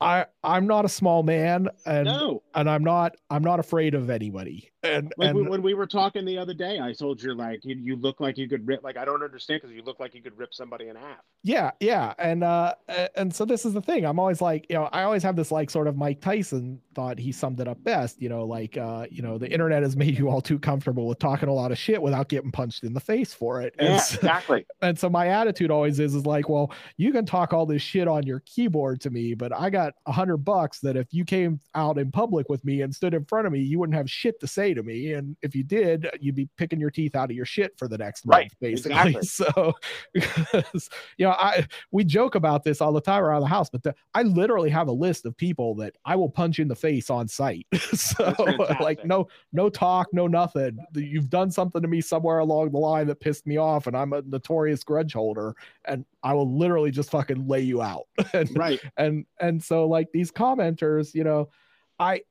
I 0.00 0.26
I'm 0.44 0.66
not 0.66 0.84
a 0.84 0.88
small 0.88 1.22
man 1.22 1.68
and 1.84 2.04
no. 2.04 2.42
and 2.54 2.70
I'm 2.70 2.84
not 2.84 3.16
I'm 3.30 3.42
not 3.42 3.58
afraid 3.58 3.94
of 3.94 4.10
anybody. 4.10 4.70
And, 4.88 5.12
Like 5.18 5.30
and 5.30 5.48
when- 5.48 5.62
we 5.62 5.74
were 5.74 5.86
talking 5.86 6.24
the 6.24 6.38
other 6.38 6.54
day, 6.54 6.80
I 6.80 6.92
told 6.92 7.22
you 7.22 7.34
like 7.34 7.64
you, 7.64 7.76
you 7.76 7.96
look 7.96 8.20
like 8.20 8.38
you 8.38 8.48
could 8.48 8.66
rip. 8.66 8.82
Like 8.82 8.96
I 8.96 9.04
don't 9.04 9.22
understand 9.22 9.62
because 9.62 9.74
you 9.74 9.82
look 9.82 10.00
like 10.00 10.14
you 10.14 10.22
could 10.22 10.38
rip 10.38 10.54
somebody 10.54 10.88
in 10.88 10.96
half. 10.96 11.18
Yeah, 11.42 11.70
yeah, 11.80 12.14
and 12.18 12.42
uh, 12.44 12.74
and 13.16 13.34
so 13.34 13.44
this 13.44 13.64
is 13.64 13.72
the 13.72 13.82
thing. 13.82 14.04
I'm 14.04 14.18
always 14.18 14.40
like, 14.40 14.66
you 14.68 14.76
know, 14.76 14.88
I 14.92 15.02
always 15.02 15.22
have 15.22 15.36
this 15.36 15.50
like 15.50 15.70
sort 15.70 15.86
of 15.86 15.96
Mike 15.96 16.20
Tyson 16.20 16.80
thought 16.94 17.18
he 17.18 17.32
summed 17.32 17.60
it 17.60 17.68
up 17.68 17.82
best. 17.84 18.20
You 18.20 18.28
know, 18.28 18.44
like, 18.44 18.76
uh, 18.76 19.06
you 19.10 19.22
know, 19.22 19.38
the 19.38 19.50
internet 19.50 19.82
has 19.82 19.96
made 19.96 20.18
you 20.18 20.28
all 20.28 20.40
too 20.40 20.58
comfortable 20.58 21.06
with 21.06 21.18
talking 21.18 21.48
a 21.48 21.52
lot 21.52 21.70
of 21.72 21.78
shit 21.78 22.00
without 22.02 22.28
getting 22.28 22.50
punched 22.50 22.84
in 22.84 22.92
the 22.92 23.00
face 23.00 23.32
for 23.32 23.62
it. 23.62 23.74
And 23.78 24.00
so, 24.00 24.16
exactly. 24.16 24.66
and 24.82 24.98
so 24.98 25.08
my 25.08 25.28
attitude 25.28 25.70
always 25.70 26.00
is 26.00 26.14
is 26.14 26.26
like, 26.26 26.48
well, 26.48 26.72
you 26.96 27.12
can 27.12 27.24
talk 27.24 27.52
all 27.52 27.66
this 27.66 27.82
shit 27.82 28.08
on 28.08 28.24
your 28.24 28.40
keyboard 28.40 29.00
to 29.02 29.10
me, 29.10 29.34
but 29.34 29.52
I 29.54 29.70
got 29.70 29.94
a 30.06 30.12
hundred 30.12 30.38
bucks 30.38 30.80
that 30.80 30.96
if 30.96 31.06
you 31.12 31.24
came 31.24 31.60
out 31.74 31.98
in 31.98 32.10
public 32.10 32.48
with 32.48 32.64
me 32.64 32.82
and 32.82 32.94
stood 32.94 33.14
in 33.14 33.24
front 33.24 33.46
of 33.46 33.52
me, 33.52 33.60
you 33.60 33.78
wouldn't 33.78 33.96
have 33.96 34.10
shit 34.10 34.40
to 34.40 34.46
say 34.46 34.74
to 34.78 34.82
me, 34.82 35.12
and 35.12 35.36
if 35.42 35.54
you 35.54 35.62
did, 35.62 36.08
you'd 36.20 36.34
be 36.34 36.48
picking 36.56 36.80
your 36.80 36.90
teeth 36.90 37.14
out 37.14 37.30
of 37.30 37.36
your 37.36 37.44
shit 37.44 37.78
for 37.78 37.88
the 37.88 37.98
next 37.98 38.24
Right, 38.26 38.44
month, 38.44 38.54
basically. 38.60 38.92
exactly. 38.92 39.22
So, 39.28 39.74
because 40.14 40.88
you 41.18 41.26
know, 41.26 41.32
I 41.32 41.66
we 41.92 42.04
joke 42.04 42.34
about 42.34 42.64
this 42.64 42.80
all 42.80 42.92
the 42.92 43.00
time 43.00 43.22
around 43.22 43.42
the 43.42 43.46
house, 43.48 43.68
but 43.70 43.82
the, 43.82 43.94
I 44.14 44.22
literally 44.22 44.70
have 44.70 44.88
a 44.88 44.92
list 44.92 45.26
of 45.26 45.36
people 45.36 45.74
that 45.76 45.94
I 46.04 46.16
will 46.16 46.30
punch 46.30 46.58
in 46.58 46.68
the 46.68 46.74
face 46.74 47.10
on 47.10 47.28
sight. 47.28 47.66
so, 47.92 48.34
like, 48.80 49.04
no, 49.04 49.28
no 49.52 49.68
talk, 49.68 50.08
no 50.12 50.26
nothing. 50.26 50.78
You've 50.94 51.30
done 51.30 51.50
something 51.50 51.82
to 51.82 51.88
me 51.88 52.00
somewhere 52.00 52.38
along 52.38 52.70
the 52.72 52.78
line 52.78 53.06
that 53.08 53.20
pissed 53.20 53.46
me 53.46 53.56
off, 53.58 53.86
and 53.86 53.96
I'm 53.96 54.12
a 54.12 54.22
notorious 54.22 54.82
grudge 54.82 55.12
holder, 55.12 55.54
and 55.84 56.04
I 56.22 56.32
will 56.34 56.56
literally 56.56 56.90
just 56.90 57.10
fucking 57.10 57.46
lay 57.46 57.60
you 57.60 57.82
out. 57.82 58.06
and, 58.32 58.50
Right. 58.56 58.80
and 58.96 59.26
and 59.40 59.62
so 59.62 59.86
like 59.86 60.08
these 60.12 60.30
commenters, 60.30 61.14
you 61.14 61.24
know, 61.24 61.50
I 61.98 62.22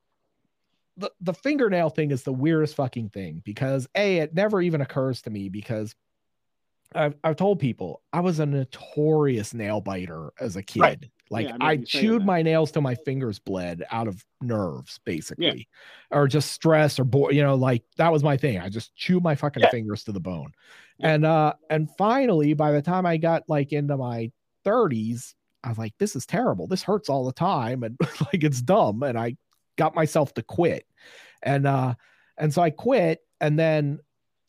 the 0.98 1.10
the 1.20 1.34
fingernail 1.34 1.90
thing 1.90 2.10
is 2.10 2.24
the 2.24 2.32
weirdest 2.32 2.74
fucking 2.74 3.08
thing 3.10 3.40
because 3.44 3.88
a 3.94 4.18
it 4.18 4.34
never 4.34 4.60
even 4.60 4.80
occurs 4.80 5.22
to 5.22 5.30
me 5.30 5.48
because 5.48 5.94
I've 6.94 7.14
I've 7.22 7.36
told 7.36 7.60
people 7.60 8.02
I 8.12 8.20
was 8.20 8.38
a 8.38 8.46
notorious 8.46 9.52
nail 9.54 9.80
biter 9.80 10.30
as 10.40 10.56
a 10.56 10.62
kid. 10.62 10.82
Right. 10.82 11.04
Like 11.30 11.48
Yeah, 11.48 11.56
I 11.60 11.72
I 11.72 11.76
chewed 11.76 12.24
my 12.24 12.40
nails 12.40 12.70
till 12.72 12.80
my 12.80 12.94
fingers 12.94 13.38
bled 13.38 13.84
out 13.90 14.08
of 14.08 14.24
nerves, 14.40 14.98
basically, 15.04 15.68
or 16.10 16.26
just 16.26 16.52
stress 16.52 16.98
or 16.98 17.04
bo- 17.04 17.30
you 17.30 17.42
know, 17.42 17.54
like 17.54 17.84
that 17.98 18.10
was 18.10 18.22
my 18.24 18.38
thing. 18.38 18.58
I 18.58 18.70
just 18.70 18.94
chewed 18.96 19.22
my 19.22 19.34
fucking 19.34 19.64
Yeah. 19.64 19.68
fingers 19.70 20.04
to 20.04 20.12
the 20.12 20.20
bone, 20.20 20.52
Yeah. 20.98 21.12
and 21.12 21.26
uh, 21.26 21.52
and 21.68 21.90
finally, 21.98 22.54
by 22.54 22.72
the 22.72 22.80
time 22.80 23.04
I 23.04 23.18
got 23.18 23.42
like 23.46 23.74
into 23.74 23.98
my 23.98 24.32
30s, 24.64 25.34
I 25.62 25.68
was 25.68 25.76
like, 25.76 25.92
this 25.98 26.16
is 26.16 26.24
terrible. 26.24 26.66
This 26.66 26.82
hurts 26.82 27.10
all 27.10 27.26
the 27.26 27.32
time, 27.34 27.82
and 27.82 27.98
like 28.32 28.42
it's 28.42 28.62
dumb, 28.62 29.02
and 29.02 29.18
I 29.18 29.36
got 29.78 29.94
myself 29.94 30.34
to 30.34 30.42
quit, 30.42 30.84
and 31.42 31.66
uh, 31.66 31.94
and 32.36 32.52
so 32.52 32.60
I 32.60 32.68
quit, 32.70 33.20
and 33.40 33.58
then, 33.58 34.00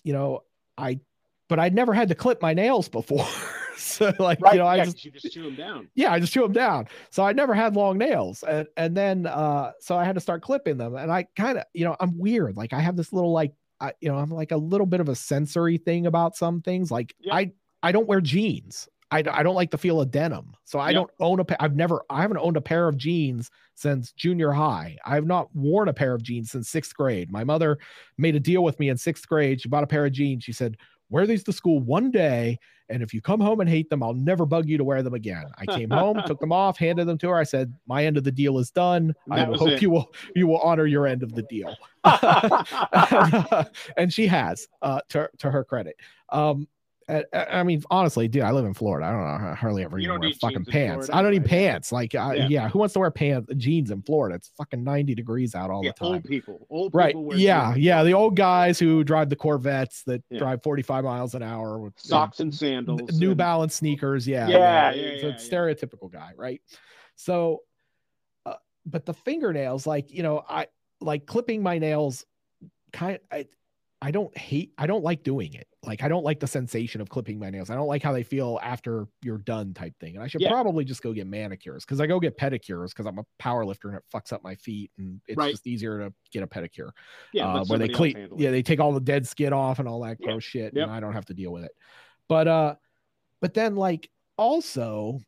you 0.03 0.11
know, 0.11 0.41
I, 0.77 0.99
but 1.47 1.57
I'd 1.59 1.73
never 1.73 1.93
had 1.93 2.09
to 2.09 2.15
clip 2.15 2.41
my 2.41 2.53
nails 2.53 2.89
before. 2.89 3.25
so 3.77 4.11
like 4.19 4.41
Right. 4.41 4.53
you 4.55 4.59
know 4.59 4.65
i 4.67 4.75
yeah, 4.75 4.83
just 4.85 4.97
'cause 4.97 5.05
you 5.05 5.11
just 5.11 5.33
chew 5.33 5.43
them 5.43 5.55
down. 5.55 5.87
yeah, 5.95 6.11
I 6.11 6.19
just 6.19 6.33
chew 6.33 6.41
them 6.41 6.51
down. 6.51 6.87
So 7.11 7.23
I 7.23 7.31
never 7.31 7.53
had 7.53 7.75
long 7.77 7.97
nails, 7.97 8.43
and 8.43 8.67
and 8.75 8.97
then 8.97 9.25
uh, 9.25 9.71
so 9.79 9.95
I 9.95 10.03
had 10.03 10.15
to 10.15 10.21
start 10.21 10.41
clipping 10.41 10.77
them, 10.77 10.95
and 10.95 11.09
I 11.09 11.23
kind 11.37 11.57
of, 11.57 11.63
you 11.73 11.85
know, 11.85 11.95
I'm 12.01 12.17
weird. 12.19 12.57
Like 12.57 12.73
I 12.73 12.81
have 12.81 12.97
this 12.97 13.13
little 13.13 13.31
like, 13.31 13.53
I, 13.79 13.93
you 14.01 14.09
know, 14.09 14.17
I'm 14.17 14.29
like 14.31 14.51
a 14.51 14.57
little 14.57 14.85
bit 14.85 14.99
of 14.99 15.07
a 15.07 15.15
sensory 15.15 15.77
thing 15.77 16.05
about 16.07 16.35
some 16.35 16.61
things. 16.61 16.91
Like 16.91 17.15
Yeah. 17.21 17.35
I 17.35 17.53
I 17.81 17.93
don't 17.93 18.07
wear 18.07 18.19
jeans. 18.19 18.89
I, 19.11 19.23
I 19.31 19.41
don't 19.43 19.55
like 19.55 19.71
the 19.71 19.77
feel 19.77 19.99
of 20.01 20.11
denim, 20.11 20.53
so 20.65 20.77
I 20.77 20.89
Yeah. 20.89 20.93
don't 20.99 21.11
own 21.19 21.39
a. 21.39 21.45
pa- 21.45 21.55
I've 21.59 21.75
never 21.75 22.03
I 22.09 22.21
haven't 22.21 22.37
owned 22.37 22.57
a 22.57 22.61
pair 22.61 22.87
of 22.87 22.95
jeans 22.97 23.49
since 23.73 24.11
junior 24.11 24.51
high. 24.51 24.97
I've 25.05 25.25
not 25.25 25.53
worn 25.55 25.87
a 25.87 25.93
pair 25.93 26.13
of 26.13 26.21
jeans 26.21 26.51
since 26.51 26.69
sixth 26.69 26.95
grade. 26.95 27.31
My 27.31 27.43
mother 27.43 27.79
made 28.17 28.35
a 28.35 28.39
deal 28.39 28.63
with 28.63 28.79
me 28.79 28.89
in 28.89 28.97
sixth 28.97 29.27
grade. 29.27 29.61
She 29.61 29.69
bought 29.69 29.83
a 29.83 29.87
pair 29.87 30.05
of 30.05 30.11
jeans. 30.11 30.43
She 30.43 30.51
said, 30.53 30.77
"Wear 31.09 31.25
these 31.25 31.43
to 31.45 31.53
school 31.53 31.79
one 31.79 32.11
day, 32.11 32.59
and 32.89 33.01
if 33.01 33.11
you 33.13 33.19
come 33.21 33.39
home 33.39 33.61
and 33.61 33.69
hate 33.69 33.89
them, 33.89 34.03
I'll 34.03 34.13
never 34.13 34.45
bug 34.45 34.67
you 34.69 34.77
to 34.77 34.83
wear 34.83 35.01
them 35.01 35.15
again." 35.15 35.45
I 35.57 35.65
came 35.65 35.89
home, 35.89 36.21
took 36.27 36.39
them 36.39 36.51
off, 36.51 36.77
handed 36.77 37.07
them 37.07 37.17
to 37.17 37.29
her. 37.29 37.35
I 37.35 37.43
said, 37.45 37.73
"My 37.87 38.05
end 38.05 38.15
of 38.17 38.23
the 38.23 38.31
deal 38.31 38.59
is 38.59 38.69
done. 38.69 39.15
I 39.31 39.45
hope 39.45 39.69
it. 39.69 39.81
you 39.81 39.89
will 39.89 40.13
you 40.35 40.45
will 40.45 40.59
honor 40.59 40.85
your 40.85 41.07
end 41.07 41.23
of 41.23 41.33
the 41.33 41.41
deal." 41.43 41.75
and 43.97 44.13
she 44.13 44.27
has, 44.27 44.67
uh, 44.83 45.01
to 45.09 45.29
to 45.39 45.49
her 45.49 45.63
credit. 45.63 45.95
Um, 46.29 46.67
I, 47.09 47.23
I 47.33 47.63
mean, 47.63 47.81
honestly, 47.89 48.27
dude, 48.27 48.43
I 48.43 48.51
live 48.51 48.65
in 48.65 48.73
Florida. 48.73 49.07
I 49.07 49.11
don't 49.11 49.21
know, 49.21 49.49
I 49.49 49.55
hardly 49.55 49.83
ever 49.83 49.97
You 49.97 50.09
even 50.09 50.21
wear 50.21 50.31
fucking 50.33 50.65
pants. 50.65 51.07
Florida 51.07 51.15
I 51.15 51.21
don't 51.23 51.31
need 51.31 51.43
yeah. 51.43 51.49
pants. 51.49 51.91
Like, 51.91 52.13
I, 52.15 52.35
Yeah. 52.35 52.47
yeah. 52.49 52.69
who 52.69 52.79
wants 52.79 52.93
to 52.93 52.99
wear 52.99 53.09
pants, 53.11 53.51
jeans 53.57 53.89
in 53.91 54.01
Florida? 54.03 54.35
It's 54.35 54.49
fucking 54.57 54.83
ninety 54.83 55.15
degrees 55.15 55.55
out 55.55 55.71
all 55.71 55.83
yeah, 55.83 55.91
the 55.91 55.93
time. 56.05 56.07
old 56.13 56.23
people. 56.25 56.67
Old 56.69 56.93
Right. 56.93 57.07
people 57.09 57.25
wear 57.25 57.37
Yeah. 57.37 57.73
jeans. 57.73 57.85
Yeah. 57.85 58.03
The 58.03 58.13
old 58.13 58.35
guys 58.35 58.77
who 58.77 59.03
drive 59.03 59.29
the 59.29 59.35
Corvettes 59.35 60.03
that 60.03 60.23
Yeah. 60.29 60.39
drive 60.39 60.61
45 60.61 61.03
miles 61.03 61.33
an 61.35 61.41
hour 61.43 61.79
with 61.79 61.93
socks 61.99 62.39
and 62.39 62.53
sandals. 62.53 63.19
New 63.19 63.29
and- 63.29 63.37
Balance 63.37 63.75
sneakers. 63.75 64.27
Yeah. 64.27 64.47
Yeah, 64.47 64.91
yeah, 64.91 65.01
It's 65.01 65.49
yeah, 65.49 65.57
stereotypical 65.57 66.11
guy. 66.11 66.33
Right. 66.37 66.61
So, 67.15 67.63
uh, 68.45 68.55
but 68.85 69.05
the 69.05 69.13
fingernails, 69.13 69.87
like, 69.87 70.11
you 70.11 70.23
know, 70.23 70.43
I 70.47 70.67
like 71.01 71.25
clipping 71.25 71.63
my 71.63 71.79
nails 71.79 72.25
kind 72.91 73.19
I, 73.31 73.45
I 74.01 74.11
don't 74.11 74.35
hate, 74.37 74.73
I 74.77 74.87
don't 74.87 75.03
like 75.03 75.23
doing 75.23 75.53
it. 75.53 75.67
Like, 75.83 76.03
I 76.03 76.07
don't 76.07 76.23
like 76.23 76.39
the 76.39 76.47
sensation 76.47 77.01
of 77.01 77.09
clipping 77.09 77.37
my 77.37 77.49
nails. 77.49 77.69
I 77.69 77.75
don't 77.75 77.87
like 77.87 78.01
how 78.01 78.13
they 78.13 78.23
feel 78.23 78.57
after 78.63 79.07
you're 79.23 79.39
done 79.39 79.73
type 79.73 79.93
thing. 79.99 80.15
And 80.15 80.23
I 80.23 80.27
should 80.27 80.41
Yeah. 80.41 80.49
probably 80.51 80.85
just 80.85 81.01
go 81.01 81.11
get 81.11 81.27
manicures 81.27 81.83
because 81.83 81.99
I 81.99 82.07
go 82.07 82.17
get 82.19 82.37
pedicures 82.37 82.89
because 82.89 83.05
I'm 83.05 83.19
a 83.19 83.25
power 83.39 83.65
lifter 83.65 83.89
and 83.89 83.97
it 83.97 84.03
fucks 84.13 84.31
up 84.31 84.41
my 84.41 84.55
feet. 84.55 84.91
And 84.97 85.19
it's 85.27 85.37
Right. 85.37 85.51
just 85.51 85.67
easier 85.67 85.99
to 85.99 86.13
get 86.31 86.43
a 86.43 86.47
pedicure 86.47 86.91
Yeah, 87.33 87.45
uh, 87.45 87.65
where 87.65 87.77
they 87.79 87.89
clean, 87.89 88.29
yeah, 88.37 88.51
they 88.51 88.63
take 88.63 88.79
all 88.79 88.93
the 88.93 89.01
dead 89.01 89.27
skin 89.27 89.51
off 89.51 89.79
and 89.79 89.87
all 89.87 90.01
that 90.03 90.19
Yeah. 90.19 90.27
gross 90.27 90.45
shit, 90.45 90.73
Yep. 90.73 90.83
and 90.83 90.91
I 90.91 90.99
don't 91.01 91.13
have 91.13 91.25
to 91.25 91.33
deal 91.33 91.51
with 91.51 91.65
it. 91.65 91.71
But 92.29 92.47
uh, 92.47 92.75
but 93.41 93.53
then 93.53 93.75
like 93.75 94.09
also, 94.37 95.19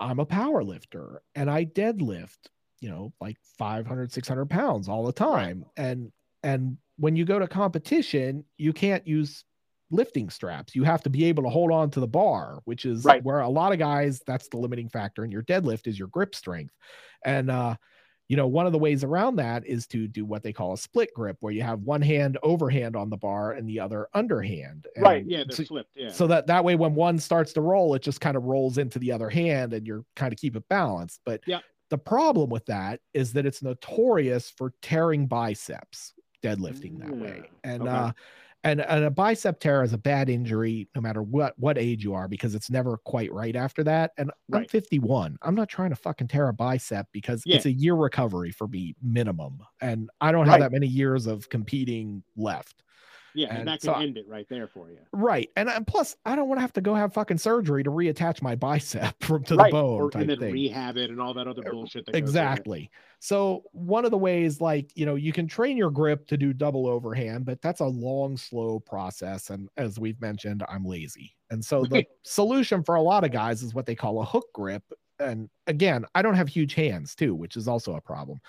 I'm 0.00 0.18
a 0.18 0.26
power 0.26 0.64
lifter 0.64 1.22
and 1.34 1.50
I 1.50 1.64
deadlift, 1.66 2.38
you 2.80 2.90
know, 2.90 3.12
like 3.20 3.38
500, 3.58 4.12
600 4.12 4.50
pounds 4.50 4.88
all 4.88 5.04
the 5.04 5.12
time, 5.12 5.64
and 5.76 6.12
and 6.42 6.78
when 6.96 7.16
you 7.16 7.24
go 7.24 7.38
to 7.38 7.48
competition, 7.48 8.44
you 8.58 8.72
can't 8.72 9.06
use 9.06 9.44
lifting 9.90 10.30
straps. 10.30 10.74
You 10.74 10.84
have 10.84 11.02
to 11.02 11.10
be 11.10 11.24
able 11.24 11.42
to 11.42 11.48
hold 11.50 11.70
on 11.72 11.90
to 11.90 12.00
the 12.00 12.06
bar, 12.06 12.60
which 12.64 12.84
is 12.86 13.04
Right. 13.04 13.22
where 13.24 13.40
a 13.40 13.48
lot 13.48 13.72
of 13.72 13.78
guys 13.78 14.20
that's 14.26 14.48
the 14.48 14.56
limiting 14.56 14.88
factor 14.88 15.24
in 15.24 15.30
your 15.30 15.42
deadlift 15.42 15.86
is 15.86 15.98
your 15.98 16.08
grip 16.08 16.34
strength. 16.34 16.74
And 17.24 17.50
uh 17.50 17.76
you 18.28 18.36
know, 18.36 18.46
one 18.46 18.64
of 18.64 18.72
the 18.72 18.78
ways 18.78 19.04
around 19.04 19.36
that 19.36 19.66
is 19.66 19.86
to 19.88 20.08
do 20.08 20.24
what 20.24 20.42
they 20.42 20.54
call 20.54 20.72
a 20.72 20.78
split 20.78 21.10
grip, 21.14 21.36
where 21.40 21.52
you 21.52 21.62
have 21.62 21.80
one 21.82 22.00
hand 22.00 22.38
overhand 22.42 22.96
on 22.96 23.10
the 23.10 23.16
bar 23.18 23.52
and 23.52 23.68
the 23.68 23.78
other 23.80 24.08
underhand. 24.14 24.86
And 24.96 25.02
Right. 25.04 25.26
Yeah, 25.26 25.44
they're 25.44 25.56
so, 25.56 25.64
flipped. 25.64 25.96
Yeah. 25.96 26.08
so 26.12 26.26
that 26.28 26.46
that 26.46 26.64
way, 26.64 26.74
when 26.74 26.94
one 26.94 27.18
starts 27.18 27.52
to 27.54 27.60
roll, 27.60 27.94
it 27.94 28.00
just 28.02 28.22
kind 28.22 28.36
of 28.36 28.44
rolls 28.44 28.78
into 28.78 28.98
the 28.98 29.12
other 29.12 29.28
hand, 29.28 29.74
and 29.74 29.86
you're 29.86 30.04
kind 30.16 30.32
of 30.32 30.38
keep 30.38 30.56
it 30.56 30.66
balanced. 30.68 31.20
But 31.26 31.42
Yeah. 31.46 31.60
the 31.90 31.98
problem 31.98 32.48
with 32.48 32.64
that 32.66 33.00
is 33.12 33.34
that 33.34 33.44
it's 33.44 33.62
notorious 33.62 34.48
for 34.50 34.72
tearing 34.80 35.26
biceps 35.26 36.14
deadlifting 36.42 36.98
that 36.98 37.16
way, 37.16 37.50
and 37.64 37.82
okay. 37.82 37.90
uh, 37.90 38.12
and 38.64 38.80
and 38.82 39.04
a 39.04 39.10
bicep 39.10 39.58
tear 39.60 39.82
is 39.82 39.92
a 39.92 39.98
bad 39.98 40.28
injury 40.28 40.88
no 40.94 41.00
matter 41.00 41.22
what 41.22 41.54
what 41.58 41.78
age 41.78 42.04
you 42.04 42.14
are 42.14 42.28
because 42.28 42.54
it's 42.54 42.70
never 42.70 42.96
quite 42.98 43.32
right 43.32 43.56
after 43.56 43.82
that. 43.84 44.12
And 44.18 44.30
I'm 44.52 44.66
51. 44.66 45.36
I'm 45.42 45.54
not 45.54 45.68
trying 45.68 45.90
to 45.90 45.96
fucking 45.96 46.28
tear 46.28 46.48
a 46.48 46.52
bicep 46.52 47.06
because 47.12 47.42
Yeah. 47.44 47.56
it's 47.56 47.66
a 47.66 47.72
year 47.72 47.94
recovery 47.94 48.50
for 48.52 48.68
me 48.68 48.94
minimum, 49.02 49.58
and 49.80 50.10
I 50.20 50.30
don't 50.32 50.46
have 50.46 50.54
Right. 50.54 50.60
that 50.60 50.72
many 50.72 50.86
years 50.86 51.26
of 51.26 51.48
competing 51.48 52.22
left. 52.36 52.82
Yeah, 53.34 53.48
and 53.48 53.58
and 53.58 53.68
that 53.68 53.82
so 53.82 53.92
can 53.92 54.02
I- 54.02 54.04
end 54.04 54.18
it 54.18 54.26
right 54.28 54.46
there 54.48 54.66
for 54.66 54.90
you. 54.90 54.98
Right. 55.12 55.48
And, 55.56 55.68
and 55.68 55.86
plus, 55.86 56.16
I 56.24 56.36
don't 56.36 56.48
want 56.48 56.58
to 56.58 56.62
have 56.62 56.72
to 56.74 56.80
go 56.80 56.94
have 56.94 57.12
fucking 57.12 57.38
surgery 57.38 57.82
to 57.82 57.90
reattach 57.90 58.42
my 58.42 58.54
bicep 58.54 59.14
from 59.24 59.44
to 59.44 59.56
right. 59.56 59.66
the 59.66 59.72
bone 59.72 60.00
or, 60.00 60.10
and 60.14 60.28
then 60.28 60.38
thing. 60.38 60.52
rehab 60.52 60.96
it 60.96 61.10
and 61.10 61.20
all 61.20 61.34
that 61.34 61.46
other 61.46 61.62
er, 61.66 61.70
bullshit. 61.70 62.06
That 62.06 62.12
goes 62.12 62.18
in 62.18 62.24
it. 62.24 62.28
Exactly. 62.28 62.90
So 63.20 63.62
one 63.72 64.04
of 64.04 64.10
the 64.10 64.18
ways, 64.18 64.60
like, 64.60 64.90
you 64.94 65.06
know, 65.06 65.14
you 65.14 65.32
can 65.32 65.46
train 65.46 65.76
your 65.76 65.90
grip 65.90 66.26
to 66.26 66.36
do 66.36 66.52
double 66.52 66.88
overhand, 66.88 67.44
but 67.44 67.62
that's 67.62 67.80
a 67.80 67.86
long, 67.86 68.36
slow 68.36 68.80
process. 68.80 69.50
And 69.50 69.68
as 69.76 69.98
we've 69.98 70.20
mentioned, 70.20 70.64
I'm 70.68 70.84
lazy. 70.84 71.34
And 71.50 71.64
so 71.64 71.84
the 71.84 72.04
solution 72.24 72.82
for 72.82 72.96
a 72.96 73.02
lot 73.02 73.24
of 73.24 73.30
guys 73.30 73.62
is 73.62 73.74
what 73.74 73.86
they 73.86 73.94
call 73.94 74.20
a 74.20 74.24
hook 74.24 74.46
grip. 74.54 74.82
And 75.20 75.48
again, 75.66 76.04
I 76.14 76.22
don't 76.22 76.34
have 76.34 76.48
huge 76.48 76.74
hands 76.74 77.14
too, 77.14 77.34
which 77.34 77.56
is 77.56 77.68
also 77.68 77.94
a 77.94 78.00
problem. 78.00 78.40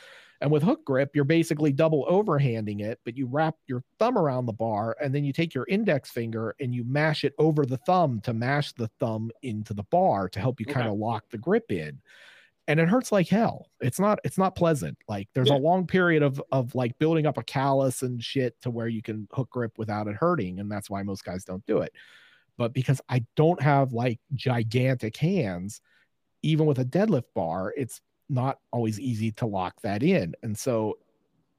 And 0.44 0.52
with 0.52 0.62
hook 0.62 0.84
grip, 0.84 1.16
you're 1.16 1.24
basically 1.24 1.72
double 1.72 2.06
overhanding 2.06 2.82
it, 2.82 3.00
but 3.06 3.16
you 3.16 3.28
wrap 3.28 3.56
your 3.66 3.82
thumb 3.98 4.18
around 4.18 4.46
the 4.46 4.52
bar 4.52 4.94
and 5.02 5.16
then 5.16 5.24
you 5.24 5.32
take 5.32 5.54
your 5.54 5.66
index 5.70 6.12
finger 6.12 6.54
and 6.60 6.76
you 6.76 6.84
mash 6.84 7.24
it 7.24 7.34
over 7.38 7.66
the 7.66 7.78
thumb 7.78 8.20
to 8.26 8.34
mash 8.34 8.74
the 8.74 8.89
thumb 9.00 9.32
into 9.41 9.74
the 9.74 9.84
bar 9.84 10.28
to 10.28 10.41
help 10.41 10.60
you 10.60 10.66
kind 10.66 10.89
of 10.89 10.96
lock 10.96 11.24
the 11.30 11.38
grip 11.38 11.72
in. 11.72 12.02
And 12.68 12.78
it 12.78 12.89
hurts 12.89 13.10
like 13.10 13.30
hell. 13.30 13.68
It's 13.80 14.02
not 14.02 14.20
it's 14.26 14.38
not 14.38 14.54
pleasant. 14.54 14.98
Like 15.08 15.30
there's 15.34 15.48
Yeah. 15.50 15.56
a 15.56 15.60
long 15.60 15.88
period 15.88 16.24
of 16.24 16.44
of 16.52 16.76
like 16.76 17.00
building 17.00 17.26
up 17.26 17.38
a 17.38 17.44
callus 17.44 18.02
and 18.02 18.22
shit 18.22 18.60
to 18.64 18.70
where 18.70 18.89
you 18.89 19.02
can 19.02 19.30
hook 19.32 19.50
grip 19.50 19.78
without 19.78 20.08
it 20.10 20.16
hurting 20.18 20.60
and 20.60 20.70
that's 20.70 20.89
why 20.89 21.04
most 21.04 21.24
guys 21.24 21.46
don't 21.46 21.66
do 21.66 21.78
it. 21.78 21.94
But 22.58 22.74
because 22.74 23.00
I 23.08 23.26
don't 23.38 23.62
have 23.62 23.94
like 23.94 24.20
gigantic 24.34 25.16
hands, 25.16 25.80
even 26.41 26.66
with 26.66 26.80
a 26.80 26.86
deadlift 26.86 27.32
bar, 27.34 27.74
it's 27.78 28.02
not 28.30 28.59
always 28.71 28.99
easy 28.99 29.32
to 29.34 29.45
lock 29.45 29.82
that 29.82 30.03
in. 30.03 30.34
And 30.43 30.57
so 30.57 30.97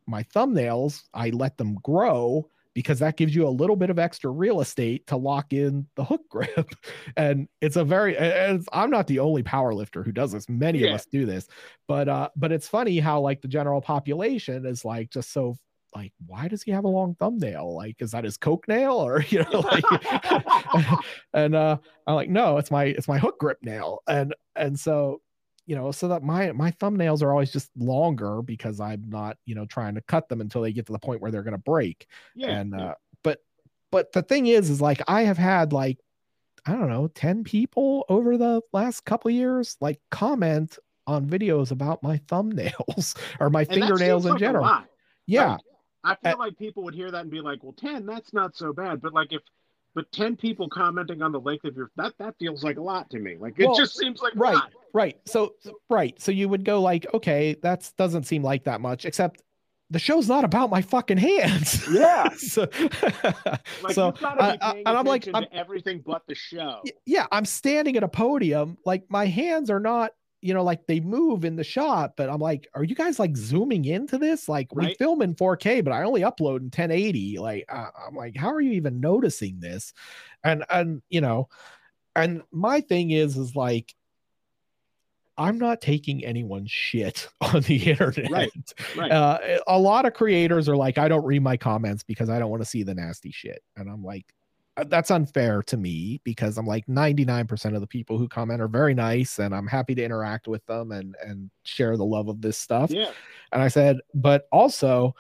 my 0.07 0.23
thumbnails, 0.23 1.05
I 1.15 1.31
let 1.31 1.57
them 1.57 1.75
grow 1.83 2.49
because 2.75 2.99
that 2.99 3.17
gives 3.17 3.35
you 3.35 3.47
a 3.47 3.49
little 3.49 3.77
bit 3.77 3.89
of 3.89 3.99
extra 3.99 4.31
real 4.31 4.61
estate 4.61 5.07
to 5.07 5.17
lock 5.17 5.53
in 5.53 5.87
the 5.95 6.05
hook 6.05 6.23
grip. 6.31 6.75
and 7.17 7.49
it's 7.61 7.77
a 7.77 7.85
very 7.85 8.17
and 8.17 8.67
I'm 8.73 8.91
not 8.91 9.07
the 9.07 9.21
only 9.21 9.43
power 9.43 9.73
lifter 9.73 10.03
who 10.03 10.13
does 10.13 10.33
this. 10.33 10.49
Many 10.49 10.81
yeah. 10.81 10.89
of 10.89 10.95
us 10.95 11.07
do 11.07 11.25
this. 11.25 11.47
But 11.87 12.09
uh 12.09 12.29
but 12.37 12.53
it's 12.53 12.69
funny 12.69 12.99
how 12.99 13.21
like 13.21 13.41
the 13.41 13.49
general 13.49 13.81
population 13.81 14.67
is 14.67 14.85
like 14.85 15.11
just 15.11 15.33
so 15.33 15.57
like 15.95 16.13
why 16.27 16.49
does 16.49 16.63
he 16.63 16.73
have 16.73 16.85
a 16.85 16.89
long 16.89 17.15
thumbnail 17.15 17.75
like 17.75 17.97
is 18.01 18.11
that 18.11 18.25
his 18.25 18.37
coke 18.37 18.67
nail 18.67 18.95
or 18.95 19.23
you 19.29 19.45
know 19.45 19.61
like 19.61 19.85
and 21.35 21.55
uh 21.55 21.77
i'm 22.07 22.15
like 22.15 22.29
no 22.29 22.59
it's 22.59 22.71
my 22.71 22.85
it's 22.85 23.09
my 23.09 23.19
hook 23.19 23.39
grip 23.39 23.59
nail 23.63 24.01
and 24.09 24.35
and 24.57 24.79
so 24.79 25.21
you 25.67 25.75
know 25.75 25.91
so 25.91 26.09
that 26.09 26.23
my 26.23 26.53
my 26.53 26.71
thumbnails 26.73 27.23
are 27.23 27.31
always 27.31 27.53
just 27.53 27.71
longer 27.77 28.43
because 28.43 28.81
i'm 28.81 29.05
not 29.09 29.37
you 29.47 29.55
know 29.55 29.65
trying 29.67 29.95
to 29.95 30.01
cut 30.03 30.29
them 30.29 30.41
until 30.41 30.63
they 30.63 30.73
get 30.73 30.87
to 30.87 30.93
the 30.93 30.99
point 30.99 31.21
where 31.21 31.31
they're 31.31 31.43
going 31.43 31.53
to 31.53 31.59
break 31.59 32.07
yeah 32.35 32.49
and 32.49 32.75
yeah. 32.77 32.87
uh 32.87 32.95
but 33.23 33.39
but 33.91 34.13
the 34.13 34.23
thing 34.23 34.47
is 34.47 34.71
is 34.71 34.81
like 34.81 35.01
i 35.09 35.23
have 35.23 35.39
had 35.39 35.73
like 35.73 35.99
i 36.67 36.73
don't 36.73 36.89
know 36.89 37.09
10 37.09 37.45
people 37.45 38.05
over 38.09 38.37
the 38.37 38.61
last 38.73 39.05
couple 39.05 39.31
years 39.31 39.77
like 39.81 40.01
comment 40.11 40.79
on 41.07 41.27
videos 41.27 41.71
about 41.71 42.03
my 42.03 42.19
thumbnails 42.19 43.17
or 43.41 43.51
my 43.51 43.63
and 43.63 43.69
fingernails 43.69 44.27
in 44.27 44.37
general 44.39 44.83
yeah 45.27 45.53
like, 45.53 45.61
I 46.23 46.31
feel 46.31 46.39
like 46.39 46.59
people 46.59 46.83
would 46.85 46.95
hear 46.95 47.11
that 47.11 47.23
and 47.23 47.31
be 47.31 47.41
like, 47.41 47.63
"Well, 47.63 47.73
ten, 47.73 48.05
that's 48.05 48.35
not 48.35 48.55
so 48.55 48.75
bad." 48.75 49.01
But 49.01 49.15
like 49.15 49.33
if 49.33 49.41
but 49.95 50.11
10 50.13 50.37
people 50.37 50.69
commenting 50.69 51.23
on 51.23 51.33
the 51.33 51.41
length 51.41 51.65
of 51.65 51.77
your 51.77 51.91
that 51.97 52.15
that 52.19 52.35
feels 52.39 52.65
like 52.65 52.79
a 52.79 52.83
lot 52.83 53.09
to 53.11 53.19
me. 53.19 53.37
Like 53.39 53.55
it 53.59 53.67
well, 53.67 53.77
just 53.77 53.97
seems 53.97 54.21
like 54.21 54.33
right 54.37 54.61
right. 54.93 55.17
So 55.27 55.55
right. 55.89 56.21
So 56.21 56.33
you 56.33 56.49
would 56.49 56.65
go 56.65 56.81
like 56.81 57.07
okay 57.15 57.57
that 57.63 57.91
doesn't 57.97 58.25
seem 58.25 58.43
like 58.43 58.65
that 58.65 58.81
much 58.81 59.05
except 59.05 59.43
the 59.91 59.99
show's 59.99 60.29
not 60.29 60.45
about 60.45 60.71
my 60.71 60.83
fucking 60.83 61.19
hands. 61.19 61.87
Yeah. 61.91 62.29
So, 62.39 62.69
like, 63.83 63.93
so 63.93 64.15
I, 64.23 64.59
I, 64.61 64.77
and 64.79 64.89
i'm 64.89 65.05
like 65.05 65.29
I'm, 65.33 65.47
everything 65.53 66.03
but 66.05 66.23
the 66.27 66.35
show. 66.35 66.83
Yeah 67.07 67.27
i'm 67.33 67.45
standing 67.45 67.97
at 67.97 68.03
a 68.03 68.09
podium 68.09 68.77
like 68.85 69.05
my 69.09 69.27
hands 69.27 69.71
are 69.71 69.81
not 69.81 70.13
you 70.45 70.53
know, 70.53 70.63
like 70.63 70.87
they 70.87 71.01
move 71.01 71.47
in 71.47 71.57
the 71.57 71.65
shot, 71.65 72.17
but 72.19 72.29
I'm 72.29 72.39
like, 72.39 72.69
are 72.75 72.85
you 72.85 72.95
guys 72.95 73.19
like 73.19 73.35
zooming 73.35 73.87
into 73.87 74.19
this? 74.19 74.47
Like 74.47 74.69
right. 74.75 74.89
we 74.89 74.95
film 74.95 75.23
in 75.23 75.35
4K, 75.35 75.83
but 75.83 75.95
I 75.95 76.03
only 76.03 76.21
upload 76.21 76.59
in 76.59 76.65
1080. 76.65 77.39
Like 77.39 77.65
uh, 77.71 77.89
I'm 78.07 78.15
like, 78.15 78.37
how 78.37 78.53
are 78.53 78.61
you 78.61 78.73
even 78.73 79.01
noticing 79.01 79.59
this? 79.59 79.95
And 80.45 80.63
and 80.69 81.01
you 81.09 81.23
know, 81.23 81.49
and 82.15 82.43
my 82.53 82.83
thing 82.83 83.11
is 83.11 83.39
is 83.39 83.57
like 83.57 83.95
I'm 85.39 85.57
not 85.57 85.81
taking 85.81 86.23
anyone's 86.23 86.71
shit 86.71 87.27
on 87.41 87.63
the 87.63 87.91
internet. 87.91 88.31
Right. 88.31 88.51
Right. 88.97 89.11
Uh, 89.11 89.39
a 89.67 89.79
lot 89.79 90.05
of 90.05 90.13
creators 90.13 90.69
are 90.69 90.77
like, 90.77 90.99
I 90.99 91.09
don't 91.09 91.25
read 91.25 91.43
my 91.43 91.57
comments 91.57 92.03
because 92.03 92.29
I 92.29 92.39
don't 92.39 92.51
want 92.51 92.63
to 92.63 92.69
see 92.69 92.83
the 92.83 92.95
nasty 92.95 93.31
shit. 93.31 93.63
And 93.77 93.89
I'm 93.89 94.05
like, 94.05 94.27
Uh, 94.77 94.85
that's 94.89 95.11
unfair 95.11 95.63
to 95.63 95.77
me 95.77 96.21
because 96.25 96.59
I'm 96.59 96.67
like 96.67 96.87
99% 96.87 97.75
of 97.75 97.81
the 97.81 97.87
people 97.87 98.19
who 98.19 98.29
comment 98.29 98.61
are 98.61 98.69
very 98.69 98.95
nice 98.95 99.39
and 99.39 99.55
I'm 99.55 99.69
happy 99.69 99.95
to 99.95 100.05
interact 100.05 100.49
with 100.49 100.65
them 100.67 100.91
and 100.91 101.15
and 101.25 101.51
share 101.63 101.97
the 101.97 102.05
love 102.05 102.29
of 102.29 102.41
this 102.41 102.59
stuff. 102.59 102.91
Yeah. 102.91 103.11
And 103.53 103.63
I 103.63 103.69
said, 103.69 103.99
but 104.15 104.49
also 104.51 105.15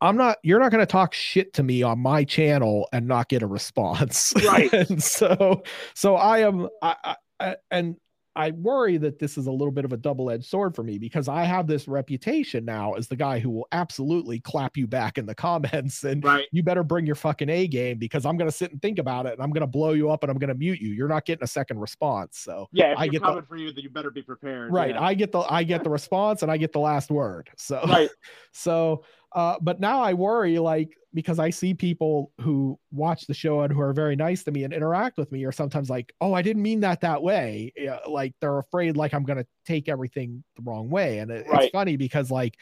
I'm 0.00 0.16
not 0.16 0.38
you're 0.42 0.60
not 0.60 0.70
going 0.70 0.82
to 0.82 0.90
talk 0.90 1.14
shit 1.14 1.52
to 1.54 1.62
me 1.62 1.82
on 1.82 1.98
my 1.98 2.22
channel 2.22 2.88
and 2.92 3.08
not 3.08 3.28
get 3.28 3.42
a 3.42 3.46
response. 3.46 4.32
Right. 4.46 4.72
and 4.90 5.02
so 5.02 5.62
so 5.94 6.14
I 6.14 6.40
am 6.40 6.68
I, 6.80 7.16
I 7.40 7.56
and 7.70 7.96
I 8.36 8.50
worry 8.50 8.98
that 8.98 9.18
this 9.18 9.38
is 9.38 9.46
a 9.46 9.50
little 9.50 9.72
bit 9.72 9.86
of 9.86 9.92
a 9.92 9.96
double 9.96 10.30
edged 10.30 10.44
sword 10.44 10.76
for 10.76 10.82
me 10.82 10.98
because 10.98 11.26
I 11.26 11.44
have 11.44 11.66
this 11.66 11.88
reputation 11.88 12.64
now 12.64 12.92
as 12.92 13.08
the 13.08 13.16
guy 13.16 13.38
who 13.38 13.50
will 13.50 13.66
absolutely 13.72 14.40
clap 14.40 14.76
you 14.76 14.86
back 14.86 15.16
in 15.16 15.24
the 15.24 15.34
comments 15.34 16.04
and 16.04 16.22
right. 16.22 16.46
you 16.52 16.62
better 16.62 16.84
bring 16.84 17.06
your 17.06 17.14
fucking 17.14 17.48
A 17.48 17.66
game 17.66 17.98
because 17.98 18.26
I'm 18.26 18.36
going 18.36 18.50
to 18.50 18.56
sit 18.56 18.72
and 18.72 18.80
think 18.82 18.98
about 18.98 19.24
it 19.24 19.32
and 19.32 19.42
I'm 19.42 19.50
going 19.50 19.62
to 19.62 19.66
blow 19.66 19.92
you 19.92 20.10
up 20.10 20.22
and 20.22 20.30
I'm 20.30 20.38
going 20.38 20.48
to 20.48 20.54
mute 20.54 20.80
you. 20.80 20.90
You're 20.90 21.08
not 21.08 21.24
getting 21.24 21.44
a 21.44 21.48
second 21.48 21.80
response. 21.80 22.38
So 22.38 22.68
yeah, 22.72 22.94
I 22.98 23.08
get 23.08 23.22
coming 23.22 23.40
the, 23.40 23.46
for 23.46 23.56
you, 23.56 23.72
that 23.72 23.82
you 23.82 23.88
better 23.88 24.10
be 24.10 24.22
prepared. 24.22 24.70
Right. 24.70 24.90
Yeah. 24.90 25.02
I 25.02 25.14
get 25.14 25.32
the 25.32 25.40
I 25.40 25.62
get 25.62 25.82
the 25.82 25.90
response 25.90 26.42
and 26.42 26.52
I 26.52 26.58
get 26.58 26.72
the 26.72 26.80
last 26.80 27.10
word. 27.10 27.48
So 27.56 27.80
right. 27.88 28.10
So 28.52 29.04
uh, 29.36 29.56
but 29.60 29.78
now 29.78 30.00
I 30.00 30.14
worry 30.14 30.58
like 30.58 30.96
because 31.12 31.38
I 31.38 31.50
see 31.50 31.74
people 31.74 32.32
who 32.40 32.78
watch 32.90 33.26
the 33.26 33.34
show 33.34 33.60
and 33.60 33.72
who 33.72 33.80
are 33.80 33.92
very 33.92 34.16
nice 34.16 34.42
to 34.44 34.50
me 34.50 34.64
and 34.64 34.72
interact 34.72 35.18
with 35.18 35.30
me 35.30 35.44
are 35.44 35.52
sometimes 35.52 35.90
like, 35.90 36.14
oh, 36.22 36.32
I 36.32 36.40
didn't 36.40 36.62
mean 36.62 36.80
that 36.80 37.02
that 37.02 37.22
way. 37.22 37.72
like 38.08 38.34
they're 38.40 38.58
afraid 38.58 38.96
like 38.96 39.12
I'm 39.12 39.24
going 39.24 39.38
to 39.38 39.46
take 39.66 39.90
everything 39.90 40.42
the 40.56 40.62
wrong 40.62 40.88
way. 40.88 41.18
And 41.18 41.30
it, 41.30 41.46
right. 41.48 41.64
it's 41.64 41.72
funny 41.72 41.98
because 41.98 42.30
like, 42.30 42.56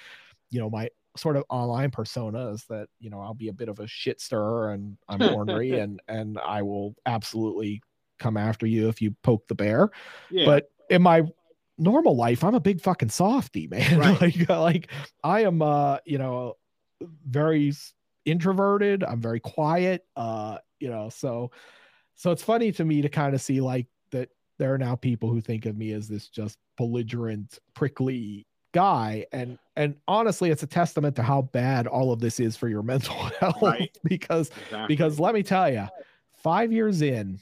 you 0.50 0.60
know, 0.60 0.68
my 0.68 0.88
sort 1.16 1.36
of 1.36 1.44
online 1.48 1.92
persona 1.92 2.50
is 2.50 2.64
that, 2.68 2.88
you 2.98 3.08
know, 3.08 3.20
I'll 3.20 3.34
be 3.34 3.48
a 3.48 3.52
bit 3.52 3.68
of 3.68 3.78
a 3.78 3.86
shit 3.86 4.20
stirrer 4.20 4.72
and 4.72 4.96
I'm 5.08 5.22
ornery 5.34 5.78
and, 5.78 6.00
and 6.08 6.38
I 6.38 6.62
will 6.62 6.96
absolutely 7.06 7.82
come 8.18 8.36
after 8.36 8.66
you 8.66 8.88
if 8.88 9.00
you 9.00 9.14
poke 9.22 9.46
the 9.46 9.54
bear. 9.54 9.90
Yeah. 10.28 10.46
But 10.46 10.70
in 10.90 11.02
my 11.02 11.22
normal 11.78 12.16
life, 12.16 12.42
I'm 12.44 12.54
a 12.54 12.60
big 12.60 12.80
fucking 12.80 13.10
softy, 13.10 13.68
man. 13.68 13.98
Right. 13.98 14.20
like, 14.20 14.48
like 14.48 14.90
I 15.22 15.40
am, 15.42 15.62
uh, 15.62 15.98
you 16.04 16.18
know, 16.18 16.54
very 17.26 17.72
introverted. 18.24 19.04
I'm 19.04 19.20
very 19.20 19.40
quiet. 19.40 20.04
Uh, 20.16 20.58
you 20.80 20.88
know, 20.90 21.08
so 21.08 21.50
so 22.14 22.30
it's 22.30 22.42
funny 22.42 22.72
to 22.72 22.84
me 22.84 23.02
to 23.02 23.08
kind 23.08 23.34
of 23.34 23.40
see 23.40 23.60
like 23.60 23.86
that 24.10 24.30
there 24.58 24.72
are 24.72 24.78
now 24.78 24.94
people 24.96 25.30
who 25.30 25.40
think 25.40 25.66
of 25.66 25.76
me 25.76 25.92
as 25.92 26.08
this 26.08 26.28
just 26.28 26.58
belligerent, 26.76 27.58
prickly 27.74 28.46
guy 28.74 29.24
and 29.30 29.56
and 29.76 29.94
honestly 30.08 30.50
it's 30.50 30.64
a 30.64 30.66
testament 30.66 31.14
to 31.14 31.22
how 31.22 31.40
bad 31.40 31.86
all 31.86 32.10
of 32.12 32.18
this 32.18 32.40
is 32.40 32.56
for 32.56 32.68
your 32.68 32.82
mental 32.92 33.14
health 33.14 33.62
right. 33.62 33.96
because 34.02 34.50
exactly. 34.64 34.86
because 34.88 35.20
let 35.20 35.32
me 35.32 35.44
tell 35.44 35.72
you 35.72 35.86
5 36.42 36.72
years 36.72 37.00
in 37.00 37.38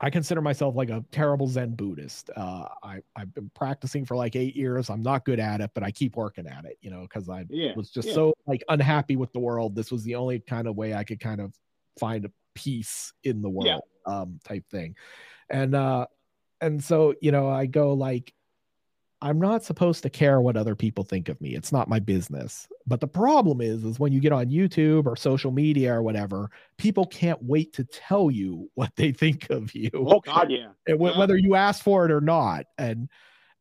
I 0.00 0.10
consider 0.10 0.40
myself 0.40 0.74
like 0.74 0.90
a 0.90 1.04
terrible 1.12 1.46
Zen 1.46 1.74
Buddhist. 1.74 2.30
Uh, 2.36 2.66
I 2.82 3.00
I've 3.16 3.32
been 3.34 3.50
practicing 3.54 4.04
for 4.04 4.16
like 4.16 4.36
eight 4.36 4.56
years. 4.56 4.90
I'm 4.90 5.02
not 5.02 5.24
good 5.24 5.40
at 5.40 5.60
it, 5.60 5.70
but 5.74 5.82
I 5.82 5.90
keep 5.90 6.16
working 6.16 6.46
at 6.46 6.64
it. 6.64 6.78
You 6.80 6.90
know, 6.90 7.02
because 7.02 7.28
I 7.28 7.44
yeah, 7.48 7.72
was 7.76 7.90
just 7.90 8.08
yeah. 8.08 8.14
so 8.14 8.34
like 8.46 8.62
unhappy 8.68 9.16
with 9.16 9.32
the 9.32 9.38
world. 9.38 9.74
This 9.74 9.92
was 9.92 10.02
the 10.02 10.16
only 10.16 10.40
kind 10.40 10.66
of 10.66 10.76
way 10.76 10.94
I 10.94 11.04
could 11.04 11.20
kind 11.20 11.40
of 11.40 11.54
find 11.98 12.24
a 12.24 12.32
peace 12.54 13.12
in 13.22 13.42
the 13.42 13.48
world, 13.48 13.66
yeah. 13.66 13.78
um, 14.06 14.40
type 14.44 14.64
thing. 14.70 14.96
And 15.48 15.74
uh, 15.74 16.06
and 16.60 16.82
so 16.82 17.14
you 17.20 17.30
know, 17.30 17.48
I 17.48 17.66
go 17.66 17.92
like, 17.94 18.32
I'm 19.22 19.38
not 19.38 19.64
supposed 19.64 20.02
to 20.02 20.10
care 20.10 20.40
what 20.40 20.56
other 20.56 20.74
people 20.74 21.04
think 21.04 21.28
of 21.28 21.40
me. 21.40 21.54
It's 21.54 21.72
not 21.72 21.88
my 21.88 21.98
business. 21.98 22.68
But 22.86 23.00
the 23.00 23.08
problem 23.08 23.60
is, 23.60 23.84
is 23.84 23.98
when 23.98 24.12
you 24.12 24.20
get 24.20 24.32
on 24.32 24.46
YouTube 24.46 25.06
or 25.06 25.16
social 25.16 25.50
media 25.50 25.94
or 25.94 26.02
whatever, 26.02 26.50
people 26.76 27.06
can't 27.06 27.42
wait 27.42 27.72
to 27.74 27.84
tell 27.84 28.30
you 28.30 28.70
what 28.74 28.92
they 28.96 29.12
think 29.12 29.48
of 29.50 29.74
you. 29.74 29.90
Oh 29.94 30.20
God, 30.20 30.50
yeah. 30.50 30.68
And 30.86 30.98
whether 30.98 31.36
you 31.36 31.54
ask 31.54 31.82
for 31.82 32.04
it 32.04 32.10
or 32.10 32.20
not. 32.20 32.66
And 32.76 33.08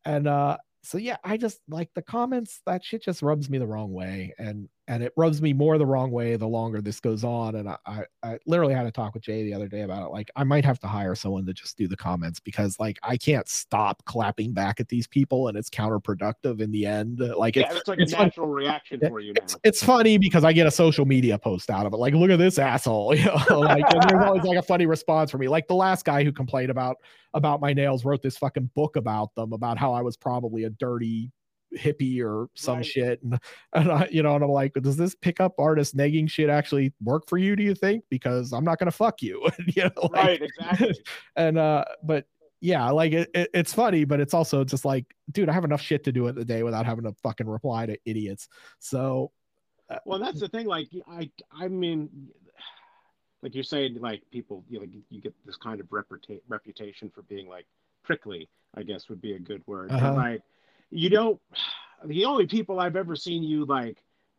and 0.06 0.28
uh 0.28 0.58
so 0.84 0.98
yeah, 0.98 1.18
I 1.24 1.38
just 1.38 1.62
like 1.70 1.90
the 1.96 2.02
comments, 2.02 2.60
that 2.66 2.84
shit 2.84 3.04
just 3.04 3.22
rubs 3.22 3.50
me 3.50 3.58
the 3.58 3.68
wrong 3.68 3.94
way. 3.94 4.34
And 4.38 4.68
and 4.88 5.02
it 5.02 5.14
rubs 5.16 5.42
me 5.42 5.54
more 5.54 5.78
the 5.78 5.86
wrong 5.86 6.12
way 6.12 6.36
the 6.36 6.48
longer 6.48 6.82
this 6.82 7.00
goes 7.00 7.24
on. 7.24 7.56
And 7.56 7.70
I, 7.70 7.78
I, 7.86 8.04
I, 8.22 8.40
literally 8.46 8.74
had 8.74 8.86
a 8.86 8.92
talk 8.92 9.14
with 9.14 9.24
Jay 9.24 9.44
the 9.44 9.54
other 9.54 9.68
day 9.68 9.82
about 9.82 10.04
it. 10.04 10.12
Like, 10.12 10.30
I 10.36 10.44
might 10.44 10.66
have 10.66 10.80
to 10.80 10.88
hire 10.88 11.16
someone 11.16 11.46
to 11.46 11.54
just 11.54 11.78
do 11.78 11.88
the 11.88 11.96
comments 11.96 12.40
because, 12.40 12.80
like, 12.80 13.00
I 13.02 13.16
can't 13.16 13.48
stop 13.48 14.04
clapping 14.06 14.52
back 14.52 14.80
at 14.80 14.90
these 14.90 15.08
people, 15.08 15.48
and 15.48 15.58
it's 15.58 15.70
counterproductive 15.70 16.60
in 16.60 16.72
the 16.72 16.86
end. 16.86 17.20
Like, 17.20 17.56
yeah, 17.56 17.68
it's, 17.70 17.80
it's 17.80 17.88
like 17.88 18.00
it's 18.00 18.14
a 18.14 18.18
natural 18.18 18.48
fun. 18.48 18.56
reaction 18.56 19.00
for 19.08 19.20
you. 19.22 19.34
Now. 19.34 19.44
It's, 19.44 19.56
it's, 19.64 19.84
funny 19.84 20.18
because 20.18 20.44
I 20.44 20.54
get 20.54 20.68
a 20.68 20.72
social 20.72 21.06
media 21.06 21.38
post 21.38 21.70
out 21.70 21.86
of 21.86 21.94
it. 21.94 21.98
Like, 21.98 22.14
look 22.14 22.30
at 22.30 22.40
this 22.40 22.60
asshole. 22.60 23.16
You 23.24 23.26
know, 23.26 23.60
like, 23.60 23.86
and 23.94 24.02
there's 24.10 24.26
always 24.26 24.44
like 24.44 24.58
a 24.58 24.62
funny 24.62 24.86
response 24.86 25.32
for 25.32 25.38
me. 25.38 25.48
Like 25.48 25.68
the 25.68 25.76
last 25.76 26.04
guy 26.04 26.24
who 26.24 26.32
complained 26.32 26.72
about 26.72 26.98
about 27.34 27.62
my 27.62 27.72
nails 27.72 28.04
wrote 28.04 28.22
this 28.22 28.38
fucking 28.38 28.70
book 28.76 28.96
about 28.96 29.34
them 29.36 29.54
about 29.54 29.78
how 29.78 29.94
I 29.94 30.02
was 30.02 30.18
probably 30.18 30.64
a 30.64 30.70
dirty 30.72 31.32
hippie 31.78 32.22
or 32.24 32.50
some 32.56 32.78
right. 32.78 32.86
shit. 32.86 33.22
And, 33.24 33.40
and 33.74 33.92
I, 33.92 34.08
you 34.12 34.24
know 34.24 34.36
and 34.36 34.44
i'm 34.44 34.50
like 34.50 34.74
does 34.74 34.98
this 34.98 35.16
pickup 35.16 35.54
artist 35.58 35.96
negging 35.96 36.30
shit 36.30 36.50
actually 36.50 36.94
work 37.02 37.28
for 37.28 37.38
you 37.38 37.56
do 37.56 37.64
you 37.64 37.76
think? 37.76 38.04
Because 38.10 38.52
i'm 38.54 38.64
not 38.64 38.80
gonna 38.80 38.92
fuck 38.92 39.22
you. 39.22 39.50
You 39.76 39.84
know 39.84 40.10
like, 40.12 40.14
right 40.14 40.42
exactly. 40.42 40.94
and 41.36 41.58
uh 41.58 41.86
but 42.04 42.26
yeah 42.62 42.90
like 42.92 43.14
it, 43.14 43.30
it, 43.34 43.50
it's 43.54 43.74
funny 43.74 44.04
but 44.04 44.20
it's 44.20 44.34
also 44.34 44.64
just 44.64 44.86
like 44.86 45.06
dude 45.32 45.50
i 45.50 45.54
have 45.54 45.64
enough 45.64 45.82
shit 45.82 46.04
to 46.04 46.12
do 46.12 46.28
in 46.28 46.36
the 46.36 46.46
day 46.46 46.64
without 46.64 46.86
having 46.86 47.04
to 47.06 47.14
fucking 47.24 47.48
reply 47.48 47.86
to 47.86 47.98
idiots. 48.06 48.48
So 48.80 49.32
uh, 49.90 49.98
well 50.06 50.20
that's 50.20 50.40
the 50.40 50.48
thing 50.48 50.68
like 50.68 50.88
i 51.08 51.30
i 51.52 51.68
mean 51.68 52.10
like 53.42 53.54
you're 53.54 53.64
saying 53.64 53.98
like 54.00 54.22
people 54.32 54.64
you 54.70 54.80
know 54.80 54.86
like 54.86 54.94
you 55.10 55.22
get 55.22 55.34
this 55.46 55.58
kind 55.58 55.80
of 55.80 55.88
reputa- 55.88 56.42
reputation 56.48 57.12
for 57.14 57.24
being 57.24 57.48
like 57.48 57.66
prickly 58.04 58.50
i 58.76 58.84
guess 58.84 59.10
would 59.10 59.22
be 59.22 59.34
a 59.34 59.40
good 59.40 59.62
word. 59.68 59.92
Uh-huh. 59.92 60.14
like 60.14 60.42
you 60.94 61.10
don't 61.10 61.40
the 62.06 62.26
only 62.26 62.48
people 62.48 62.80
I've 62.80 62.96
ever 62.96 63.16
seen 63.16 63.44
you 63.44 63.66
like 63.66 63.98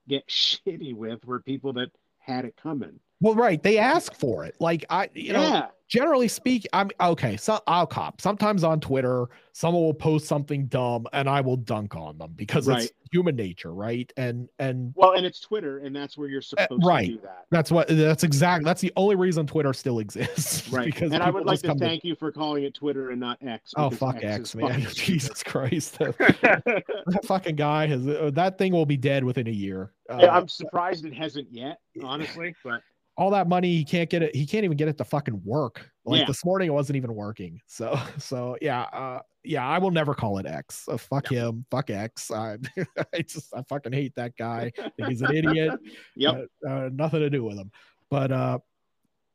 get 0.08 0.26
shitty 0.28 0.94
with 0.94 1.24
were 1.24 1.40
people 1.40 1.74
that 1.74 1.90
had 2.18 2.44
it 2.44 2.56
coming. 2.56 3.00
Well, 3.24 3.34
right. 3.34 3.62
They 3.62 3.78
ask 3.78 4.14
for 4.14 4.44
it. 4.44 4.54
Like 4.60 4.84
I, 4.90 5.08
you 5.14 5.32
know, 5.32 5.66
generally 5.88 6.28
speak, 6.28 6.66
I'm 6.74 6.90
okay. 7.00 7.38
So 7.38 7.58
I'll 7.66 7.86
cop. 7.86 8.20
Sometimes 8.20 8.64
on 8.64 8.80
Twitter, 8.80 9.26
someone 9.52 9.82
will 9.82 9.94
post 9.94 10.26
something 10.26 10.66
dumb, 10.66 11.06
and 11.14 11.26
I 11.26 11.40
will 11.40 11.56
dunk 11.56 11.96
on 11.96 12.18
them 12.18 12.34
because 12.36 12.68
Right. 12.68 12.82
it's 12.82 12.92
human 13.10 13.34
nature, 13.34 13.72
right? 13.72 14.12
And 14.18 14.50
and 14.58 14.92
Well, 14.94 15.12
and 15.12 15.24
it's 15.24 15.40
Twitter, 15.40 15.78
and 15.78 15.96
that's 15.96 16.18
where 16.18 16.28
you're 16.28 16.42
supposed 16.42 16.70
Uh, 16.70 16.86
right. 16.86 17.06
to 17.06 17.12
do 17.14 17.20
that. 17.22 17.46
that's 17.50 17.70
what 17.70 17.88
that's 17.88 18.24
exactly. 18.24 18.66
That's 18.66 18.82
the 18.82 18.92
only 18.94 19.16
reason 19.16 19.46
Twitter 19.46 19.72
still 19.72 20.00
exists. 20.00 20.68
Right. 20.74 20.84
because 20.84 21.12
and 21.14 21.22
I 21.22 21.30
would 21.30 21.46
like 21.46 21.60
to 21.60 21.74
thank 21.76 22.04
you 22.04 22.14
for 22.16 22.30
calling 22.30 22.64
it 22.64 22.74
Twitter 22.74 23.08
and 23.10 23.18
not 23.20 23.38
X. 23.42 23.72
Oh 23.78 23.88
fuck 23.88 24.18
is 24.18 24.24
X, 24.24 24.54
man! 24.54 24.80
Jesus 24.94 25.42
Christ, 25.42 25.98
that, 25.98 26.82
fucking 27.24 27.56
guy 27.56 27.86
has 27.86 28.06
uh, 28.06 28.30
that 28.34 28.58
thing 28.58 28.72
will 28.74 28.84
be 28.84 28.98
dead 28.98 29.24
within 29.24 29.46
a 29.46 29.50
year. 29.52 29.92
Uh, 30.10 30.18
yeah, 30.20 30.36
I'm 30.36 30.46
surprised 30.48 31.06
it 31.06 31.14
hasn't 31.14 31.48
yet, 31.50 31.78
honestly. 32.02 32.54
But 32.62 32.82
all 33.16 33.30
that 33.30 33.48
money 33.48 33.68
he 33.76 33.84
can't 33.84 34.10
get 34.10 34.22
it 34.22 34.34
he 34.34 34.44
can't 34.46 34.64
even 34.64 34.76
get 34.76 34.88
it 34.88 34.98
to 34.98 35.04
fucking 35.04 35.40
work. 35.44 35.90
Like 36.04 36.20
Yeah. 36.20 36.26
this 36.26 36.44
morning 36.44 36.68
it 36.68 36.72
wasn't 36.72 36.96
even 36.96 37.14
working. 37.14 37.60
So 37.66 37.98
so 38.18 38.56
yeah 38.60 38.82
uh 38.82 39.20
yeah 39.46 39.66
i 39.66 39.78
will 39.78 39.90
never 39.90 40.14
call 40.14 40.38
it 40.38 40.46
x. 40.46 40.88
Uh, 40.88 40.96
fuck 40.96 41.28
him. 41.28 41.64
Fuck 41.70 41.90
x. 41.90 42.30
I, 42.30 42.56
I 43.14 43.22
just 43.22 43.54
i 43.54 43.62
fucking 43.62 43.92
hate 43.92 44.14
that 44.16 44.36
guy. 44.36 44.72
He's 45.08 45.22
an 45.22 45.34
idiot. 45.36 45.78
Yep. 46.16 46.46
uh, 46.66 46.70
uh, 46.70 46.90
nothing 46.92 47.20
to 47.20 47.30
do 47.30 47.44
with 47.44 47.56
him. 47.56 47.70
But 48.10 48.32
uh 48.32 48.58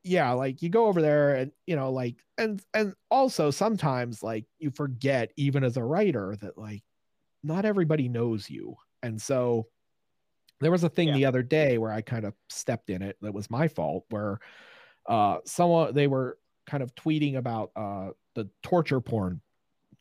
yeah 0.03 0.31
like 0.31 0.61
you 0.61 0.69
go 0.69 0.87
over 0.87 1.01
there 1.01 1.35
and 1.35 1.51
you 1.67 1.75
know 1.75 1.91
like 1.91 2.15
and 2.37 2.61
and 2.73 2.93
also 3.11 3.51
sometimes 3.51 4.23
like 4.23 4.45
you 4.57 4.71
forget 4.71 5.31
even 5.35 5.61
as 5.63 5.75
a 5.75 5.83
writer 5.83 6.37
that 6.39 6.57
like 6.57 6.81
not 7.43 7.65
everybody 7.65 8.07
knows 8.09 8.49
you. 8.49 8.75
And 9.03 9.21
so 9.21 9.67
there 10.59 10.71
was 10.71 10.83
a 10.83 10.89
thing 10.89 11.09
Yeah. 11.09 11.13
the 11.15 11.25
other 11.25 11.43
day 11.43 11.77
where 11.77 11.91
i 11.91 12.01
kind 12.01 12.25
of 12.25 12.33
stepped 12.49 12.89
in 12.89 13.01
it 13.01 13.17
that 13.21 13.33
was 13.33 13.49
my 13.49 13.67
fault 13.67 14.05
where 14.09 14.39
uh 15.07 15.37
someone 15.45 15.93
they 15.93 16.07
were 16.07 16.37
kind 16.67 16.83
of 16.83 16.93
tweeting 16.95 17.35
about 17.37 17.71
uh 17.75 18.09
the 18.35 18.49
torture 18.63 19.01
porn 19.01 19.41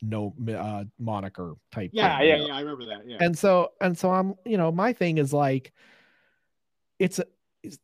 no 0.02 0.34
uh 0.56 0.84
moniker 0.98 1.54
type 1.72 1.90
Yeah, 1.92 2.18
thing, 2.18 2.28
yeah, 2.28 2.34
you 2.36 2.42
know? 2.42 2.46
yeah. 2.48 2.54
I 2.56 2.60
remember 2.60 2.86
that. 2.86 3.08
Yeah. 3.08 3.16
and 3.20 3.36
so 3.36 3.70
and 3.80 3.96
so 3.98 4.10
i'm 4.12 4.34
you 4.44 4.56
know 4.56 4.70
my 4.70 4.92
thing 4.92 5.18
is 5.18 5.32
like 5.32 5.72
it's 6.98 7.18
a 7.18 7.22
it's- 7.62 7.78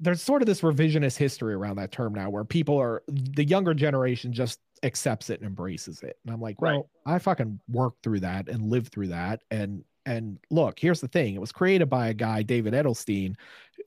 there's 0.00 0.20
sort 0.22 0.42
of 0.42 0.46
this 0.46 0.60
revisionist 0.62 1.16
history 1.16 1.54
around 1.54 1.76
that 1.76 1.92
term 1.92 2.12
now 2.14 2.28
where 2.30 2.44
people 2.44 2.76
are 2.78 3.02
the 3.08 3.44
younger 3.44 3.74
generation 3.74 4.32
just 4.32 4.58
accepts 4.82 5.30
it 5.30 5.40
and 5.40 5.46
embraces 5.46 6.02
it 6.02 6.16
and 6.24 6.34
i'm 6.34 6.40
like 6.40 6.60
well 6.60 6.88
Right. 7.06 7.14
i 7.14 7.18
fucking 7.18 7.60
worked 7.68 8.02
through 8.02 8.20
that 8.20 8.48
and 8.48 8.62
lived 8.70 8.92
through 8.92 9.08
that 9.08 9.40
and 9.50 9.84
and 10.06 10.38
look 10.50 10.78
here's 10.78 11.00
the 11.00 11.08
thing 11.08 11.34
it 11.34 11.40
was 11.40 11.52
created 11.52 11.88
by 11.88 12.08
a 12.08 12.14
guy 12.14 12.42
david 12.42 12.74
edelstein 12.74 13.34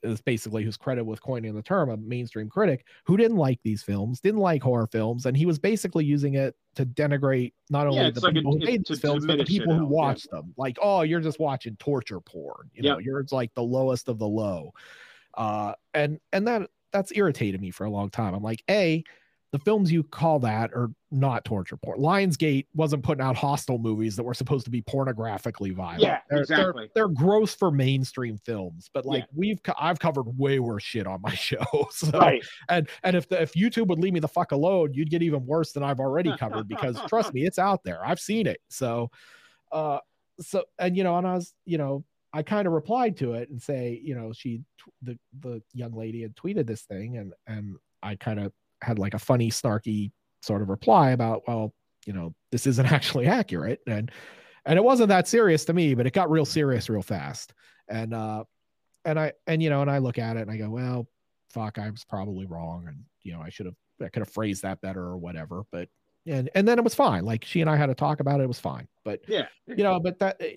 is 0.03 0.19
basically 0.22 0.64
who's 0.64 0.77
credited 0.77 1.06
with 1.06 1.22
coining 1.22 1.53
the 1.53 1.61
term 1.61 1.89
a 1.89 1.98
mainstream 1.98 2.49
critic 2.49 2.85
who 3.06 3.18
didn't 3.18 3.38
like 3.38 3.60
these 3.64 3.84
films 3.84 4.19
didn't 4.19 4.39
like 4.39 4.61
horror 4.61 4.88
films 4.88 5.26
and 5.26 5.38
he 5.38 5.45
was 5.45 5.60
basically 5.60 6.03
using 6.03 6.34
it 6.35 6.56
to 6.76 6.85
denigrate 6.85 7.53
not 7.69 7.88
only 7.88 7.99
it's 7.99 8.19
the 8.19 8.26
like 8.26 8.31
a- 8.31 8.35
people 8.35 8.53
who 8.53 8.60
made 8.65 8.84
these 8.88 8.99
films 8.99 9.26
but 9.26 9.38
the 9.38 9.45
people 9.45 9.73
who 9.73 9.81
out, 9.85 9.89
yeah. 9.89 9.95
watched 9.95 10.31
them 10.31 10.53
like 10.57 10.77
oh 10.81 11.02
you're 11.02 11.22
just 11.22 11.39
watching 11.39 11.76
torture 11.77 12.19
porn 12.19 12.69
you 12.73 12.81
know 12.84 12.98
Yep. 12.98 13.06
you're 13.06 13.26
like 13.31 13.53
the 13.56 13.64
lowest 13.64 14.07
of 14.10 14.18
the 14.19 14.27
low 14.27 14.73
uh 15.35 15.73
and 15.94 16.19
and 16.34 16.48
that 16.48 16.69
that's 16.91 17.11
irritated 17.15 17.61
me 17.61 17.69
for 17.72 17.85
a 17.85 17.89
long 17.89 18.10
time 18.10 18.34
i'm 18.34 18.44
like 18.44 18.64
a 18.69 19.03
the 19.53 19.60
films 19.60 19.91
you 19.91 20.03
call 20.03 20.40
that 20.40 20.74
are 20.74 20.90
not 21.10 21.45
torture 21.45 21.78
porn 21.78 21.99
lionsgate 21.99 22.65
wasn't 22.74 23.02
putting 23.02 23.24
out 23.24 23.36
Hostel 23.38 23.78
movies 23.78 24.15
that 24.18 24.24
were 24.24 24.34
supposed 24.34 24.65
to 24.65 24.72
be 24.72 24.82
pornographically 24.82 25.74
violent 25.74 26.02
Yeah, 26.02 26.19
they're, 26.30 26.45
they're- 26.45 26.60
exactly. 26.69 26.90
they're, 26.94 27.07
gross 27.07 27.56
for 27.56 27.72
mainstream 27.72 28.38
films 28.38 28.90
but 28.94 29.06
like 29.06 29.22
Yeah. 29.24 29.34
we've 29.36 29.60
i've 29.80 29.99
covered 29.99 30.26
way 30.38 30.60
worse 30.60 30.84
shit 30.84 31.07
on 31.07 31.22
my 31.22 31.34
show 31.34 31.64
so 31.91 32.10
right. 32.19 32.44
and 32.69 32.90
and 33.03 33.15
if 33.15 33.30
the 33.30 33.41
if 33.41 33.53
youtube 33.53 33.88
would 33.88 33.99
leave 33.99 34.14
me 34.14 34.19
the 34.19 34.28
fuck 34.28 34.52
alone 34.52 34.94
you'd 34.94 35.10
get 35.10 35.24
even 35.24 35.45
worse 35.45 35.72
than 35.72 35.82
i've 35.84 35.99
already 36.02 36.36
covered 36.38 36.68
because 36.68 36.99
trust 37.07 37.34
me 37.34 37.45
it's 37.45 37.57
out 37.60 37.84
there 37.86 38.06
i've 38.06 38.19
seen 38.19 38.45
it 38.48 38.60
so 38.69 39.10
uh 39.72 39.99
so 40.41 40.64
and 40.78 40.98
you 40.98 41.03
know 41.06 41.18
and 41.18 41.26
i 41.26 41.34
was 41.36 41.53
you 41.65 41.78
know 41.78 42.03
i 42.34 42.44
kind 42.44 42.68
of 42.68 42.74
replied 42.74 43.15
to 43.18 43.34
it 43.34 43.49
and 43.49 43.61
say 43.61 43.99
you 44.03 44.14
know 44.14 44.34
she 44.34 44.61
the 45.02 45.18
the 45.40 45.61
young 45.74 45.94
lady 45.94 46.22
had 46.22 46.36
tweeted 46.36 46.68
this 46.68 46.82
thing 46.82 47.15
and 47.18 47.34
and 47.48 47.78
i 48.03 48.14
kind 48.15 48.40
of 48.40 48.52
had 48.82 48.99
like 48.99 49.14
a 49.14 49.20
funny 49.20 49.49
snarky 49.49 50.12
sort 50.41 50.62
of 50.62 50.70
reply 50.70 51.12
about 51.12 51.41
well 51.48 51.74
you 52.06 52.14
know 52.14 52.34
this 52.52 52.68
isn't 52.68 52.86
actually 52.91 53.28
accurate. 53.28 53.80
And 53.88 54.12
and 54.66 54.78
it 54.78 54.84
wasn't 54.84 55.10
that 55.10 55.28
serious 55.28 55.66
to 55.66 55.74
me 55.74 55.94
but 55.95 56.06
it 56.08 56.14
got 56.14 56.30
real 56.30 56.45
serious 56.45 56.90
real 56.90 57.02
fast. 57.02 57.54
And 57.90 58.14
uh 58.14 58.44
and 59.06 59.20
i 59.20 59.34
and 59.48 59.62
you 59.64 59.70
know 59.70 59.82
and 59.82 59.90
i 59.91 59.98
look 59.99 60.18
at 60.20 60.38
it 60.38 60.41
and 60.41 60.52
i 60.52 60.58
go 60.58 60.70
well 60.70 61.08
fuck 61.49 61.78
i 61.80 61.90
was 61.90 62.04
probably 62.04 62.45
wrong. 62.45 62.86
And 62.88 63.04
you 63.24 63.34
know 63.34 63.41
i 63.41 63.49
should 63.49 63.66
have 63.66 63.76
i 64.02 64.10
could 64.10 64.22
have 64.22 64.30
phrased 64.30 64.62
that 64.64 64.82
better 64.82 65.02
or 65.02 65.18
whatever 65.18 65.64
but 65.72 65.90
and 66.26 66.49
and 66.56 66.68
then 66.68 66.78
it 66.78 66.84
was 66.84 66.94
fine. 66.95 67.24
Like 67.24 67.45
she 67.45 67.62
and 67.62 67.70
i 67.70 67.78
had 67.78 67.86
to 67.88 67.95
talk 67.95 68.20
about 68.20 68.41
it. 68.41 68.44
It 68.44 68.48
was 68.48 68.60
fine. 68.60 68.88
But 69.06 69.22
Yeah. 69.28 69.48
you 69.66 69.84
know 69.84 69.99
but 69.99 70.20
that 70.20 70.38
eh, 70.41 70.56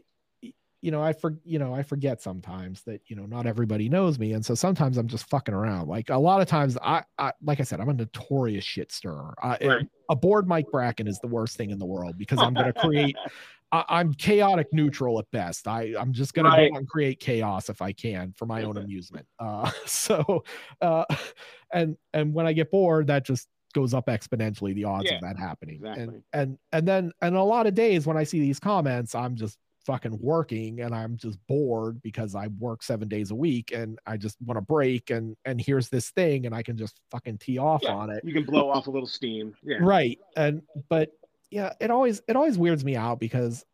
you 0.82 0.90
know 0.90 1.02
i 1.02 1.12
for 1.12 1.36
you 1.44 1.58
know 1.58 1.74
i 1.74 1.82
forget 1.82 2.22
sometimes 2.22 2.82
that 2.82 3.00
you 3.06 3.14
know 3.16 3.26
not 3.26 3.46
everybody 3.46 3.88
knows 3.88 4.18
me 4.18 4.32
and 4.32 4.44
so 4.44 4.54
sometimes 4.54 4.96
i'm 4.96 5.06
just 5.08 5.28
fucking 5.28 5.54
around. 5.54 5.88
Like 5.88 6.08
a 6.10 6.16
lot 6.18 6.40
of 6.40 6.48
times 6.48 6.78
i, 6.82 7.02
I 7.18 7.32
like 7.42 7.60
i 7.60 7.62
said 7.64 7.80
i'm 7.80 7.88
a 7.88 7.94
notorious 7.94 8.64
shit 8.64 8.90
stirrer. 8.92 9.34
I, 9.42 9.58
Right. 9.62 9.86
a 10.08 10.16
bored 10.16 10.48
mike 10.48 10.66
bracken 10.72 11.06
is 11.06 11.18
the 11.20 11.28
worst 11.28 11.56
thing 11.56 11.70
in 11.70 11.78
the 11.78 11.86
world 11.86 12.16
because 12.18 12.42
i'm 12.42 12.54
going 12.54 12.72
to 12.72 12.72
create 12.72 13.16
I, 13.72 13.84
i'm 13.88 14.12
chaotic 14.14 14.66
neutral 14.72 15.18
at 15.18 15.30
best. 15.30 15.68
I 15.68 15.94
i'm 15.98 16.12
just 16.12 16.34
going 16.34 16.46
Right. 16.46 16.70
to 16.72 16.78
and 16.78 16.88
create 16.88 17.20
chaos 17.20 17.68
if 17.68 17.82
i 17.82 17.92
can 17.92 18.32
for 18.36 18.46
my 18.46 18.62
own 18.62 18.76
amusement. 18.78 19.26
Uh 19.38 19.70
so 19.86 20.42
uh 20.80 21.04
and 21.72 21.96
and 22.14 22.32
when 22.34 22.46
i 22.46 22.52
get 22.52 22.70
bored 22.70 23.06
that 23.08 23.24
just 23.24 23.48
goes 23.72 23.94
up 23.94 24.06
exponentially 24.06 24.74
the 24.74 24.82
odds 24.84 25.04
Yeah, 25.08 25.16
of 25.16 25.20
that 25.20 25.38
happening. 25.38 25.80
And 25.84 26.22
and 26.32 26.58
and 26.72 26.88
then 26.88 27.12
and 27.22 27.36
a 27.36 27.42
lot 27.42 27.66
of 27.68 27.74
days 27.74 28.06
when 28.06 28.16
i 28.16 28.24
see 28.24 28.40
these 28.40 28.58
comments 28.58 29.14
i'm 29.14 29.36
just 29.36 29.58
fucking 29.90 30.16
working 30.20 30.82
and 30.82 30.94
i'm 30.94 31.16
just 31.16 31.36
bored 31.48 32.00
because 32.02 32.36
i 32.36 32.46
work 32.60 32.80
seven 32.80 33.08
days 33.08 33.32
a 33.32 33.34
week 33.34 33.72
and 33.72 33.98
i 34.06 34.16
just 34.16 34.36
want 34.46 34.56
to 34.56 34.60
break 34.62 35.10
and 35.10 35.36
and 35.44 35.60
here's 35.60 35.88
this 35.88 36.10
thing 36.10 36.46
and 36.46 36.54
i 36.54 36.62
can 36.62 36.76
just 36.76 37.00
fucking 37.10 37.36
tee 37.38 37.58
off 37.58 37.80
Yeah, 37.82 37.94
on 37.94 38.08
it 38.10 38.22
You 38.24 38.32
can 38.32 38.44
blow 38.44 38.70
off 38.70 38.86
a 38.86 38.90
little 38.90 39.08
steam. 39.08 39.52
Yeah. 39.64 39.78
right 39.80 40.16
and 40.36 40.62
but 40.88 41.10
yeah 41.50 41.72
it 41.80 41.90
always 41.90 42.22
it 42.28 42.36
always 42.36 42.56
weirds 42.56 42.84
me 42.84 42.94
out 42.94 43.18
because 43.18 43.64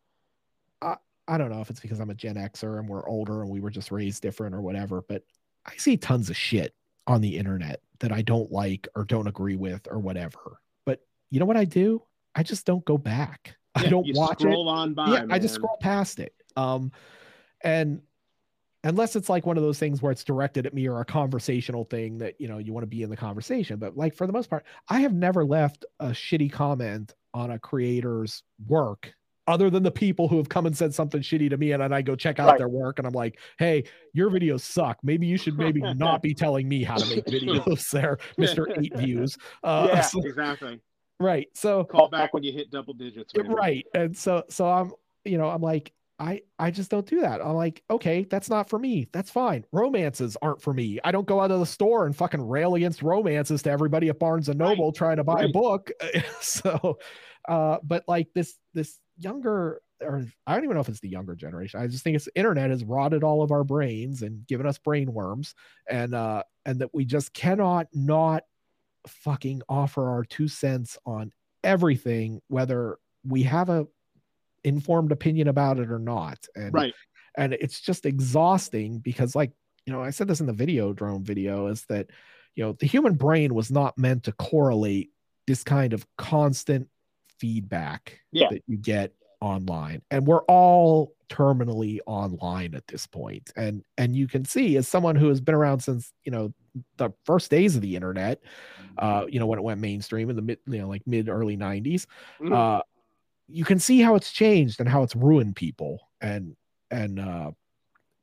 i 0.81 0.97
i 1.29 1.37
don't 1.37 1.51
know 1.51 1.61
if 1.61 1.69
it's 1.69 1.81
because 1.81 2.01
i'm 2.01 2.09
a 2.09 2.15
gen 2.15 2.37
xer 2.37 2.79
and 2.79 2.89
we're 2.89 3.07
older 3.07 3.43
and 3.43 3.51
we 3.51 3.61
were 3.61 3.71
just 3.71 3.93
raised 3.93 4.23
different 4.23 4.55
or 4.55 4.63
whatever 4.63 5.03
but 5.09 5.23
i 5.67 5.77
see 5.77 5.99
tons 5.99 6.31
of 6.31 6.37
shit 6.37 6.75
on 7.07 7.21
the 7.21 7.37
internet 7.37 7.81
that 8.01 8.11
i 8.11 8.23
don't 8.23 8.51
like 8.51 8.89
or 8.97 9.05
don't 9.05 9.27
agree 9.29 9.57
with 9.57 9.87
or 9.91 9.99
whatever 9.99 10.61
but 10.87 11.01
you 11.31 11.39
know 11.39 11.47
what 11.47 11.59
i 11.59 11.65
do 11.67 12.03
i 12.35 12.43
just 12.43 12.65
don't 12.65 12.87
go 12.87 12.97
back 12.97 13.57
i 13.77 13.89
don't 13.89 14.07
watch 14.15 14.43
it 14.45 14.49
on 14.49 14.95
by. 14.95 15.11
yeah 15.13 15.25
i 15.31 15.39
just 15.39 15.55
scroll 15.55 15.77
past 15.81 16.19
it 16.21 16.35
um 16.57 16.91
and 17.63 18.01
unless 18.85 19.17
it's 19.17 19.29
like 19.29 19.47
one 19.47 19.57
of 19.57 19.63
those 19.65 19.79
things 19.79 20.01
where 20.03 20.13
it's 20.13 20.23
directed 20.25 20.65
at 20.67 20.73
me 20.75 20.87
or 20.89 21.01
a 21.01 21.05
conversational 21.05 21.85
thing 21.85 22.19
that 22.19 22.41
you 22.41 22.47
know 22.49 22.59
you 22.59 22.73
want 22.73 22.83
to 22.83 22.89
be 22.89 23.03
in 23.03 23.11
the 23.11 23.17
conversation 23.17 23.79
but 23.79 23.97
like 23.97 24.15
for 24.15 24.27
the 24.27 24.33
most 24.33 24.49
part 24.51 24.65
i 24.89 25.01
have 25.01 25.13
never 25.15 25.45
left 25.45 25.85
a 26.01 26.09
shitty 26.09 26.51
comment 26.51 27.15
on 27.35 27.51
a 27.53 27.59
creator's 27.59 28.43
work 28.67 29.13
other 29.49 29.71
than 29.71 29.83
the 29.85 29.91
people 29.93 30.27
who 30.27 30.39
have 30.39 30.49
come 30.49 30.67
and 30.67 30.77
said 30.77 30.93
something 30.93 31.21
shitty 31.21 31.49
to 31.51 31.57
me 31.57 31.73
and 31.73 31.83
then 31.83 31.93
i 31.93 32.03
go 32.03 32.15
check 32.17 32.39
out 32.39 32.49
Right. 32.49 32.59
their 32.59 32.69
work 32.69 32.99
and 32.99 33.07
i'm 33.07 33.13
like 33.15 33.39
hey 33.59 33.85
your 34.13 34.31
videos 34.31 34.61
suck 34.61 34.99
maybe 35.03 35.27
you 35.27 35.37
should 35.37 35.57
maybe 35.59 35.81
not 35.95 36.23
be 36.23 36.35
telling 36.35 36.69
me 36.69 36.83
how 36.85 36.97
to 36.97 37.07
make 37.15 37.25
videos 37.27 37.91
there 37.91 38.19
mr 38.39 38.67
eight 38.79 38.97
views 38.97 39.37
uh 39.65 39.89
yeah, 39.93 40.01
so- 40.01 40.21
exactly. 40.25 40.81
Right. 41.21 41.49
So 41.55 41.85
Call 41.85 42.09
back 42.09 42.35
when 42.35 42.43
you 42.43 42.53
hit 42.53 42.71
double 42.71 42.95
digits. 42.95 43.33
man. 43.37 43.49
right. 43.51 43.87
And 43.95 44.17
so 44.17 44.45
so 44.49 44.69
i'm 44.69 44.93
you 45.25 45.39
know 45.39 45.49
i'm 45.49 45.63
like 45.63 45.93
i 46.19 46.41
i 46.59 46.71
just 46.71 46.91
don't 46.91 47.07
do 47.07 47.21
that. 47.21 47.41
I'm 47.41 47.55
like 47.55 47.83
okay 47.91 48.25
that's 48.25 48.49
not 48.49 48.69
for 48.69 48.79
me. 48.79 49.09
That's 49.13 49.31
fine. 49.31 49.65
Romances 49.73 50.37
aren't 50.41 50.63
for 50.63 50.73
me. 50.73 50.99
I 51.05 51.13
don't 51.13 51.27
go 51.27 51.41
out 51.41 51.51
of 51.51 51.61
the 51.61 51.67
store 51.67 52.07
and 52.07 52.17
fucking 52.17 52.47
rail 52.47 52.75
against 52.75 53.03
romances 53.03 53.63
to 53.63 53.71
everybody 53.71 54.09
at 54.09 54.19
barnes 54.19 54.49
and 54.49 54.59
Right, 54.61 54.71
noble 54.71 54.93
trying 54.93 55.17
to 55.17 55.25
buy 55.25 55.43
a 55.43 55.49
book. 55.49 55.91
So 56.41 56.99
uh 57.49 57.79
but 57.83 58.05
like 58.09 58.29
this 58.35 58.57
this 58.75 58.99
younger 59.19 59.81
or 60.03 60.27
i 60.47 60.55
don't 60.55 60.65
even 60.65 60.75
know 60.75 60.81
if 60.81 60.89
it's 60.89 61.01
the 61.01 61.09
younger 61.09 61.35
generation. 61.35 61.81
I 61.81 61.87
just 61.87 62.05
think 62.05 62.17
it's 62.17 62.29
internet 62.35 62.71
has 62.71 62.85
rotted 62.85 63.25
all 63.25 63.43
of 63.43 63.51
our 63.51 63.65
brains 63.65 64.23
and 64.23 64.47
given 64.47 64.67
us 64.67 64.79
brain 64.79 65.13
worms 65.13 65.55
and 65.89 66.15
uh 66.15 66.43
and 66.65 66.81
that 66.81 66.95
we 66.95 67.05
just 67.05 67.33
cannot 67.33 67.87
not 67.93 68.43
fucking 69.09 69.63
offer 69.69 70.09
our 70.09 70.25
two 70.25 70.49
cents 70.49 70.99
on 71.07 71.33
everything 71.65 72.41
whether 72.49 72.99
we 73.27 73.43
have 73.43 73.69
a 73.69 73.87
informed 74.65 75.13
opinion 75.13 75.49
about 75.49 75.79
it 75.79 75.91
or 75.91 75.99
not 75.99 76.39
and 76.55 76.73
Right. 76.75 76.95
and 77.37 77.53
it's 77.55 77.81
just 77.81 78.07
exhausting 78.07 78.99
because 78.99 79.35
like 79.35 79.53
you 79.85 79.93
know 79.93 80.03
i 80.03 80.11
said 80.11 80.29
this 80.29 80.41
in 80.41 80.47
the 80.47 80.53
video 80.53 80.93
drone 80.93 81.23
video 81.25 81.67
is 81.69 81.85
that 81.89 82.09
you 82.55 82.65
know 82.65 82.73
the 82.79 82.87
human 82.87 83.15
brain 83.15 83.55
was 83.55 83.71
not 83.71 83.97
meant 83.99 84.25
to 84.25 84.33
correlate 84.33 85.11
this 85.47 85.63
kind 85.63 85.93
of 85.93 86.05
constant 86.19 86.89
feedback 87.39 88.21
Yeah. 88.33 88.49
that 88.51 88.63
you 88.67 88.77
get 88.77 89.13
online 89.41 90.03
and 90.11 90.27
we're 90.27 90.43
all 90.45 91.13
terminally 91.29 91.99
online 92.07 92.75
at 92.75 92.87
this 92.87 93.07
point 93.07 93.53
and 93.57 93.83
and 93.99 94.17
you 94.17 94.27
can 94.27 94.45
see 94.45 94.77
as 94.77 94.89
someone 94.89 95.17
who 95.17 95.29
has 95.29 95.41
been 95.41 95.55
around 95.55 95.81
since 95.81 96.13
you 96.25 96.33
know 96.33 96.53
the 96.97 97.11
first 97.25 97.51
days 97.51 97.77
of 97.77 97.83
the 97.83 97.95
internet, 97.97 98.41
uh, 98.99 99.27
you 99.29 99.39
know, 99.39 99.47
when 99.47 99.59
it 99.59 99.63
went 99.63 99.81
mainstream 99.81 100.31
in 100.31 100.37
the 100.37 100.43
mid, 100.43 100.59
you 100.67 100.79
know, 100.79 100.89
like 100.89 101.07
mid 101.07 101.29
early 101.29 101.57
90s. 101.57 102.07
Mhm. 102.41 102.53
Uh, 102.53 102.83
you 103.49 103.65
can 103.65 103.79
see 103.79 104.01
how 104.01 104.15
it's 104.17 104.33
changed 104.33 104.81
and 104.81 104.89
how 104.89 105.03
it's 105.03 105.15
ruined 105.15 105.55
people 105.57 106.01
and 106.21 106.57
and 106.91 107.21
uh 107.21 107.51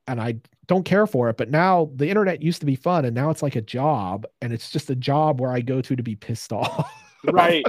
and 0.06 0.20
I 0.22 0.36
don't 0.68 0.84
care 0.84 1.08
for 1.08 1.30
it. 1.30 1.38
But 1.38 1.50
now 1.50 1.90
the 1.96 2.10
internet 2.10 2.42
used 2.42 2.60
to 2.60 2.66
be 2.66 2.76
fun, 2.76 3.06
and 3.06 3.16
now 3.16 3.30
it's 3.30 3.42
like 3.42 3.56
a 3.56 3.62
job, 3.62 4.26
and 4.42 4.52
it's 4.52 4.70
just 4.70 4.90
a 4.90 4.96
job 4.96 5.40
where 5.40 5.52
I 5.52 5.62
go 5.62 5.82
to 5.82 5.96
to 5.96 6.04
be 6.04 6.16
pissed 6.16 6.52
off. 6.54 6.92
right. 7.32 7.64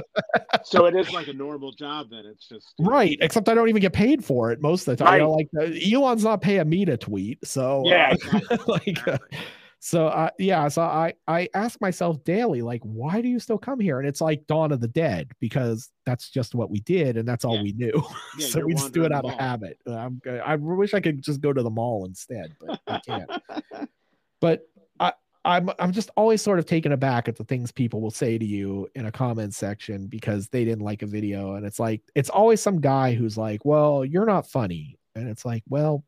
so 0.65 0.85
it 0.85 0.97
is 0.97 1.13
like 1.13 1.29
a 1.29 1.33
normal 1.33 1.71
job 1.71 2.07
then. 2.11 2.25
It's 2.25 2.49
just 2.49 2.73
you 2.77 2.83
know, 2.85 2.91
right. 2.91 3.17
Except 3.21 3.47
I 3.47 3.53
don't 3.53 3.69
even 3.69 3.81
get 3.81 3.93
paid 3.93 4.23
for 4.25 4.51
it 4.51 4.61
most 4.61 4.85
of 4.85 4.97
the 4.97 5.03
time. 5.05 5.13
You 5.13 5.19
know, 5.27 5.35
Right. 5.35 5.47
like 5.63 5.71
uh, 5.71 5.95
Elon's 5.97 6.25
not 6.25 6.41
paying 6.41 6.67
me 6.67 6.83
to 6.83 6.97
tweet, 6.97 7.39
so 7.47 7.83
Yeah, 7.85 8.11
exactly, 8.11 8.57
like. 8.67 9.07
Uh. 9.07 9.17
So 9.85 10.07
uh, 10.07 10.31
yeah, 10.39 10.67
so 10.67 10.81
I 10.81 11.13
I 11.27 11.47
ask 11.53 11.79
myself 11.79 12.23
daily, 12.23 12.63
like, 12.63 12.81
why 12.81 13.21
do 13.21 13.27
you 13.29 13.37
still 13.39 13.59
come 13.59 13.79
here? 13.79 13.99
And 13.99 14.07
it's 14.09 14.19
like 14.19 14.47
Dawn 14.47 14.71
of 14.71 14.81
the 14.81 14.87
Dead 14.87 15.31
because 15.39 15.91
that's 16.07 16.31
just 16.31 16.55
what 16.55 16.71
we 16.71 16.79
did, 16.79 17.17
and 17.17 17.27
that's 17.27 17.45
all 17.45 17.57
Yeah. 17.57 17.61
we 17.61 17.71
knew. 17.73 17.91
Yeah, 18.39 18.47
so 18.47 18.65
we 18.65 18.73
just 18.73 18.93
do 18.93 19.05
it 19.05 19.11
out 19.11 19.25
of 19.25 19.33
habit. 19.39 19.77
Uh, 19.87 19.93
I'm, 19.95 20.21
I 20.43 20.55
wish 20.55 20.95
I 20.95 20.99
could 21.01 21.21
just 21.21 21.39
go 21.39 21.53
to 21.53 21.61
the 21.61 21.69
mall 21.69 22.05
instead, 22.05 22.55
but 22.59 22.79
I 22.87 22.99
can't. 22.99 23.29
but 24.41 24.61
I, 24.99 25.13
I'm 25.45 25.69
I'm 25.77 25.91
just 25.91 26.09
always 26.17 26.41
sort 26.41 26.57
of 26.57 26.65
taken 26.65 26.91
aback 26.91 27.27
at 27.27 27.35
the 27.35 27.43
things 27.43 27.71
people 27.71 28.01
will 28.01 28.09
say 28.09 28.39
to 28.39 28.45
you 28.45 28.89
in 28.95 29.05
a 29.05 29.11
comment 29.11 29.53
section 29.53 30.07
because 30.07 30.47
they 30.49 30.65
didn't 30.65 30.83
like 30.83 31.03
a 31.03 31.05
video, 31.05 31.53
and 31.53 31.63
it's 31.65 31.79
like 31.79 32.01
it's 32.15 32.31
always 32.31 32.59
some 32.59 32.81
guy 32.81 33.13
who's 33.13 33.37
like, 33.37 33.63
"Well, 33.63 34.03
you're 34.03 34.25
not 34.25 34.49
funny," 34.49 34.97
and 35.13 35.29
it's 35.29 35.45
like, 35.45 35.63
"Well, 35.69 36.03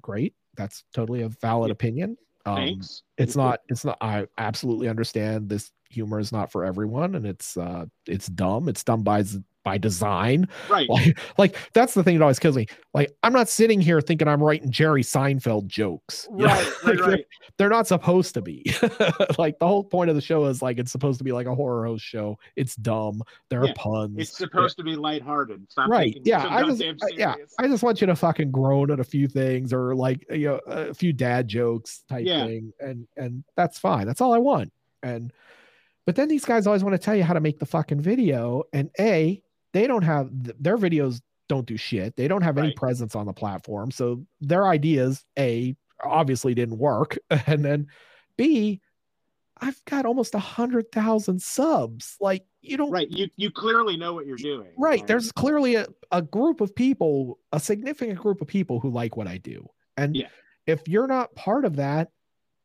great, 0.00 0.34
that's 0.56 0.84
totally 0.94 1.22
a 1.22 1.28
valid 1.28 1.70
Yeah. 1.70 1.72
opinion." 1.72 2.16
Um, 2.46 2.56
Thanks. 2.56 3.02
it's 3.18 3.34
not 3.34 3.60
it's 3.68 3.84
not 3.84 3.98
i 4.00 4.26
absolutely 4.38 4.88
understand 4.88 5.48
this 5.48 5.72
humor 5.90 6.20
is 6.20 6.30
not 6.30 6.52
for 6.52 6.64
everyone 6.64 7.16
and 7.16 7.26
it's 7.26 7.56
uh 7.56 7.86
it's 8.06 8.28
dumb 8.28 8.68
it's 8.68 8.84
dumb 8.84 9.02
by 9.02 9.24
by 9.66 9.76
design. 9.78 10.46
Right. 10.70 10.88
like, 10.88 11.18
like 11.38 11.56
that's 11.72 11.92
the 11.94 12.04
thing 12.04 12.16
that 12.16 12.22
always 12.22 12.38
kills 12.38 12.56
me. 12.56 12.68
Like 12.94 13.10
i'm 13.24 13.32
not 13.32 13.48
sitting 13.48 13.80
here 13.80 14.00
thinking 14.00 14.28
i'm 14.28 14.40
writing 14.42 14.70
jerry 14.70 15.02
seinfeld 15.02 15.66
jokes? 15.66 16.28
Right, 16.30 16.64
Like, 16.84 16.84
right, 16.84 16.96
they're- 16.96 17.06
right. 17.08 17.26
they're 17.58 17.68
not 17.68 17.86
supposed 17.88 18.34
to 18.34 18.42
be. 18.42 18.64
Like 19.38 19.58
the 19.58 19.66
whole 19.66 19.82
point 19.84 20.08
of 20.08 20.14
the 20.16 20.22
show 20.22 20.44
is 20.46 20.62
like 20.62 20.78
it's 20.78 20.92
supposed 20.92 21.18
to 21.18 21.24
be 21.24 21.32
like 21.32 21.46
a 21.48 21.54
horror 21.54 21.84
host 21.84 22.04
show. 22.04 22.38
It's 22.54 22.76
dumb. 22.76 23.22
There 23.50 23.64
Yeah, 23.64 23.72
are 23.72 23.74
puns. 23.74 24.14
It's 24.18 24.38
supposed 24.38 24.76
to 24.78 24.84
be 24.84 24.94
lighthearted. 24.94 25.66
Stop 25.70 25.90
right. 25.90 26.16
yeah 26.24 26.42
so 26.42 26.48
i 26.48 26.62
just 26.62 26.82
yeah 27.18 27.34
i 27.58 27.66
just 27.66 27.82
want 27.82 28.00
you 28.00 28.06
to 28.06 28.14
fucking 28.14 28.52
groan 28.52 28.90
at 28.92 29.00
a 29.00 29.04
few 29.04 29.26
things 29.26 29.72
or 29.72 29.94
like 29.96 30.24
you 30.30 30.46
know 30.46 30.60
a 30.68 30.94
few 30.94 31.12
dad 31.12 31.48
jokes 31.48 32.04
type 32.08 32.24
Yeah. 32.24 32.46
thing 32.46 32.72
and 32.78 33.08
and 33.16 33.42
that's 33.56 33.78
fine. 33.80 34.06
That's 34.06 34.20
all 34.20 34.32
i 34.32 34.38
want. 34.38 34.72
And 35.02 35.32
but 36.06 36.14
then 36.14 36.28
these 36.28 36.44
guys 36.44 36.68
always 36.68 36.84
want 36.84 36.94
to 36.94 36.98
tell 37.04 37.16
you 37.16 37.24
how 37.24 37.34
to 37.34 37.40
make 37.40 37.58
the 37.58 37.66
fucking 37.66 38.00
video 38.00 38.62
and 38.72 38.90
a 39.00 39.42
they 39.76 39.86
don't 39.86 40.02
have 40.02 40.28
their 40.32 40.78
videos 40.78 41.20
don't 41.48 41.66
do 41.66 41.76
shit. 41.76 42.16
They 42.16 42.26
don't 42.28 42.42
have 42.42 42.58
any 42.58 42.72
presence 42.72 43.14
on 43.14 43.26
the 43.26 43.32
platform. 43.32 43.90
So 43.90 44.24
their 44.40 44.66
ideas 44.66 45.24
a 45.38 45.76
obviously 46.02 46.54
didn't 46.54 46.78
work. 46.78 47.18
And 47.46 47.64
then 47.64 47.86
b 48.36 48.80
i've 49.58 49.82
got 49.86 50.04
almost 50.04 50.34
a 50.34 50.38
hundred 50.38 50.90
thousand 50.92 51.40
subs. 51.40 52.16
Like 52.20 52.44
you 52.62 52.76
don't 52.76 52.90
right. 52.90 53.10
You 53.10 53.28
you 53.36 53.50
clearly 53.50 53.96
know 53.96 54.12
what 54.14 54.26
you're 54.26 54.36
doing. 54.36 54.72
right. 54.76 55.00
Like, 55.00 55.06
there's 55.06 55.30
clearly 55.32 55.76
a, 55.76 55.86
a 56.10 56.20
group 56.22 56.60
of 56.60 56.74
people 56.74 57.38
a 57.52 57.60
significant 57.60 58.18
group 58.18 58.40
of 58.40 58.48
people 58.48 58.80
who 58.80 58.90
like 58.90 59.16
what 59.16 59.26
i 59.28 59.38
do. 59.38 59.68
And 59.96 60.16
Yeah. 60.16 60.28
if 60.66 60.88
you're 60.88 61.06
not 61.06 61.34
part 61.34 61.64
of 61.64 61.76
that 61.76 62.10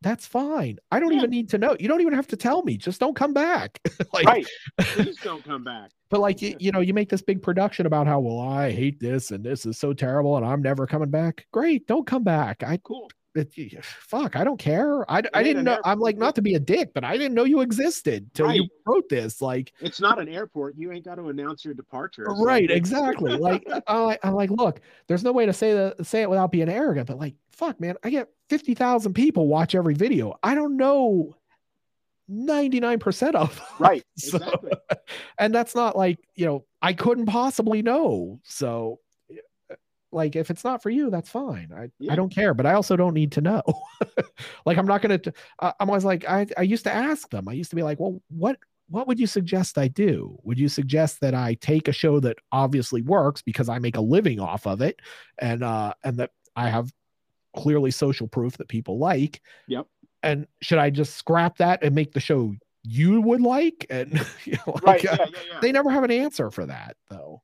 that's 0.02 0.26
fine 0.26 0.78
i 0.91 0.99
don't 0.99 1.11
Yeah. 1.11 1.19
even 1.19 1.30
need 1.30 1.49
to 1.49 1.57
know 1.57 1.76
you 1.80 1.88
don't 1.88 2.02
even 2.02 2.14
have 2.14 2.28
to 2.28 2.36
tell 2.36 2.64
me 2.64 2.76
just 2.78 2.99
don't 2.99 3.15
come 3.15 3.34
back 3.34 3.80
like 4.14 4.26
right. 4.26 4.48
Please 4.80 5.18
don't 5.23 5.44
come 5.44 5.64
back. 5.64 5.91
but 6.10 6.19
like 6.19 6.41
you, 6.41 6.56
you 6.60 6.72
know 6.72 6.80
you 6.80 6.94
make 6.94 7.10
this 7.10 7.22
big 7.22 7.41
production 7.41 7.86
about 7.86 8.07
how 8.07 8.19
well 8.19 8.40
i 8.40 8.72
hate 8.72 8.99
this 8.99 9.32
and 9.32 9.44
this 9.44 9.65
is 9.65 9.78
so 9.78 9.94
terrible 9.94 10.38
and 10.38 10.45
i'm 10.45 10.61
never 10.61 10.88
coming 10.88 11.10
back 11.10 11.45
great 11.52 11.86
don't 11.88 12.07
come 12.07 12.23
back 12.23 12.64
i 12.64 12.78
Cool. 12.78 13.10
It, 13.36 13.86
fuck 13.86 14.36
i 14.36 14.44
don't 14.44 14.58
care 14.60 15.10
i, 15.10 15.22
I 15.34 15.41
didn't 15.44 15.64
know 15.64 15.80
i'm 15.86 15.99
like 15.99 16.18
not 16.18 16.36
to 16.36 16.41
be 16.41 16.56
a 16.56 16.60
dick 16.60 16.94
but 16.94 17.03
i 17.03 17.16
didn't 17.18 17.34
know 17.34 17.45
you 17.45 17.62
existed 17.62 18.34
till 18.34 18.52
you 18.52 18.68
wrote 18.86 19.08
this 19.10 19.41
like 19.41 19.72
It's 19.80 20.02
not 20.02 20.20
an 20.20 20.28
airport. 20.28 20.76
You 20.78 20.91
ain't 20.91 21.06
got 21.06 21.16
to 21.16 21.30
announce 21.30 21.64
your 21.64 21.74
departure. 21.74 22.26
Right 22.26 22.70
exactly 22.72 23.38
like 23.38 23.66
I'm, 23.88 24.03
like 24.03 24.20
I'm 24.24 24.34
like 24.34 24.49
look 24.49 24.82
there's 25.08 25.24
no 25.24 25.32
way 25.32 25.45
to 25.45 25.53
say 25.53 25.74
that 25.74 26.06
say 26.06 26.22
it 26.24 26.30
without 26.30 26.52
being 26.52 26.70
arrogant 26.70 27.08
but 27.08 27.18
like 27.18 27.36
fuck 27.52 27.80
man 27.80 27.95
i 28.03 28.10
get 28.10 28.30
50,000 28.49 29.14
people 29.14 29.48
watch 29.48 29.76
every 29.76 29.94
video 29.94 30.38
i 30.44 30.53
don't 30.56 30.76
know 30.76 31.36
99% 32.30 33.36
of 33.36 33.56
them. 33.56 33.66
Right. 33.80 34.03
So- 34.18 34.38
Exactly. 34.38 34.72
and 35.38 35.53
that's 35.53 35.76
not 35.76 35.98
like 35.98 36.20
you 36.36 36.45
know 36.45 36.66
i 36.82 36.94
couldn't 36.94 37.26
possibly 37.26 37.82
know 37.82 38.40
so 38.44 38.99
like 40.12 40.36
if 40.36 40.50
it's 40.50 40.64
not 40.64 40.82
for 40.84 40.90
you 40.90 41.10
that's 41.10 41.30
fine 41.30 41.70
i, 41.76 41.90
Yeah. 42.00 42.14
I 42.14 42.16
don't 42.16 42.34
care 42.34 42.54
but 42.54 42.66
i 42.66 42.74
also 42.74 42.96
don't 42.96 43.14
need 43.14 43.32
to 43.34 43.42
know 43.42 43.62
like 44.66 44.78
i'm 44.78 44.86
not 44.86 45.02
gonna 45.02 45.18
t- 45.18 45.32
uh, 45.60 45.72
i'm 45.80 45.90
always 45.90 46.06
like 46.06 46.26
I, 46.28 46.48
I 46.58 46.64
used 46.64 46.84
to 46.86 46.94
ask 46.94 47.30
them 47.30 47.48
i 47.48 47.54
used 47.54 47.70
to 47.70 47.76
be 47.76 47.84
like 47.84 48.00
well 48.00 48.22
what 48.30 48.58
what 48.90 49.08
would 49.08 49.20
you 49.20 49.28
suggest 49.28 49.78
i 49.78 49.88
do 49.88 50.38
would 50.44 50.60
you 50.60 50.68
suggest 50.70 51.22
that 51.22 51.34
i 51.34 51.54
take 51.56 51.88
a 51.88 51.94
show 51.94 52.20
that 52.20 52.38
obviously 52.52 53.02
works 53.02 53.42
because 53.42 53.70
i 53.70 53.80
make 53.80 53.96
a 53.98 54.02
living 54.02 54.40
off 54.40 54.68
of 54.68 54.82
it 54.82 55.00
and 55.40 55.64
uh 55.64 55.94
and 56.04 56.18
that 56.18 56.32
i 56.56 56.68
have 56.70 56.92
clearly 57.56 57.92
social 57.92 58.28
proof 58.28 58.58
that 58.58 58.68
people 58.68 58.98
like 58.98 59.42
Yep. 59.68 59.88
and 60.24 60.48
should 60.62 60.78
i 60.78 60.90
just 60.90 61.16
scrap 61.16 61.58
that 61.58 61.84
and 61.84 61.96
make 61.96 62.14
the 62.14 62.20
show 62.20 62.54
you 62.84 63.22
would 63.22 63.42
like 63.42 63.86
and 63.90 64.14
you 64.46 64.54
know, 64.66 64.74
like, 64.84 65.04
Right. 65.04 65.06
uh, 65.08 65.18
Yeah. 65.20 65.26
Yeah. 65.32 65.40
Yeah. 65.54 65.60
they 65.62 65.72
never 65.72 65.90
have 65.92 66.04
an 66.04 66.12
answer 66.12 66.50
for 66.50 66.66
that 66.66 66.98
though 67.10 67.42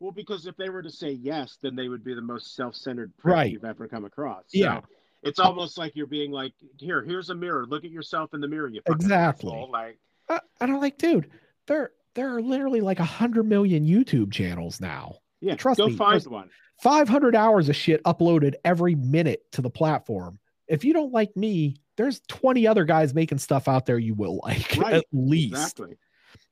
Well, 0.00 0.10
because 0.12 0.46
if 0.46 0.56
they 0.56 0.70
were 0.70 0.82
to 0.82 0.90
say 0.90 1.10
yes, 1.12 1.58
then 1.62 1.76
they 1.76 1.88
would 1.88 2.02
be 2.02 2.14
the 2.14 2.22
most 2.22 2.56
self-centered 2.56 3.16
prick 3.18 3.34
Right. 3.34 3.52
you've 3.52 3.64
ever 3.64 3.86
come 3.86 4.04
across. 4.04 4.44
Yeah. 4.52 4.80
It's 5.22 5.38
almost 5.38 5.76
like 5.76 5.94
you're 5.94 6.06
being 6.06 6.30
like, 6.32 6.54
here, 6.78 7.02
here's 7.04 7.28
a 7.28 7.34
mirror. 7.34 7.66
Look 7.66 7.84
at 7.84 7.90
yourself 7.90 8.32
in 8.32 8.40
the 8.40 8.48
mirror. 8.48 8.68
You 8.68 8.80
Exactly. 8.88 9.52
asshole." 9.52 9.70
Like, 9.70 9.98
I, 10.30 10.40
and 10.60 10.70
i'm 10.70 10.80
like 10.80 10.96
dude 10.96 11.28
there 11.66 11.90
there 12.14 12.34
are 12.36 12.40
literally 12.40 12.80
like 12.80 13.00
a 13.00 13.04
hundred 13.04 13.44
million 13.48 13.84
youtube 13.84 14.30
channels 14.32 14.80
now 14.80 15.16
yeah, 15.40 15.56
Trust 15.56 15.78
go 15.78 15.88
me, 15.88 15.96
find 15.96 16.24
one. 16.26 16.50
500 16.82 17.34
hours 17.34 17.68
of 17.68 17.74
shit 17.74 18.00
uploaded 18.04 18.54
every 18.64 18.94
minute 18.94 19.42
to 19.52 19.60
the 19.62 19.70
platform 19.70 20.38
if 20.68 20.84
you 20.84 20.92
don't 20.92 21.12
like 21.12 21.36
me 21.36 21.74
there's 21.96 22.20
20 22.28 22.66
other 22.68 22.84
guys 22.84 23.12
making 23.12 23.38
stuff 23.38 23.66
out 23.66 23.86
there 23.86 23.98
you 23.98 24.14
will 24.14 24.38
like 24.44 24.76
Right. 24.78 24.94
at 24.94 25.04
least 25.12 25.52
Exactly. 25.52 25.96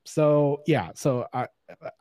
So 0.05 0.61
yeah 0.65 0.89
so 0.95 1.25
i 1.33 1.47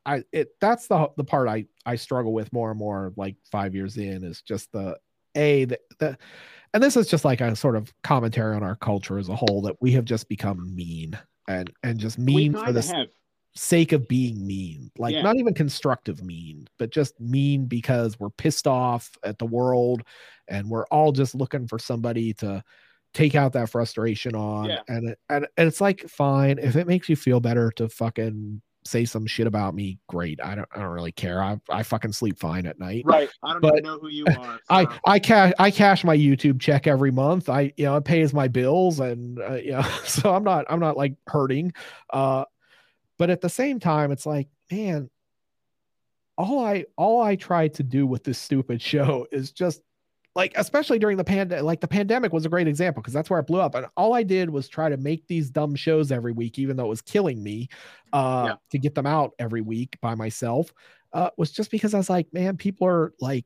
i 0.07 0.23
it 0.33 0.49
that's 0.61 0.87
the 0.87 1.09
the 1.17 1.25
part 1.25 1.49
i 1.49 1.65
i 1.85 1.95
struggle 1.97 2.33
with 2.33 2.53
more 2.53 2.71
and 2.71 2.79
more 2.79 3.13
like 3.17 3.37
five 3.51 3.75
years 3.75 3.97
in 3.97 4.25
is 4.25 4.41
just 4.43 4.71
the 4.73 4.97
a 5.35 5.65
the, 5.67 5.79
the 5.99 6.19
and 6.75 6.83
this 6.83 6.97
is 6.97 7.07
just 7.07 7.25
like 7.25 7.41
a 7.41 7.55
sort 7.57 7.77
of 7.77 7.93
commentary 8.03 8.55
on 8.57 8.63
our 8.63 8.77
culture 8.77 9.19
as 9.19 9.29
a 9.29 9.37
whole 9.37 9.61
that 9.63 9.77
we 9.81 9.93
have 9.93 10.05
just 10.05 10.29
become 10.29 10.75
mean 10.75 11.19
and 11.49 11.71
and 11.83 11.99
just 11.99 12.19
mean 12.19 12.53
for 12.53 12.73
the 12.73 12.83
have. 12.83 13.09
sake 13.55 13.93
of 13.93 14.07
being 14.09 14.47
mean 14.47 14.91
like 14.99 15.15
Yeah. 15.15 15.23
not 15.23 15.37
even 15.37 15.53
constructive 15.55 16.23
mean 16.25 16.67
but 16.79 16.91
just 16.91 17.19
mean 17.21 17.67
because 17.67 18.19
we're 18.21 18.31
pissed 18.31 18.67
off 18.67 19.11
at 19.23 19.39
the 19.39 19.47
world 19.47 20.03
and 20.49 20.69
we're 20.69 20.87
all 20.87 21.13
just 21.13 21.35
looking 21.35 21.67
for 21.67 21.79
somebody 21.79 22.33
to 22.35 22.63
take 23.15 23.35
out 23.35 23.53
that 23.55 23.71
frustration 23.71 24.35
on 24.37 24.67
Yeah. 24.67 24.81
and, 24.89 25.09
it, 25.11 25.19
and 25.29 25.47
and 25.57 25.67
it's 25.69 25.81
like 25.81 26.09
fine 26.09 26.59
if 26.59 26.77
it 26.77 26.87
makes 26.87 27.09
you 27.09 27.17
feel 27.17 27.41
better 27.41 27.71
to 27.77 27.89
fucking 27.89 28.61
say 28.85 29.05
some 29.05 29.27
shit 29.27 29.47
about 29.47 29.75
me 29.75 29.99
great 30.09 30.39
i 30.43 30.55
don't 30.55 30.69
i 30.75 30.79
don't 30.79 30.89
really 30.93 31.13
care 31.13 31.43
i, 31.43 31.59
I 31.69 31.83
fucking 31.83 32.13
sleep 32.13 32.39
fine 32.39 32.65
at 32.65 32.79
night 32.79 33.03
Right. 33.07 33.29
I 33.43 33.53
don't 33.53 33.61
But 33.61 33.73
even 33.79 33.85
know 33.85 33.99
who 33.99 34.09
you 34.09 34.25
are. 34.39 34.61
I 34.71 34.85
so- 34.85 34.91
I 35.07 35.19
cash 35.19 35.53
I 35.59 35.71
cash 35.71 36.05
my 36.05 36.17
YouTube 36.17 36.61
check 36.61 36.87
every 36.87 37.11
month. 37.11 37.49
I 37.49 37.73
you 37.77 37.85
know 37.85 37.97
it 37.97 38.05
pays 38.05 38.33
my 38.33 38.49
bills 38.49 39.01
and 39.01 39.41
uh, 39.41 39.55
you 39.65 39.73
know 39.73 39.83
so 40.05 40.33
I'm 40.35 40.45
not 40.45 40.65
I'm 40.71 40.81
not 40.81 40.97
like 40.97 41.15
hurting. 41.27 41.73
Uh, 42.11 42.45
but 43.19 43.31
at 43.31 43.41
the 43.41 43.49
same 43.49 43.81
time, 43.81 44.13
it's 44.13 44.25
like 44.27 44.49
man, 44.71 45.11
all 46.37 46.65
I 46.65 46.85
all 46.97 47.21
I 47.21 47.37
tried 47.37 47.75
to 47.75 47.83
do 47.83 48.07
with 48.07 48.25
this 48.25 48.39
stupid 48.39 48.81
show 48.93 49.27
is 49.33 49.51
just 49.53 49.83
like 50.39 50.53
especially 50.57 51.01
during 51.01 51.17
the 51.17 51.25
pandemic 51.25 51.65
like 51.65 51.81
the 51.81 51.89
pandemic 51.89 52.33
was 52.33 52.47
a 52.47 52.49
great 52.49 52.69
example 52.69 53.03
because 53.03 53.13
that's 53.13 53.29
where 53.29 53.41
it 53.41 53.47
blew 53.47 53.61
up 53.61 53.75
and 53.75 53.85
all 53.97 54.15
i 54.15 54.23
did 54.23 54.49
was 54.49 54.69
try 54.69 54.89
to 54.89 54.97
make 54.97 55.27
these 55.27 55.51
dumb 55.51 55.75
shows 55.75 56.13
every 56.13 56.33
week 56.33 56.59
even 56.59 56.77
though 56.77 56.87
it 56.87 56.89
was 56.89 57.03
killing 57.03 57.43
me 57.43 57.69
uh 58.13 58.45
Yeah. 58.47 58.55
to 58.71 58.79
get 58.79 58.95
them 58.95 59.05
out 59.07 59.33
every 59.39 59.61
week 59.61 59.99
by 60.01 60.15
myself 60.15 60.73
uh 61.13 61.31
was 61.37 61.51
just 61.51 61.71
because 61.73 61.93
i 61.93 61.99
was 61.99 62.09
like 62.09 62.33
man 62.33 62.57
people 62.57 62.87
are 62.87 63.13
like 63.21 63.45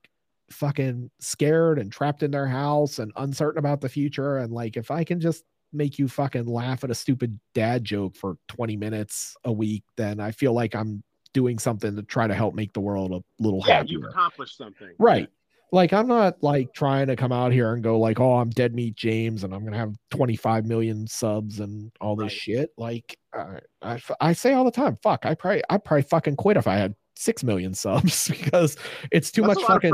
fucking 0.50 1.10
scared 1.18 1.78
and 1.78 1.90
trapped 1.90 2.22
in 2.22 2.30
their 2.30 2.46
house 2.46 2.98
and 2.98 3.10
uncertain 3.16 3.58
about 3.58 3.80
the 3.80 3.88
future 3.88 4.36
and 4.36 4.52
like 4.52 4.76
if 4.76 4.90
i 4.90 5.02
can 5.02 5.18
just 5.18 5.44
make 5.72 5.98
you 5.98 6.06
fucking 6.06 6.44
laugh 6.44 6.84
at 6.84 6.90
a 6.90 6.94
stupid 6.94 7.40
dad 7.54 7.82
joke 7.82 8.14
for 8.14 8.36
20 8.48 8.76
minutes 8.76 9.34
a 9.44 9.52
week 9.52 9.82
then 9.96 10.20
i 10.20 10.30
feel 10.30 10.52
like 10.52 10.74
i'm 10.74 11.02
doing 11.32 11.58
something 11.58 11.96
to 11.96 12.02
try 12.02 12.26
to 12.26 12.34
help 12.34 12.54
make 12.54 12.74
the 12.74 12.80
world 12.80 13.10
a 13.12 13.22
little 13.42 13.62
yeah, 13.66 13.76
happier 13.76 13.92
you've 14.00 14.04
accomplished 14.04 14.58
something. 14.58 14.90
right 14.98 15.30
like 15.72 15.92
I'm 15.92 16.06
not 16.06 16.42
like 16.42 16.72
trying 16.74 17.06
to 17.06 17.16
come 17.16 17.32
out 17.32 17.52
here 17.52 17.72
and 17.72 17.82
go 17.82 17.98
like, 17.98 18.20
oh, 18.20 18.34
I'm 18.34 18.50
Dead 18.50 18.74
Meat 18.74 18.94
James 18.94 19.42
and 19.42 19.54
I'm 19.54 19.64
gonna 19.64 19.78
have 19.78 19.96
25 20.10 20.66
million 20.66 21.06
subs 21.06 21.60
and 21.60 21.90
all 22.00 22.14
this 22.16 22.24
Right. 22.24 22.32
shit. 22.32 22.70
Like 22.76 23.16
I, 23.34 23.60
I 23.80 24.00
I 24.20 24.32
say 24.34 24.52
all 24.52 24.64
the 24.64 24.70
time, 24.70 24.98
fuck, 25.02 25.24
I 25.24 25.34
probably 25.34 25.62
I 25.70 25.78
probably 25.78 26.02
fucking 26.02 26.36
quit 26.36 26.56
if 26.58 26.66
I 26.66 26.76
had 26.76 26.94
six 27.16 27.42
million 27.42 27.74
subs 27.74 28.28
because 28.30 28.76
it's 29.10 29.30
too 29.30 29.42
That's 29.42 29.56
much 29.56 29.66
fucking 29.66 29.92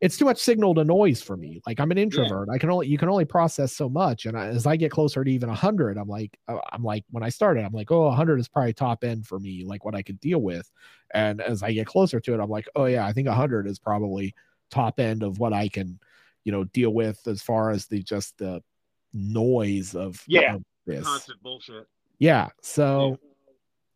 it's 0.00 0.16
too 0.16 0.24
much 0.24 0.38
signal 0.38 0.74
to 0.74 0.84
noise 0.84 1.22
for 1.22 1.36
me. 1.36 1.60
Like 1.64 1.78
I'm 1.78 1.92
an 1.92 1.98
introvert. 1.98 2.48
I 2.52 2.58
can 2.58 2.70
only 2.70 2.88
you 2.88 2.98
can 2.98 3.08
only 3.08 3.24
process 3.24 3.72
so 3.76 3.88
much. 3.88 4.26
And 4.26 4.36
I, 4.36 4.46
as 4.48 4.66
I 4.66 4.74
get 4.76 4.90
closer 4.90 5.22
to 5.22 5.30
even 5.30 5.48
hundred, 5.48 5.96
I'm 5.96 6.08
like 6.08 6.36
uh, 6.48 6.58
I'm 6.72 6.82
like 6.82 7.04
when 7.10 7.22
I 7.22 7.28
started, 7.28 7.64
I'm 7.64 7.72
like 7.72 7.92
oh 7.92 8.06
100 8.08 8.40
is 8.40 8.48
probably 8.48 8.72
top 8.72 9.04
end 9.04 9.26
for 9.26 9.38
me, 9.38 9.62
like 9.64 9.84
what 9.84 9.94
I 9.94 10.02
could 10.02 10.18
deal 10.18 10.40
with. 10.42 10.68
And 11.14 11.40
as 11.40 11.62
I 11.62 11.72
get 11.72 11.86
closer 11.86 12.18
to 12.18 12.34
it, 12.34 12.40
I'm 12.40 12.50
like 12.50 12.66
oh 12.74 12.86
yeah, 12.86 13.06
I 13.06 13.12
think 13.12 13.28
100 13.28 13.68
is 13.68 13.78
probably 13.78 14.34
top 14.72 14.98
end 14.98 15.22
of 15.22 15.38
what 15.38 15.52
I 15.52 15.68
can 15.68 16.00
you 16.44 16.50
know 16.50 16.64
deal 16.64 16.90
with 16.90 17.20
as 17.28 17.40
far 17.42 17.70
as 17.70 17.86
the 17.86 18.02
just 18.02 18.38
the 18.38 18.62
noise 19.12 19.94
of 19.94 20.22
Yeah. 20.26 20.56
of 20.56 20.62
this. 20.86 21.04
Constant 21.04 21.40
bullshit. 21.42 21.86
Yeah. 22.18 22.48
So 22.62 23.18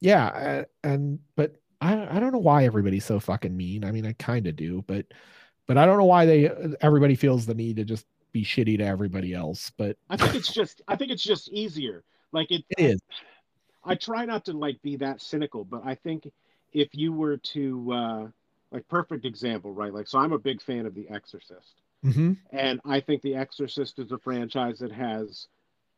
yeah, 0.00 0.26
uh, 0.26 0.64
and 0.84 1.18
but 1.36 1.56
I 1.80 2.16
I 2.16 2.20
don't 2.20 2.32
know 2.32 2.38
why 2.38 2.64
everybody's 2.64 3.04
so 3.04 3.18
fucking 3.18 3.56
mean. 3.56 3.84
I 3.84 3.90
mean, 3.90 4.06
I 4.06 4.12
kind 4.12 4.46
of 4.46 4.56
do, 4.56 4.84
but 4.86 5.06
but 5.66 5.78
I 5.78 5.86
don't 5.86 5.98
know 5.98 6.04
why 6.04 6.26
they 6.26 6.50
everybody 6.80 7.14
feels 7.14 7.46
the 7.46 7.54
need 7.54 7.76
to 7.76 7.84
just 7.84 8.06
be 8.32 8.44
shitty 8.44 8.78
to 8.78 8.84
everybody 8.84 9.32
else. 9.32 9.72
But 9.76 9.96
I 10.10 10.16
think 10.16 10.34
it's 10.34 10.52
just 10.52 10.82
I 10.86 10.96
think 10.96 11.10
it's 11.10 11.22
just 11.22 11.48
easier. 11.48 12.04
Like 12.32 12.50
it, 12.50 12.64
it 12.70 12.84
is. 12.84 13.00
I 13.84 13.94
try 13.94 14.24
not 14.24 14.44
to 14.46 14.52
like 14.52 14.80
be 14.82 14.96
that 14.96 15.20
cynical, 15.22 15.64
but 15.64 15.82
I 15.84 15.94
think 15.94 16.30
if 16.72 16.88
you 16.92 17.12
were 17.12 17.38
to 17.38 17.92
uh 17.92 18.28
like 18.72 18.86
perfect 18.88 19.24
example, 19.24 19.72
right? 19.72 19.92
Like 19.92 20.08
so 20.08 20.18
I'm 20.18 20.32
a 20.32 20.38
big 20.38 20.60
fan 20.62 20.86
of 20.86 20.94
The 20.94 21.08
Exorcist. 21.08 21.82
hmm 22.02 22.32
And 22.52 22.80
I 22.84 23.00
think 23.00 23.22
The 23.22 23.34
Exorcist 23.34 23.98
is 23.98 24.12
a 24.12 24.18
franchise 24.18 24.78
that 24.80 24.92
has 24.92 25.46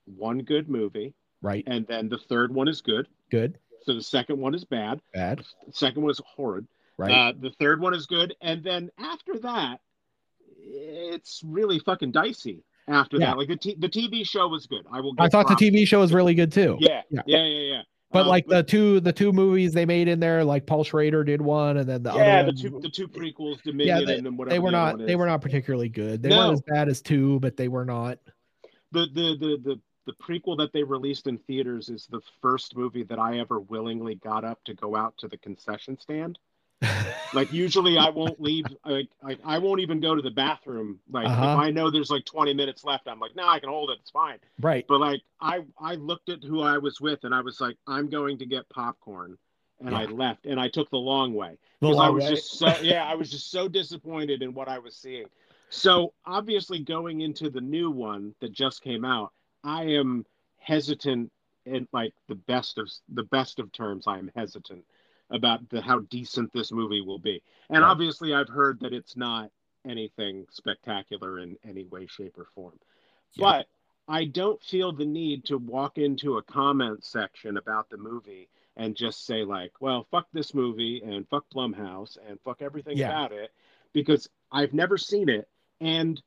one 0.05 0.39
good 0.41 0.69
movie, 0.69 1.15
Right. 1.43 1.65
and 1.67 1.87
then 1.87 2.09
the 2.09 2.19
third 2.19 2.55
one 2.55 2.69
is 2.69 2.81
good. 2.81 3.09
Good. 3.31 3.59
So 3.83 3.95
the 3.95 4.03
second 4.03 4.39
one 4.39 4.55
is 4.55 4.65
bad. 4.65 5.01
Bad. 5.15 5.39
The 5.67 5.73
second 5.73 6.03
one 6.03 6.11
is 6.11 6.21
horrid. 6.27 6.67
Right. 6.99 7.11
Uh, 7.13 7.33
the 7.39 7.51
third 7.61 7.81
one 7.81 7.95
is 7.95 8.07
good, 8.07 8.35
and 8.41 8.63
then 8.65 8.91
after 8.99 9.39
that, 9.41 9.81
it's 10.61 11.43
really 11.45 11.79
fucking 11.79 12.11
dicey. 12.13 12.65
After 12.89 13.19
Yeah. 13.19 13.27
that, 13.27 13.39
like 13.39 13.49
the 13.49 13.57
t- 13.57 13.77
the 13.79 13.89
TV 13.89 14.27
show 14.27 14.49
was 14.49 14.67
good. 14.67 14.85
I 14.91 15.01
will. 15.01 15.15
I 15.19 15.29
thought 15.29 15.47
the. 15.47 15.55
TV 15.55 15.87
show 15.87 16.01
was 16.01 16.13
really 16.13 16.35
good 16.35 16.51
too. 16.51 16.77
Yeah, 16.81 17.03
Yeah. 17.11 17.21
yeah, 17.27 17.45
yeah, 17.45 17.73
yeah. 17.75 17.83
Yeah. 18.11 18.21
But 18.21 18.27
Uh, 18.27 18.29
like 18.29 18.47
the 18.47 18.63
two 18.63 19.01
the 19.01 19.13
two 19.13 19.33
movies 19.33 19.73
they 19.73 19.85
made 19.87 20.09
in 20.09 20.21
there, 20.21 20.45
like 20.45 20.67
Paul 20.67 20.85
Schrader 20.85 21.25
did 21.25 21.41
one, 21.43 21.77
and 21.77 21.89
then 21.89 22.03
the 22.03 22.13
yeah, 22.15 22.41
other 22.41 22.53
the 22.53 22.59
two 22.59 22.81
the 22.81 22.89
two 22.89 23.09
prequels, 23.09 23.63
Dominion, 23.63 24.05
they- 24.07 24.19
and 24.19 24.39
whatever 24.39 24.55
they 24.55 24.59
were 24.59 24.71
not 24.71 24.99
they 24.99 25.17
were 25.17 25.27
not 25.27 25.41
particularly 25.43 25.89
good. 25.89 26.23
They 26.23 26.31
No. 26.31 26.39
weren't 26.39 26.53
as 26.55 26.63
bad 26.63 26.89
as 26.89 27.03
two, 27.03 27.39
but 27.41 27.57
they 27.57 27.69
were 27.69 27.85
not. 27.85 28.19
the 28.93 29.07
the 29.13 29.37
the 29.39 29.59
the 29.63 29.81
the 30.07 30.13
prequel 30.15 30.57
that 30.57 30.73
they 30.73 30.83
released 30.83 31.27
in 31.27 31.37
theaters 31.37 31.91
is 31.91 32.07
the 32.07 32.23
first 32.41 32.75
movie 32.75 33.03
that 33.03 33.19
I 33.19 33.39
ever 33.41 33.61
willingly 33.61 34.15
got 34.15 34.43
up 34.43 34.65
to 34.65 34.73
go 34.73 34.97
out 34.97 35.15
to 35.19 35.29
the 35.29 35.37
concession 35.37 35.99
stand. 35.99 36.39
Like 37.35 37.53
usually 37.53 37.99
I 37.99 38.09
won't 38.09 38.41
leave 38.41 38.65
like, 38.87 39.09
like 39.23 39.39
I 39.45 39.59
won't 39.59 39.81
even 39.81 40.01
go 40.01 40.15
to 40.15 40.23
the 40.23 40.31
bathroom. 40.31 40.99
Like 41.11 41.27
Uh-huh. 41.27 41.43
if 41.53 41.59
I 41.59 41.71
know 41.71 41.91
there's 41.91 42.11
like 42.11 42.25
20 42.25 42.55
minutes 42.55 42.85
left, 42.85 43.07
I'm 43.09 43.21
like, 43.21 43.37
no, 43.37 43.47
I 43.47 43.59
can 43.61 43.69
hold 43.69 43.91
it, 43.91 43.99
it's 44.01 44.11
fine. 44.11 44.39
right. 44.61 44.87
But 44.89 45.01
like 45.01 45.23
I 45.41 45.65
I 45.79 45.97
looked 45.97 46.29
at 46.31 46.43
who 46.43 46.63
I 46.63 46.79
was 46.79 47.01
with 47.01 47.25
and 47.25 47.35
I 47.35 47.41
was 47.41 47.61
like, 47.61 47.77
I'm 47.87 48.09
going 48.09 48.39
to 48.39 48.47
get 48.47 48.69
popcorn. 48.71 49.37
And 49.81 49.95
I 49.95 50.07
left 50.07 50.47
and 50.47 50.59
I 50.59 50.69
took 50.69 50.91
the 50.91 50.97
long 50.99 51.35
way. 51.35 51.57
Because 51.81 51.99
I 52.01 52.09
was 52.09 52.25
way. 52.25 52.31
just 52.31 52.59
so 52.59 52.75
yeah, 52.83 53.05
I 53.05 53.15
was 53.15 53.31
just 53.31 53.51
so 53.51 53.69
disappointed 53.69 54.43
in 54.43 54.53
what 54.55 54.69
I 54.69 54.79
was 54.79 54.97
seeing. 54.97 55.27
So 55.71 56.15
obviously, 56.27 56.81
going 56.81 57.21
into 57.21 57.51
the 57.51 57.61
new 57.61 57.91
one 57.91 58.35
that 58.41 58.53
just 58.53 58.83
came 58.83 59.05
out, 59.05 59.33
I 59.63 59.85
am 59.85 60.25
hesitant 60.59 61.31
in 61.67 61.87
like 61.93 62.13
the 62.27 62.35
best 62.35 62.79
of 62.79 62.91
the 63.11 63.23
best 63.25 63.59
of 63.61 63.71
terms. 63.71 64.07
I 64.09 64.19
am 64.19 64.31
hesitant 64.35 64.85
about 65.31 65.69
the 65.69 65.81
how 65.81 66.01
decent 66.01 66.53
this 66.53 66.73
movie 66.73 67.01
will 67.01 67.19
be, 67.19 67.43
and 67.71 67.83
Right. 67.83 67.91
obviously, 67.91 68.35
I've 68.35 68.49
heard 68.49 68.81
that 68.81 68.93
it's 68.93 69.17
not 69.17 69.51
anything 69.85 70.47
spectacular 70.51 71.39
in 71.39 71.57
any 71.65 71.85
way, 71.85 72.07
shape, 72.07 72.39
or 72.39 72.47
form. 72.55 72.79
Yeah. 73.35 73.45
But 73.45 73.69
I 74.09 74.25
don't 74.25 74.63
feel 74.63 74.93
the 74.93 75.05
need 75.05 75.45
to 75.47 75.59
walk 75.59 75.99
into 75.99 76.39
a 76.39 76.43
comment 76.43 77.05
section 77.05 77.57
about 77.59 77.91
the 77.91 77.99
movie 77.99 78.49
and 78.77 78.97
just 78.97 79.27
say 79.27 79.45
like, 79.45 79.81
"Well, 79.81 80.05
fuck 80.05 80.29
this 80.33 80.55
movie 80.55 81.03
and 81.03 81.29
fuck 81.29 81.49
Blumhouse 81.51 82.17
and 82.27 82.41
fuck 82.41 82.63
everything 82.63 82.97
Yeah. 82.97 83.09
about 83.11 83.33
it," 83.33 83.53
because 83.93 84.29
I've 84.51 84.73
never 84.73 84.97
seen 84.97 85.29
it 85.29 85.49
and 85.81 86.23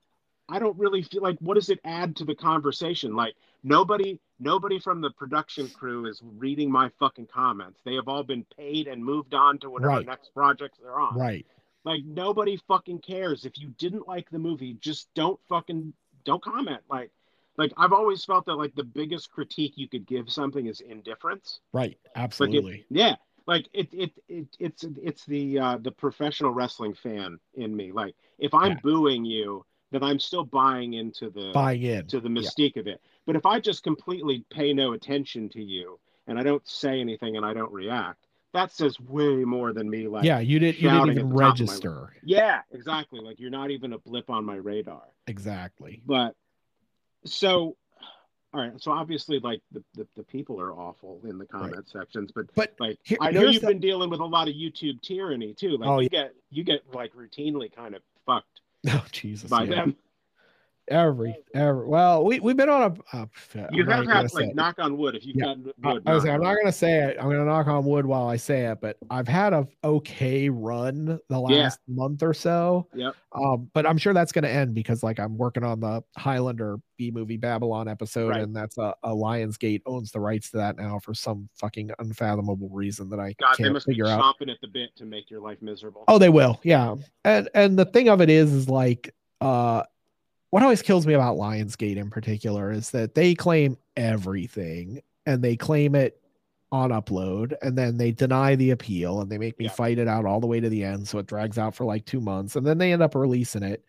I 0.52 0.60
don't 0.60 0.78
really 0.78 1.02
feel 1.04 1.22
like 1.24 1.38
what 1.40 1.56
does 1.56 1.70
it 1.70 1.80
add 1.86 2.16
to 2.18 2.26
the 2.26 2.36
conversation? 2.36 3.16
Like 3.16 3.36
nobody, 3.64 4.20
nobody 4.40 4.80
from 4.80 5.00
the 5.02 5.10
production 5.12 5.70
crew 5.70 6.06
is 6.08 6.22
reading 6.38 6.70
my 6.70 6.90
fucking 7.00 7.28
comments. 7.28 7.80
They 7.86 7.96
have 7.96 8.08
all 8.10 8.24
been 8.24 8.46
paid 8.58 8.88
and 8.88 9.04
moved 9.04 9.34
on 9.34 9.58
to 9.60 9.70
whatever 9.70 9.90
Right. 9.94 10.06
next 10.06 10.34
projects 10.34 10.78
they're 10.82 11.00
on. 11.00 11.18
Right. 11.18 11.46
Like 11.86 12.04
nobody 12.06 12.58
fucking 12.68 13.00
cares. 13.00 13.46
If 13.46 13.58
you 13.58 13.70
didn't 13.78 14.08
like 14.08 14.30
the 14.30 14.40
movie, 14.40 14.74
just 14.82 15.08
don't 15.16 15.40
fucking 15.48 15.94
don't 16.26 16.44
comment. 16.44 16.82
Like 16.90 17.12
like 17.58 17.72
I've 17.78 17.94
always 17.94 18.24
felt 18.26 18.46
that 18.46 18.56
like 18.56 18.76
the 18.76 18.84
biggest 18.84 19.32
critique 19.32 19.74
you 19.78 19.88
could 19.88 20.06
give 20.06 20.30
something 20.30 20.68
is 20.68 20.82
indifference. 20.82 21.62
Right. 21.74 21.98
Like 22.04 22.24
Absolutely. 22.24 22.80
it, 22.80 22.86
yeah. 22.90 23.16
Like 23.48 23.68
it, 23.74 23.88
it 23.94 24.12
it 24.28 24.48
it's 24.60 24.84
it's 25.02 25.26
the 25.26 25.58
uh 25.60 25.78
the 25.78 25.92
professional 25.92 26.52
wrestling 26.52 26.94
fan 26.94 27.40
in 27.56 27.76
me. 27.76 27.92
Like 27.92 28.16
if 28.38 28.54
I'm 28.54 28.74
Yeah. 28.74 28.80
booing 28.84 29.26
you, 29.26 29.66
then 29.92 30.04
I'm 30.04 30.20
still 30.20 30.44
buying 30.44 30.94
into 30.94 31.30
the 31.30 31.52
Buying 31.54 31.82
in. 31.84 32.08
to 32.08 32.20
the 32.20 32.30
mystique 32.30 32.78
of 32.78 32.88
it. 32.88 33.02
But 33.26 33.36
if 33.36 33.46
I 33.46 33.60
just 33.60 33.84
completely 33.84 34.44
pay 34.50 34.74
no 34.74 34.94
attention 34.94 35.50
to 35.50 35.62
you 35.64 36.00
and 36.28 36.40
I 36.40 36.44
don't 36.44 36.66
say 36.68 37.00
anything 37.00 37.38
and 37.38 37.46
I 37.46 37.54
don't 37.54 37.72
react, 37.72 38.26
that 38.54 38.72
says 38.72 39.00
way 39.00 39.36
more 39.46 39.72
than 39.74 39.90
me 39.90 40.08
like 40.08 40.24
yeah, 40.26 40.40
you 40.40 40.60
didn't 40.60 40.82
you 40.82 40.90
didn't 40.90 41.12
even 41.12 41.34
register. 41.34 42.14
yeah, 42.24 42.62
exactly. 42.72 43.20
Like 43.22 43.40
you're 43.40 43.50
not 43.50 43.72
even 43.72 43.94
a 43.94 43.98
blip 44.00 44.30
on 44.30 44.44
my 44.46 44.56
radar. 44.56 45.04
Exactly. 45.28 46.02
But 46.06 46.36
so, 47.26 47.78
all 48.54 48.62
right. 48.62 48.74
So 48.82 48.92
obviously, 48.92 49.40
like 49.40 49.62
the, 49.72 49.84
the, 49.94 50.08
the 50.18 50.24
people 50.24 50.60
are 50.60 50.74
awful 50.74 51.22
in 51.24 51.38
the 51.38 51.46
comment 51.46 51.88
sections, 51.90 52.32
but 52.34 52.48
But 52.56 52.74
like 52.80 53.00
here- 53.04 53.18
I 53.22 53.32
know 53.32 53.44
you've 53.44 53.62
the- 53.62 53.68
been 53.68 53.80
dealing 53.80 54.10
with 54.10 54.20
a 54.20 54.26
lot 54.26 54.48
of 54.50 54.54
YouTube 54.56 55.02
tyranny 55.02 55.54
too. 55.54 55.78
Like 55.78 55.90
Oh, 55.90 56.00
you 56.00 56.10
yeah. 56.12 56.24
get 56.24 56.36
you 56.50 56.64
get 56.64 56.82
like 56.94 57.14
routinely 57.14 57.74
kind 57.74 57.96
of 57.96 58.02
fucked 58.26 58.62
oh 58.90 59.06
Jesus. 59.12 59.50
by 59.50 59.64
yeah. 59.64 59.76
them. 59.76 59.96
Every 60.92 61.36
ever 61.56 61.88
well, 61.88 62.24
we 62.26 62.40
we've 62.42 62.58
been 62.58 62.70
on 62.70 62.98
a. 63.14 63.18
Uh, 63.18 63.26
You 63.72 63.86
have 63.86 64.06
had 64.06 64.34
like 64.34 64.50
it. 64.50 64.56
knock 64.56 64.76
on 64.78 64.98
wood 64.98 65.16
if 65.16 65.26
you've 65.26 65.38
Yeah. 65.38 65.56
I, 65.84 65.94
wood. 65.94 66.04
I 66.06 66.14
was 66.14 66.26
knock 66.26 66.34
I'm 66.36 66.42
not 66.42 66.56
gonna 66.58 66.72
say 66.72 67.00
it. 67.10 67.18
I'm 67.20 67.30
gonna 67.30 67.46
knock 67.46 67.68
on 67.68 67.86
wood 67.86 68.06
while 68.06 68.28
I 68.28 68.36
say 68.36 68.66
it, 68.66 68.80
but 68.82 68.98
I've 69.10 69.28
had 69.28 69.54
a 69.54 69.68
okay 69.84 70.50
run 70.50 71.18
the 71.30 71.40
last 71.40 71.80
month 71.88 72.24
or 72.24 72.34
so. 72.34 72.88
Yep. 72.94 73.16
Um, 73.34 73.70
but 73.74 73.86
I'm 73.88 73.98
sure 73.98 74.14
that's 74.14 74.34
gonna 74.34 74.50
end 74.50 74.74
because 74.74 75.02
like 75.02 75.20
I'm 75.20 75.38
working 75.38 75.64
on 75.64 75.80
the 75.80 76.04
Highlander 76.18 76.78
B 76.98 77.10
movie 77.10 77.38
Babylon 77.38 77.88
episode, 77.88 78.30
Right. 78.30 78.42
and 78.42 78.54
that's 78.56 78.78
a, 78.78 78.94
a 79.04 79.10
Lionsgate 79.10 79.82
owns 79.86 80.12
the 80.12 80.20
rights 80.20 80.52
to 80.52 80.58
that 80.58 80.78
now 80.78 81.00
for 81.00 81.14
some 81.14 81.48
fucking 81.56 81.92
unfathomable 82.00 82.70
reason 82.70 83.10
that 83.10 83.20
I 83.20 83.34
God, 83.40 83.56
can't 83.58 83.82
figure 83.84 84.08
out. 84.08 84.22
chomping 84.22 84.52
at 84.52 84.60
the 84.62 84.68
bit 84.68 84.96
to 84.98 85.06
make 85.06 85.32
your 85.32 85.40
life 85.40 85.62
miserable. 85.62 86.04
Oh, 86.08 86.18
they 86.20 86.30
will. 86.30 86.60
Yeah. 86.64 86.96
And 87.24 87.50
and 87.56 87.80
the 87.80 87.86
thing 87.86 88.10
of 88.10 88.20
it 88.22 88.30
is 88.30 88.52
is 88.54 88.68
like 88.70 89.16
uh 89.40 89.84
what 90.52 90.64
always 90.64 90.82
kills 90.82 91.08
me 91.08 91.14
about 91.14 91.38
Lionsgate 91.38 91.98
in 91.98 92.10
particular 92.10 92.72
is 92.72 92.92
that 92.92 93.16
they 93.16 93.34
claim 93.36 93.78
everything 93.98 95.02
and 95.26 95.44
they 95.44 95.56
claim 95.56 95.96
it 95.96 96.22
on 96.72 96.92
upload 96.92 97.54
and 97.62 97.78
then 97.78 97.98
they 97.98 98.12
deny 98.12 98.56
the 98.56 98.72
appeal 98.72 99.22
and 99.22 99.30
they 99.32 99.38
make 99.38 99.58
me 99.60 99.66
Yeah. 99.66 99.72
fight 99.72 100.00
it 100.00 100.08
out 100.08 100.26
all 100.26 100.40
the 100.40 100.48
way 100.48 100.60
to 100.62 100.70
the 100.70 100.84
end 100.84 101.08
so 101.08 101.20
it 101.20 101.28
drags 101.28 101.58
out 101.58 101.76
for 101.76 101.86
like 101.86 102.06
2 102.06 102.22
months 102.22 102.56
and 102.56 102.66
then 102.66 102.78
they 102.78 102.94
end 102.94 103.02
up 103.02 103.16
releasing 103.16 103.64
it. 103.64 103.84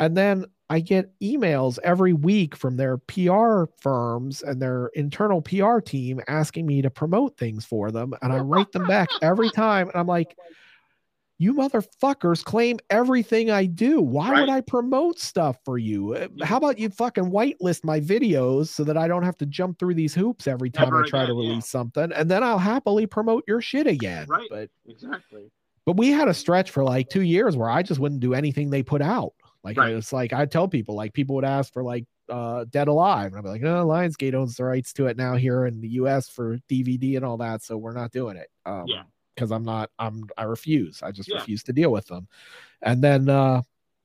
And 0.00 0.16
then 0.16 0.46
I 0.70 0.80
get 0.80 1.18
emails 1.20 1.78
every 1.84 2.12
week 2.14 2.56
from 2.56 2.76
their 2.76 2.96
PR 2.98 3.64
firms 3.78 4.42
and 4.42 4.60
their 4.60 4.88
internal 4.94 5.42
PR 5.42 5.78
team 5.80 6.20
asking 6.26 6.66
me 6.66 6.82
to 6.82 6.90
promote 6.90 7.36
things 7.36 7.64
for 7.64 7.90
them. 7.90 8.14
And 8.22 8.32
I 8.32 8.38
write 8.38 8.72
them 8.72 8.86
back 8.86 9.08
every 9.22 9.50
time. 9.50 9.88
And 9.88 9.96
I'm 9.96 10.06
like, 10.06 10.36
you 11.38 11.52
motherfuckers 11.54 12.44
claim 12.44 12.78
everything 12.90 13.50
I 13.50 13.66
do. 13.66 14.00
Why 14.00 14.40
would 14.40 14.48
I 14.48 14.60
promote 14.60 15.18
stuff 15.18 15.58
for 15.64 15.78
you? 15.78 16.14
Uh, 16.14 16.28
How 16.44 16.56
about 16.58 16.78
you 16.78 16.88
fucking 16.90 17.24
whitelist 17.24 17.84
my 17.84 18.00
videos 18.00 18.68
so 18.68 18.84
that 18.84 18.96
I 18.96 19.08
don't 19.08 19.24
have 19.24 19.36
to 19.38 19.46
jump 19.46 19.78
through 19.78 19.94
these 19.94 20.14
hoops 20.14 20.46
every 20.46 20.70
time 20.70 20.86
Never 20.90 21.04
I 21.04 21.08
try 21.08 21.26
to 21.26 21.32
again, 21.32 21.42
yeah. 21.42 21.48
release 21.50 21.68
something? 21.68 22.12
And 22.12 22.30
then 22.30 22.42
I'll 22.44 22.58
happily 22.58 23.06
promote 23.06 23.44
your 23.48 23.60
shit 23.60 23.86
again. 23.86 24.26
Right. 24.28 24.46
But 24.48 24.70
Exactly. 24.88 25.50
but 25.86 25.96
we 25.96 26.10
had 26.10 26.28
a 26.28 26.34
stretch 26.34 26.70
for 26.70 26.84
like 26.84 27.08
two 27.08 27.22
years 27.22 27.56
where 27.56 27.68
I 27.68 27.82
just 27.82 28.00
wouldn't 28.00 28.20
do 28.20 28.32
anything 28.34 28.70
they 28.70 28.82
put 28.84 29.02
out. 29.02 29.32
Like 29.64 29.76
Right. 29.76 29.92
it's 29.94 30.12
like 30.12 30.32
I 30.32 30.46
tell 30.46 30.68
people, 30.68 30.94
like 30.94 31.12
people 31.14 31.34
would 31.36 31.44
ask 31.44 31.72
for 31.72 31.82
like 31.82 32.04
uh 32.28 32.64
Dead 32.70 32.88
Alive, 32.88 33.26
and 33.32 33.36
I'd 33.38 33.42
be 33.42 33.48
like, 33.50 33.60
no, 33.60 33.84
Lionsgate 33.86 34.34
owns 34.34 34.56
the 34.56 34.64
rights 34.64 34.92
to 34.94 35.06
it 35.06 35.16
now 35.16 35.34
here 35.36 35.66
in 35.66 35.80
the 35.80 35.88
US 36.00 36.28
for 36.28 36.58
DVD 36.70 37.16
and 37.16 37.24
all 37.24 37.36
that, 37.38 37.62
so 37.62 37.76
we're 37.76 37.92
not 37.92 38.12
doing 38.12 38.36
it. 38.36 38.48
Um 38.64 38.84
Yeah. 38.86 39.02
Because 39.34 39.50
I'm 39.52 39.64
not 39.64 39.90
I'm 39.98 40.24
I 40.38 40.44
refuse. 40.44 41.02
I 41.02 41.10
just 41.10 41.28
Yeah. 41.28 41.36
refuse 41.36 41.62
to 41.64 41.72
deal 41.72 41.90
with 41.90 42.06
them. 42.06 42.28
And 42.82 43.02
then 43.02 43.28
uh 43.28 43.62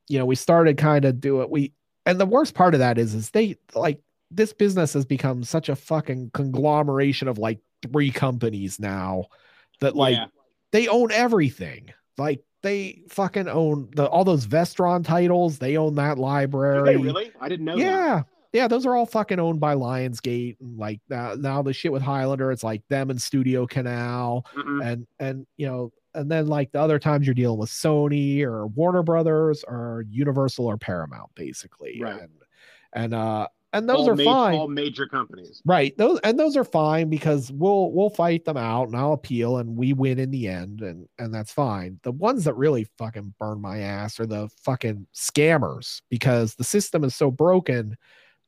you 0.08 0.18
know, 0.18 0.26
we 0.26 0.36
started 0.36 0.78
kind 0.78 1.06
of 1.06 1.22
do 1.22 1.42
it. 1.42 1.50
We 1.50 1.74
and 2.06 2.20
the 2.20 2.26
worst 2.26 2.56
part 2.56 2.74
of 2.74 2.80
that 2.80 2.98
is 2.98 3.14
is 3.14 3.30
they 3.30 3.58
like 3.76 4.00
this 4.32 4.54
business 4.54 4.94
has 4.94 5.06
become 5.06 5.44
such 5.44 5.70
a 5.70 5.76
fucking 5.76 6.32
conglomeration 6.34 7.28
of 7.28 7.38
like 7.38 7.60
three 7.92 8.12
companies 8.12 8.80
now 8.80 9.26
that 9.82 9.96
like 9.96 10.16
Yeah. 10.16 10.26
they 10.72 10.88
own 10.88 11.12
everything. 11.12 11.94
Like 12.18 12.44
they 12.62 13.04
fucking 13.10 13.48
own 13.48 13.90
the 13.96 14.08
all 14.08 14.24
those 14.26 14.46
Vestron 14.46 15.04
titles. 15.06 15.60
They 15.60 15.78
own 15.78 15.96
that 15.96 16.18
library. 16.18 16.84
they 16.84 16.98
really? 16.98 17.32
I 17.40 17.48
didn't 17.50 17.66
know 17.66 17.78
that. 17.78 18.26
Yeah. 18.54 18.68
Those 18.68 18.86
are 18.86 18.96
all 18.96 19.06
fucking 19.06 19.40
owned 19.40 19.60
by 19.60 19.76
Lionsgate 19.76 20.58
and 20.60 20.78
like 20.78 21.00
now, 21.10 21.34
now 21.36 21.62
the 21.62 21.74
shit 21.74 21.92
with 21.92 22.02
Highlander, 22.02 22.52
it's 22.52 22.64
like 22.64 22.82
them 22.90 23.10
and 23.10 23.22
Studio 23.22 23.66
Canal 23.68 24.46
Mhm. 24.56 24.86
and 24.86 25.08
and 25.20 25.48
you 25.58 25.68
know, 25.68 25.92
and 26.16 26.30
then 26.32 26.48
like 26.48 26.72
the 26.72 26.80
other 26.80 27.00
times 27.00 27.28
you're 27.28 27.34
dealing 27.36 27.60
with 27.60 27.70
Sony 27.70 28.42
or 28.42 28.68
Warner 28.68 29.04
Brothers 29.04 29.64
or 29.68 30.06
Universal 30.10 30.66
or 30.66 30.78
Paramount, 30.78 31.30
basically. 31.36 32.00
Right. 32.02 32.22
And 32.22 32.32
and 32.94 33.14
uh 33.14 33.48
and 33.72 33.88
those 33.88 33.98
all 34.00 34.10
are 34.10 34.16
ma- 34.16 34.24
fine. 34.24 34.56
All 34.58 34.68
major 34.68 35.06
companies. 35.06 35.62
Right. 35.64 35.96
Those 35.96 36.20
and 36.24 36.40
those 36.40 36.58
are 36.58 36.64
fine 36.64 37.08
because 37.08 37.52
we'll 37.52 37.92
we'll 37.92 38.10
fight 38.10 38.44
them 38.46 38.58
out 38.58 38.88
and 38.88 38.96
I'll 38.98 39.14
appeal 39.14 39.58
and 39.60 39.78
we 39.78 39.94
win 39.94 40.18
in 40.18 40.32
the 40.32 40.48
end 40.48 40.82
and 40.82 41.08
and 41.20 41.32
that's 41.32 41.52
fine. 41.54 42.00
The 42.02 42.12
ones 42.12 42.46
that 42.46 42.56
really 42.56 42.88
fucking 42.98 43.36
burn 43.40 43.62
my 43.62 43.78
ass 43.82 44.20
are 44.20 44.26
the 44.26 44.50
fucking 44.64 45.06
scammers 45.14 46.02
because 46.10 46.56
the 46.56 46.64
system 46.64 47.04
is 47.04 47.14
so 47.16 47.30
broken 47.30 47.96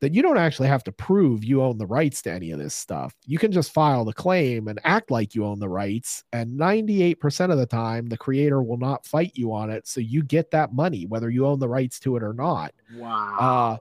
that 0.02 0.12
you 0.12 0.20
don't 0.20 0.36
actually 0.36 0.66
have 0.68 0.82
to 0.84 0.92
prove 0.92 1.44
you 1.44 1.62
own 1.62 1.78
the 1.78 1.86
rights 1.86 2.20
to 2.22 2.30
any 2.32 2.50
of 2.50 2.58
this 2.58 2.74
stuff. 2.74 3.14
You 3.24 3.38
can 3.38 3.52
just 3.52 3.72
file 3.72 4.04
the 4.04 4.12
claim 4.12 4.66
and 4.68 4.78
act 4.84 5.10
like 5.12 5.34
you 5.34 5.46
own 5.46 5.60
the 5.60 5.68
rights 5.68 6.24
and 6.32 6.58
98% 6.60 7.50
of 7.52 7.56
the 7.56 7.66
time 7.66 8.06
the 8.08 8.16
creator 8.18 8.62
will 8.62 8.76
not 8.78 9.06
fight 9.06 9.30
you 9.36 9.52
on 9.54 9.70
it 9.70 9.86
so 9.86 10.00
you 10.00 10.22
get 10.24 10.50
that 10.50 10.74
money 10.74 11.06
whether 11.06 11.30
you 11.30 11.46
own 11.46 11.60
the 11.60 11.68
rights 11.68 11.98
to 12.00 12.16
it 12.16 12.22
or 12.22 12.34
not 12.34 12.74
Wow. 12.96 13.36
uh 13.38 13.76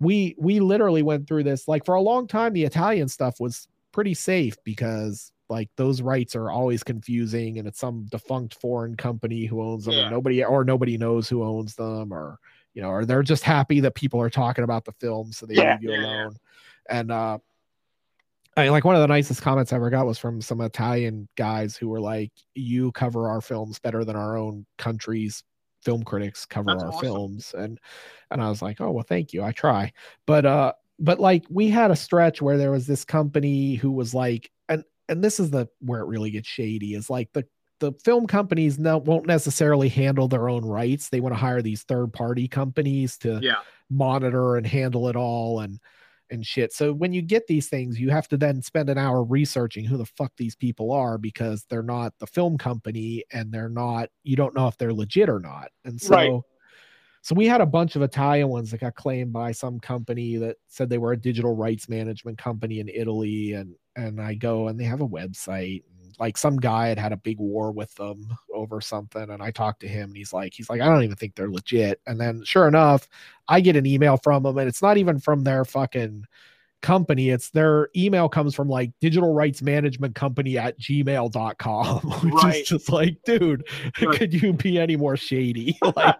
we 0.00 0.34
we 0.38 0.60
literally 0.60 1.02
went 1.02 1.28
through 1.28 1.42
this 1.44 1.68
like 1.68 1.84
for 1.84 1.94
a 1.94 2.00
long 2.00 2.26
time 2.26 2.52
the 2.54 2.64
italian 2.64 3.06
stuff 3.08 3.38
was 3.38 3.68
pretty 3.92 4.14
safe 4.14 4.56
because 4.64 5.30
like 5.50 5.68
those 5.76 6.00
rights 6.00 6.34
are 6.36 6.50
always 6.50 6.82
confusing 6.82 7.58
and 7.58 7.68
it's 7.68 7.80
some 7.80 8.06
defunct 8.10 8.54
foreign 8.54 8.96
company 8.96 9.44
who 9.44 9.60
owns 9.62 9.84
them 9.84 9.94
Yeah. 9.94 10.02
and 10.02 10.10
nobody 10.10 10.42
or 10.44 10.64
nobody 10.64 10.96
knows 10.96 11.28
who 11.28 11.42
owns 11.42 11.74
them 11.74 12.12
or 12.14 12.38
you 12.74 12.82
know 12.82 12.88
or 12.90 13.04
they're 13.04 13.22
just 13.22 13.42
happy 13.42 13.80
that 13.80 13.94
people 13.94 14.20
are 14.20 14.30
talking 14.30 14.64
about 14.64 14.84
the 14.84 14.92
film 14.92 15.32
so 15.32 15.46
they 15.46 15.54
Yeah, 15.54 15.72
leave 15.72 15.82
you 15.82 15.92
yeah, 15.92 16.00
yeah. 16.00 16.06
alone 16.06 16.36
and 16.88 17.12
uh 17.12 17.38
I 18.56 18.64
mean, 18.64 18.72
like 18.72 18.84
one 18.84 18.96
of 18.96 19.00
the 19.00 19.06
nicest 19.08 19.42
comments 19.42 19.72
I 19.72 19.76
ever 19.76 19.90
got 19.90 20.06
was 20.06 20.18
from 20.18 20.40
some 20.42 20.60
Italian 20.60 21.28
guys 21.36 21.76
who 21.76 21.88
were 21.88 22.00
like, 22.00 22.32
"You 22.54 22.90
cover 22.92 23.28
our 23.28 23.40
films 23.40 23.78
better 23.78 24.04
than 24.04 24.16
our 24.16 24.36
own 24.36 24.66
country's 24.76 25.44
film 25.82 26.02
critics 26.02 26.44
cover 26.46 26.72
That's 26.72 26.82
our 26.82 26.88
awesome. 26.90 27.00
films," 27.00 27.54
and 27.56 27.78
and 28.30 28.42
I 28.42 28.48
was 28.48 28.60
like, 28.60 28.80
"Oh 28.80 28.90
well, 28.90 29.04
thank 29.04 29.32
you. 29.32 29.44
I 29.44 29.52
try." 29.52 29.92
But 30.26 30.46
uh, 30.46 30.72
but 30.98 31.20
like 31.20 31.44
we 31.48 31.68
had 31.70 31.92
a 31.92 31.96
stretch 31.96 32.42
where 32.42 32.58
there 32.58 32.72
was 32.72 32.86
this 32.88 33.04
company 33.04 33.76
who 33.76 33.92
was 33.92 34.14
like, 34.14 34.50
and 34.68 34.84
and 35.08 35.22
this 35.22 35.38
is 35.38 35.50
the 35.50 35.68
where 35.80 36.00
it 36.00 36.08
really 36.08 36.32
gets 36.32 36.48
shady 36.48 36.94
is 36.94 37.08
like 37.08 37.32
the 37.32 37.46
the 37.80 37.92
film 38.04 38.26
companies 38.26 38.78
no, 38.78 38.98
won't 38.98 39.26
necessarily 39.26 39.88
handle 39.88 40.28
their 40.28 40.48
own 40.48 40.64
rights. 40.64 41.08
They 41.08 41.20
want 41.20 41.34
to 41.34 41.40
hire 41.40 41.62
these 41.62 41.82
third 41.82 42.12
party 42.12 42.46
companies 42.46 43.18
to 43.18 43.40
yeah. 43.42 43.56
monitor 43.90 44.56
and 44.56 44.66
handle 44.66 45.08
it 45.08 45.16
all 45.16 45.60
and 45.60 45.80
and 46.30 46.46
shit. 46.46 46.72
So 46.72 46.92
when 46.92 47.12
you 47.12 47.22
get 47.22 47.46
these 47.48 47.68
things, 47.68 47.98
you 47.98 48.10
have 48.10 48.28
to 48.28 48.36
then 48.36 48.62
spend 48.62 48.88
an 48.88 48.98
hour 48.98 49.24
researching 49.24 49.84
who 49.84 49.96
the 49.96 50.06
fuck 50.06 50.32
these 50.36 50.54
people 50.54 50.92
are 50.92 51.18
because 51.18 51.64
they're 51.68 51.82
not 51.82 52.14
the 52.20 52.26
film 52.26 52.56
company 52.56 53.24
and 53.32 53.50
they're 53.50 53.68
not 53.68 54.10
you 54.22 54.36
don't 54.36 54.54
know 54.54 54.68
if 54.68 54.76
they're 54.78 54.94
legit 54.94 55.28
or 55.28 55.40
not. 55.40 55.70
And 55.84 56.00
so 56.00 56.14
Right. 56.14 56.40
so 57.22 57.34
we 57.34 57.46
had 57.46 57.60
a 57.60 57.66
bunch 57.66 57.96
of 57.96 58.02
Italian 58.02 58.48
ones 58.48 58.70
that 58.70 58.80
got 58.80 58.94
claimed 58.94 59.32
by 59.32 59.52
some 59.52 59.80
company 59.80 60.36
that 60.36 60.56
said 60.68 60.88
they 60.88 60.98
were 60.98 61.12
a 61.12 61.20
digital 61.20 61.56
rights 61.56 61.88
management 61.88 62.38
company 62.38 62.78
in 62.80 62.88
Italy 62.88 63.54
and 63.54 63.74
and 63.96 64.20
I 64.20 64.34
go 64.34 64.68
and 64.68 64.78
they 64.78 64.84
have 64.84 65.00
a 65.00 65.08
website 65.08 65.82
like 66.20 66.36
some 66.38 66.58
guy 66.58 66.88
had 66.88 66.98
had 66.98 67.12
a 67.12 67.16
big 67.16 67.38
war 67.38 67.72
with 67.72 67.92
them 67.96 68.28
over 68.54 68.80
something 68.80 69.30
and 69.30 69.42
I 69.42 69.50
talked 69.50 69.80
to 69.80 69.88
him 69.88 70.10
and 70.10 70.16
he's 70.16 70.32
like 70.32 70.52
he's 70.54 70.68
like 70.70 70.80
I 70.82 70.86
don't 70.86 71.02
even 71.02 71.16
think 71.16 71.34
they're 71.34 71.50
legit 71.50 72.00
and 72.06 72.20
then 72.20 72.44
sure 72.44 72.68
enough 72.68 73.08
I 73.48 73.60
get 73.60 73.74
an 73.74 73.86
email 73.86 74.18
from 74.18 74.42
them 74.42 74.58
and 74.58 74.68
it's 74.68 74.82
not 74.82 74.98
even 74.98 75.18
from 75.18 75.42
their 75.44 75.64
fucking 75.64 76.26
company 76.82 77.28
it's 77.28 77.50
their 77.50 77.88
email 77.94 78.26
comes 78.28 78.54
from 78.54 78.66
like 78.68 78.90
digital 79.00 79.34
rights 79.34 79.60
management 79.60 80.14
company 80.14 80.56
at 80.56 80.78
gmail.com 80.80 81.98
which 82.24 82.34
Right. 82.42 82.62
is 82.62 82.68
just 82.68 82.90
like 82.90 83.16
dude 83.24 83.66
Right. 84.00 84.18
could 84.18 84.32
you 84.32 84.52
be 84.52 84.78
any 84.78 84.96
more 84.96 85.16
shady 85.16 85.78
like 85.96 86.16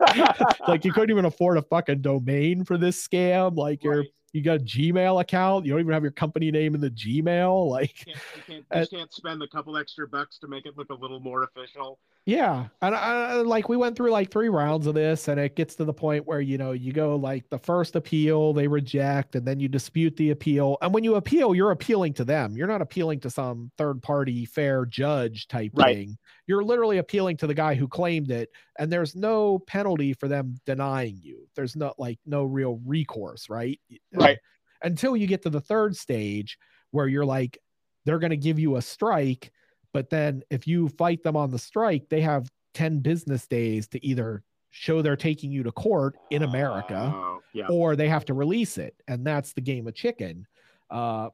like 0.68 0.84
you 0.84 0.92
couldn't 0.92 1.10
even 1.10 1.24
afford 1.24 1.56
a 1.58 1.62
fucking 1.62 2.02
domain 2.02 2.64
for 2.64 2.76
this 2.76 3.06
scam 3.06 3.56
like 3.56 3.82
you're 3.84 3.98
Right. 4.00 4.08
You 4.32 4.42
got 4.42 4.56
a 4.56 4.64
gmail 4.64 5.20
account 5.20 5.64
you 5.64 5.72
don't 5.72 5.80
even 5.80 5.92
have 5.92 6.02
your 6.02 6.12
company 6.12 6.50
name 6.50 6.74
in 6.74 6.80
the 6.80 6.90
gmail 6.90 7.68
like 7.70 8.06
You 8.06 8.14
can't, 8.14 8.24
you 8.48 8.64
can't, 8.70 8.90
you 8.92 8.98
can't 8.98 9.12
spend 9.12 9.42
a 9.42 9.48
couple 9.48 9.76
extra 9.76 10.06
bucks 10.08 10.38
to 10.38 10.48
make 10.48 10.66
it 10.66 10.76
look 10.76 10.90
a 10.90 10.94
little 10.94 11.20
more 11.20 11.44
official. 11.44 11.98
Yeah, 12.26 12.68
and 12.82 12.94
I, 12.94 13.36
like 13.36 13.68
we 13.70 13.78
went 13.78 13.96
through 13.96 14.10
like 14.12 14.30
three 14.30 14.50
rounds 14.50 14.86
of 14.86 14.94
this, 14.94 15.26
and 15.28 15.40
it 15.40 15.56
gets 15.56 15.74
to 15.76 15.84
the 15.84 15.92
point 15.92 16.26
where 16.26 16.40
you 16.42 16.58
know 16.58 16.72
you 16.72 16.92
go 16.92 17.16
like 17.16 17.48
the 17.48 17.58
first 17.58 17.96
appeal 17.96 18.52
they 18.52 18.68
reject, 18.68 19.34
and 19.36 19.46
then 19.48 19.58
you 19.58 19.68
dispute 19.68 20.16
the 20.16 20.30
appeal, 20.30 20.76
and 20.82 20.92
when 20.92 21.02
you 21.02 21.14
appeal, 21.14 21.54
you're 21.54 21.70
appealing 21.70 22.12
to 22.14 22.24
them. 22.24 22.56
You're 22.56 22.66
not 22.68 22.82
appealing 22.82 23.20
to 23.20 23.30
some 23.30 23.72
third 23.78 24.02
party 24.02 24.44
fair 24.44 24.84
judge 24.84 25.48
type 25.48 25.72
Right. 25.74 25.96
thing. 25.96 26.18
You're 26.46 26.62
literally 26.62 26.98
appealing 26.98 27.38
to 27.38 27.46
the 27.46 27.54
guy 27.54 27.74
who 27.74 27.88
claimed 27.88 28.30
it, 28.30 28.50
and 28.78 28.92
there's 28.92 29.16
no 29.16 29.58
penalty 29.58 30.12
for 30.12 30.28
them 30.28 30.60
denying 30.66 31.18
you. 31.22 31.48
There's 31.56 31.74
not 31.74 31.98
like 31.98 32.18
no 32.26 32.44
real 32.44 32.80
recourse, 32.84 33.48
right? 33.48 33.80
Uh, 33.90 33.96
right. 34.12 34.38
Until 34.82 35.16
you 35.16 35.26
get 35.26 35.42
to 35.42 35.50
the 35.50 35.60
third 35.60 35.96
stage 35.96 36.58
where 36.90 37.08
you're 37.08 37.24
like 37.24 37.58
they're 38.04 38.18
going 38.18 38.30
to 38.30 38.36
give 38.36 38.58
you 38.58 38.76
a 38.76 38.82
strike 38.82 39.52
but 39.92 40.10
then 40.10 40.42
if 40.50 40.66
you 40.66 40.88
fight 40.88 41.22
them 41.22 41.36
on 41.36 41.50
the 41.50 41.58
strike, 41.58 42.08
they 42.08 42.20
have 42.20 42.50
10 42.74 43.00
business 43.00 43.46
days 43.46 43.88
to 43.88 44.04
either 44.04 44.42
show 44.70 45.02
they're 45.02 45.16
taking 45.16 45.50
you 45.50 45.62
to 45.64 45.72
court 45.72 46.16
in 46.30 46.42
America 46.44 47.12
Oh, 47.14 47.40
yeah. 47.52 47.66
or 47.68 47.96
they 47.96 48.08
have 48.08 48.24
to 48.26 48.34
release 48.34 48.78
it. 48.78 48.94
And 49.08 49.26
that's 49.26 49.52
the 49.52 49.60
game 49.60 49.88
of 49.88 49.94
chicken. 49.94 50.46
Uh, 50.90 51.30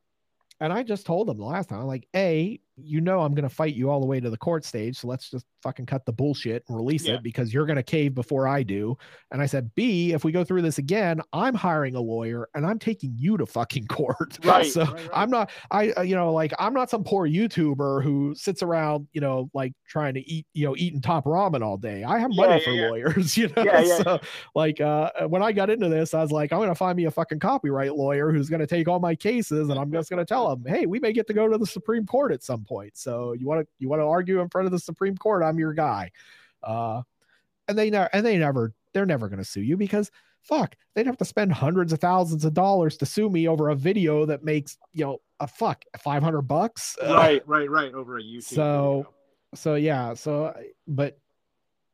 and 0.60 0.72
I 0.72 0.82
just 0.82 1.04
told 1.04 1.28
them 1.28 1.36
the 1.36 1.44
last 1.44 1.68
time, 1.68 1.82
like, 1.84 2.08
A, 2.16 2.58
you 2.76 3.00
know, 3.00 3.20
I'm 3.20 3.34
going 3.34 3.48
to 3.48 3.54
fight 3.54 3.74
you 3.74 3.90
all 3.90 4.00
the 4.00 4.06
way 4.06 4.20
to 4.20 4.28
the 4.28 4.36
court 4.36 4.64
stage. 4.64 4.98
So 4.98 5.08
let's 5.08 5.30
just 5.30 5.46
fucking 5.62 5.86
cut 5.86 6.04
the 6.04 6.12
bullshit 6.12 6.62
and 6.68 6.76
release 6.76 7.06
Yeah. 7.06 7.14
it 7.14 7.22
because 7.22 7.52
you're 7.52 7.66
going 7.66 7.76
to 7.76 7.82
cave 7.82 8.14
before 8.14 8.46
I 8.46 8.62
do. 8.62 8.96
And 9.32 9.40
I 9.40 9.46
said, 9.46 9.74
B, 9.74 10.12
if 10.12 10.24
we 10.24 10.32
go 10.32 10.44
through 10.44 10.62
this 10.62 10.78
again, 10.78 11.20
I'm 11.32 11.54
hiring 11.54 11.94
a 11.94 12.00
lawyer 12.00 12.48
and 12.54 12.66
I'm 12.66 12.78
taking 12.78 13.14
you 13.16 13.36
to 13.38 13.46
fucking 13.46 13.86
court. 13.86 14.38
Right, 14.44 14.66
So 14.66 14.82
right, 14.84 14.92
right. 14.92 15.08
I'm 15.12 15.30
not, 15.30 15.50
I, 15.70 15.90
uh, 15.92 16.02
you 16.02 16.14
know, 16.14 16.32
like, 16.32 16.52
I'm 16.58 16.74
not 16.74 16.90
some 16.90 17.02
poor 17.02 17.26
YouTuber 17.26 18.02
who 18.02 18.34
sits 18.36 18.62
around, 18.62 19.08
you 19.12 19.20
know, 19.20 19.50
like 19.54 19.72
trying 19.88 20.14
to 20.14 20.20
eat, 20.30 20.46
you 20.52 20.66
know, 20.66 20.76
eating 20.76 21.00
top 21.00 21.24
ramen 21.24 21.62
all 21.62 21.76
day. 21.78 22.04
I 22.04 22.18
have 22.18 22.30
money 22.32 22.54
yeah, 22.54 22.64
for 22.64 22.70
yeah. 22.70 22.88
lawyers, 22.88 23.36
you 23.38 23.48
know? 23.56 23.64
So, 24.02 24.20
like 24.54 24.80
uh 24.80 25.10
when 25.28 25.42
I 25.42 25.52
got 25.52 25.70
into 25.70 25.88
this, 25.88 26.12
I 26.14 26.20
was 26.22 26.30
like, 26.30 26.52
I'm 26.52 26.60
gonna 26.60 26.74
find 26.74 26.96
me 26.96 27.06
a 27.06 27.10
fucking 27.10 27.40
copyright 27.40 27.94
lawyer 27.96 28.30
who's 28.30 28.48
gonna 28.50 28.66
take 28.66 28.86
all 28.86 29.00
my 29.00 29.14
cases, 29.14 29.68
and 29.70 29.78
I'm 29.80 29.90
just 29.90 30.10
gonna 30.10 30.24
tell 30.24 30.52
him, 30.52 30.64
hey, 30.66 30.86
we 30.86 31.00
may 31.00 31.12
get 31.12 31.26
to 31.28 31.32
go 31.34 31.48
to 31.48 31.56
the 31.58 31.66
Supreme 31.66 32.06
Court 32.06 32.32
at 32.32 32.42
some 32.42 32.64
point. 32.66 32.96
So 32.96 33.32
you 33.32 33.46
want 33.46 33.62
to 33.62 33.66
you 33.78 33.88
want 33.88 34.00
to 34.00 34.06
argue 34.06 34.40
in 34.40 34.48
front 34.48 34.66
of 34.66 34.72
the 34.72 34.78
Supreme 34.78 35.16
Court? 35.16 35.42
I'm 35.42 35.58
your 35.58 35.72
guy. 35.72 36.10
Uh, 36.62 37.02
and 37.68 37.78
they 37.78 37.90
never 37.90 38.08
and 38.12 38.24
they 38.26 38.36
never 38.38 38.72
they're 38.92 39.06
never 39.06 39.28
gonna 39.28 39.44
sue 39.44 39.62
you 39.62 39.76
because 39.76 40.10
fuck, 40.42 40.76
they'd 40.94 41.06
have 41.06 41.16
to 41.18 41.24
spend 41.24 41.52
hundreds 41.52 41.92
of 41.92 41.98
thousands 42.00 42.44
of 42.44 42.54
dollars 42.54 42.96
to 42.98 43.06
sue 43.06 43.28
me 43.28 43.48
over 43.48 43.68
a 43.70 43.74
video 43.74 44.24
that 44.26 44.44
makes 44.44 44.78
you 44.92 45.04
know 45.04 45.18
a 45.40 45.46
fuck 45.46 45.84
500 45.98 46.42
bucks. 46.42 46.96
Uh, 47.02 47.14
Right, 47.14 47.48
right, 47.48 47.68
right. 47.70 47.92
Over 47.94 48.18
a 48.18 48.22
YouTube. 48.22 48.42
So- 48.44 48.96
video. 48.98 49.12
so 49.54 49.74
yeah 49.76 50.14
so 50.14 50.54
but 50.86 51.18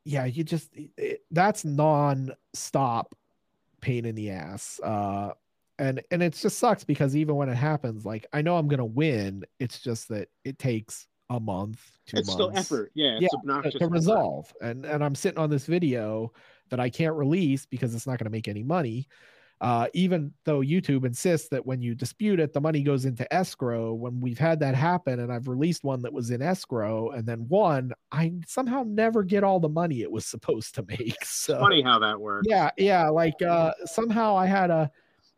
yeah 0.04 0.24
you 0.24 0.42
just 0.42 0.68
it, 0.96 1.20
that's 1.30 1.64
non-stop 1.64 3.14
pain 3.80 4.04
in 4.04 4.14
the 4.14 4.30
ass 4.30 4.80
uh 4.82 5.30
and 5.82 6.00
and 6.12 6.22
it 6.22 6.32
just 6.32 6.58
sucks 6.58 6.84
because 6.84 7.16
even 7.16 7.34
when 7.34 7.48
it 7.48 7.56
happens 7.56 8.06
like 8.06 8.24
i 8.32 8.40
know 8.40 8.56
i'm 8.56 8.68
gonna 8.68 8.84
win 8.84 9.42
it's 9.58 9.80
just 9.80 10.08
that 10.08 10.28
it 10.44 10.58
takes 10.58 11.08
a 11.30 11.40
month 11.40 11.90
two 12.06 12.18
it's 12.18 12.32
still 12.32 12.52
effort. 12.54 12.92
Yeah, 12.94 13.16
it's 13.18 13.22
Yeah, 13.32 13.38
obnoxious. 13.40 13.72
to, 13.74 13.78
to 13.80 13.88
resolve 13.88 14.52
and 14.62 14.84
and 14.86 15.02
i'm 15.04 15.14
sitting 15.14 15.38
on 15.38 15.50
this 15.50 15.66
video 15.66 16.32
that 16.70 16.78
i 16.78 16.88
can't 16.88 17.16
release 17.16 17.66
because 17.66 17.94
it's 17.94 18.06
not 18.06 18.18
going 18.18 18.26
to 18.26 18.30
make 18.30 18.48
any 18.48 18.62
money 18.62 19.08
uh, 19.60 19.86
even 19.94 20.32
though 20.44 20.58
youtube 20.58 21.04
insists 21.06 21.48
that 21.48 21.64
when 21.64 21.80
you 21.80 21.94
dispute 21.94 22.40
it 22.40 22.52
the 22.52 22.60
money 22.60 22.82
goes 22.82 23.04
into 23.04 23.32
escrow 23.32 23.94
when 23.94 24.20
we've 24.20 24.38
had 24.38 24.58
that 24.60 24.74
happen 24.74 25.20
and 25.20 25.32
i've 25.32 25.46
released 25.48 25.84
one 25.84 26.02
that 26.02 26.12
was 26.12 26.30
in 26.30 26.42
escrow 26.42 27.10
and 27.10 27.24
then 27.26 27.46
one 27.48 27.92
i 28.10 28.32
somehow 28.46 28.84
never 28.86 29.22
get 29.22 29.44
all 29.44 29.60
the 29.60 29.68
money 29.68 30.02
it 30.02 30.10
was 30.10 30.26
supposed 30.26 30.74
to 30.74 30.84
make 30.88 31.16
so 31.24 31.58
Funny 31.60 31.80
how 31.80 31.98
that 32.00 32.20
works. 32.20 32.46
yeah 32.48 32.70
yeah 32.76 33.08
like 33.08 33.40
uh 33.42 33.72
somehow 33.84 34.36
i 34.36 34.46
had 34.46 34.70
a 34.70 34.90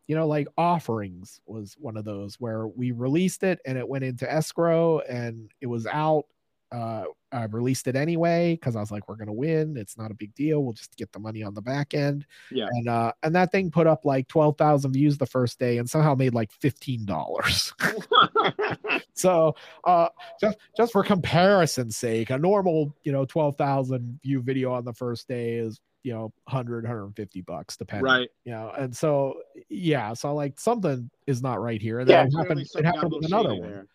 you 0.07 0.15
know 0.15 0.27
like 0.27 0.47
offerings 0.57 1.39
was 1.45 1.75
one 1.79 1.97
of 1.97 2.05
those 2.05 2.35
where 2.35 2.67
we 2.67 2.91
released 2.91 3.43
it 3.43 3.59
and 3.65 3.77
it 3.77 3.87
went 3.87 4.03
into 4.03 4.31
escrow 4.31 4.99
and 4.99 5.51
it 5.61 5.67
was 5.67 5.85
out 5.87 6.25
uh, 6.71 7.05
I 7.31 7.45
released 7.45 7.87
it 7.87 7.95
anyway 7.95 8.55
because 8.55 8.75
I 8.75 8.79
was 8.79 8.91
like, 8.91 9.07
we're 9.07 9.15
gonna 9.15 9.33
win. 9.33 9.77
It's 9.77 9.97
not 9.97 10.11
a 10.11 10.15
big 10.15 10.33
deal. 10.35 10.63
We'll 10.63 10.73
just 10.73 10.95
get 10.97 11.11
the 11.11 11.19
money 11.19 11.43
on 11.43 11.53
the 11.53 11.61
back 11.61 11.93
end. 11.93 12.25
Yeah. 12.51 12.67
And 12.69 12.87
uh, 12.87 13.13
and 13.23 13.35
that 13.35 13.51
thing 13.51 13.71
put 13.71 13.87
up 13.87 14.03
like 14.03 14.27
twelve 14.27 14.57
thousand 14.57 14.93
views 14.93 15.17
the 15.17 15.25
first 15.25 15.59
day, 15.59 15.77
and 15.77 15.89
somehow 15.89 16.15
made 16.15 16.33
like 16.33 16.51
fifteen 16.51 17.05
dollars. 17.05 17.73
so 19.13 19.55
uh, 19.83 20.09
just 20.39 20.57
just 20.75 20.91
for 20.91 21.03
comparison's 21.03 21.97
sake, 21.97 22.29
a 22.29 22.37
normal 22.37 22.95
you 23.03 23.11
know 23.11 23.25
twelve 23.25 23.57
thousand 23.57 24.19
view 24.23 24.41
video 24.41 24.73
on 24.73 24.85
the 24.85 24.93
first 24.93 25.27
day 25.27 25.55
is 25.55 25.79
you 26.05 26.13
know 26.13 26.31
100 26.45 26.83
150 26.83 27.41
bucks 27.41 27.75
depending 27.77 28.05
right. 28.05 28.29
you 28.43 28.51
know 28.51 28.71
and 28.77 28.95
so 28.95 29.41
yeah 29.69 30.13
so 30.13 30.35
like 30.35 30.59
something 30.59 31.09
is 31.25 31.41
not 31.41 31.59
right 31.59 31.81
here 31.81 31.99
and 31.99 32.07
Yeah, 32.09 32.23
then 32.23 32.27
it 32.27 32.37
happened 32.37 32.67
it 32.75 32.85
happened 32.85 33.11
with 33.11 33.25
another 33.25 33.55
one 33.55 33.61
there. 33.71 33.87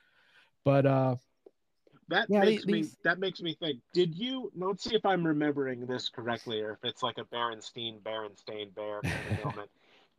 but 0.65 0.87
uh 0.87 1.15
That 2.09 2.27
Yeah, 2.29 2.41
makes 2.41 2.65
the- 2.65 2.73
me 2.73 2.79
these- 2.83 2.97
that 3.05 3.21
makes 3.21 3.41
me 3.41 3.55
think. 3.55 3.81
Did 3.93 4.17
you? 4.17 4.51
Let's 4.57 4.83
see 4.83 4.97
if 4.97 5.07
I'm 5.07 5.25
remembering 5.25 5.87
this 5.87 6.09
correctly, 6.09 6.61
or 6.61 6.73
if 6.73 6.79
it's 6.83 7.05
like 7.05 7.19
a 7.19 7.25
Berenstein, 7.25 8.01
Berenstain, 8.03 8.75
Bear 8.75 9.01
kind 9.03 9.15
of 9.31 9.45
moment. 9.45 9.71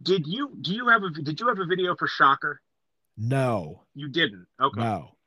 Did 0.01 0.25
you? 0.25 0.55
Do 0.61 0.73
you 0.73 0.87
have 0.87 1.03
a? 1.03 1.09
Did 1.09 1.37
you 1.41 1.47
have 1.49 1.59
a 1.59 1.65
video 1.65 1.93
for 1.97 2.07
Shocker? 2.07 2.61
no 3.17 3.83
You 3.93 4.07
didn't. 4.07 4.47
Okay. 4.61 4.79
no 4.79 5.17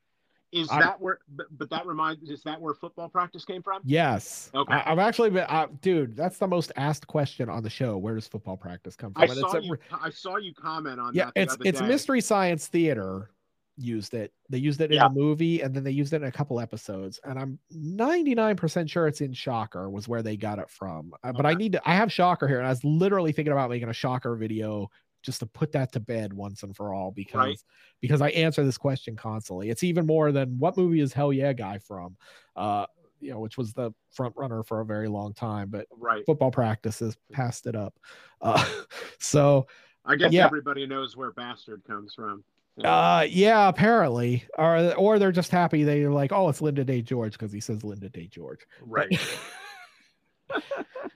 Is 0.54 0.70
I'm- 0.70 0.80
that 0.80 1.00
where? 1.00 1.18
But, 1.34 1.46
but 1.58 1.68
that 1.70 1.84
reminds. 1.86 2.28
Is 2.30 2.42
that 2.44 2.60
where 2.60 2.74
football 2.74 3.08
practice 3.08 3.44
came 3.44 3.62
from? 3.62 3.82
yes 3.84 4.50
Okay. 4.54 4.72
I, 4.72 4.92
i've 4.92 4.98
actually 4.98 5.30
been 5.30 5.46
uh, 5.48 5.66
dude 5.82 6.16
that's 6.16 6.38
the 6.38 6.46
most 6.46 6.72
asked 6.76 7.06
question 7.06 7.48
on 7.48 7.62
the 7.62 7.70
show 7.70 7.98
where 7.98 8.14
does 8.14 8.26
football 8.28 8.56
practice 8.56 8.94
come 8.96 9.12
from 9.12 9.22
I 9.22 9.26
And 9.26 9.34
saw 9.34 9.56
a- 9.56 9.60
you. 9.60 9.76
I 10.02 10.10
saw 10.10 10.36
you 10.36 10.54
comment 10.54 11.00
on 11.00 11.14
yeah 11.14 11.26
that. 11.26 11.34
the 11.34 11.40
it's 11.42 11.56
it's 11.64 11.80
day. 11.80 11.86
mystery 11.88 12.20
science 12.20 12.68
theater 12.68 13.30
used 13.76 14.14
it 14.14 14.32
they 14.48 14.58
used 14.58 14.80
it 14.80 14.90
in 14.92 14.98
Yeah. 14.98 15.06
a 15.06 15.10
movie 15.10 15.60
and 15.60 15.74
then 15.74 15.82
they 15.82 15.90
used 15.90 16.12
it 16.12 16.22
in 16.22 16.28
a 16.28 16.32
couple 16.32 16.60
episodes 16.60 17.18
and 17.24 17.36
i'm 17.36 17.58
99% 17.74 18.88
sure 18.88 19.08
it's 19.08 19.20
in 19.20 19.32
shocker 19.32 19.90
was 19.90 20.06
where 20.06 20.22
they 20.22 20.36
got 20.36 20.58
it 20.60 20.70
from 20.70 21.12
Uh, 21.24 21.32
but 21.32 21.44
i 21.44 21.54
need 21.54 21.72
to 21.72 21.80
i 21.88 21.92
have 21.94 22.12
shocker 22.12 22.46
here 22.46 22.58
and 22.58 22.66
i 22.66 22.70
was 22.70 22.84
literally 22.84 23.32
thinking 23.32 23.50
about 23.52 23.70
making 23.70 23.88
a 23.88 23.92
shocker 23.92 24.36
video 24.36 24.88
just 25.24 25.40
to 25.40 25.46
put 25.46 25.72
that 25.72 25.92
to 25.92 26.00
bed 26.00 26.32
once 26.32 26.62
and 26.62 26.76
for 26.76 26.92
all 26.92 27.10
because 27.10 27.38
Right. 27.38 27.58
because 28.00 28.20
i 28.22 28.28
answer 28.30 28.64
this 28.64 28.78
question 28.78 29.16
constantly 29.16 29.70
it's 29.70 29.82
even 29.82 30.06
more 30.06 30.32
than 30.32 30.58
what 30.58 30.76
movie 30.76 31.00
is 31.00 31.12
hell 31.12 31.32
yeah 31.32 31.52
guy 31.52 31.78
from 31.78 32.16
uh 32.56 32.86
you 33.20 33.30
know 33.30 33.40
which 33.40 33.56
was 33.56 33.72
the 33.72 33.90
front 34.12 34.34
runner 34.36 34.62
for 34.62 34.80
a 34.80 34.84
very 34.84 35.08
long 35.08 35.32
time 35.32 35.70
but 35.70 35.86
Right. 35.90 36.24
football 36.26 36.50
practices 36.50 37.16
passed 37.32 37.66
it 37.66 37.74
up 37.74 37.94
uh 38.42 38.62
so 39.18 39.66
I 40.04 40.16
guess 40.16 40.32
Yeah. 40.32 40.44
everybody 40.44 40.86
knows 40.86 41.16
where 41.16 41.32
bastard 41.32 41.82
comes 41.86 42.12
from. 42.12 42.44
Uh, 42.84 43.24
yeah, 43.30 43.68
apparently, 43.68 44.44
or 44.58 44.92
or 44.96 45.18
they're 45.18 45.32
just 45.32 45.50
happy. 45.50 45.84
They're 45.84 46.10
like, 46.10 46.32
oh, 46.32 46.48
it's 46.50 46.60
Linda 46.60 46.84
Day 46.84 47.00
George 47.00 47.32
because 47.32 47.52
he 47.52 47.60
says 47.60 47.82
Linda 47.84 48.10
Day 48.10 48.26
George. 48.26 48.66
right. 48.82 49.08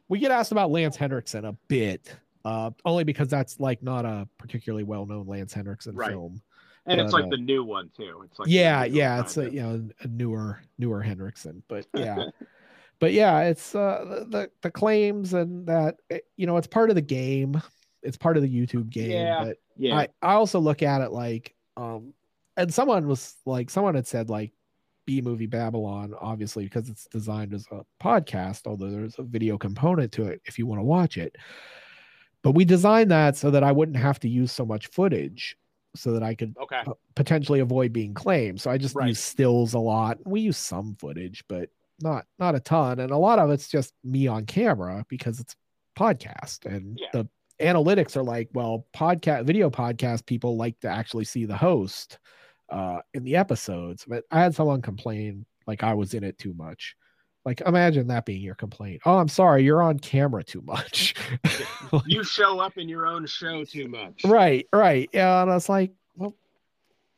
we 0.09 0.19
get 0.19 0.31
asked 0.31 0.53
about 0.53 0.71
Lance 0.71 0.97
Henriksen 0.97 1.45
a 1.45 1.53
bit, 1.69 2.15
uh, 2.45 2.71
only 2.85 3.05
because 3.05 3.29
that's 3.29 3.59
like 3.61 3.83
not 3.83 4.05
a 4.05 4.29
particularly 4.39 4.85
well 4.85 5.07
known 5.07 5.27
Lance 5.27 5.53
Henriksen 5.53 5.95
Right. 5.95 6.11
film. 6.11 6.41
And 6.87 7.01
it's 7.01 7.13
like 7.13 7.25
uh, 7.25 7.29
the 7.29 7.37
new 7.37 7.65
one 7.65 7.91
too. 7.95 8.23
It's 8.25 8.39
like 8.39 8.49
yeah, 8.49 8.85
yeah, 8.85 9.21
it's 9.21 9.37
a 9.37 9.51
you 9.51 9.61
know 9.61 9.89
a 10.01 10.09
newer 10.09 10.61
newer 10.79 11.03
Henriksen, 11.03 11.63
but 11.69 11.87
yeah. 11.95 12.25
But 12.99 13.13
yeah, 13.13 13.41
it's 13.43 13.75
uh 13.75 14.05
the, 14.09 14.25
the 14.25 14.51
the 14.63 14.71
claims 14.71 15.35
and 15.35 15.67
that 15.67 15.97
eh, 16.11 16.21
you 16.37 16.47
know 16.47 16.57
it's 16.57 16.67
part 16.67 16.89
of 16.89 16.97
the 16.97 17.03
game. 17.03 17.61
It's 18.03 18.17
part 18.17 18.37
of 18.39 18.43
the 18.43 18.49
YouTube 18.49 18.89
game. 18.89 19.11
Yeah. 19.11 19.45
But 19.45 19.57
yeah. 19.77 19.97
I, 19.97 20.09
I 20.23 20.33
also 20.35 20.61
look 20.61 20.83
at 20.83 21.03
it 21.03 21.13
like 21.13 21.55
um 21.77 22.15
and 22.57 22.73
someone 22.73 23.07
was 23.07 23.37
like 23.45 23.69
someone 23.71 23.95
had 23.95 24.07
said 24.07 24.31
like 24.31 24.53
B 25.07 25.21
movie 25.21 25.47
Babylon 25.47 26.15
obviously 26.19 26.65
because 26.65 26.89
it's 26.89 27.07
designed 27.07 27.53
as 27.55 27.67
a 27.71 27.83
podcast 28.03 28.67
although 28.67 28.91
there's 28.91 29.19
a 29.19 29.23
video 29.23 29.59
component 29.59 30.11
to 30.13 30.25
it 30.25 30.41
if 30.45 30.59
you 30.59 30.67
want 30.67 30.81
to 30.81 30.85
watch 30.85 31.17
it 31.19 31.37
but 32.49 32.55
we 32.57 32.65
designed 32.65 33.11
that 33.11 33.37
so 33.37 33.51
that 33.51 33.63
I 33.63 33.73
wouldn't 33.73 33.99
have 33.99 34.19
to 34.21 34.29
use 34.29 34.53
so 34.53 34.65
much 34.65 34.87
footage 34.87 35.55
so 35.95 36.13
that 36.13 36.23
I 36.23 36.35
could 36.35 36.57
okay. 36.63 36.81
uh, 36.87 36.95
potentially 37.15 37.61
avoid 37.61 37.93
being 37.93 38.15
claimed 38.15 38.59
so 38.59 38.71
I 38.71 38.79
just 38.79 38.95
Right. 38.97 39.09
use 39.09 39.21
stills 39.21 39.75
a 39.75 39.79
lot 39.79 40.17
we 40.25 40.41
use 40.41 40.57
some 40.57 40.97
footage 40.99 41.45
but 41.47 41.69
not 42.01 42.25
not 42.39 42.55
a 42.55 42.61
ton 42.61 43.01
and 43.01 43.11
a 43.11 43.19
lot 43.19 43.39
of 43.39 43.51
it's 43.51 43.69
just 43.69 43.93
me 44.03 44.27
on 44.29 44.47
camera 44.47 45.05
because 45.11 45.41
it's 45.41 45.55
podcast 45.95 46.65
and 46.65 46.99
Yeah. 46.99 47.09
the 47.13 47.29
analytics 47.61 48.17
are 48.17 48.23
like 48.25 48.49
well 48.55 48.87
podcast 48.97 49.45
video 49.45 49.69
podcast 49.69 50.25
people 50.25 50.57
like 50.57 50.81
to 50.81 50.89
actually 50.89 51.27
see 51.27 51.45
the 51.45 51.57
host 51.57 52.19
uh 52.71 53.01
in 53.13 53.25
the 53.25 53.37
episodes 53.37 54.07
but 54.09 54.25
i 54.31 54.41
had 54.41 54.55
someone 54.55 54.81
complain 54.81 55.45
like 55.67 55.83
i 55.83 55.93
was 55.93 56.15
in 56.15 56.23
it 56.25 56.39
too 56.39 56.55
much 56.55 56.95
like 57.45 57.61
imagine 57.63 58.09
that 58.09 58.27
being 58.27 58.43
your 58.43 58.55
complaint. 58.55 59.01
Oh 59.07 59.17
i'm 59.19 59.29
sorry 59.29 59.65
you're 59.65 59.83
on 59.83 59.99
camera 59.99 60.45
too 60.45 60.63
much. 60.63 61.15
You 62.07 62.23
show 62.23 62.61
up 62.61 62.77
in 62.77 62.87
your 62.89 63.07
own 63.07 63.25
show 63.27 63.65
too 63.65 63.89
much. 63.89 64.23
right 64.25 64.67
right. 64.75 65.09
Yeah 65.13 65.41
and 65.43 65.51
i 65.51 65.55
was 65.55 65.69
like 65.71 65.93
well 66.17 66.35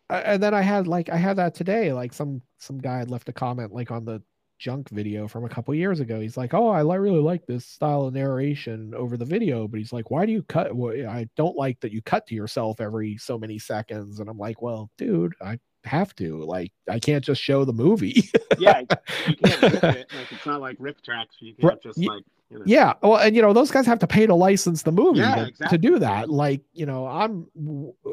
and 0.08 0.40
then 0.42 0.54
i 0.54 0.60
had 0.62 0.86
like 0.86 1.08
i 1.08 1.16
had 1.16 1.36
that 1.36 1.54
today 1.54 1.92
like 1.92 2.12
some 2.12 2.40
some 2.58 2.78
guy 2.78 2.98
had 2.98 3.10
left 3.10 3.28
a 3.28 3.32
comment 3.32 3.72
like 3.72 3.90
on 3.90 4.04
the 4.04 4.22
junk 4.58 4.88
video 4.90 5.26
from 5.26 5.44
a 5.46 5.48
couple 5.48 5.74
years 5.74 6.00
ago. 6.00 6.20
He's 6.20 6.36
like 6.36 6.52
oh 6.52 6.68
i 6.68 6.82
li- 6.82 6.98
really 6.98 7.20
like 7.20 7.46
this 7.46 7.64
style 7.66 8.02
of 8.02 8.12
narration 8.14 8.92
over 8.94 9.16
the 9.16 9.24
video 9.24 9.66
but 9.66 9.78
he's 9.78 9.92
like 9.92 10.10
why 10.10 10.26
do 10.26 10.32
you 10.32 10.42
cut 10.44 10.76
well, 10.76 10.92
i 11.08 11.26
don't 11.34 11.56
like 11.56 11.80
that 11.80 11.92
you 11.92 12.02
cut 12.02 12.26
to 12.26 12.34
yourself 12.34 12.78
every 12.80 13.16
so 13.16 13.38
many 13.38 13.58
seconds. 13.58 14.20
And 14.20 14.28
i'm 14.28 14.38
like 14.38 14.60
well 14.62 14.90
dude 14.98 15.32
i 15.40 15.58
have 15.84 16.14
to 16.14 16.36
like 16.44 16.72
i 16.88 16.98
can't 16.98 17.24
just 17.24 17.40
show 17.40 17.64
the 17.64 17.72
movie 17.72 18.28
Yeah. 18.58 18.80
You 19.26 19.36
can't 19.36 19.62
rip 19.62 19.84
it. 19.84 20.12
Like 20.14 20.30
it's 20.32 20.44
not 20.46 20.60
like 20.60 20.76
rip 20.78 21.00
tracks. 21.02 21.36
You 21.40 21.54
can't 21.54 21.64
Right. 21.72 21.82
just 21.82 21.98
like 21.98 22.22
you 22.50 22.58
know. 22.58 22.64
Yeah, 22.66 22.94
well, 23.00 23.16
and 23.16 23.34
you 23.34 23.40
know 23.42 23.52
those 23.52 23.70
guys 23.70 23.86
have 23.86 24.00
to 24.00 24.06
pay 24.08 24.26
to 24.26 24.34
license 24.34 24.82
the 24.82 24.90
movie 24.92 25.20
Yeah, 25.20 25.36
to, 25.36 25.46
exactly. 25.48 25.78
to 25.78 25.80
do 25.80 25.98
that. 26.00 26.28
Like, 26.28 26.62
you 26.72 26.84
know, 26.84 27.06
I'm 27.06 27.46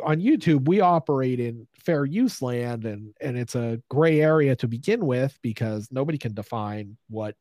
on 0.05 0.21
YouTube. 0.21 0.67
We 0.67 0.79
operate 0.79 1.39
in 1.39 1.67
fair 1.73 2.05
use 2.05 2.41
land, 2.41 2.85
and 2.85 3.13
and 3.19 3.35
it's 3.37 3.55
a 3.55 3.81
gray 3.89 4.21
area 4.21 4.55
to 4.57 4.67
begin 4.67 5.05
with 5.05 5.37
because 5.41 5.89
nobody 5.91 6.17
can 6.19 6.33
define 6.35 6.95
what 7.09 7.35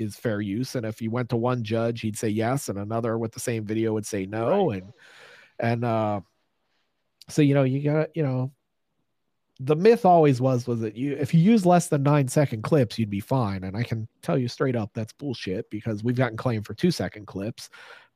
is 0.00 0.16
fair 0.16 0.40
use. 0.40 0.74
And 0.74 0.84
if 0.84 1.00
you 1.00 1.10
went 1.10 1.28
to 1.30 1.36
one 1.36 1.62
judge, 1.62 2.00
he'd 2.00 2.18
say 2.18 2.28
yes, 2.28 2.68
and 2.68 2.78
another 2.78 3.16
with 3.16 3.32
the 3.32 3.40
same 3.40 3.64
video 3.64 3.92
would 3.94 4.06
say 4.06 4.26
no, 4.26 4.70
and 4.72 4.92
and 5.60 5.84
uh, 5.84 6.20
so 7.28 7.42
you 7.42 7.54
know 7.54 7.62
you 7.62 7.80
got 7.82 8.14
you 8.16 8.24
know 8.24 8.50
the 9.62 9.76
myth 9.76 10.06
always 10.06 10.40
was 10.40 10.66
was 10.66 10.80
that 10.80 10.96
you 10.96 11.12
if 11.12 11.34
you 11.34 11.40
use 11.40 11.66
less 11.66 11.88
than 11.88 12.02
nine 12.02 12.26
second 12.26 12.62
clips 12.62 12.98
you'd 12.98 13.10
be 13.10 13.20
fine. 13.20 13.64
And 13.64 13.76
i 13.76 13.82
can 13.82 14.08
tell 14.22 14.38
you 14.38 14.48
straight 14.48 14.74
up 14.74 14.90
that's 14.94 15.12
bullshit 15.12 15.68
because 15.70 16.02
we've 16.02 16.16
gotten 16.16 16.36
claimed 16.36 16.66
for 16.66 16.74
two 16.74 16.90
second 16.90 17.26
clips. 17.26 17.68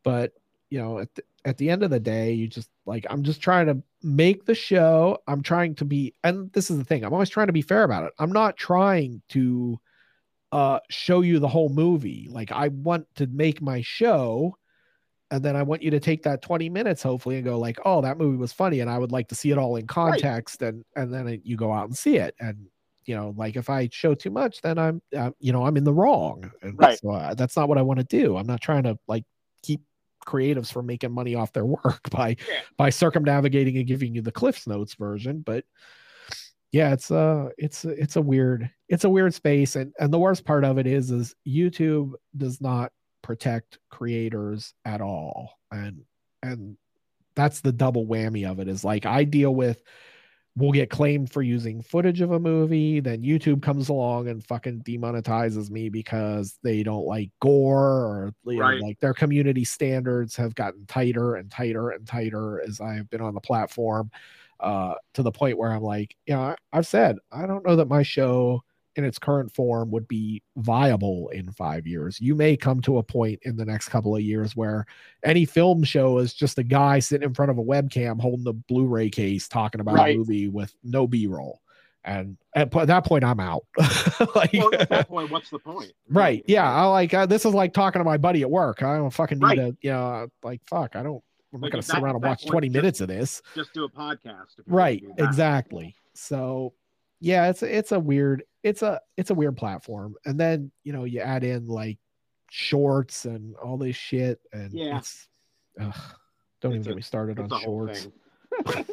But 0.03 0.33
you 0.71 0.79
know 0.79 0.99
at 0.99 1.15
the, 1.15 1.23
at 1.45 1.59
the 1.59 1.69
end 1.69 1.83
of 1.83 1.91
the 1.91 2.01
day 2.01 2.33
you 2.33 2.49
just 2.49 2.71
like 2.87 3.07
i'm 3.11 3.23
just 3.23 3.43
trying 3.43 3.67
to 3.67 3.83
make 4.03 4.47
the 4.47 4.55
show. 4.55 5.19
I'm 5.29 5.43
trying 5.43 5.75
to 5.77 5.85
be 5.85 6.15
and 6.25 6.51
this 6.53 6.71
is 6.71 6.79
the 6.79 6.85
thing 6.85 7.05
i'm 7.05 7.13
always 7.13 7.29
trying 7.29 7.49
to 7.49 7.53
be 7.53 7.63
fair 7.63 7.85
about 7.85 8.05
it. 8.05 8.13
I'm 8.19 8.33
not 8.33 8.57
trying 8.57 9.21
to 9.31 9.79
uh 10.51 10.79
show 10.89 11.21
you 11.21 11.39
the 11.39 11.49
whole 11.49 11.69
movie. 11.69 12.29
Like 12.31 12.53
i 12.53 12.69
want 12.69 13.07
to 13.17 13.27
make 13.27 13.61
my 13.61 13.83
show 13.83 14.57
and 15.31 15.45
then 15.45 15.57
I 15.57 15.63
want 15.63 15.83
you 15.83 15.91
to 15.91 16.01
take 16.01 16.23
that 16.25 16.43
20 16.43 16.69
minutes 16.69 17.03
hopefully 17.03 17.37
and 17.37 17.45
go 17.45 17.59
like, 17.59 17.79
"Oh, 17.85 18.01
that 18.03 18.19
movie 18.19 18.37
was 18.37 18.53
funny 18.53 18.81
and 18.81 18.91
I 18.91 18.99
would 18.99 19.13
like 19.13 19.29
to 19.29 19.35
see 19.35 19.51
it 19.51 19.59
all 19.59 19.77
in 19.77 19.87
context." 19.87 20.63
And 20.63 20.85
and 20.97 21.13
then 21.13 21.27
it, 21.29 21.41
you 21.45 21.57
go 21.57 21.73
out 21.73 21.87
and 21.87 21.97
see 21.97 22.17
it 22.17 22.35
and 22.41 22.67
you 23.07 23.15
know, 23.15 23.35
like 23.37 23.57
if 23.57 23.69
I 23.69 23.89
show 23.93 24.15
too 24.15 24.31
much, 24.31 24.63
then 24.63 24.79
I'm 24.79 25.03
uh, 25.17 25.31
you 25.39 25.53
know, 25.53 25.67
I'm 25.67 25.77
in 25.77 25.85
the 25.85 25.93
wrong. 25.93 26.51
And 26.63 26.79
Right. 26.79 26.99
so 26.99 27.11
uh, 27.11 27.35
that's 27.35 27.57
not 27.57 27.69
what 27.69 27.79
I 27.79 27.83
want 27.83 28.01
to 28.01 28.05
do. 28.05 28.37
I'm 28.37 28.47
not 28.47 28.61
trying 28.63 28.85
to 28.85 28.99
like 29.09 29.25
keep 29.63 29.83
creatives 30.27 30.73
from 30.73 30.87
making 30.87 31.13
money 31.13 31.35
off 31.35 31.53
their 31.53 31.67
work 31.85 32.09
by 32.11 32.31
Yeah. 32.49 32.61
by 32.77 32.91
circumnavigating 32.91 33.77
and 33.77 33.87
giving 33.87 34.15
you 34.15 34.23
the 34.23 34.33
Cliffs 34.33 34.67
Notes 34.67 34.95
version, 34.95 35.41
but 35.41 35.65
yeah, 36.73 36.93
it's 36.93 37.11
uh 37.11 37.51
it's 37.59 37.85
it's 37.85 38.17
a 38.17 38.23
weird 38.23 38.71
it's 38.89 39.05
a 39.05 39.09
weird 39.11 39.33
space 39.35 39.77
and 39.77 39.93
and 40.01 40.13
the 40.13 40.19
worst 40.19 40.45
part 40.45 40.65
of 40.65 40.79
it 40.79 40.87
is 40.87 41.11
is 41.11 41.35
YouTube 41.47 42.13
does 42.37 42.61
not 42.61 42.91
protect 43.25 43.79
creators 43.91 44.75
at 44.85 45.01
all. 45.01 45.59
And 45.73 46.03
and 46.43 46.77
that's 47.35 47.61
the 47.61 47.73
double 47.73 48.07
whammy 48.07 48.49
of 48.49 48.61
it 48.61 48.69
is 48.69 48.85
like 48.85 49.07
i 49.07 49.25
deal 49.25 49.55
with 49.55 49.83
we'll 50.57 50.71
get 50.71 50.89
claimed 50.89 51.33
for 51.33 51.43
using 51.43 51.83
footage 51.83 52.21
of 52.21 52.31
a 52.31 52.39
movie 52.39 53.01
then 53.01 53.23
youtube 53.23 53.61
comes 53.61 53.89
along 53.89 54.29
and 54.29 54.45
fucking 54.45 54.81
demonetizes 54.83 55.71
me 55.71 55.89
because 55.89 56.59
they 56.63 56.83
don't 56.83 57.07
like 57.07 57.31
gore 57.41 58.05
or 58.05 58.35
you 58.47 58.59
know, 58.59 58.67
like 58.87 59.01
their 59.01 59.15
community 59.15 59.65
standards 59.65 60.37
have 60.37 60.55
gotten 60.55 60.87
tighter 60.87 61.35
and 61.35 61.51
tighter 61.51 61.91
and 61.91 62.07
tighter 62.07 62.63
as 62.67 62.81
i 62.81 62.95
have 62.95 63.11
been 63.11 63.21
on 63.21 63.35
the 63.35 63.41
platform 63.41 64.11
uh 64.61 64.95
to 65.13 65.23
the 65.23 65.33
point 65.33 65.59
where 65.59 65.73
i'm 65.73 65.83
like 65.83 66.15
you 66.27 66.35
know 66.35 66.41
I, 66.41 66.57
i've 66.73 66.87
said 66.87 67.19
i 67.33 67.47
don't 67.47 67.67
know 67.67 67.77
that 67.77 67.89
my 67.89 68.05
show 68.05 68.63
in 68.97 69.05
its 69.05 69.19
current 69.19 69.55
form 69.55 69.91
would 69.91 70.07
be 70.09 70.43
viable 70.57 71.29
in 71.31 71.51
five 71.51 71.87
years. 71.87 72.21
You 72.21 72.35
may 72.35 72.57
come 72.57 72.81
to 72.83 72.99
a 72.99 73.03
point 73.03 73.41
in 73.43 73.57
the 73.57 73.65
next 73.65 73.89
couple 73.89 74.15
of 74.15 74.23
years 74.23 74.55
where 74.57 74.87
any 75.25 75.45
film 75.45 75.83
show 75.85 76.19
is 76.19 76.33
just 76.35 76.59
a 76.59 76.63
guy 76.63 76.99
sitting 77.01 77.27
in 77.29 77.35
front 77.35 77.51
of 77.51 77.59
a 77.59 77.63
webcam 77.63 78.21
holding 78.21 78.45
the 78.45 78.53
Blu-ray 78.53 79.11
case 79.11 79.49
talking 79.49 79.81
about 79.81 79.97
Right. 79.97 80.15
a 80.15 80.19
movie 80.19 80.49
with 80.49 80.75
no 80.85 81.07
B-roll. 81.07 81.61
and 82.05 82.37
at 82.55 82.71
po- 82.71 82.85
that 82.85 83.05
point 83.07 83.25
i'm 83.25 83.41
out 83.41 83.65
like 84.37 84.53
Well, 84.53 84.75
at 84.75 84.89
that 84.91 85.09
point, 85.15 85.31
what's 85.31 85.49
the 85.49 85.59
point? 85.59 85.91
right 86.11 86.45
yeah 86.47 86.71
i 86.71 86.85
like 86.85 87.15
uh, 87.15 87.25
this 87.25 87.47
is 87.47 87.55
like 87.55 87.73
talking 87.73 87.99
to 88.01 88.05
my 88.05 88.19
buddy 88.19 88.43
at 88.43 88.51
work 88.51 88.83
i 88.83 88.97
don't 88.99 89.11
fucking 89.11 89.39
need 89.39 89.45
Right. 89.45 89.57
to 89.57 89.77
you 89.81 89.91
know 89.91 90.29
like 90.43 90.61
fuck 90.69 90.97
i 90.97 91.03
don't 91.03 91.25
i'm 91.55 91.61
not 91.63 91.71
gonna 91.71 91.83
sit 91.83 91.97
around 91.99 92.17
and 92.17 92.23
watch 92.25 92.43
point, 92.43 92.51
20 92.53 92.69
just- 92.69 92.77
minutes 92.77 93.01
of 93.01 93.09
this 93.09 93.41
Just 93.55 93.73
do 93.73 93.85
a 93.85 93.89
podcast. 93.89 94.53
right 94.67 95.01
gonna 95.03 95.15
do 95.15 95.23
that. 95.23 95.29
exactly 95.31 95.97
so 96.13 96.75
yeah 97.21 97.49
it's 97.49 97.63
it's 97.63 97.91
a 97.93 97.99
weird 97.99 98.43
it's 98.65 98.83
a 98.83 99.01
it's 99.17 99.31
a 99.31 99.35
weird 99.35 99.57
platform 99.57 100.15
and 100.25 100.39
then 100.41 100.73
you 100.83 100.93
know 100.93 101.05
you 101.05 101.21
add 101.21 101.45
in 101.45 101.67
like 101.67 101.99
shorts 102.51 103.25
and 103.27 103.55
all 103.57 103.77
this 103.77 103.95
shit 103.95 104.41
and 104.53 104.73
Yeah. 104.73 104.99
it's 104.99 105.29
ugh, 105.81 105.95
don't 106.61 106.73
even 106.73 106.79
It's 106.81 106.87
get 106.89 106.97
me 106.97 107.03
started 107.03 107.39
on 107.39 107.45
It's 107.47 107.55
a 107.55 107.59
shorts 107.61 108.09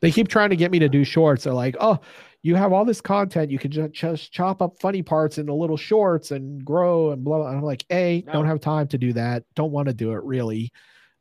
they 0.00 0.10
keep 0.10 0.28
trying 0.28 0.50
to 0.50 0.56
get 0.56 0.70
me 0.70 0.78
to 0.80 0.88
do 0.88 1.04
shorts 1.04 1.44
they're 1.44 1.52
like 1.52 1.76
oh 1.80 1.98
you 2.42 2.56
have 2.56 2.72
all 2.72 2.84
this 2.84 3.00
content 3.00 3.50
you 3.50 3.58
can 3.58 3.70
ju- 3.70 3.88
just 3.88 4.32
chop 4.32 4.62
up 4.62 4.78
funny 4.80 5.02
parts 5.02 5.38
into 5.38 5.52
little 5.52 5.76
shorts 5.76 6.30
and 6.32 6.64
grow 6.64 7.10
and 7.12 7.22
blah, 7.24 7.38
blah. 7.38 7.48
And 7.48 7.58
i'm 7.58 7.62
like 7.64 7.84
a 7.90 8.22
No. 8.26 8.32
don't 8.32 8.46
have 8.46 8.60
time 8.60 8.88
to 8.88 8.98
do 8.98 9.12
that 9.12 9.44
don't 9.54 9.72
want 9.72 9.88
to 9.88 9.94
do 9.94 10.12
it 10.12 10.22
really 10.24 10.72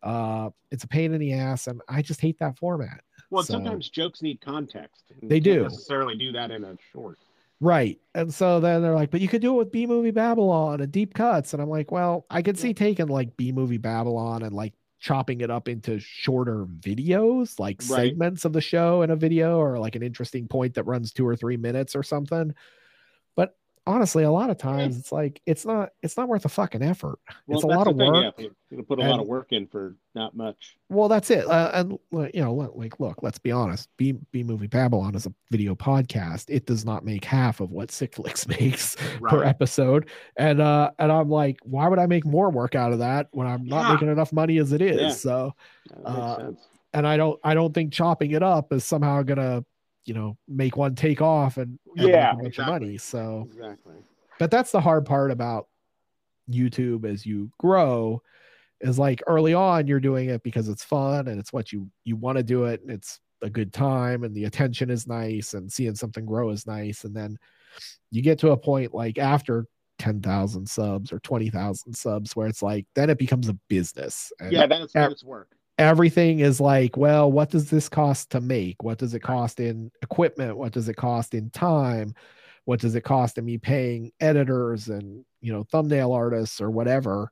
uh 0.03 0.49
it's 0.71 0.83
a 0.83 0.87
pain 0.87 1.13
in 1.13 1.19
the 1.19 1.33
ass 1.33 1.67
and 1.67 1.81
i 1.89 2.01
just 2.01 2.21
hate 2.21 2.39
that 2.39 2.57
format 2.57 3.01
Well, 3.29 3.43
So- 3.43 3.53
sometimes 3.53 3.89
jokes 3.89 4.21
need 4.21 4.41
context. 4.41 5.03
They 5.23 5.39
do. 5.39 5.63
necessarily 5.63 6.15
do 6.17 6.31
that 6.33 6.51
in 6.51 6.63
a 6.63 6.75
short. 6.91 7.17
Right. 7.61 7.99
And 8.13 8.33
so 8.33 8.59
then 8.59 8.81
they're 8.81 8.95
like, 8.95 9.11
but 9.11 9.21
you 9.21 9.27
could 9.29 9.41
do 9.41 9.53
it 9.53 9.57
with 9.57 9.71
B 9.71 9.85
movie 9.87 10.11
Babylon 10.11 10.81
and 10.81 10.91
deep 10.91 11.13
cuts. 11.13 11.53
And 11.53 11.61
I'm 11.61 11.69
like, 11.69 11.91
well, 11.91 12.25
I 12.29 12.41
could 12.41 12.57
see 12.59 12.73
taking 12.73 13.07
like 13.07 13.37
B 13.37 13.51
movie 13.53 13.77
Babylon 13.77 14.43
and 14.43 14.53
like 14.53 14.73
chopping 14.99 15.41
it 15.41 15.49
up 15.49 15.69
into 15.69 15.99
shorter 15.99 16.65
videos, 16.65 17.59
like 17.59 17.81
Right. 17.81 18.17
segments 18.17 18.43
of 18.45 18.53
the 18.53 18.61
show 18.61 19.01
in 19.01 19.09
a 19.11 19.15
video 19.15 19.57
or 19.59 19.79
like 19.79 19.95
an 19.95 20.03
interesting 20.03 20.47
point 20.47 20.73
that 20.73 20.83
runs 20.83 21.13
two 21.13 21.25
or 21.27 21.35
three 21.37 21.57
minutes 21.57 21.95
or 21.95 22.03
something. 22.03 22.53
Honestly, 23.87 24.23
a 24.23 24.31
lot 24.31 24.51
of 24.51 24.57
times 24.59 24.95
it's 24.95 25.11
like 25.11 25.41
it's 25.47 25.65
not 25.65 25.89
it's 26.03 26.15
not 26.15 26.27
worth 26.27 26.45
a 26.45 26.49
fucking 26.49 26.83
effort. 26.83 27.17
Well, 27.47 27.57
it's 27.57 27.63
a 27.63 27.67
lot 27.67 27.87
of 27.87 27.97
thing, 27.97 28.11
work. 28.13 28.35
Yeah, 28.37 28.47
you- 28.69 28.83
put 28.83 28.99
a 28.99 29.01
lot 29.01 29.19
of 29.19 29.25
work 29.27 29.51
in 29.51 29.65
for 29.65 29.95
not 30.13 30.35
much. 30.35 30.77
Well, 30.89 31.09
that's 31.09 31.31
it. 31.31 31.45
Uh, 31.47 31.71
and 31.73 31.99
you 32.33 32.41
know, 32.43 32.53
look- 32.53 32.73
like, 32.75 32.99
look, 32.99 33.23
let's 33.23 33.39
be 33.39 33.51
honest. 33.51 33.89
B 33.97 34.13
B 34.31 34.43
movie 34.43 34.67
Babylon 34.67 35.15
is 35.15 35.25
a 35.25 35.33
video 35.49 35.73
podcast. 35.73 36.45
It 36.47 36.67
does 36.67 36.85
not 36.85 37.03
make 37.03 37.25
half 37.25 37.59
of 37.59 37.71
what 37.71 37.91
Sick 37.91 38.13
Flicks 38.13 38.47
makes 38.59 38.95
per 39.23 39.43
episode. 39.43 40.09
And 40.37 40.61
uh, 40.61 40.91
and 40.99 41.11
I'm 41.11 41.29
like, 41.29 41.57
why 41.63 41.87
would 41.87 41.99
I 41.99 42.05
make 42.05 42.23
more 42.25 42.51
work 42.51 42.75
out 42.75 42.93
of 42.93 42.99
that 42.99 43.29
when 43.31 43.47
I'm 43.47 43.65
not 43.65 43.87
Yeah. 43.87 43.93
making 43.93 44.09
enough 44.09 44.31
money 44.31 44.59
as 44.59 44.73
it 44.73 44.81
is? 44.83 45.01
Yeah. 45.01 45.09
So, 45.09 45.55
Uh, 46.05 46.51
and 46.93 47.07
I 47.07 47.17
don't, 47.17 47.39
I 47.43 47.53
don't 47.55 47.73
think 47.73 47.93
chopping 47.93 48.31
it 48.31 48.43
up 48.43 48.71
is 48.73 48.83
somehow 48.83 49.23
gonna, 49.23 49.63
you 50.05 50.13
know, 50.13 50.37
make 50.47 50.77
one 50.77 50.95
take 50.95 51.21
off 51.21 51.57
and, 51.57 51.79
and 51.97 52.05
make 52.05 52.13
Yeah, 52.13 52.33
bunch 52.33 52.57
exactly. 52.57 52.87
money. 52.87 52.97
So, 52.97 53.43
Exactly. 53.47 53.95
but 54.39 54.51
that's 54.51 54.71
the 54.71 54.81
hard 54.81 55.05
part 55.05 55.31
about 55.31 55.67
YouTube 56.49 57.05
as 57.05 57.25
you 57.25 57.51
grow 57.59 58.21
is 58.81 58.97
like 58.97 59.21
early 59.27 59.53
on 59.53 59.87
you're 59.87 59.99
doing 59.99 60.29
it 60.29 60.41
because 60.43 60.67
it's 60.67 60.83
fun 60.83 61.27
and 61.27 61.39
it's 61.39 61.53
what 61.53 61.71
you 61.71 61.87
you 62.03 62.15
want 62.15 62.37
to 62.37 62.43
do 62.43 62.65
it 62.65 62.81
and 62.81 62.89
it's 62.89 63.19
a 63.43 63.49
good 63.49 63.71
time 63.71 64.23
and 64.23 64.35
the 64.35 64.45
attention 64.45 64.89
is 64.89 65.07
nice 65.07 65.53
and 65.53 65.71
seeing 65.71 65.95
something 65.95 66.25
grow 66.25 66.49
is 66.49 66.65
nice 66.65 67.03
and 67.03 67.15
then 67.15 67.37
you 68.11 68.21
get 68.21 68.39
to 68.39 68.51
a 68.51 68.57
point 68.57 68.93
like 68.93 69.17
after 69.17 69.65
10,000 69.99 70.67
subs 70.67 71.13
or 71.13 71.19
20,000 71.19 71.93
subs 71.93 72.35
where 72.35 72.47
it's 72.47 72.63
like 72.63 72.87
then 72.95 73.09
it 73.09 73.19
becomes 73.19 73.49
a 73.49 73.57
business 73.69 74.33
and 74.39 74.51
Yeah, 74.51 74.65
then 74.65 74.81
it's, 74.81 74.93
then 74.93 75.11
it's 75.11 75.23
work. 75.23 75.55
Everything 75.81 76.39
is 76.39 76.61
like, 76.61 76.95
well, 76.95 77.31
what 77.31 77.49
does 77.49 77.69
this 77.69 77.89
cost 77.89 78.29
to 78.31 78.41
make? 78.41 78.83
What 78.83 78.97
does 78.99 79.13
it 79.13 79.21
cost 79.21 79.59
in 79.59 79.91
equipment? 80.01 80.57
What 80.57 80.71
does 80.71 80.87
it 80.87 80.95
cost 80.95 81.33
in 81.33 81.49
time? 81.49 82.13
What 82.65 82.79
does 82.79 82.95
it 82.95 83.01
cost 83.01 83.37
in 83.37 83.45
me 83.45 83.57
paying 83.57 84.11
editors 84.19 84.87
and 84.87 85.25
you 85.41 85.51
know 85.51 85.63
thumbnail 85.63 86.11
artists 86.11 86.61
or 86.61 86.69
whatever, 86.69 87.31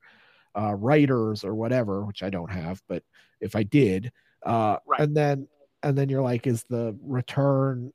uh, 0.59 0.73
writers 0.73 1.43
or 1.43 1.53
whatever, 1.53 2.03
which 2.03 2.23
I 2.23 2.29
don't 2.29 2.51
have, 2.51 2.81
but 2.87 3.03
if 3.39 3.55
I 3.55 3.63
did, 3.63 4.11
uh, 4.45 4.77
Right. 4.87 5.01
and 5.01 5.15
then 5.15 5.47
and 5.83 5.97
then 5.97 6.09
you're 6.09 6.23
like, 6.23 6.47
is 6.47 6.63
the 6.63 6.97
return 7.01 7.93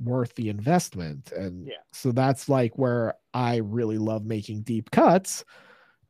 worth 0.00 0.34
the 0.34 0.50
investment? 0.50 1.32
And 1.32 1.66
Yeah. 1.66 1.82
so 1.92 2.12
that's 2.12 2.48
like 2.48 2.76
where 2.78 3.14
I 3.34 3.56
really 3.56 3.98
love 3.98 4.24
making 4.24 4.62
deep 4.62 4.90
cuts, 4.90 5.44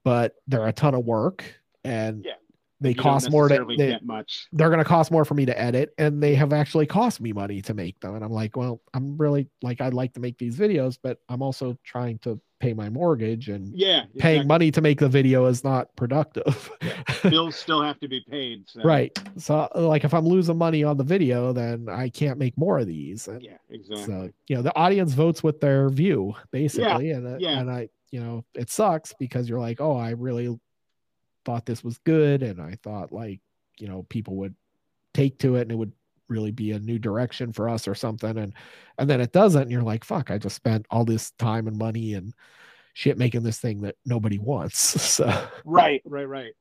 but 0.04 0.34
they're 0.48 0.66
a 0.66 0.72
ton 0.72 0.94
of 0.94 1.04
work 1.04 1.44
and 1.84 2.24
Yeah. 2.24 2.34
They 2.80 2.90
You 2.90 2.94
cost 2.94 3.30
more 3.30 3.48
to 3.48 3.64
they, 3.76 3.76
get 3.88 4.04
much. 4.04 4.46
they're 4.52 4.68
going 4.68 4.78
to 4.78 4.84
cost 4.84 5.10
more 5.10 5.24
for 5.24 5.34
me 5.34 5.46
to 5.46 5.60
edit 5.60 5.94
and 5.98 6.22
they 6.22 6.34
have 6.36 6.52
actually 6.52 6.86
cost 6.86 7.20
me 7.20 7.32
money 7.32 7.60
to 7.62 7.74
make 7.74 7.98
them 8.00 8.14
and 8.14 8.24
i'm 8.24 8.30
like 8.32 8.56
well 8.56 8.80
i'm 8.94 9.16
really 9.18 9.48
like 9.62 9.80
i'd 9.80 9.94
like 9.94 10.12
to 10.14 10.20
make 10.20 10.38
these 10.38 10.56
videos 10.56 10.98
but 11.02 11.18
i'm 11.28 11.42
also 11.42 11.76
trying 11.84 12.18
to 12.20 12.40
pay 12.60 12.74
my 12.74 12.88
mortgage 12.90 13.48
and 13.48 13.72
Yeah, 13.76 14.06
paying 14.18 14.46
money 14.48 14.72
to 14.72 14.80
make 14.80 14.98
the 14.98 15.08
video 15.08 15.46
is 15.46 15.62
not 15.62 15.94
productive 15.96 16.70
Bills 17.22 17.54
still 17.56 17.82
have 17.82 18.00
to 18.00 18.08
be 18.08 18.20
paid. 18.28 18.68
So. 18.68 18.82
right 18.82 19.16
so 19.36 19.68
like 19.74 20.04
if 20.04 20.12
i'm 20.14 20.26
losing 20.26 20.58
money 20.58 20.82
on 20.84 20.96
the 20.96 21.04
video 21.04 21.52
then 21.52 21.88
i 21.88 22.08
can't 22.08 22.38
make 22.38 22.56
more 22.58 22.78
of 22.80 22.86
these 22.86 23.28
and 23.28 23.42
Yeah, 23.42 23.58
exactly. 23.70 24.04
so 24.04 24.30
you 24.48 24.56
know 24.56 24.62
the 24.62 24.76
audience 24.76 25.12
votes 25.12 25.42
with 25.42 25.60
their 25.60 25.88
view 25.88 26.34
basically 26.50 27.10
and 27.12 27.26
uh, 27.26 27.36
yeah. 27.38 27.58
and 27.60 27.70
i 27.70 27.88
you 28.10 28.20
know 28.20 28.44
it 28.54 28.70
sucks 28.70 29.14
because 29.18 29.48
you're 29.48 29.60
like 29.60 29.80
oh 29.80 29.96
i 29.96 30.10
really 30.10 30.58
thought 31.48 31.64
this 31.64 31.82
was 31.82 31.96
good 32.04 32.42
and 32.42 32.60
i 32.60 32.76
thought 32.82 33.10
like 33.10 33.40
you 33.78 33.88
know 33.88 34.02
people 34.10 34.36
would 34.36 34.54
take 35.14 35.38
to 35.38 35.56
it 35.56 35.62
and 35.62 35.72
it 35.72 35.76
would 35.76 35.92
really 36.28 36.50
be 36.50 36.72
a 36.72 36.78
new 36.78 36.98
direction 36.98 37.54
for 37.54 37.70
us 37.70 37.88
or 37.88 37.94
something 37.94 38.36
and 38.36 38.52
and 38.98 39.08
then 39.08 39.18
it 39.18 39.32
doesn't 39.32 39.62
and 39.62 39.70
you're 39.70 39.80
like 39.80 40.04
fuck 40.04 40.30
i 40.30 40.36
just 40.36 40.56
spent 40.56 40.84
all 40.90 41.06
this 41.06 41.30
time 41.38 41.66
and 41.66 41.78
money 41.78 42.12
and 42.12 42.34
shit 42.92 43.16
making 43.16 43.42
this 43.42 43.60
thing 43.60 43.80
that 43.80 43.94
nobody 44.04 44.38
wants 44.38 44.78
so 45.02 45.48
Right, 45.64 46.02
right, 46.04 46.28
right. 46.28 46.52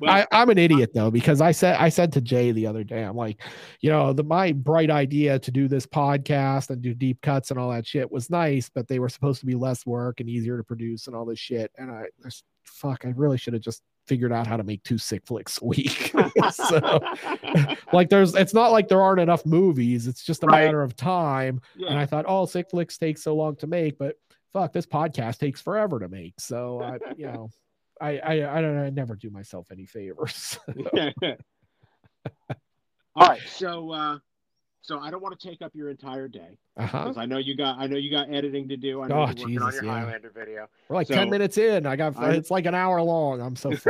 Well, 0.00 0.10
I, 0.10 0.26
I'm 0.30 0.50
an 0.50 0.58
idiot 0.58 0.90
though 0.94 1.10
because 1.10 1.40
I 1.40 1.50
said 1.50 1.76
I 1.76 1.88
said 1.88 2.12
to 2.14 2.22
Jay 2.22 2.52
the 2.52 2.66
other 2.66 2.84
day, 2.84 3.02
I'm 3.02 3.16
like, 3.16 3.42
you 3.80 3.90
know, 3.90 4.14
the 4.14 4.24
my 4.24 4.52
bright 4.52 4.90
idea 4.90 5.38
to 5.38 5.50
do 5.50 5.68
this 5.68 5.84
podcast 5.84 6.70
and 6.70 6.80
do 6.80 6.94
deep 6.94 7.20
cuts 7.20 7.50
and 7.50 7.60
all 7.60 7.70
that 7.70 7.86
shit 7.86 8.10
was 8.10 8.30
nice, 8.30 8.70
but 8.70 8.88
they 8.88 8.98
were 8.98 9.10
supposed 9.10 9.40
to 9.40 9.46
be 9.46 9.54
less 9.54 9.84
work 9.84 10.20
and 10.20 10.28
easier 10.30 10.56
to 10.56 10.64
produce 10.64 11.06
and 11.06 11.14
all 11.14 11.26
this 11.26 11.38
shit. 11.38 11.70
And 11.76 11.90
I 11.90 12.06
just 12.22 12.44
fuck, 12.64 13.04
I 13.04 13.12
really 13.14 13.36
should 13.36 13.54
have 13.54 13.62
just 13.62 13.82
figured 14.08 14.32
out 14.32 14.46
how 14.46 14.56
to 14.56 14.64
make 14.64 14.82
two 14.82 14.98
sick 14.98 15.22
flicks 15.26 15.60
a 15.62 15.64
week. 15.66 16.12
so 16.52 17.00
like 17.92 18.08
there's 18.08 18.34
it's 18.34 18.54
not 18.54 18.72
like 18.72 18.88
there 18.88 19.02
aren't 19.02 19.20
enough 19.20 19.44
movies, 19.46 20.06
it's 20.08 20.24
just 20.24 20.42
a 20.42 20.46
Right. 20.46 20.64
matter 20.64 20.82
of 20.82 20.96
time. 20.96 21.60
yeah. 21.76 21.90
And 21.90 21.98
I 21.98 22.06
thought, 22.06 22.24
oh, 22.26 22.46
sick 22.46 22.70
flicks 22.70 22.98
take 22.98 23.18
so 23.18 23.36
long 23.36 23.54
to 23.56 23.66
make, 23.66 23.98
but 23.98 24.16
fuck, 24.52 24.72
this 24.72 24.86
podcast 24.86 25.38
takes 25.38 25.60
forever 25.60 26.00
to 26.00 26.08
make. 26.08 26.40
So 26.40 26.80
I, 26.82 26.98
you 27.16 27.26
know, 27.26 27.50
I 28.00 28.18
I 28.18 28.58
I 28.58 28.60
don't 28.62 28.78
I 28.78 28.90
never 28.90 29.14
do 29.16 29.28
myself 29.30 29.68
any 29.70 29.84
favors. 29.86 30.58
All 33.16 33.26
right, 33.28 33.40
so 33.48 33.90
uh, 33.90 34.18
so 34.88 34.98
I 34.98 35.10
don't 35.10 35.22
want 35.22 35.38
to 35.38 35.48
take 35.48 35.60
up 35.60 35.72
your 35.74 35.90
entire 35.90 36.28
day 36.28 36.56
uh-huh. 36.78 37.12
I 37.16 37.26
know 37.26 37.38
you 37.38 37.56
got 37.56 37.78
I 37.78 37.86
know 37.86 37.96
you 37.96 38.10
got 38.10 38.32
editing 38.32 38.68
to 38.68 38.76
do. 38.76 39.02
I 39.02 39.08
know 39.08 39.14
Oh, 39.16 39.18
you're 39.18 39.26
working 39.28 39.44
on 39.44 39.70
Jesus, 39.70 39.74
your 39.74 39.84
yeah. 39.84 40.00
Highlander 40.00 40.30
video. 40.34 40.66
We're 40.88 40.96
like 40.96 41.08
So- 41.08 41.14
10 41.14 41.28
minutes 41.30 41.58
in. 41.58 41.86
I 41.86 41.96
got 41.96 42.16
I- 42.16 42.32
it's 42.32 42.50
like 42.50 42.66
an 42.66 42.74
hour 42.74 43.02
long. 43.02 43.40
I'm 43.40 43.56
so. 43.56 43.70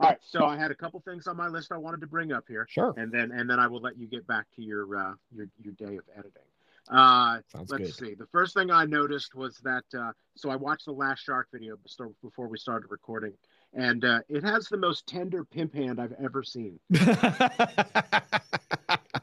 All 0.00 0.08
right, 0.08 0.18
so 0.22 0.46
I 0.46 0.56
had 0.56 0.70
a 0.70 0.74
couple 0.74 0.98
things 1.00 1.26
on 1.26 1.36
my 1.36 1.48
list 1.48 1.72
I 1.72 1.76
wanted 1.76 2.00
to 2.00 2.06
bring 2.06 2.32
up 2.32 2.44
here, 2.48 2.66
sure. 2.70 2.94
and 2.96 3.12
then 3.12 3.32
and 3.32 3.48
then 3.48 3.58
I 3.58 3.66
will 3.66 3.80
let 3.82 3.98
you 3.98 4.06
get 4.06 4.26
back 4.26 4.46
to 4.56 4.62
your 4.62 4.96
uh, 4.96 5.12
your 5.34 5.46
your 5.62 5.74
day 5.74 5.96
of 5.98 6.04
editing. 6.16 6.42
Uh, 6.90 7.38
Sounds 7.52 7.70
let's 7.70 7.98
good. 7.98 8.08
see. 8.08 8.14
The 8.14 8.26
first 8.32 8.54
thing 8.54 8.70
I 8.70 8.86
noticed 8.86 9.34
was 9.34 9.58
that 9.58 9.84
uh, 9.96 10.12
so 10.36 10.48
I 10.48 10.56
watched 10.56 10.86
the 10.86 10.92
last 10.92 11.20
shark 11.20 11.48
video 11.52 11.76
before 11.76 12.12
before 12.22 12.48
we 12.48 12.56
started 12.56 12.90
recording, 12.90 13.34
and 13.74 14.04
uh, 14.04 14.20
it 14.30 14.42
has 14.42 14.68
the 14.68 14.78
most 14.78 15.06
tender 15.06 15.44
pimp 15.44 15.74
hand 15.74 16.00
I've 16.00 16.14
ever 16.22 16.42
seen. 16.42 16.80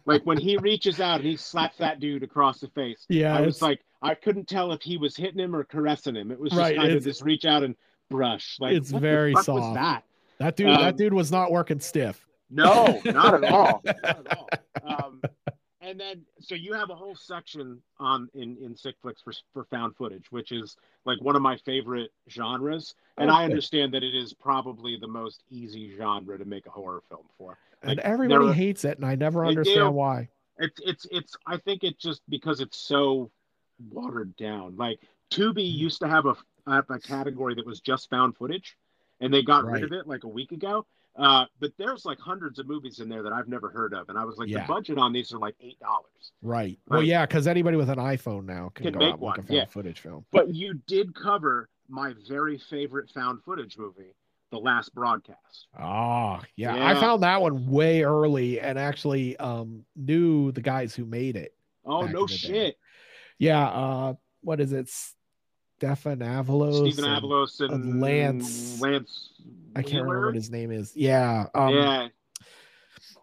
Like 0.07 0.25
when 0.25 0.38
he 0.38 0.57
reaches 0.57 0.99
out 0.99 1.19
and 1.19 1.29
he 1.29 1.35
slaps 1.35 1.77
that 1.77 1.99
dude 1.99 2.23
across 2.23 2.59
the 2.59 2.69
face. 2.69 3.05
yeah, 3.09 3.38
I 3.38 3.41
was 3.41 3.61
like, 3.61 3.81
I 4.01 4.15
couldn't 4.15 4.47
tell 4.47 4.71
if 4.71 4.81
he 4.81 4.97
was 4.97 5.15
hitting 5.15 5.39
him 5.39 5.55
or 5.55 5.63
caressing 5.63 6.15
him. 6.15 6.31
It 6.31 6.39
was 6.39 6.51
just 6.51 6.59
Right, 6.59 6.77
kind 6.77 6.91
of 6.93 7.03
this 7.03 7.21
reach 7.21 7.45
out 7.45 7.63
and 7.63 7.75
brush. 8.09 8.57
Like 8.59 8.75
it's 8.75 8.89
very 8.89 9.35
soft. 9.35 9.75
that? 9.75 10.03
that 10.39 10.55
dude 10.55 10.69
um, 10.69 10.81
that 10.81 10.97
dude 10.97 11.13
was 11.13 11.31
not 11.31 11.51
working 11.51 11.79
stiff. 11.79 12.25
No, 12.49 13.01
not 13.05 13.43
at 13.43 13.51
all. 13.51 13.81
Not 13.85 14.05
at 14.05 14.38
all. 14.38 14.49
Um, 14.84 15.21
and 15.88 15.99
then, 15.99 16.22
so 16.39 16.53
you 16.55 16.73
have 16.73 16.89
a 16.89 16.95
whole 16.95 17.15
section 17.15 17.81
on 17.99 18.30
in 18.34 18.57
in 18.57 18.76
Sick 18.76 18.95
Flicks 19.01 19.22
for 19.22 19.34
for 19.53 19.64
found 19.65 19.95
footage, 19.95 20.31
which 20.31 20.51
is 20.51 20.76
like 21.05 21.19
one 21.22 21.35
of 21.35 21.41
my 21.41 21.57
favorite 21.57 22.11
genres. 22.30 22.95
And 23.18 23.31
I 23.31 23.43
understand 23.45 23.93
that 23.93 24.03
it 24.03 24.14
is 24.15 24.34
probably 24.34 24.97
the 24.97 25.07
most 25.07 25.43
easy 25.49 25.95
genre 25.97 26.38
to 26.38 26.45
make 26.45 26.65
a 26.68 26.69
horror 26.69 27.01
film 27.09 27.26
for. 27.38 27.57
And 27.84 27.97
like, 27.97 28.05
everybody 28.05 28.39
there 28.45 28.49
are- 28.49 28.53
hates 28.53 28.84
it, 28.85 28.97
and 28.97 29.05
I 29.05 29.15
never 29.15 29.45
understand 29.45 29.89
do. 29.89 29.91
why. 29.91 30.30
It's 30.59 30.80
it's 30.84 31.07
it's. 31.11 31.35
I 31.45 31.57
think 31.57 31.84
it's 31.84 32.01
just 32.01 32.22
because 32.30 32.59
it's 32.61 32.77
so 32.77 33.31
watered 33.91 34.35
down. 34.38 34.76
Like 34.77 34.99
Tubi 35.31 35.72
Hmm. 35.73 35.80
used 35.80 35.99
to 36.01 36.07
have 36.07 36.26
a 36.26 36.35
a 36.68 36.99
category 36.99 37.55
that 37.55 37.65
was 37.65 37.80
just 37.80 38.09
found 38.09 38.35
footage, 38.35 38.76
and 39.22 39.34
they 39.34 39.41
got 39.41 39.64
Right. 39.64 39.76
rid 39.76 39.84
of 39.85 39.93
it 39.93 40.05
like 40.07 40.26
a 40.26 40.27
week 40.27 40.51
ago. 40.51 40.85
Uh, 41.18 41.45
but 41.60 41.72
there's 41.80 42.06
like 42.06 42.19
hundreds 42.19 42.60
of 42.60 42.68
movies 42.68 42.99
in 42.99 43.10
there 43.10 43.23
that 43.23 43.34
I've 43.34 43.48
never 43.48 43.69
heard 43.69 43.94
of, 43.94 44.07
and 44.10 44.18
I 44.18 44.23
was 44.26 44.38
like, 44.38 44.49
Yeah. 44.49 44.68
the 44.68 44.73
budget 44.73 44.98
on 44.99 45.11
these 45.14 45.34
are 45.34 45.39
like 45.39 45.56
eight 45.61 45.80
dollars. 45.80 46.31
Right. 46.41 46.77
Well, 46.88 47.02
yeah, 47.02 47.26
because 47.26 47.48
anybody 47.48 47.76
with 47.76 47.89
an 47.89 47.98
iPhone 47.98 48.45
now 48.45 48.72
can, 48.76 48.85
Can 48.85 48.94
go 48.94 48.99
make 48.99 49.07
out 49.07 49.14
and 49.14 49.22
make 49.22 49.38
one, 49.38 49.45
yeah. 49.49 49.65
footage 49.65 49.99
film. 49.99 50.26
But 50.31 50.53
you 50.53 50.76
did 50.85 51.15
cover 51.15 51.69
my 51.89 52.14
very 52.30 52.57
favorite 52.69 53.10
found 53.10 53.41
footage 53.44 53.77
movie, 53.80 54.14
The 54.52 54.60
Last 54.60 54.94
Broadcast. 54.94 55.68
Oh, 55.80 56.39
yeah. 56.56 56.85
I 56.88 56.94
found 56.99 57.23
that 57.23 57.41
one 57.41 57.65
way 57.68 58.03
early 58.03 58.60
and 58.60 58.77
actually 58.77 59.35
um 59.38 59.85
knew 59.95 60.52
the 60.52 60.61
guys 60.61 60.94
who 60.94 61.06
made 61.06 61.35
it. 61.35 61.53
Oh 61.85 62.02
no 62.06 62.27
the 62.27 62.27
day. 62.27 62.35
shit! 62.35 62.77
Yeah, 63.39 63.65
uh 63.68 64.14
what 64.41 64.60
is 64.60 64.72
it? 64.72 64.89
Stefan 65.77 66.19
Avalos. 66.19 66.91
Stephen 66.91 67.11
and- 67.11 67.23
Avalos 67.23 67.59
and 67.73 68.01
Lance- 68.01 68.81
Lance. 68.81 69.29
I 69.75 69.83
can't 69.83 70.01
remember 70.03 70.27
what 70.27 70.35
his 70.35 70.49
name 70.49 70.71
is. 70.71 70.95
Yeah. 70.95 71.45
Um, 71.53 71.73
yeah, 71.75 72.07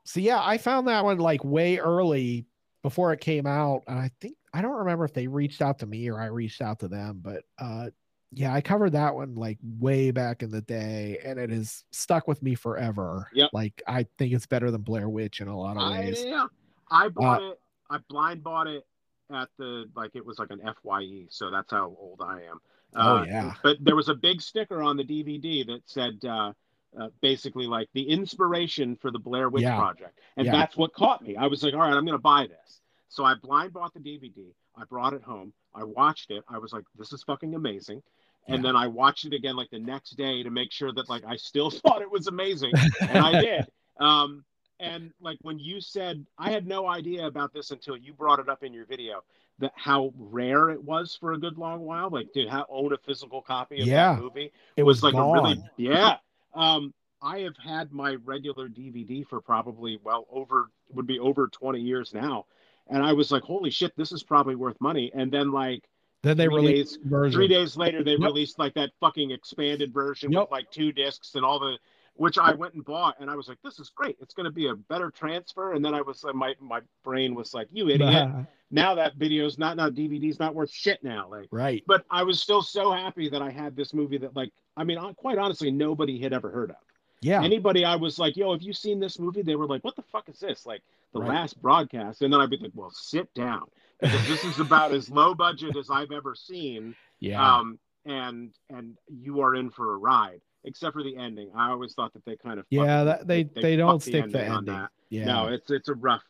So 0.05 0.21
yeah, 0.21 0.41
I 0.41 0.57
found 0.59 0.87
that 0.87 1.05
one 1.05 1.19
like 1.19 1.43
way 1.45 1.79
early 1.79 2.47
before 2.83 3.13
it 3.13 3.21
came 3.21 3.47
out. 3.47 3.83
And 3.89 3.99
I 3.99 4.11
think 4.21 4.37
I 4.53 4.63
don't 4.63 4.77
remember 4.77 5.05
if 5.05 5.13
they 5.13 5.27
reached 5.27 5.61
out 5.63 5.81
to 5.81 5.87
me 5.87 6.09
or 6.09 6.21
I 6.21 6.27
reached 6.27 6.61
out 6.63 6.79
to 6.81 6.89
them, 6.89 7.21
but 7.23 7.43
uh 7.59 7.91
yeah, 8.37 8.53
I 8.53 8.61
covered 8.61 8.91
that 8.93 9.15
one 9.15 9.35
like 9.37 9.59
way 9.79 10.11
back 10.11 10.43
in 10.43 10.51
the 10.51 10.61
day 10.61 11.19
and 11.25 11.39
it 11.39 11.51
has 11.51 11.85
stuck 11.93 12.29
with 12.29 12.43
me 12.43 12.55
forever. 12.55 13.29
Yep. 13.33 13.51
Like 13.53 13.83
I 13.89 14.07
think 14.19 14.33
it's 14.33 14.47
better 14.47 14.71
than 14.71 14.83
Blair 14.83 15.09
Witch 15.09 15.41
in 15.41 15.49
a 15.49 15.57
lot 15.59 15.77
of 15.77 15.83
I, 15.83 16.01
ways. 16.01 16.25
yeah. 16.25 16.47
I 16.91 17.09
bought 17.09 17.43
Uh, 17.43 17.51
it. 17.51 17.61
I 17.91 17.99
blind 18.09 18.43
bought 18.45 18.67
it 18.69 18.87
at 19.33 19.49
the 19.59 19.87
like 19.95 20.13
it 20.15 20.25
was 20.25 20.39
like 20.39 20.51
an 20.51 20.61
FYE, 20.83 21.27
so 21.31 21.51
that's 21.51 21.71
how 21.71 21.97
old 21.99 22.21
I 22.23 22.43
am. 22.43 22.59
Oh, 22.97 23.17
Uh, 23.19 23.25
yeah. 23.25 23.55
But 23.63 23.79
there 23.81 23.97
was 23.97 24.09
a 24.09 24.15
big 24.15 24.41
sticker 24.41 24.83
on 24.83 24.97
the 24.97 25.05
DVD 25.05 25.67
that 25.67 25.83
said 25.87 26.25
uh, 26.25 26.53
uh, 26.99 27.09
basically 27.21 27.67
like 27.67 27.89
the 27.93 28.09
inspiration 28.09 28.97
for 28.97 29.11
the 29.11 29.19
Blair 29.19 29.49
Witch 29.49 29.63
Yeah. 29.63 29.77
Project, 29.77 30.21
and 30.37 30.47
Yeah. 30.47 30.53
that's 30.53 30.77
what 30.77 30.93
caught 30.93 31.23
me. 31.23 31.37
I 31.37 31.47
was 31.47 31.63
like, 31.63 31.75
all 31.75 31.81
right, 31.81 31.95
I'm 31.95 32.05
going 32.05 32.13
to 32.19 32.19
buy 32.19 32.47
this. 32.47 32.81
So 33.09 33.25
I 33.25 33.35
blind 33.35 33.73
bought 33.73 33.95
the 33.95 34.01
DVD. 34.01 34.53
I 34.77 34.85
brought 34.85 35.13
it 35.15 35.23
home. 35.23 35.53
I 35.75 35.85
watched 35.85 36.31
it. 36.31 36.43
I 36.49 36.59
was 36.59 36.73
like, 36.73 36.85
this 36.97 37.13
is 37.13 37.23
fucking 37.23 37.55
amazing. 37.55 38.03
And 38.47 38.63
Yeah. 38.63 38.69
then 38.69 38.77
I 38.77 38.89
watched 38.89 39.25
it 39.25 39.33
again 39.33 39.57
like 39.57 39.71
the 39.71 39.79
next 39.79 40.11
day 40.17 40.43
to 40.43 40.51
make 40.51 40.71
sure 40.73 40.93
that 40.93 41.09
like 41.09 41.25
I 41.25 41.37
still 41.37 41.71
thought 41.83 42.03
it 42.03 42.11
was 42.11 42.27
amazing, 42.27 42.73
and 43.01 43.19
I 43.19 43.41
did. 43.41 43.67
Um, 43.99 44.45
and 44.81 45.13
like 45.21 45.39
when 45.43 45.59
you 45.59 45.81
said, 45.81 46.25
I 46.39 46.51
had 46.51 46.67
no 46.67 46.87
idea 46.89 47.27
about 47.27 47.53
this 47.53 47.71
until 47.71 47.97
you 47.97 48.13
brought 48.13 48.39
it 48.41 48.49
up 48.49 48.63
in 48.63 48.73
your 48.73 48.87
video. 48.87 49.23
That 49.61 49.71
how 49.77 50.13
rare 50.19 50.71
it 50.71 50.83
was 50.83 51.17
for 51.21 51.35
a 51.35 51.39
good 51.39 51.57
long 51.59 51.83
while, 51.83 52.11
like 52.11 52.33
to 52.33 52.49
have, 52.49 52.65
own 52.69 52.93
a 52.93 52.99
physical 52.99 53.41
copy 53.41 53.81
of 53.81 53.87
Yeah. 53.87 54.15
that 54.15 54.21
movie 54.23 54.51
It 54.77 54.83
was, 54.83 55.05
like 55.05 55.13
gone. 55.13 55.39
a 55.39 55.43
really 55.43 55.63
yeah. 55.77 56.17
Um, 56.55 56.93
I 57.23 57.39
have 57.39 57.57
had 57.57 57.93
my 57.93 58.17
regular 58.25 58.69
DVD 58.69 59.25
for 59.25 59.41
probably 59.41 60.01
well 60.03 60.27
over 60.31 60.71
would 60.93 61.07
be 61.07 61.21
over 61.21 61.47
twenty 61.49 61.81
years 61.81 62.13
now, 62.13 62.47
and 62.89 63.01
I 63.03 63.13
was 63.13 63.31
like, 63.31 63.45
holy 63.45 63.71
shit, 63.71 63.97
this 63.97 64.11
is 64.11 64.25
probably 64.25 64.57
worth 64.57 64.81
money. 64.81 65.13
And 65.15 65.31
then 65.31 65.53
like 65.53 65.89
then 66.25 66.37
they 66.37 66.47
three 66.47 66.55
released 66.57 66.97
days- 67.03 67.07
version. 67.11 67.33
three 67.39 67.49
days 67.49 67.77
later, 67.77 68.03
they 68.03 68.17
released 68.17 68.59
like 68.59 68.75
that 68.75 68.91
fucking 68.99 69.31
expanded 69.31 69.95
version 69.95 70.35
with 70.35 70.51
like 70.51 70.69
two 70.73 70.91
discs 70.91 71.37
and 71.37 71.45
all 71.45 71.61
the. 71.61 71.79
Which 72.17 72.39
I 72.39 72.53
went 72.55 72.75
and 72.75 72.85
bought, 72.85 73.17
and 73.19 73.29
I 73.29 73.35
was 73.35 73.49
like, 73.49 73.59
"This 73.65 73.81
is 73.81 73.91
great. 73.91 74.17
It's 74.21 74.35
going 74.35 74.45
to 74.45 74.53
be 74.53 74.69
a 74.69 74.75
better 74.77 75.11
transfer." 75.11 75.73
And 75.73 75.85
then 75.85 75.95
I 75.95 76.01
was 76.01 76.23
like, 76.23 76.35
my 76.35 76.55
my 76.61 76.81
brain 77.03 77.35
was 77.35 77.55
like, 77.55 77.69
"You 77.73 77.89
idiot! 77.89 78.29
now 78.71 78.95
that 78.95 79.17
video's 79.17 79.59
not 79.59 79.77
now 79.77 79.91
DVD's 79.91 80.39
not 80.39 80.55
worth 80.55 80.71
shit 80.71 81.03
now." 81.03 81.29
Like, 81.29 81.49
right. 81.51 81.83
but 81.89 82.05
I 82.11 82.23
was 82.23 82.41
still 82.41 82.63
so 82.63 82.93
happy 82.93 83.29
that 83.31 83.43
I 83.43 83.51
had 83.51 83.75
this 83.75 83.93
movie 83.93 84.19
that, 84.19 84.37
like, 84.37 84.53
I 84.77 84.85
mean, 84.85 84.99
quite 85.15 85.39
honestly, 85.39 85.73
nobody 85.73 86.21
had 86.21 86.33
ever 86.33 86.51
heard 86.51 86.71
of. 86.71 86.77
Yeah. 87.21 87.43
Anybody 87.43 87.87
I 87.87 87.97
was 87.97 88.19
like, 88.19 88.37
yo, 88.37 88.53
have 88.53 88.61
you 88.61 88.75
seen 88.75 89.01
this 89.01 89.19
movie? 89.19 89.41
They 89.41 89.57
were 89.57 89.67
like, 89.67 89.83
what 89.83 89.97
the 89.97 90.03
fuck 90.03 90.29
is 90.29 90.39
this? 90.39 90.67
Like, 90.67 90.83
the 91.15 91.21
Right. 91.21 91.31
last 91.31 91.61
broadcast. 91.63 92.21
And 92.21 92.31
then 92.31 92.39
I'd 92.39 92.51
be 92.51 92.59
like, 92.59 92.73
well, 92.75 92.91
sit 92.91 93.33
down. 93.33 93.63
Because 93.99 94.29
this 94.29 94.45
is 94.45 94.61
about 94.61 94.93
as 94.93 95.09
low 95.09 95.35
budget 95.35 95.75
as 95.75 95.89
I've 95.89 96.13
ever 96.13 96.35
seen. 96.35 96.95
yeah. 97.21 97.57
Um, 97.57 97.79
and 98.05 98.53
and 98.69 98.99
you 99.09 99.41
are 99.41 99.55
in 99.55 99.71
for 99.71 99.95
a 99.95 99.97
ride, 99.97 100.43
except 100.65 100.95
for 100.95 101.03
the 101.03 101.17
ending. 101.17 101.51
I 101.55 101.71
always 101.71 101.95
thought 101.95 102.13
that 102.15 102.25
they 102.25 102.37
kind 102.37 102.59
of 102.59 102.67
yeah, 102.71 103.05
that, 103.05 103.27
they 103.27 103.45
they 103.45 103.63
they, 103.63 103.77
don't 103.77 104.03
the 104.03 104.11
stick 104.11 104.31
the 104.33 104.41
ending 104.41 104.51
on 104.53 104.59
ending. 104.59 104.75
that. 104.75 104.91
Yeah. 105.11 105.25
No, 105.27 105.47
it's 105.49 105.71
it's 105.71 105.89
a 105.89 105.95
rough. 105.95 106.23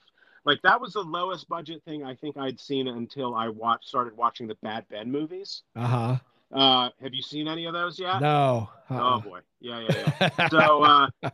Like 0.45 0.61
that 0.63 0.81
was 0.81 0.93
the 0.93 1.01
lowest 1.03 1.49
budget 1.49 1.83
thing 1.85 2.05
I 2.05 2.15
think 2.15 2.37
I'd 2.37 2.61
seen 2.61 2.89
until 2.89 3.35
I 3.35 3.49
watched 3.49 3.89
started 3.89 4.17
watching 4.17 4.47
the 4.47 4.57
Bad 4.63 4.85
Ben 4.91 5.11
movies. 5.11 5.63
uh-huh. 5.77 6.17
Uh, 6.53 6.91
have 7.03 7.13
you 7.13 7.23
seen 7.23 7.49
any 7.49 7.65
of 7.65 7.73
those 7.73 7.99
yet? 7.99 8.21
No. 8.21 8.69
Oh 8.91 8.95
uh-uh. 8.95 9.19
boy, 9.21 9.41
yeah, 9.61 9.81
yeah, 9.89 10.31
yeah. 10.39 10.49
so 10.51 10.85
uh, 10.85 11.09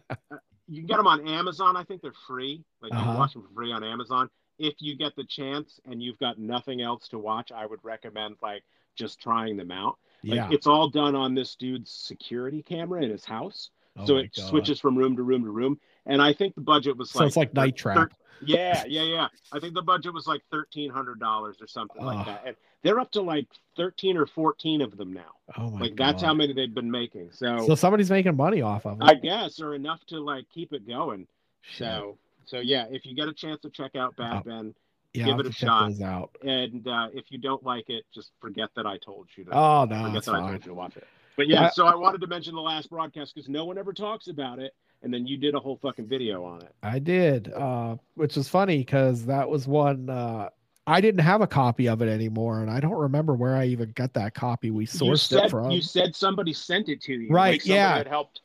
you 0.69 0.79
can 0.79 0.87
get 0.87 0.97
them 0.97 1.07
on 1.09 1.27
Amazon. 1.29 1.77
I 1.77 1.83
think 1.85 2.01
they're 2.01 2.13
free. 2.27 2.65
Like 2.81 2.93
you 2.93 2.99
Uh-huh. 2.99 3.11
can 3.11 3.19
watch 3.19 3.33
them 3.35 3.43
for 3.43 3.53
free 3.53 3.73
on 3.73 3.83
Amazon. 3.85 4.31
If 4.59 4.75
you 4.79 4.97
get 4.97 5.17
the 5.17 5.25
chance 5.25 5.81
and 5.85 6.03
you've 6.03 6.19
got 6.19 6.39
nothing 6.39 6.81
else 6.81 7.09
to 7.09 7.19
watch, 7.19 7.51
I 7.53 7.67
would 7.67 7.81
recommend 7.83 8.37
like 8.43 8.63
just 8.97 9.21
trying 9.21 9.57
them 9.57 9.71
out. 9.73 9.99
Like, 10.23 10.37
yeah. 10.37 10.49
it's 10.51 10.67
all 10.67 10.89
done 10.89 11.15
on 11.15 11.35
this 11.35 11.55
dude's 11.57 11.91
security 11.91 12.63
camera 12.63 13.03
in 13.03 13.11
his 13.11 13.25
house, 13.25 13.71
Oh 13.97 14.07
so 14.07 14.17
it 14.19 14.33
God. 14.37 14.49
switches 14.49 14.79
from 14.81 14.97
room 14.97 15.17
to 15.17 15.23
room 15.23 15.45
to 15.45 15.51
room. 15.51 15.81
And 16.07 16.21
I 16.23 16.33
think 16.33 16.55
the 16.55 16.61
budget 16.61 16.97
was 16.97 17.11
So 17.11 17.21
like 17.21 17.27
it's 17.29 17.37
like 17.37 17.49
thir- 17.55 17.61
Night 17.61 17.77
thir- 17.79 17.95
Trap. 17.95 18.15
yeah, 18.45 18.85
yeah, 18.87 19.03
yeah. 19.03 19.29
I 19.53 19.59
think 19.61 19.75
the 19.75 19.83
budget 19.83 20.13
was 20.15 20.27
like 20.27 20.43
thirteen 20.51 20.91
hundred 20.91 21.21
dollars 21.21 21.57
or 21.61 21.67
something 21.67 22.03
like 22.05 22.27
that. 22.27 22.43
And 22.47 22.57
they're 22.83 22.99
up 23.01 23.11
to 23.13 23.21
like 23.21 23.47
thirteen 23.77 24.17
or 24.17 24.27
fourteen 24.27 24.81
of 24.81 24.97
them 24.97 25.13
now. 25.13 25.33
Oh 25.59 25.71
my 25.71 25.81
like 25.81 25.97
that's 25.97 26.23
how 26.23 26.33
many 26.35 26.53
they've 26.53 26.75
been 26.75 26.91
making. 26.91 27.31
So 27.33 27.75
somebody's 27.75 28.11
making 28.11 28.37
money 28.37 28.63
off 28.63 28.87
of 28.87 29.01
it. 29.01 29.05
I 29.05 29.15
guess, 29.15 29.61
or 29.61 29.75
enough 29.75 30.05
to 30.07 30.21
like 30.21 30.45
keep 30.53 30.73
it 30.73 30.87
going. 30.87 31.27
Shit. 31.63 31.87
So, 31.89 32.17
so 32.47 32.59
yeah, 32.61 32.87
if 32.91 33.05
you 33.05 33.15
get 33.15 33.29
a 33.29 33.35
chance 33.35 33.61
to 33.63 33.71
check 33.71 33.95
out 33.97 34.17
Bad 34.17 34.37
Oh, 34.39 34.43
Ben, 34.49 34.75
yeah, 35.15 35.25
give 35.27 35.35
I'll 35.35 35.41
it 35.41 35.47
a 35.47 35.49
have 35.49 35.55
to 35.55 35.61
check 35.61 35.69
shot. 35.69 36.03
out. 36.03 36.37
and 36.43 36.87
uh, 36.87 37.09
if 37.13 37.27
you 37.31 37.39
don't 37.39 37.63
like 37.65 37.89
it, 37.91 38.05
just 38.15 38.33
forget 38.41 38.69
that 38.77 38.87
I 38.87 38.99
told 38.99 39.29
you 39.37 39.45
to. 39.45 39.51
Oh 39.57 39.85
no, 39.85 40.05
forget 40.07 40.25
that 40.25 40.35
I 40.35 40.39
fine. 40.39 40.49
told 40.51 40.65
you 40.65 40.69
to 40.71 40.75
watch 40.75 40.97
it. 40.97 41.07
But 41.37 41.49
yeah, 41.49 41.67
I- 41.67 41.71
so 41.71 41.87
I 41.87 41.95
wanted 41.95 42.21
to 42.21 42.27
mention 42.27 42.55
the 42.55 42.61
last 42.61 42.91
broadcast 42.91 43.35
because 43.35 43.49
no 43.49 43.65
one 43.65 43.79
ever 43.79 43.93
talks 43.93 44.29
about 44.29 44.59
it, 44.59 44.75
and 45.03 45.13
then 45.13 45.27
you 45.27 45.37
did 45.37 45.55
a 45.55 45.61
whole 45.61 45.79
fucking 45.81 46.07
video 46.07 46.45
on 46.45 46.63
it. 46.63 46.75
I 46.83 46.99
did, 46.99 47.53
uh, 47.53 47.97
which 48.15 48.37
was 48.37 48.49
funny 48.49 48.79
because 48.79 49.25
that 49.27 49.49
was 49.49 49.67
one 49.67 50.11
uh, 50.11 50.51
I 50.87 51.01
didn't 51.01 51.21
have 51.21 51.41
a 51.41 51.47
copy 51.47 51.89
of 51.89 52.03
it 52.03 52.09
anymore, 52.09 52.61
and 52.63 52.71
I 52.71 52.81
don't 52.81 52.97
remember 52.97 53.35
where 53.35 53.55
I 53.57 53.67
even 53.67 53.93
got 53.93 54.13
that 54.15 54.35
copy. 54.35 54.71
We 54.71 54.87
sourced 54.87 55.29
said 55.29 55.45
it 55.45 55.51
from. 55.51 55.71
you 55.71 55.83
said 55.83 56.17
somebody 56.17 56.53
sent 56.53 56.89
it 56.89 57.01
to 57.03 57.13
you, 57.13 57.29
Right, 57.31 57.53
Like 57.61 57.67
yeah. 57.67 58.07
helped. 58.09 58.41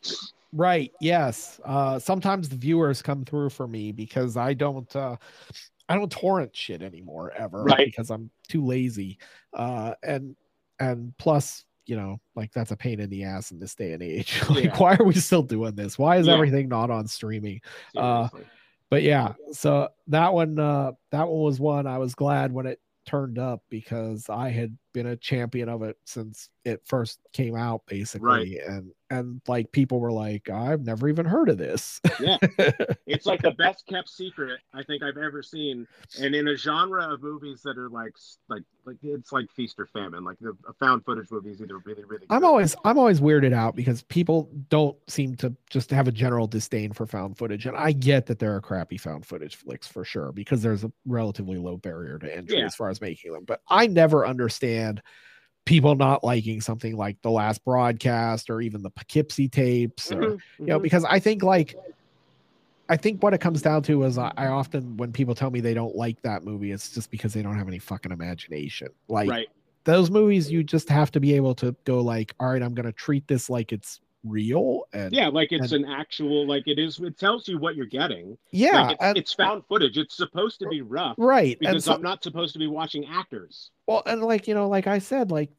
Right. 0.54 0.94
Yes. 1.02 1.60
Uh, 1.66 2.00
sometimes 2.00 2.48
the 2.48 2.56
viewers 2.56 3.02
come 3.02 3.26
through 3.26 3.50
for 3.50 3.68
me 3.68 3.92
because 3.92 4.38
I 4.38 4.54
don't. 4.54 4.94
Uh, 4.96 5.18
I 5.88 5.96
don't 5.96 6.12
torrent 6.12 6.56
shit 6.56 6.82
anymore 6.82 7.32
ever. 7.38 7.64
Right. 7.64 7.86
Because 7.86 8.10
I'm 8.10 8.30
too 8.48 8.66
lazy. 8.66 9.20
Uh, 9.54 9.94
and 10.04 10.36
and 10.80 11.16
plus, 11.18 11.64
you 11.86 11.96
know, 11.96 12.20
like 12.36 12.52
that's 12.54 12.72
a 12.72 12.76
pain 12.78 13.00
in 13.00 13.10
the 13.10 13.24
ass 13.24 13.52
in 13.52 13.60
this 13.60 13.76
day 13.76 13.94
and 13.94 14.02
age. 14.04 14.42
like, 14.50 14.64
Yeah. 14.66 14.78
why 14.78 14.96
are 15.00 15.06
we 15.06 15.14
still 15.14 15.44
doing 15.44 15.76
this? 15.76 15.98
Why 16.00 16.18
is 16.18 16.28
Yeah. 16.28 16.34
everything 16.34 16.68
not 16.68 16.90
on 16.90 17.08
streaming? 17.08 17.62
Uh, 17.96 18.30
But 18.90 19.02
yeah, 19.04 19.34
so 19.52 19.90
that 20.08 20.34
one, 20.34 20.60
uh, 20.60 20.92
that 21.12 21.28
one 21.28 21.42
was 21.42 21.60
one 21.60 21.88
I 21.88 21.98
was 21.98 22.14
glad 22.14 22.52
when 22.52 22.66
it 22.68 22.80
turned 23.06 23.40
up 23.40 23.64
because 23.70 24.30
I 24.30 24.50
had 24.50 24.78
been 24.96 25.08
a 25.08 25.18
champion 25.18 25.68
of 25.68 25.84
it 25.84 25.98
since 26.06 26.50
it 26.64 26.82
first 26.86 27.20
came 27.34 27.54
out, 27.56 27.82
basically. 27.86 28.60
And 28.60 28.92
and 29.12 29.40
like 29.48 29.72
people 29.72 30.00
were 30.00 30.12
like, 30.12 30.50
I've 30.50 30.82
never 30.84 31.08
even 31.10 31.26
heard 31.28 31.50
of 31.50 31.60
this. 31.60 32.02
Yeah. 32.20 32.38
it's 33.06 33.28
like 33.28 33.42
the 33.44 33.52
best 33.52 33.86
kept 33.86 34.10
secret 34.10 34.60
I 34.74 34.82
think 34.82 35.04
I've 35.04 35.18
ever 35.18 35.44
seen, 35.44 35.86
and 36.20 36.34
in 36.34 36.48
a 36.48 36.56
genre 36.56 37.14
of 37.14 37.22
movies 37.22 37.62
that 37.66 37.78
are 37.78 37.90
like 37.90 38.14
like 38.50 38.64
like 38.86 38.96
it's 39.04 39.32
like 39.34 39.52
feast 39.52 39.80
or 39.80 39.86
famine. 39.86 40.24
Like 40.24 40.40
the 40.40 40.54
found 40.80 41.04
footage 41.06 41.30
movies 41.30 41.62
either 41.62 41.78
really 41.86 42.06
really. 42.06 42.26
I'm 42.30 42.46
always 42.46 42.76
I'm 42.86 42.98
always 42.98 43.20
weirded 43.20 43.54
out 43.54 43.76
because 43.76 44.02
people 44.04 44.50
don't 44.70 44.98
seem 45.08 45.36
to 45.36 45.54
just 45.70 45.92
have 45.92 46.08
a 46.08 46.12
general 46.12 46.48
disdain 46.48 46.94
for 46.94 47.06
found 47.06 47.38
footage, 47.38 47.66
and 47.66 47.76
I 47.76 47.92
get 47.92 48.26
that 48.28 48.40
there 48.40 48.56
are 48.56 48.62
crappy 48.62 48.98
found 48.98 49.26
footage 49.26 49.58
flicks 49.58 49.88
for 49.88 50.06
sure 50.06 50.32
because 50.32 50.62
there's 50.64 50.86
a 50.86 50.92
relatively 51.06 51.58
low 51.58 51.76
barrier 51.78 52.18
to 52.18 52.34
entry 52.36 52.60
Yeah. 52.60 52.66
as 52.66 52.76
far 52.76 52.90
as 52.90 53.02
making 53.02 53.34
them. 53.34 53.44
But 53.46 53.62
I 53.70 53.88
never 53.88 54.26
understand 54.26 54.85
people 55.66 55.96
not 55.96 56.24
liking 56.24 56.62
something 56.62 56.96
like 56.96 57.18
the 57.22 57.32
last 57.32 57.64
broadcast 57.64 58.50
or 58.50 58.62
even 58.62 58.84
the 58.84 58.92
Poughkeepsie 58.92 59.50
tapes, 59.50 60.12
or 60.12 60.22
Mhm, 60.22 60.42
you 60.60 60.66
know, 60.68 60.80
mhm. 60.80 60.84
because 60.84 61.06
I 61.06 61.20
think 61.20 61.44
like. 61.44 61.76
I 62.88 62.98
think 62.98 63.24
what 63.24 63.34
it 63.34 63.42
comes 63.42 63.64
down 63.64 63.82
to 63.84 64.04
is 64.04 64.20
I, 64.20 64.32
I 64.38 64.46
often, 64.46 64.96
when 64.98 65.12
people 65.12 65.34
tell 65.34 65.50
me 65.50 65.60
they 65.60 65.74
don't 65.74 65.96
like 65.96 66.22
that 66.22 66.44
movie, 66.44 66.72
it's 66.72 66.92
just 66.92 67.10
because 67.10 67.34
they 67.34 67.42
don't 67.42 67.58
have 67.58 67.68
any 67.68 67.80
fucking 67.80 68.12
imagination. 68.12 68.90
Like, 69.10 69.28
right. 69.28 69.48
those 69.86 70.12
movies 70.12 70.52
you 70.52 70.64
just 70.64 70.90
have 70.90 71.10
to 71.12 71.20
be 71.20 71.34
able 71.34 71.56
to 71.56 71.76
go 71.86 72.02
like 72.02 72.34
all 72.40 72.50
right 72.52 72.62
i'm 72.62 72.74
going 72.74 72.86
to 72.86 72.92
treat 72.92 73.28
this 73.28 73.50
like 73.50 73.72
it's 73.72 74.02
real 74.26 74.82
and 74.94 75.14
Yeah, 75.14 75.28
like 75.30 75.52
it's 75.52 75.72
an 75.72 75.86
actual 75.86 76.46
like 76.48 76.64
it 76.68 76.80
is. 76.80 77.00
It 77.00 77.18
tells 77.18 77.48
you 77.48 77.58
what 77.60 77.76
you're 77.76 77.86
getting. 77.86 78.38
yeah 78.52 78.82
like 78.82 78.92
it's, 78.94 79.04
and- 79.04 79.18
it's 79.18 79.34
found 79.34 79.64
footage. 79.68 79.98
It's 79.98 80.16
supposed 80.18 80.60
to 80.60 80.68
be 80.68 80.82
rough 80.82 81.16
right 81.18 81.58
because 81.60 81.86
so, 81.86 81.94
I'm 81.94 82.02
not 82.02 82.24
supposed 82.24 82.54
to 82.54 82.60
be 82.60 82.68
watching 82.68 83.06
actors. 83.06 83.72
well 83.88 84.04
and 84.06 84.22
like 84.24 84.48
you 84.48 84.54
know 84.56 84.68
like 84.68 84.88
i 84.88 85.00
said 85.00 85.32
like 85.32 85.50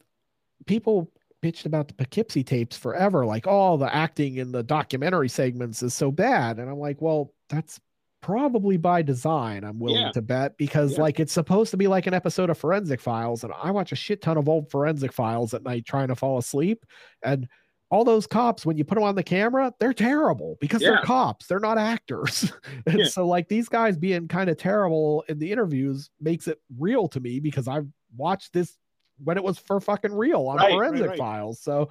people 0.66 1.10
bitched 1.42 1.66
about 1.66 1.86
the 1.86 1.94
Poughkeepsie 1.94 2.42
tapes 2.42 2.76
forever. 2.78 3.24
Like, 3.26 3.44
oh, 3.46 3.76
the 3.76 3.94
acting 3.94 4.36
in 4.36 4.52
the 4.52 4.62
documentary 4.62 5.28
segments 5.28 5.82
is 5.82 5.92
so 5.94 6.10
bad. 6.10 6.58
And 6.58 6.68
I'm 6.68 6.78
like, 6.78 7.00
well, 7.02 7.32
that's 7.50 7.78
probably 8.22 8.76
by 8.78 9.02
design, 9.02 9.62
I'm 9.62 9.78
willing 9.78 10.00
Yeah. 10.00 10.10
to 10.12 10.22
bet, 10.22 10.56
because 10.56 10.94
Yeah. 10.94 11.02
like 11.02 11.20
it's 11.20 11.34
supposed 11.34 11.70
to 11.72 11.76
be 11.76 11.86
like 11.86 12.06
an 12.06 12.14
episode 12.14 12.48
of 12.50 12.58
Forensic 12.58 13.00
Files. 13.00 13.44
And 13.44 13.52
I 13.62 13.70
watch 13.70 13.92
a 13.92 13.96
shit 13.96 14.22
ton 14.22 14.38
of 14.38 14.48
old 14.48 14.70
Forensic 14.70 15.12
Files 15.12 15.52
at 15.54 15.62
night 15.62 15.84
trying 15.84 16.08
to 16.08 16.16
fall 16.16 16.38
asleep. 16.38 16.84
And 17.22 17.46
all 17.90 18.04
those 18.04 18.26
cops, 18.26 18.66
when 18.66 18.76
you 18.76 18.84
put 18.84 18.96
them 18.96 19.04
on 19.04 19.14
the 19.14 19.22
camera, 19.22 19.72
they're 19.78 19.92
terrible 19.92 20.56
because 20.60 20.82
Yeah. 20.82 20.90
they're 20.90 21.02
cops. 21.02 21.46
They're 21.46 21.60
not 21.60 21.78
actors. 21.78 22.52
and 22.86 22.98
Yeah. 23.00 23.06
so, 23.06 23.26
like, 23.26 23.48
these 23.48 23.68
guys 23.68 23.96
being 23.96 24.26
kind 24.28 24.50
of 24.50 24.56
terrible 24.56 25.24
in 25.28 25.38
the 25.38 25.52
interviews 25.52 26.10
makes 26.20 26.48
it 26.48 26.58
real 26.78 27.06
to 27.08 27.20
me 27.20 27.38
because 27.40 27.68
I've 27.68 27.86
watched 28.16 28.52
this 28.52 28.76
when 29.22 29.36
it 29.36 29.44
was 29.44 29.58
for 29.58 29.80
fucking 29.80 30.12
real 30.12 30.46
on 30.48 30.56
Right, 30.56 30.64
right, 30.64 30.72
forensic 30.72 31.08
right. 31.10 31.18
files. 31.18 31.60
So, 31.60 31.88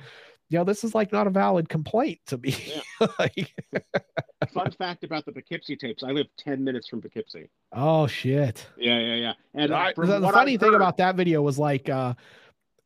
you 0.50 0.58
know, 0.60 0.64
this 0.64 0.84
is 0.84 0.94
like 0.94 1.12
not 1.12 1.28
a 1.28 1.32
valid 1.32 1.70
complaint 1.70 2.20
to 2.28 2.38
me. 2.38 2.56
Like, 3.20 3.54
Fun 4.54 4.72
fact 4.72 5.04
about 5.04 5.26
the 5.26 5.32
Poughkeepsie 5.32 5.76
tapes: 5.76 6.04
I 6.04 6.12
live 6.12 6.28
ten 6.38 6.64
minutes 6.64 6.88
from 6.88 7.02
Poughkeepsie. 7.02 7.50
oh 7.74 8.06
shit. 8.08 8.66
Yeah, 8.78 9.00
yeah, 9.00 9.16
yeah. 9.16 9.34
And 9.54 9.74
I- 9.74 9.92
the, 9.96 10.30
funny 10.32 10.58
thing 10.58 10.74
about 10.76 10.98
that 10.98 11.16
video 11.16 11.42
was 11.42 11.58
like 11.60 11.90
uh, 11.90 12.14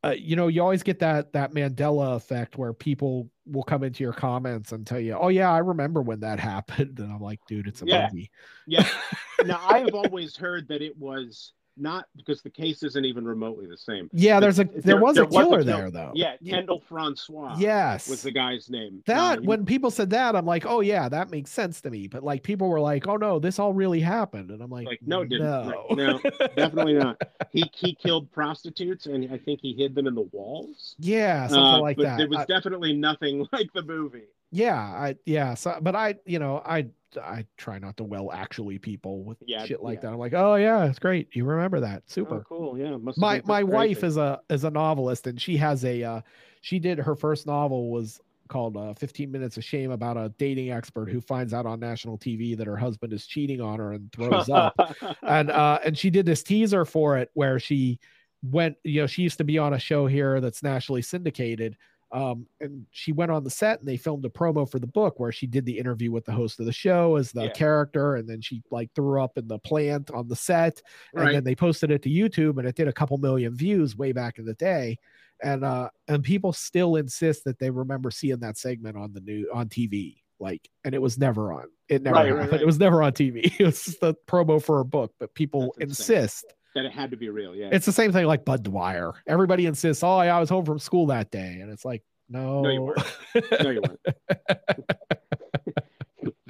uh 0.03 0.15
you 0.17 0.35
know 0.35 0.47
you 0.47 0.61
always 0.61 0.83
get 0.83 0.99
that 0.99 1.33
that 1.33 1.53
mandela 1.53 2.15
effect 2.15 2.57
where 2.57 2.73
people 2.73 3.29
will 3.45 3.63
come 3.63 3.83
into 3.83 4.03
your 4.03 4.13
comments 4.13 4.71
and 4.71 4.85
tell 4.87 4.99
you 4.99 5.13
oh 5.13 5.27
yeah 5.27 5.51
i 5.51 5.57
remember 5.57 6.01
when 6.01 6.19
that 6.19 6.39
happened 6.51 6.99
and 6.99 7.11
i'm 7.11 7.19
like 7.19 7.39
dude 7.47 7.67
it's 7.67 7.81
a 7.81 7.85
Yeah. 7.85 8.05
movie 8.05 8.31
Yeah. 8.67 8.87
now 9.45 9.59
I 9.67 9.79
have 9.79 9.93
always 9.95 10.35
heard 10.35 10.67
that 10.69 10.81
it 10.81 10.97
was 10.97 11.53
not 11.79 12.05
because 12.15 12.41
the 12.41 12.49
case 12.49 12.83
isn't 12.83 13.05
even 13.05 13.25
remotely 13.25 13.65
the 13.67 13.77
same. 13.77 14.09
yeah 14.13 14.39
there's 14.39 14.59
a 14.59 14.63
There- 14.65 14.81
there 14.81 14.97
was 15.01 15.15
there 15.15 15.23
a 15.23 15.27
was 15.27 15.35
a 15.35 15.39
killer 15.39 15.63
there 15.63 15.89
though 15.91 16.11
Yeah, 16.15 16.35
Ye- 16.41 16.51
Kendall 16.51 16.81
Francois. 16.87 17.55
yes 17.57 18.07
was 18.09 18.21
the 18.21 18.31
guy's 18.31 18.69
name. 18.69 19.01
that 19.05 19.37
Uh, 19.37 19.41
he- 19.41 19.47
when 19.47 19.65
people 19.65 19.91
said 19.91 20.09
that 20.11 20.35
i'm 20.35 20.45
like 20.45 20.65
oh 20.65 20.81
yeah 20.81 21.07
that 21.09 21.29
makes 21.29 21.51
sense 21.51 21.81
to 21.81 21.89
me 21.89 22.07
but 22.07 22.23
like 22.23 22.43
people 22.43 22.69
were 22.69 22.79
like 22.79 23.07
oh 23.07 23.15
no 23.17 23.39
this 23.39 23.59
all 23.59 23.73
really 23.73 23.99
happened 23.99 24.51
and 24.51 24.61
i'm 24.61 24.69
like, 24.69 24.87
like 24.87 24.99
no, 25.05 25.21
it 25.21 25.29
didn't. 25.29 25.45
no 25.47 25.85
Like, 25.89 25.97
no, 25.97 26.47
definitely 26.55 26.93
not. 26.93 27.21
He 27.51 27.63
he 27.73 27.95
killed 27.95 28.31
prostitutes 28.31 29.05
and 29.05 29.31
I 29.31 29.37
think 29.37 29.59
he 29.61 29.73
hid 29.73 29.95
them 29.95 30.07
in 30.07 30.15
the 30.15 30.27
walls. 30.31 30.95
yeah 30.99 31.47
something 31.47 31.63
Uh, 31.63 31.81
like 31.81 31.97
but 31.97 32.03
that 32.03 32.17
There 32.17 32.27
was 32.29 32.39
I- 32.39 32.45
definitely 32.45 32.93
nothing 32.93 33.47
like 33.53 33.71
the 33.73 33.83
movie. 33.83 34.27
yeah 34.51 34.75
i 34.79 35.15
yeah 35.25 35.53
so 35.53 35.77
but 35.81 35.95
i 35.95 36.15
you 36.25 36.39
know 36.39 36.61
i 36.65 36.87
i 37.17 37.45
try 37.57 37.79
not 37.79 37.97
to 37.97 38.03
well 38.03 38.31
actually 38.31 38.77
people 38.77 39.23
with 39.23 39.37
Yeah, 39.45 39.65
shit 39.65 39.81
like 39.81 39.95
yeah. 39.95 40.01
that 40.01 40.13
i'm 40.13 40.19
like 40.19 40.33
oh 40.33 40.55
yeah 40.55 40.85
it's 40.85 40.99
great 40.99 41.27
you 41.35 41.43
remember 41.45 41.79
that 41.79 42.03
super 42.09 42.35
Oh, 42.37 42.43
cool. 42.47 42.77
Yeah. 42.77 42.97
My 43.17 43.41
my 43.45 43.61
crazy. 43.61 43.63
wife 43.63 44.03
is 44.03 44.17
a 44.17 44.39
is 44.49 44.63
a 44.63 44.69
novelist 44.71 45.27
and 45.27 45.39
she 45.41 45.57
has 45.57 45.83
a 45.85 46.03
uh 46.03 46.21
she 46.61 46.79
did 46.79 46.97
her 46.99 47.15
first 47.15 47.47
novel 47.47 47.89
was 47.91 48.19
called 48.47 48.75
uh, 48.77 48.93
15 48.95 49.31
minutes 49.31 49.57
of 49.57 49.63
shame 49.63 49.91
about 49.91 50.17
a 50.17 50.33
dating 50.39 50.71
expert 50.71 51.09
who 51.09 51.21
finds 51.21 51.53
out 51.53 51.65
on 51.67 51.79
national 51.79 52.17
tv 52.17 52.57
that 52.57 52.65
her 52.67 52.77
husband 52.77 53.13
is 53.13 53.27
cheating 53.27 53.61
on 53.61 53.77
her 53.79 53.93
and 53.93 54.11
throws 54.11 54.49
up 54.49 54.73
and 55.21 55.51
uh 55.51 55.77
and 55.85 55.95
she 55.97 56.09
did 56.09 56.25
this 56.25 56.41
teaser 56.43 56.83
for 56.83 57.17
it 57.17 57.29
where 57.35 57.59
she 57.59 57.99
went 58.41 58.75
you 58.83 59.01
know 59.01 59.07
she 59.07 59.21
used 59.21 59.37
to 59.37 59.43
be 59.43 59.57
on 59.59 59.73
a 59.73 59.79
show 59.79 60.07
here 60.07 60.41
that's 60.41 60.63
nationally 60.63 61.01
syndicated 61.03 61.75
um 62.11 62.47
and 62.59 62.85
she 62.91 63.11
went 63.11 63.29
on 63.31 63.43
the 63.43 63.49
set 63.49 63.79
and 63.79 63.87
they 63.87 63.97
filmed 63.97 64.25
a 64.25 64.29
promo 64.29 64.69
for 64.69 64.79
the 64.79 64.87
book 64.87 65.19
where 65.19 65.31
she 65.31 65.45
did 65.45 65.65
the 65.65 65.77
interview 65.77 66.11
with 66.11 66.25
the 66.25 66.31
host 66.31 66.59
of 66.59 66.65
the 66.65 66.71
show 66.71 67.15
as 67.17 67.31
the 67.31 67.43
Yeah. 67.43 67.51
character 67.51 68.15
and 68.15 68.27
then 68.27 68.41
she 68.41 68.63
like 68.71 68.89
threw 68.95 69.21
up 69.21 69.37
in 69.37 69.47
the 69.47 69.59
plant 69.59 70.09
on 70.11 70.27
the 70.27 70.35
set 70.35 70.81
and 71.13 71.35
then 71.35 71.43
they 71.43 71.55
posted 71.55 71.91
it 71.91 72.01
to 72.03 72.09
youtube 72.09 72.57
and 72.57 72.67
it 72.67 72.75
did 72.75 72.87
a 72.87 72.93
couple 72.93 73.17
million 73.19 73.55
views 73.55 73.95
way 73.95 74.11
back 74.11 74.39
in 74.39 74.45
the 74.45 74.55
day. 74.55 74.97
And 75.41 75.63
uh 75.63 75.89
and 76.07 76.23
people 76.23 76.51
still 76.51 76.95
insist 76.95 77.43
that 77.45 77.59
they 77.59 77.69
remember 77.69 78.11
seeing 78.11 78.39
that 78.39 78.57
segment 78.57 78.97
on 78.97 79.13
the 79.13 79.21
new 79.21 79.47
on 79.53 79.69
tv 79.69 80.17
like 80.39 80.67
and 80.83 80.95
it 80.95 81.01
was 81.01 81.17
never 81.17 81.53
on. 81.53 81.67
It 81.89 82.01
never 82.01 82.15
Right, 82.15 82.31
right, 82.33 82.51
right. 82.51 82.61
it 82.61 82.65
was 82.65 82.79
never 82.79 83.03
on 83.03 83.11
tv 83.13 83.53
it 83.59 83.63
was 83.65 83.83
just 83.85 84.01
a 84.03 84.15
promo 84.27 84.61
for 84.61 84.79
a 84.79 84.85
book 84.85 85.13
but 85.19 85.33
people 85.35 85.73
That's 85.77 85.99
insist 85.99 86.45
that 86.75 86.85
it 86.85 86.91
had 86.91 87.11
to 87.11 87.17
be 87.17 87.29
real. 87.29 87.55
Yeah. 87.55 87.69
it's 87.71 87.85
the 87.85 87.91
same 87.91 88.11
thing 88.11 88.25
like 88.25 88.45
Budd 88.45 88.63
Dwyer 88.63 89.13
everybody 89.27 89.65
insists 89.65 90.03
oh 90.03 90.21
yeah, 90.21 90.35
i 90.35 90.39
was 90.39 90.49
home 90.49 90.65
from 90.65 90.79
school 90.79 91.07
that 91.07 91.31
day 91.31 91.59
and 91.61 91.71
it's 91.71 91.85
like 91.85 92.03
no 92.29 92.61
No, 92.61 92.69
you 92.69 92.81
weren't. 92.81 93.03
no, 93.63 93.69
you 93.71 93.81
weren't. 93.81 93.99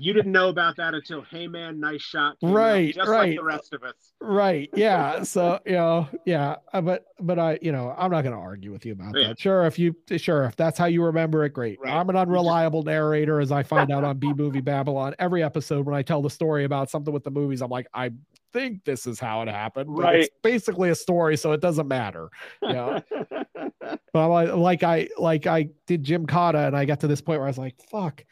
you 0.01 0.13
didn't 0.13 0.31
know 0.31 0.47
about 0.49 0.77
that 0.77 0.93
until 0.93 1.21
"Hey 1.23 1.47
Man, 1.47 1.79
nice 1.79 2.01
shot." 2.01 2.39
came 2.39 2.49
out, 2.49 2.55
Right, 2.55 2.95
just 2.95 3.09
right. 3.09 3.29
like 3.29 3.35
the 3.37 3.43
rest 3.43 3.73
of 3.73 3.83
us. 3.83 4.13
right 4.21 4.69
yeah 4.73 5.23
so 5.23 5.59
you 5.65 5.73
know 5.73 6.07
yeah 6.25 6.55
uh, 6.73 6.79
but 6.81 7.05
but 7.19 7.37
i 7.37 7.59
you 7.61 7.71
know 7.73 7.93
i'm 7.97 8.09
not 8.11 8.21
going 8.23 8.33
to 8.35 8.39
argue 8.41 8.71
with 8.71 8.85
you 8.85 8.93
about 8.93 9.13
Yeah. 9.17 9.27
that 9.29 9.39
sure 9.39 9.65
if 9.65 9.77
you 9.77 9.93
sure 10.17 10.45
if 10.45 10.55
that's 10.55 10.77
how 10.77 10.85
you 10.85 11.03
remember 11.03 11.43
it 11.45 11.51
great 11.53 11.79
Right. 11.81 11.93
i'm 11.93 12.09
an 12.09 12.15
unreliable 12.15 12.83
narrator 12.83 13.39
as 13.41 13.51
i 13.51 13.61
find 13.63 13.91
out 13.91 14.03
on 14.05 14.17
b 14.19 14.31
movie 14.33 14.61
babylon 14.61 15.15
every 15.19 15.43
episode 15.43 15.85
when 15.85 15.95
i 15.95 16.01
tell 16.01 16.21
the 16.21 16.29
story 16.29 16.63
about 16.63 16.89
something 16.89 17.13
with 17.13 17.23
the 17.25 17.31
movies 17.31 17.61
i'm 17.61 17.69
like 17.69 17.87
i 17.93 18.09
think 18.53 18.83
this 18.85 19.05
is 19.07 19.19
how 19.19 19.41
it 19.41 19.47
happened 19.47 19.89
but 19.95 20.15
it's 20.15 20.29
basically 20.43 20.89
a 20.89 20.95
story 20.95 21.37
so 21.37 21.51
it 21.51 21.61
doesn't 21.61 21.87
matter 21.87 22.29
yeah 22.61 22.99
but 23.81 23.99
I'm 24.15 24.29
like, 24.29 24.53
like 24.53 24.83
i 24.83 25.07
like 25.17 25.47
i 25.47 25.69
did 25.87 26.03
Gymkata 26.03 26.67
and 26.67 26.75
i 26.75 26.85
got 26.85 26.99
to 27.01 27.07
this 27.07 27.21
point 27.21 27.39
where 27.39 27.47
i 27.47 27.49
was 27.49 27.57
like 27.57 27.75
fuck 27.89 28.23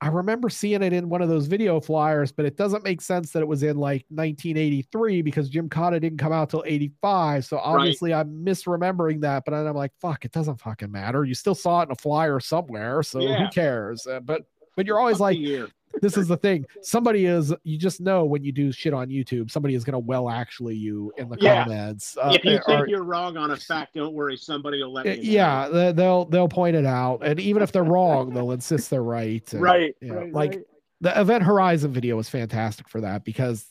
I 0.00 0.08
remember 0.08 0.48
seeing 0.48 0.82
it 0.82 0.92
in 0.92 1.08
one 1.08 1.22
of 1.22 1.28
those 1.28 1.46
video 1.46 1.80
flyers, 1.80 2.30
but 2.30 2.44
it 2.44 2.56
doesn't 2.56 2.84
make 2.84 3.00
sense 3.00 3.32
that 3.32 3.40
it 3.40 3.48
was 3.48 3.64
in 3.64 3.76
like 3.76 4.04
1983 4.10 5.22
because 5.22 5.50
Gymkata 5.50 6.00
didn't 6.00 6.18
come 6.18 6.32
out 6.32 6.50
till 6.50 6.62
85. 6.64 7.44
So 7.44 7.58
obviously 7.58 8.14
I'm 8.14 8.44
misremembering 8.44 9.20
that, 9.22 9.44
but 9.44 9.50
then 9.52 9.66
I'm 9.66 9.74
like, 9.74 9.90
fuck, 10.00 10.24
it 10.24 10.30
doesn't 10.30 10.60
fucking 10.60 10.92
matter. 10.92 11.24
You 11.24 11.34
still 11.34 11.56
saw 11.56 11.80
it 11.80 11.86
in 11.86 11.92
a 11.92 11.96
flyer 11.96 12.38
somewhere, 12.38 13.02
so 13.02 13.20
Yeah. 13.20 13.46
who 13.46 13.48
cares? 13.48 14.06
Uh, 14.06 14.20
but 14.20 14.42
but 14.76 14.86
you're 14.86 15.00
always 15.00 15.16
Fuck 15.16 15.22
like. 15.22 15.38
This 16.00 16.16
is 16.16 16.28
the 16.28 16.36
thing. 16.36 16.64
Somebody 16.82 17.26
is 17.26 17.54
you 17.64 17.78
just 17.78 18.00
know 18.00 18.24
when 18.24 18.42
you 18.44 18.52
do 18.52 18.70
shit 18.72 18.92
on 18.94 19.08
YouTube, 19.08 19.50
somebody 19.50 19.74
is 19.74 19.84
gonna 19.84 19.98
well 19.98 20.28
actually 20.28 20.76
you 20.76 21.12
in 21.16 21.28
the 21.28 21.36
Yeah. 21.40 21.64
comments. 21.64 22.16
Uh, 22.16 22.32
if 22.34 22.44
you 22.44 22.56
or- 22.56 22.62
think 22.62 22.88
you're 22.88 23.04
wrong 23.04 23.36
on 23.36 23.50
a 23.50 23.56
fact, 23.56 23.94
don't 23.94 24.14
worry. 24.14 24.36
Somebody 24.36 24.82
will 24.82 24.92
let 24.92 25.06
uh, 25.06 25.10
you. 25.10 25.16
know. 25.16 25.22
yeah, 25.22 25.68
they- 25.68 25.92
they'll 25.92 26.24
they'll 26.26 26.48
point 26.48 26.76
it 26.76 26.86
out, 26.86 27.20
and 27.24 27.40
even 27.40 27.62
if 27.62 27.72
they're 27.72 27.84
wrong, 27.84 28.32
they'll 28.34 28.52
insist 28.52 28.90
they're 28.90 29.02
right. 29.02 29.52
and, 29.52 29.62
Right. 29.62 29.94
you 30.00 30.08
know, 30.08 30.14
right, 30.16 30.32
like 30.32 30.50
right. 30.50 30.64
the 31.00 31.20
event 31.20 31.42
horizon 31.44 31.92
video 31.92 32.16
was 32.16 32.28
fantastic 32.28 32.88
for 32.88 33.00
that 33.00 33.24
because 33.24 33.66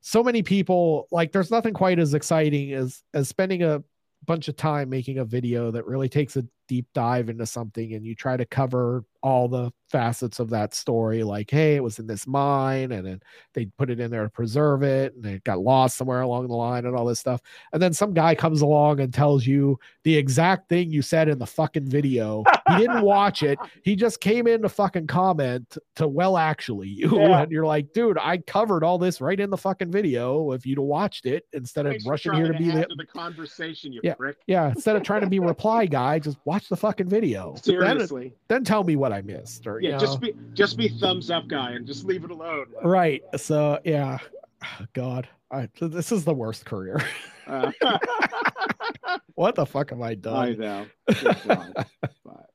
so 0.00 0.22
many 0.22 0.42
people 0.42 1.06
like 1.12 1.30
there's 1.32 1.50
nothing 1.50 1.72
quite 1.74 1.98
as 1.98 2.14
exciting 2.14 2.72
as 2.72 3.02
as 3.14 3.28
spending 3.28 3.62
a 3.62 3.82
bunch 4.24 4.48
of 4.48 4.56
time 4.56 4.88
making 4.88 5.18
a 5.18 5.24
video 5.24 5.70
that 5.72 5.84
really 5.86 6.08
takes 6.08 6.36
a 6.36 6.44
deep 6.68 6.86
dive 6.94 7.28
into 7.28 7.44
something 7.46 7.94
and 7.94 8.04
you 8.06 8.14
try 8.14 8.36
to 8.36 8.44
cover 8.44 9.04
all 9.22 9.48
the 9.48 9.70
facets 9.88 10.38
of 10.40 10.48
that 10.48 10.74
story 10.74 11.22
like 11.22 11.50
hey 11.50 11.76
it 11.76 11.82
was 11.82 11.98
in 11.98 12.06
this 12.06 12.26
mine 12.26 12.92
and 12.92 13.06
then 13.06 13.20
they 13.52 13.66
put 13.76 13.90
it 13.90 14.00
in 14.00 14.10
there 14.10 14.22
to 14.22 14.30
preserve 14.30 14.82
it 14.82 15.14
and 15.14 15.26
it 15.26 15.44
got 15.44 15.58
lost 15.58 15.98
somewhere 15.98 16.22
along 16.22 16.48
the 16.48 16.54
line 16.54 16.86
and 16.86 16.96
all 16.96 17.04
this 17.04 17.20
stuff 17.20 17.42
and 17.74 17.82
then 17.82 17.92
some 17.92 18.14
guy 18.14 18.34
comes 18.34 18.62
along 18.62 19.00
and 19.00 19.12
tells 19.12 19.46
you 19.46 19.78
the 20.04 20.16
exact 20.16 20.66
thing 20.70 20.90
you 20.90 21.02
said 21.02 21.28
in 21.28 21.38
the 21.38 21.46
fucking 21.46 21.84
video 21.86 22.42
he 22.70 22.76
didn't 22.78 23.02
watch 23.04 23.42
it 23.42 23.58
he 23.84 23.94
just 23.94 24.18
came 24.22 24.46
in 24.46 24.62
to 24.62 24.68
fucking 24.68 25.06
comment 25.06 25.76
to 25.94 26.08
well 26.08 26.38
actually 26.38 26.88
you 26.88 27.10
Yeah. 27.20 27.42
and 27.42 27.52
you're 27.52 27.66
like 27.66 27.92
dude 27.92 28.16
i 28.18 28.38
covered 28.38 28.82
all 28.82 28.96
this 28.96 29.20
right 29.20 29.38
in 29.38 29.50
the 29.50 29.58
fucking 29.58 29.92
video 29.92 30.52
if 30.52 30.64
you'd 30.64 30.78
have 30.78 30.84
watched 30.86 31.26
it 31.26 31.44
instead 31.52 31.84
of 31.84 31.96
rushing 32.06 32.32
here 32.32 32.50
to 32.50 32.56
be 32.58 32.70
the 32.70 32.88
the 32.96 33.04
conversation, 33.04 33.92
you 33.92 34.00
Yeah. 34.02 34.14
prick. 34.14 34.38
yeah 34.46 34.68
instead 34.70 34.96
of 34.96 35.02
trying 35.02 35.20
to 35.20 35.26
be 35.26 35.38
reply 35.38 35.84
guy 35.84 36.18
just 36.18 36.38
watch 36.46 36.70
the 36.70 36.76
fucking 36.78 37.08
video 37.10 37.52
then, 37.56 37.62
Seriously. 37.62 38.32
then 38.48 38.64
tell 38.64 38.84
me 38.84 38.96
what 38.96 39.11
i 39.12 39.20
missed 39.22 39.66
or 39.66 39.80
Yeah, 39.80 39.92
know. 39.92 39.98
just 39.98 40.20
be 40.20 40.34
just 40.54 40.76
be 40.76 40.88
thumbs 40.88 41.30
up 41.30 41.46
guy 41.48 41.72
and 41.72 41.86
just 41.86 42.04
leave 42.04 42.24
it 42.24 42.30
alone. 42.30 42.66
right 42.82 43.22
so 43.36 43.78
yeah 43.84 44.18
god 44.94 45.28
I, 45.50 45.68
this 45.80 46.10
is 46.12 46.24
the 46.24 46.32
worst 46.34 46.64
career 46.64 47.00
Uh, 47.46 47.70
what 49.34 49.54
the 49.54 49.66
fuck 49.66 49.90
have 49.90 50.00
i 50.00 50.14
done 50.14 50.36
I 50.48 50.52
know. 50.54 50.86
Good 51.08 51.36
God. 51.46 51.72
But- 52.24 52.48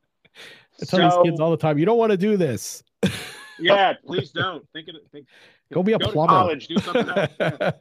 I 0.81 0.85
tell 0.85 0.99
these 1.23 1.29
kids 1.31 1.39
all 1.39 1.49
the 1.51 1.57
time, 1.57 1.77
you 1.79 1.85
don't 1.85 1.97
want 1.97 2.11
to 2.11 2.17
do 2.17 2.38
this. 2.38 2.84
yeah, 3.59 3.93
please 4.05 4.29
don't. 4.29 4.63
Think 4.73 4.88
of 4.89 4.95
it. 4.95 5.01
Think, 5.11 5.25
Go 5.73 5.81
be 5.81 5.93
a 5.93 5.97
to 5.97 6.07
plumber. 6.09 6.34
college, 6.34 6.67
do 6.67 6.77
something 6.77 7.09
else. 7.09 7.31
Yeah, 7.39 7.71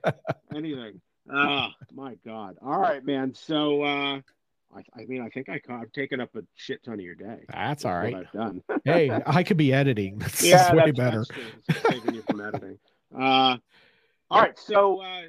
anything. 0.55 0.99
Ah, 1.31 1.73
my 1.93 2.15
God. 2.27 2.57
All 2.65 2.79
right, 2.79 3.05
man. 3.05 3.35
So, 3.35 3.83
uh, 3.83 4.21
I, 4.75 4.81
I 5.01 5.05
mean, 5.07 5.23
I 5.23 5.29
think 5.29 5.49
I, 5.49 5.61
I've 5.69 5.93
taken 5.93 6.21
up 6.21 6.35
a 6.37 6.43
shit 6.55 6.83
ton 6.85 6.95
of 6.95 7.01
your 7.01 7.15
day. 7.15 7.45
That's 7.49 7.83
That's 7.83 7.85
all. 7.85 7.93
I've 7.93 8.33
done. 8.33 8.63
hey, 8.85 9.11
I 9.27 9.43
could 9.43 9.57
be 9.57 9.73
editing. 9.73 10.19
This 10.25 10.45
yeah, 10.45 10.75
way 10.75 10.85
that's, 10.87 10.99
better. 10.99 11.25
That's 11.69 11.83
saving 11.89 12.15
you 12.15 12.23
from 12.23 12.41
editing. 12.41 12.79
Uh, 13.17 13.57
all 14.31 14.41
right, 14.41 14.59
so 14.59 15.01
uh, 15.01 15.23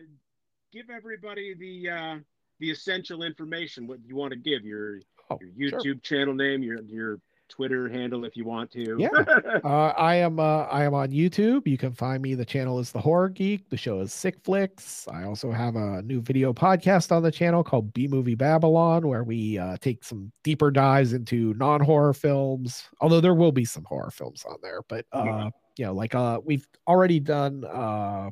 give 0.73 0.89
everybody 0.89 1.53
the 1.53 1.89
uh, 1.89 2.15
the 2.59 2.71
essential 2.71 3.23
information. 3.23 3.87
What 3.87 3.99
you 4.05 4.15
want 4.15 4.31
to 4.33 4.39
give 4.39 4.65
your 4.65 4.99
Oh, 5.29 5.39
your 5.55 5.69
sure. 5.69 5.79
YouTube 5.81 6.03
channel 6.03 6.33
name, 6.33 6.63
your 6.63 6.81
your 6.83 7.19
Twitter 7.49 7.89
handle 7.89 8.25
if 8.25 8.35
you 8.37 8.45
want 8.45 8.71
to. 8.71 8.97
Yeah. 8.99 9.09
Uh, 9.63 9.93
I 9.97 10.15
am 10.15 10.39
uh, 10.39 10.63
I 10.65 10.83
am 10.83 10.93
on 10.93 11.09
YouTube. 11.11 11.67
You 11.67 11.77
can 11.77 11.91
find 11.93 12.21
me. 12.21 12.35
The 12.35 12.45
channel 12.45 12.79
is 12.79 12.91
the 12.91 12.99
Horror 13.01 13.29
Geek. 13.29 13.69
The 13.69 13.77
show 13.77 13.99
is 14.01 14.13
Sick 14.13 14.37
Flicks. 14.43 15.07
I 15.11 15.23
also 15.23 15.51
have 15.51 15.75
a 15.75 16.01
new 16.03 16.21
video 16.21 16.53
podcast 16.53 17.11
on 17.11 17.23
the 17.23 17.31
channel 17.31 17.63
called 17.63 17.93
B 17.93 18.07
Movie 18.07 18.35
Babylon, 18.35 19.07
where 19.07 19.23
we 19.23 19.57
uh, 19.57 19.77
take 19.81 20.03
some 20.03 20.31
deeper 20.43 20.69
dives 20.71 21.13
into 21.13 21.53
non 21.55 21.81
horror 21.81 22.13
films. 22.13 22.83
Although 23.01 23.21
there 23.21 23.33
will 23.33 23.51
be 23.51 23.65
some 23.65 23.83
horror 23.85 24.11
films 24.11 24.45
on 24.47 24.57
there, 24.61 24.81
but 24.87 25.05
uh, 25.11 25.23
Yeah. 25.25 25.49
you 25.77 25.85
know, 25.85 25.93
like 25.93 26.13
uh, 26.15 26.39
we've 26.43 26.67
already 26.87 27.19
done 27.19 27.63
uh, 27.65 28.29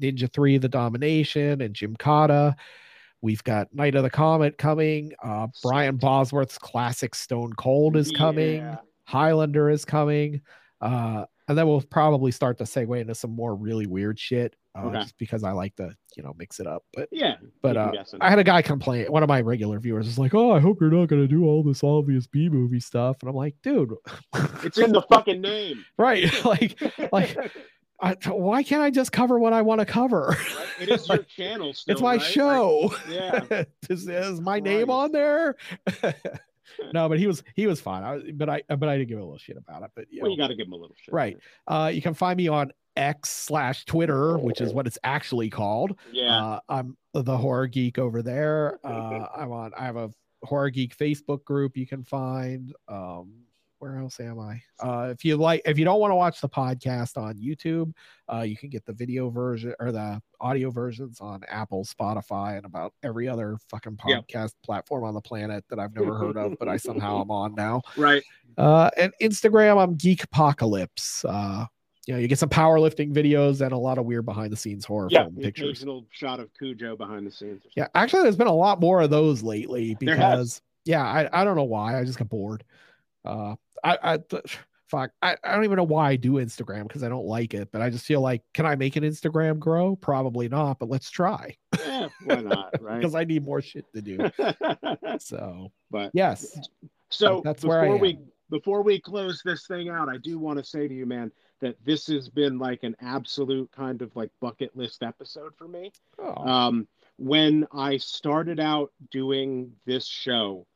Ninja 0.00 0.30
Three: 0.32 0.58
The 0.58 0.68
Domination 0.68 1.60
and 1.60 1.74
Gymkata. 1.74 2.56
We've 3.22 3.42
got 3.44 3.72
Night 3.72 3.94
of 3.94 4.02
the 4.02 4.10
Comet 4.10 4.58
coming. 4.58 5.12
Uh, 5.22 5.46
Brian 5.62 5.96
Bosworth's 5.96 6.58
classic 6.58 7.14
Stone 7.14 7.52
Cold 7.54 7.96
is 7.96 8.10
coming. 8.10 8.56
Yeah. 8.56 8.76
Highlander 9.04 9.70
is 9.70 9.84
coming. 9.84 10.40
Uh, 10.80 11.24
and 11.48 11.56
then 11.56 11.66
we'll 11.68 11.82
probably 11.82 12.32
start 12.32 12.58
to 12.58 12.64
segue 12.64 13.00
into 13.00 13.14
some 13.14 13.30
more 13.34 13.54
really 13.54 13.86
weird 13.86 14.18
shit. 14.18 14.54
Uh, 14.76 14.86
Okay. 14.86 15.00
just 15.02 15.18
because 15.18 15.44
I 15.44 15.52
like 15.52 15.76
to, 15.76 15.94
you 16.16 16.22
know, 16.22 16.32
mix 16.38 16.58
it 16.58 16.66
up. 16.66 16.82
But 16.94 17.08
Yeah. 17.12 17.36
But, 17.60 17.76
uh. 17.76 17.92
I 18.20 18.30
had 18.30 18.38
a 18.38 18.44
guy 18.44 18.62
complain. 18.62 19.06
One 19.12 19.22
of 19.22 19.28
my 19.28 19.42
regular 19.42 19.78
viewers 19.78 20.06
was 20.06 20.18
like, 20.18 20.32
"Oh, 20.34 20.50
I 20.50 20.60
hope 20.60 20.78
you're 20.80 20.90
not 20.90 21.08
going 21.08 21.20
to 21.20 21.28
do 21.28 21.44
all 21.44 21.62
this 21.62 21.84
obvious 21.84 22.26
B 22.26 22.48
movie 22.48 22.80
stuff." 22.80 23.18
And 23.20 23.28
I'm 23.28 23.36
like, 23.36 23.54
"Dude, 23.62 23.92
it's 24.64 24.78
in 24.78 24.92
the 24.92 25.02
fucking 25.02 25.42
name. 25.42 25.84
right? 25.98 26.24
like, 26.46 26.80
like, 27.12 27.36
I, 28.02 28.14
why 28.30 28.62
can't 28.64 28.82
I 28.82 28.90
just 28.90 29.12
cover 29.12 29.38
what 29.38 29.52
I 29.52 29.62
want 29.62 29.78
to 29.80 29.86
cover? 29.86 30.36
It 30.80 30.88
is 30.88 31.08
your 31.08 31.18
channel 31.18 31.72
still. 31.72 31.92
it's 31.92 32.02
my 32.02 32.16
right? 32.16 32.22
Show. 32.22 32.92
yeah. 33.08 33.44
is, 33.88 34.08
is 34.08 34.40
my 34.40 34.58
name 34.60 34.90
on 34.90 35.12
there? 35.12 35.56
no, 36.92 37.08
but 37.08 37.18
he 37.18 37.26
was 37.26 37.42
he 37.54 37.66
was 37.66 37.80
fine. 37.80 38.02
I, 38.02 38.32
but 38.32 38.48
I 38.48 38.62
but 38.68 38.88
I 38.88 38.98
did 38.98 39.08
give 39.08 39.18
a 39.18 39.22
little 39.22 39.38
shit 39.38 39.56
about 39.56 39.82
it. 39.82 39.90
But 39.94 40.06
you 40.10 40.20
Well, 40.22 40.30
know, 40.30 40.32
you 40.32 40.38
got 40.38 40.48
to 40.48 40.56
give 40.56 40.66
him 40.66 40.72
a 40.72 40.76
little 40.76 40.96
shit. 41.00 41.14
Right. 41.14 41.38
Uh, 41.66 41.90
you 41.94 42.02
can 42.02 42.14
find 42.14 42.36
me 42.36 42.48
on 42.48 42.72
X 42.96 43.30
slash 43.30 43.84
Twitter, 43.84 44.36
which 44.38 44.60
is 44.60 44.74
what 44.74 44.86
it's 44.86 44.98
actually 45.04 45.48
called. 45.48 45.96
Yeah. 46.12 46.36
Uh, 46.44 46.60
I'm 46.68 46.96
the 47.14 47.36
horror 47.36 47.66
geek 47.68 47.98
over 47.98 48.20
there. 48.22 48.78
Uh, 48.84 49.26
I'm 49.36 49.52
on. 49.52 49.72
I 49.78 49.84
have 49.84 49.96
a 49.96 50.10
horror 50.42 50.70
geek 50.70 50.96
Facebook 50.96 51.44
group 51.44 51.76
you 51.76 51.86
can 51.86 52.02
find. 52.02 52.74
Um, 52.88 53.32
where 53.82 53.96
else 53.98 54.20
am 54.20 54.38
I? 54.38 54.62
Uh, 54.78 55.08
if 55.10 55.24
you 55.24 55.36
like, 55.36 55.60
if 55.64 55.76
you 55.76 55.84
don't 55.84 55.98
want 55.98 56.12
to 56.12 56.14
watch 56.14 56.40
the 56.40 56.48
podcast 56.48 57.16
on 57.20 57.34
YouTube, 57.34 57.92
uh, 58.32 58.42
you 58.42 58.56
can 58.56 58.68
get 58.70 58.86
the 58.86 58.92
video 58.92 59.28
version 59.28 59.74
or 59.80 59.90
the 59.90 60.22
audio 60.40 60.70
versions 60.70 61.20
on 61.20 61.40
Apple, 61.48 61.84
Spotify, 61.84 62.56
and 62.56 62.64
about 62.64 62.94
every 63.02 63.26
other 63.26 63.58
fucking 63.70 63.98
Yep. 64.06 64.28
podcast 64.28 64.52
platform 64.64 65.02
on 65.02 65.14
the 65.14 65.20
planet 65.20 65.64
that 65.68 65.80
I've 65.80 65.96
never 65.96 66.16
heard 66.16 66.36
of, 66.36 66.56
but 66.60 66.68
I 66.68 66.76
somehow 66.76 67.20
am 67.22 67.32
on 67.32 67.56
now. 67.56 67.82
right. 67.96 68.22
Uh, 68.56 68.88
and 68.96 69.12
Instagram, 69.20 69.82
I'm 69.82 69.96
Geek 69.96 70.22
Apocalypse. 70.22 71.24
Uh, 71.24 71.66
you 72.06 72.14
know, 72.14 72.20
you 72.20 72.28
get 72.28 72.38
some 72.38 72.50
powerlifting 72.50 73.12
videos 73.12 73.62
and 73.62 73.72
a 73.72 73.76
lot 73.76 73.98
of 73.98 74.04
weird 74.04 74.24
behind 74.24 74.52
the 74.52 74.56
scenes 74.56 74.84
horror 74.84 75.08
Yeah. 75.10 75.24
film 75.24 75.34
pictures. 75.34 75.70
occasional 75.70 76.06
shot 76.12 76.38
of 76.38 76.50
Cujo 76.56 76.94
behind 76.96 77.26
the 77.26 77.32
scenes. 77.32 77.64
Yeah, 77.76 77.88
actually, 77.96 78.22
there's 78.22 78.36
been 78.36 78.46
a 78.46 78.54
lot 78.54 78.78
more 78.80 79.00
of 79.00 79.10
those 79.10 79.42
lately 79.42 79.96
because 79.98 80.62
yeah, 80.84 81.02
I, 81.04 81.28
I 81.32 81.42
don't 81.42 81.56
know 81.56 81.64
why. 81.64 81.98
I 81.98 82.04
just 82.04 82.18
got 82.18 82.28
bored. 82.28 82.62
Uh, 83.24 83.54
I 83.84 83.98
I 84.02 84.18
fuck. 84.88 85.10
I, 85.22 85.36
I 85.42 85.54
don't 85.54 85.64
even 85.64 85.76
know 85.76 85.84
why 85.84 86.10
I 86.10 86.16
do 86.16 86.32
Instagram 86.34 86.82
because 86.84 87.02
I 87.02 87.08
don't 87.08 87.24
like 87.26 87.54
it, 87.54 87.70
but 87.72 87.80
I 87.80 87.88
just 87.90 88.04
feel 88.04 88.20
like, 88.20 88.42
can 88.52 88.66
I 88.66 88.76
make 88.76 88.96
an 88.96 89.04
Instagram 89.04 89.58
grow? 89.58 89.96
Probably 89.96 90.48
not, 90.48 90.78
but 90.78 90.90
let's 90.90 91.10
try. 91.10 91.56
Yeah, 91.78 92.08
why 92.24 92.42
not? 92.42 92.74
Right. 92.80 93.00
because 93.00 93.14
I 93.14 93.24
need 93.24 93.44
more 93.44 93.62
shit 93.62 93.86
to 93.94 94.02
do. 94.02 94.18
So 95.18 95.72
but 95.90 96.10
yes, 96.14 96.58
So 97.10 97.40
That's 97.44 97.64
where 97.64 97.80
I 97.80 97.84
before 97.84 97.94
am. 97.96 98.00
we 98.00 98.18
before 98.50 98.82
we 98.82 99.00
close 99.00 99.40
this 99.44 99.66
thing 99.66 99.88
out, 99.88 100.08
I 100.10 100.18
do 100.18 100.38
want 100.38 100.58
to 100.58 100.64
say 100.64 100.86
to 100.86 100.92
you, 100.94 101.06
man, 101.06 101.32
that 101.60 101.76
this 101.86 102.06
has 102.08 102.28
been 102.28 102.58
like 102.58 102.82
an 102.82 102.94
absolute 103.00 103.70
kind 103.72 104.02
of 104.02 104.14
like 104.14 104.30
bucket 104.40 104.76
list 104.76 105.02
episode 105.02 105.54
for 105.56 105.68
me. 105.68 105.90
oh, 106.18 106.34
Um, 106.34 106.86
when 107.16 107.66
I 107.72 107.96
started 107.96 108.60
out 108.60 108.92
doing 109.10 109.72
this 109.86 110.06
show, 110.06 110.66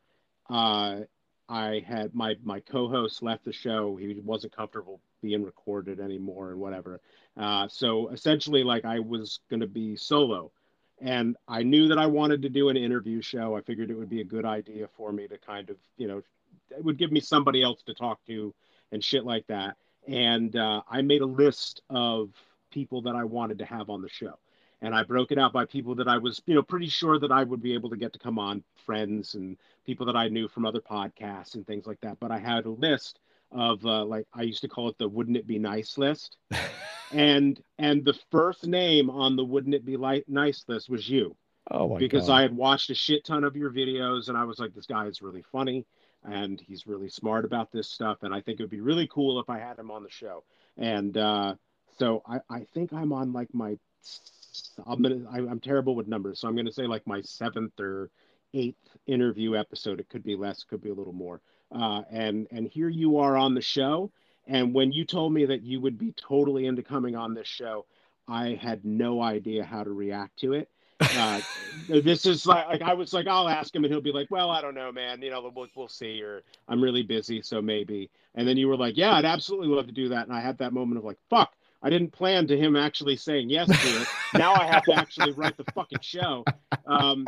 uh, 0.49 1.01
I 1.49 1.85
had 1.87 2.15
my 2.15 2.37
my 2.43 2.61
co-host 2.61 3.23
left 3.23 3.45
the 3.45 3.53
show. 3.53 3.97
He 3.97 4.21
wasn't 4.25 4.57
comfortable 4.57 5.01
being 5.23 5.45
recorded 5.45 6.01
anymore 6.01 6.51
and 6.51 6.61
whatever. 6.61 7.01
Uh, 7.37 7.69
so 7.69 8.09
essentially, 8.09 8.65
like 8.65 8.85
I 8.85 8.99
was 8.99 9.41
going 9.49 9.61
to 9.61 9.67
be 9.67 9.97
solo, 9.97 10.51
and 11.01 11.37
I 11.47 11.63
knew 11.63 11.89
that 11.89 11.99
I 11.99 12.07
wanted 12.07 12.43
to 12.43 12.49
do 12.49 12.69
an 12.69 12.77
interview 12.77 13.21
show. 13.21 13.57
I 13.57 13.61
figured 13.61 13.91
it 13.91 13.99
would 13.99 14.09
be 14.09 14.21
a 14.21 14.25
good 14.25 14.45
idea 14.45 14.89
for 14.97 15.13
me 15.13 15.29
to 15.29 15.39
kind 15.39 15.71
of, 15.71 15.77
you 15.97 16.09
know, 16.09 16.23
it 16.71 16.85
would 16.85 16.99
give 16.99 17.13
me 17.13 17.21
somebody 17.21 17.63
else 17.63 17.83
to 17.83 17.95
talk 17.95 18.25
to 18.27 18.55
and 18.93 19.03
shit 19.03 19.25
like 19.25 19.47
that. 19.47 19.77
And 20.09 20.55
uh, 20.57 20.83
I 20.89 21.03
made 21.03 21.23
a 21.23 21.27
list 21.27 21.83
of 21.91 22.31
people 22.71 23.03
that 23.03 23.15
I 23.15 23.25
wanted 23.25 23.59
to 23.59 23.65
have 23.65 23.91
on 23.91 24.03
the 24.03 24.09
show 24.09 24.39
and 24.83 24.95
I 24.95 25.03
broke 25.03 25.33
it 25.33 25.39
out 25.39 25.53
by 25.53 25.65
people 25.65 25.95
that 25.97 26.09
I 26.09 26.19
was, 26.19 26.43
you 26.47 26.55
know, 26.55 26.63
pretty 26.63 26.89
sure 26.89 27.19
that 27.19 27.33
I 27.33 27.45
would 27.45 27.63
be 27.63 27.75
able 27.75 27.91
to 27.91 27.97
get 27.97 28.13
to 28.13 28.19
come 28.19 28.39
on, 28.39 28.63
friends 28.85 29.35
and 29.35 29.57
people 29.85 30.07
that 30.07 30.17
I 30.17 30.29
knew 30.29 30.49
from 30.49 30.67
other 30.67 30.81
podcasts 30.81 31.55
and 31.55 31.67
things 31.67 31.87
like 31.87 32.01
that. 32.01 32.19
But 32.21 32.31
I 32.31 32.39
had 32.39 32.67
a 32.67 32.71
list 32.71 33.19
of 33.53 33.85
uh, 33.87 34.05
like 34.05 34.27
I 34.35 34.43
used 34.43 34.63
to 34.63 34.69
call 34.69 34.89
it 34.89 34.99
the 34.99 35.09
"Wouldn't 35.09 35.37
it 35.37 35.47
be 35.47 35.59
nice" 35.59 35.97
list, 35.99 36.37
and 37.13 37.61
and 37.79 38.05
the 38.05 38.19
first 38.31 38.67
name 38.67 39.11
on 39.11 39.37
the 39.37 39.45
"Wouldn't 39.45 39.75
it 39.75 39.85
be 39.85 39.97
like 39.97 40.29
nice" 40.29 40.65
list 40.69 40.91
was 40.91 41.09
you 41.09 41.37
oh 41.71 41.89
my 41.89 41.99
because 41.99 42.27
God. 42.27 42.35
I 42.35 42.43
had 42.43 42.57
watched 42.57 42.91
a 42.91 42.95
shit 42.95 43.25
ton 43.25 43.45
of 43.45 43.57
your 43.57 43.71
videos 43.71 44.29
and 44.29 44.37
I 44.37 44.45
was 44.45 44.59
like, 44.59 44.75
this 44.75 44.87
guy 44.87 45.07
is 45.07 45.23
really 45.23 45.43
funny 45.43 45.87
and 46.25 46.61
he's 46.61 46.87
really 46.87 47.09
smart 47.09 47.45
about 47.45 47.73
this 47.73 47.89
stuff. 47.89 48.19
And 48.23 48.35
I 48.35 48.41
think 48.41 48.59
it 48.59 48.63
would 48.63 48.71
be 48.71 48.81
really 48.81 49.09
cool 49.09 49.41
if 49.41 49.49
I 49.49 49.59
had 49.59 49.79
him 49.79 49.91
on 49.91 50.03
the 50.03 50.11
show. 50.11 50.45
And 50.77 51.17
uh, 51.17 51.55
so 51.99 52.23
I, 52.27 52.41
I 52.51 52.67
think 52.75 52.93
I'm 52.93 53.13
on 53.13 53.33
like 53.33 53.53
my, 53.53 53.79
I'm 54.87 55.03
gonna, 55.03 55.25
I, 55.31 55.39
I'm 55.39 55.61
terrible 55.61 55.95
with 55.95 56.09
numbers. 56.09 56.41
So 56.41 56.49
I'm 56.49 56.55
going 56.55 56.67
to 56.67 56.73
say 56.73 56.87
like 56.87 57.07
my 57.07 57.21
seventh 57.23 57.79
or 57.81 58.11
eighth 58.55 58.97
interview 59.07 59.57
episode. 59.57 60.01
It 60.01 60.09
could 60.09 60.25
be 60.25 60.37
less, 60.37 60.65
could 60.65 60.83
be 60.83 60.91
a 60.91 60.95
little 60.95 61.13
more. 61.13 61.41
Uh, 61.73 62.03
and, 62.11 62.47
and 62.51 62.69
here 62.69 62.89
you 62.89 63.19
are 63.19 63.37
on 63.37 63.55
the 63.55 63.61
show. 63.61 64.11
And 64.47 64.73
when 64.73 64.93
you 64.93 65.05
told 65.05 65.33
me 65.33 65.45
that 65.47 65.63
you 65.63 65.81
would 65.81 65.99
be 65.99 66.13
totally 66.13 66.67
into 66.67 66.83
coming 66.83 67.17
on 67.17 67.35
this 67.35 67.49
show, 67.49 67.87
I 68.29 68.59
had 68.61 68.85
no 68.85 69.21
idea 69.21 69.65
how 69.65 69.83
to 69.83 69.91
react 69.91 70.39
to 70.41 70.53
it 70.53 70.69
uh, 71.01 71.41
this 71.89 72.27
is 72.27 72.47
like, 72.47 72.67
like 72.69 72.83
I 72.83 72.95
was 72.95 73.13
like, 73.13 73.27
I'll 73.27 73.49
ask 73.49 73.75
him, 73.75 73.85
and 73.85 73.93
he'll 73.93 74.01
be 74.01 74.13
like, 74.13 74.31
"Well, 74.31 74.51
I 74.51 74.61
don't 74.61 74.75
know, 74.75 74.93
man. 74.93 75.21
You 75.23 75.31
know, 75.31 75.51
we'll, 75.55 75.69
we'll 75.75 75.89
see." 75.89 76.23
Or 76.23 76.43
I'm 76.69 76.83
really 76.83 77.03
busy, 77.03 77.43
so 77.43 77.61
maybe. 77.61 78.11
And 78.35 78.47
then 78.47 78.57
you 78.57 78.69
were 78.69 78.77
like, 78.77 78.97
"Yeah, 78.97 79.15
I'd 79.15 79.25
absolutely 79.25 79.69
love 79.69 79.87
to 79.87 79.93
do 79.93 80.09
that." 80.11 80.27
And 80.27 80.37
I 80.37 80.41
had 80.41 80.59
that 80.59 80.73
moment 80.73 80.99
of 80.99 81.05
like, 81.05 81.19
"Fuck." 81.29 81.53
I 81.87 81.91
didn't 81.91 82.11
plan 82.11 82.49
to 82.49 82.59
him 82.59 82.75
actually 82.75 83.15
saying 83.15 83.49
yes 83.49 83.69
to 83.69 84.01
it. 84.03 84.09
now 84.35 84.55
I 84.55 84.67
have 84.67 84.83
to 84.85 84.93
actually 84.95 85.31
write 85.33 85.57
the 85.57 85.63
fucking 85.73 86.01
show. 86.01 86.45
Um, 86.85 87.27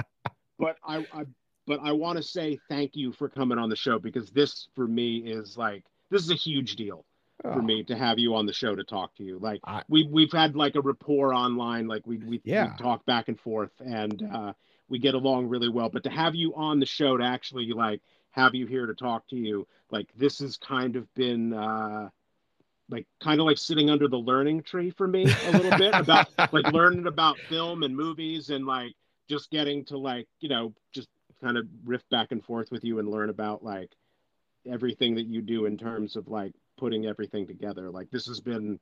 but 0.59 0.77
I, 0.85 1.07
I 1.13 1.27
but 1.65 1.79
I 1.81 1.93
want 1.93 2.17
to 2.17 2.25
say 2.25 2.59
thank 2.69 2.97
you 2.97 3.13
for 3.13 3.29
coming 3.29 3.57
on 3.57 3.69
the 3.69 3.77
show 3.77 4.01
because 4.01 4.31
this 4.31 4.67
for 4.75 4.89
me 4.89 5.19
is 5.19 5.57
like 5.57 5.85
this 6.11 6.23
is 6.25 6.31
a 6.31 6.35
huge 6.35 6.75
deal 6.75 7.05
for 7.43 7.61
Oh, 7.61 7.63
me 7.63 7.85
to 7.85 7.95
have 7.95 8.19
you 8.19 8.35
on 8.35 8.47
the 8.47 8.53
show 8.53 8.75
to 8.75 8.83
talk 8.83 9.15
to 9.19 9.23
you. 9.23 9.39
Like 9.39 9.61
I- 9.63 9.85
we 9.89 10.09
we've 10.11 10.33
had 10.33 10.57
like 10.57 10.75
a 10.75 10.81
rapport 10.81 11.33
online, 11.33 11.87
like 11.87 12.05
we 12.05 12.17
we, 12.19 12.41
Yeah. 12.43 12.73
we 12.77 12.83
talk 12.83 13.07
back 13.07 13.29
and 13.29 13.39
forth, 13.39 13.71
and 13.79 14.21
uh, 14.35 14.53
we 14.89 14.99
get 14.99 15.15
along 15.15 15.47
really 15.47 15.69
well. 15.69 15.89
But 15.89 16.03
to 16.03 16.11
have 16.11 16.35
you 16.35 16.53
on 16.57 16.81
the 16.81 16.87
show 16.87 17.17
to 17.17 17.23
actually 17.23 17.67
like 17.71 18.01
have 18.33 18.57
you 18.57 18.67
here 18.67 18.87
to 18.87 18.95
talk 18.95 19.29
to 19.29 19.37
you, 19.37 19.69
like 19.93 20.09
this 20.17 20.41
has 20.41 20.57
kind 20.57 20.97
of 20.97 21.07
been 21.15 21.53
uh, 21.53 22.09
like 22.91 23.07
kind 23.23 23.41
of 23.41 23.47
like 23.47 23.59
sitting 23.59 23.91
under 23.91 24.09
the 24.09 24.19
learning 24.19 24.63
tree 24.63 24.91
for 24.91 25.07
me 25.07 25.25
a 25.47 25.53
little 25.53 25.77
bit 25.79 25.95
about 25.95 26.29
like 26.53 26.73
learning 26.73 27.07
about 27.07 27.39
film 27.49 27.83
and 27.83 27.97
movies 27.97 28.51
and 28.51 28.67
like 28.67 28.95
just 29.29 29.51
getting 29.51 29.85
to 29.85 29.99
like 29.99 30.27
you 30.41 30.49
know 30.49 30.73
just 30.93 31.09
kind 31.43 31.57
of 31.57 31.67
riff 31.85 32.03
back 32.11 32.33
and 32.33 32.45
forth 32.45 32.71
with 32.71 32.85
you 32.85 32.99
and 32.99 33.09
learn 33.09 33.31
about 33.31 33.63
like 33.63 33.91
everything 34.71 35.15
that 35.15 35.27
you 35.27 35.43
do 35.43 35.67
in 35.67 35.77
terms 35.77 36.17
of 36.17 36.29
like 36.29 36.53
putting 36.79 37.07
everything 37.07 37.47
together. 37.47 37.91
Like 37.91 38.11
this 38.11 38.27
has 38.27 38.41
been 38.41 38.79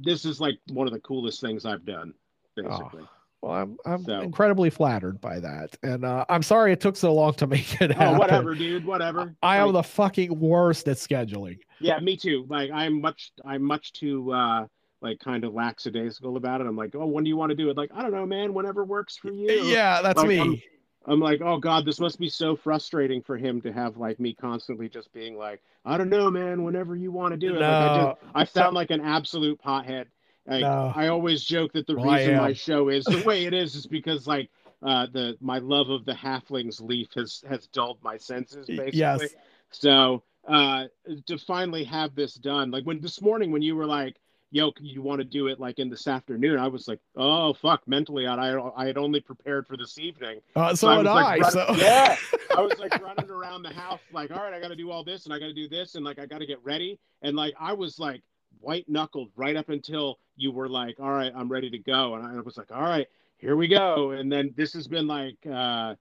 this 0.00 0.24
is 0.24 0.40
like 0.40 0.58
one 0.72 0.86
of 0.86 0.92
the 0.92 1.00
coolest 1.00 1.40
things 1.40 1.64
i've 1.64 1.84
done 1.84 2.14
basically 2.54 3.02
ah. 3.04 3.21
Well, 3.42 3.52
I'm 3.52 3.76
I'm 3.84 4.04
So- 4.04 4.20
incredibly 4.20 4.70
flattered 4.70 5.20
by 5.20 5.40
that, 5.40 5.76
and 5.82 6.04
uh, 6.04 6.24
I'm 6.28 6.42
sorry 6.44 6.72
it 6.72 6.80
took 6.80 6.96
so 6.96 7.12
long 7.12 7.34
to 7.34 7.46
make 7.48 7.80
it 7.80 7.90
oh 7.90 7.94
happen. 7.94 8.18
whatever 8.18 8.54
dude 8.54 8.84
whatever 8.86 9.34
I 9.42 9.56
am 9.58 9.72
Like, 9.72 9.82
the 9.84 9.88
fucking 9.88 10.38
worst 10.38 10.86
at 10.88 10.96
scheduling. 10.96 11.58
yeah 11.80 11.98
me 11.98 12.16
too 12.16 12.46
like 12.48 12.70
i'm 12.72 13.00
much 13.00 13.32
i'm 13.44 13.62
much 13.62 13.92
too 13.92 14.30
uh 14.32 14.66
like 15.00 15.18
kind 15.18 15.42
of 15.42 15.52
lackadaisical 15.52 16.36
about 16.36 16.60
it 16.60 16.66
i'm 16.68 16.76
like 16.76 16.94
oh 16.94 17.06
when 17.06 17.24
do 17.24 17.28
you 17.28 17.36
want 17.36 17.50
to 17.50 17.56
do 17.56 17.68
it 17.70 17.76
like 17.76 17.90
i 17.92 18.00
don't 18.02 18.12
know 18.12 18.24
man 18.24 18.54
whenever 18.54 18.84
works 18.84 19.16
for 19.16 19.32
you 19.32 19.50
Yeah, 19.50 20.00
that's 20.02 20.18
Like, 20.18 20.28
me. 20.28 20.38
I'm- 20.38 20.62
I'm 21.04 21.18
like, 21.18 21.40
oh 21.40 21.58
god, 21.58 21.84
this 21.84 21.98
must 21.98 22.20
be 22.20 22.28
so 22.28 22.54
frustrating 22.54 23.22
for 23.22 23.36
him 23.36 23.60
to 23.62 23.72
have 23.72 23.96
like 23.96 24.20
me 24.20 24.34
constantly 24.34 24.88
just 24.88 25.12
being 25.12 25.36
like, 25.36 25.60
I 25.84 25.98
don't 25.98 26.08
know, 26.08 26.30
man. 26.30 26.62
Whenever 26.62 26.94
you 26.94 27.10
want 27.10 27.32
to 27.32 27.36
do 27.36 27.56
it, 27.56 27.60
like, 27.60 27.64
I, 27.68 27.96
No. 27.96 28.16
just, 28.22 28.32
I 28.36 28.44
sound 28.44 28.76
like 28.76 28.92
an 28.92 29.00
absolute 29.00 29.60
pothead. 29.60 30.04
Like, 30.46 30.62
No. 30.62 30.92
I 30.94 31.08
always 31.08 31.44
joke 31.44 31.72
that 31.72 31.86
the 31.86 31.96
Well, 31.96 32.12
reason 32.12 32.36
my 32.36 32.52
show 32.52 32.88
is 32.88 33.04
the 33.04 33.22
way 33.26 33.44
it 33.46 33.54
is 33.54 33.74
is 33.74 33.86
because 33.86 34.26
like 34.26 34.50
uh, 34.82 35.06
the 35.12 35.36
my 35.40 35.58
love 35.58 35.90
of 35.90 36.04
the 36.04 36.12
halflings 36.12 36.80
leaf 36.80 37.08
has 37.14 37.44
has 37.48 37.66
dulled 37.68 37.98
my 38.02 38.16
senses 38.16 38.66
basically. 38.66 38.98
yes. 38.98 39.34
So 39.70 40.22
uh, 40.48 40.86
to 41.26 41.38
finally 41.38 41.84
have 41.84 42.14
this 42.14 42.34
done, 42.34 42.70
like 42.72 42.84
when 42.84 43.00
this 43.00 43.22
morning 43.22 43.52
when 43.52 43.62
you 43.62 43.76
were 43.76 43.86
like, 43.86 44.16
"Yo, 44.50 44.72
you 44.80 45.00
want 45.00 45.20
to 45.20 45.24
do 45.24 45.46
it 45.46 45.60
like 45.60 45.78
in 45.78 45.88
this 45.88 46.08
afternoon?" 46.08 46.58
I 46.58 46.66
was 46.66 46.88
like, 46.88 46.98
"Oh 47.14 47.54
fuck!" 47.54 47.86
Mentally, 47.86 48.26
I 48.26 48.58
I 48.76 48.86
had 48.86 48.98
only 48.98 49.20
prepared 49.20 49.68
for 49.68 49.76
this 49.76 49.98
evening. 49.98 50.40
Uh, 50.56 50.70
so, 50.74 50.88
so 50.88 50.88
I 50.88 50.96
had 50.96 51.06
I. 51.06 51.36
Like, 51.36 51.52
so 51.52 51.66
yeah, 51.76 52.16
I 52.56 52.60
was 52.60 52.76
like 52.80 53.00
running 53.00 53.30
around 53.30 53.62
the 53.62 53.72
house, 53.72 54.00
like, 54.12 54.32
"All 54.32 54.42
right, 54.42 54.52
I 54.52 54.58
got 54.60 54.68
to 54.68 54.76
do 54.76 54.90
all 54.90 55.04
this, 55.04 55.26
and 55.26 55.32
I 55.32 55.38
got 55.38 55.46
to 55.46 55.54
do 55.54 55.68
this, 55.68 55.94
and 55.94 56.04
like 56.04 56.18
I 56.18 56.26
got 56.26 56.38
to 56.38 56.46
get 56.46 56.58
ready," 56.64 56.98
and 57.22 57.36
like 57.36 57.54
I 57.60 57.72
was 57.72 58.00
like 58.00 58.22
white 58.58 58.88
knuckled 58.88 59.30
right 59.36 59.54
up 59.56 59.68
until 59.68 60.18
you 60.36 60.52
were 60.52 60.68
like, 60.68 60.98
"All 61.00 61.12
right, 61.12 61.32
I'm 61.34 61.48
ready 61.50 61.70
to 61.70 61.78
go," 61.78 62.14
and 62.14 62.26
I 62.26 62.40
was 62.40 62.56
like, 62.56 62.72
"All 62.72 62.82
right, 62.82 63.06
here 63.38 63.56
we 63.56 63.68
go," 63.68 64.10
and 64.12 64.30
then 64.30 64.52
this 64.56 64.72
has 64.74 64.86
been 64.88 65.06
like. 65.06 65.36
uh 65.46 65.94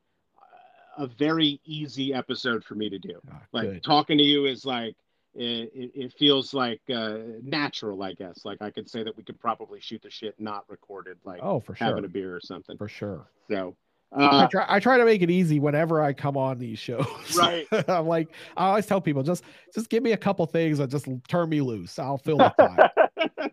a 0.98 1.08
very 1.08 1.60
easy 1.66 2.14
episode 2.14 2.64
for 2.64 2.76
me 2.76 2.90
to 2.90 3.00
do. 3.00 3.20
Oh, 3.32 3.38
like 3.54 3.70
good. 3.70 3.84
talking 3.84 4.18
to 4.18 4.24
you 4.24 4.46
is 4.46 4.66
like 4.66 4.96
it, 5.34 5.92
it, 5.96 6.14
feels 6.14 6.54
like 6.54 6.82
uh, 6.94 7.18
natural, 7.42 8.04
I 8.04 8.14
guess. 8.14 8.44
Like 8.44 8.62
I 8.62 8.70
could 8.70 8.90
say 8.90 9.04
that 9.04 9.16
we 9.16 9.24
could 9.24 9.40
probably 9.40 9.80
shoot 9.80 10.02
the 10.02 10.10
shit 10.10 10.36
not 10.40 10.66
recorded, 10.68 11.18
like 11.24 11.40
oh 11.42 11.60
for 11.60 11.76
sure 11.76 11.88
having 11.88 12.06
a 12.06 12.10
beer 12.10 12.36
or 12.36 12.42
something. 12.42 12.78
For 12.78 12.90
sure. 12.90 13.28
So 13.50 13.76
uh, 14.14 14.44
I 14.44 14.48
try 14.48 14.66
I 14.68 14.80
try 14.80 14.98
to 14.98 15.06
make 15.06 15.22
it 15.22 15.30
easy 15.30 15.60
whenever 15.60 16.02
I 16.02 16.14
come 16.14 16.36
on 16.36 16.58
these 16.58 16.80
shows. 16.80 17.06
Right. 17.38 17.66
I'm 17.88 18.08
like 18.08 18.30
I 18.58 18.68
always 18.68 18.86
tell 18.86 19.00
people 19.00 19.24
just 19.24 19.44
just 19.74 19.90
give 19.90 20.04
me 20.04 20.12
a 20.12 20.18
couple 20.18 20.46
things 20.46 20.80
and 20.80 20.92
just 20.92 21.08
turn 21.28 21.50
me 21.50 21.62
loose. 21.62 21.98
I'll 21.98 22.18
fill 22.18 22.38
the 22.38 22.54
time. 22.58 23.52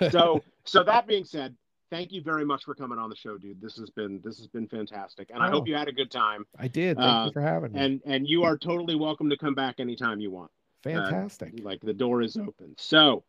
so 0.10 0.42
so 0.64 0.82
that 0.84 1.06
being 1.06 1.24
said, 1.24 1.54
thank 1.90 2.12
you 2.12 2.22
very 2.22 2.44
much 2.44 2.64
for 2.64 2.74
coming 2.74 2.98
on 2.98 3.10
the 3.10 3.16
show, 3.16 3.36
dude. 3.36 3.60
This 3.60 3.76
has 3.76 3.90
been 3.90 4.20
this 4.24 4.38
has 4.38 4.46
been 4.46 4.68
fantastic, 4.68 5.30
and 5.30 5.42
oh, 5.42 5.46
I 5.46 5.50
hope 5.50 5.68
you 5.68 5.74
had 5.74 5.88
a 5.88 5.92
good 5.92 6.10
time. 6.10 6.46
I 6.58 6.68
did. 6.68 6.96
Thank 6.96 7.08
uh, 7.08 7.24
you 7.26 7.32
for 7.32 7.42
having 7.42 7.72
me. 7.72 7.80
And 7.80 8.00
and 8.06 8.26
you 8.26 8.44
are 8.44 8.56
totally 8.56 8.94
welcome 8.94 9.28
to 9.30 9.36
come 9.36 9.54
back 9.54 9.80
anytime 9.80 10.20
you 10.20 10.30
want. 10.30 10.50
Fantastic. 10.82 11.54
Uh, 11.60 11.62
like 11.62 11.80
the 11.82 11.92
door 11.92 12.22
is 12.22 12.36
open. 12.36 12.74
So, 12.78 13.24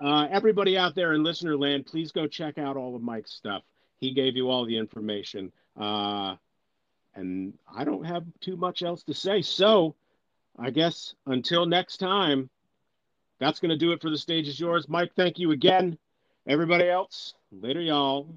uh, 0.00 0.26
everybody 0.30 0.78
out 0.78 0.94
there 0.94 1.12
in 1.12 1.22
listener 1.22 1.56
land, 1.56 1.84
please 1.84 2.12
go 2.12 2.26
check 2.26 2.56
out 2.56 2.76
all 2.76 2.96
of 2.96 3.02
Mike's 3.02 3.32
stuff. 3.32 3.62
He 4.00 4.12
gave 4.12 4.36
you 4.36 4.50
all 4.50 4.64
the 4.64 4.76
information. 4.76 5.52
Uh, 5.78 6.36
and 7.14 7.54
I 7.72 7.84
don't 7.84 8.04
have 8.04 8.24
too 8.40 8.56
much 8.56 8.82
else 8.82 9.02
to 9.04 9.14
say. 9.14 9.42
So, 9.42 9.94
I 10.58 10.70
guess 10.70 11.14
until 11.26 11.66
next 11.66 11.98
time, 11.98 12.50
that's 13.38 13.60
going 13.60 13.70
to 13.70 13.76
do 13.76 13.92
it 13.92 14.00
for 14.00 14.10
the 14.10 14.18
stage 14.18 14.48
is 14.48 14.58
yours. 14.58 14.88
Mike, 14.88 15.12
thank 15.16 15.38
you 15.38 15.52
again. 15.52 15.98
Everybody 16.46 16.88
else, 16.88 17.34
later, 17.52 17.80
y'all. 17.80 18.28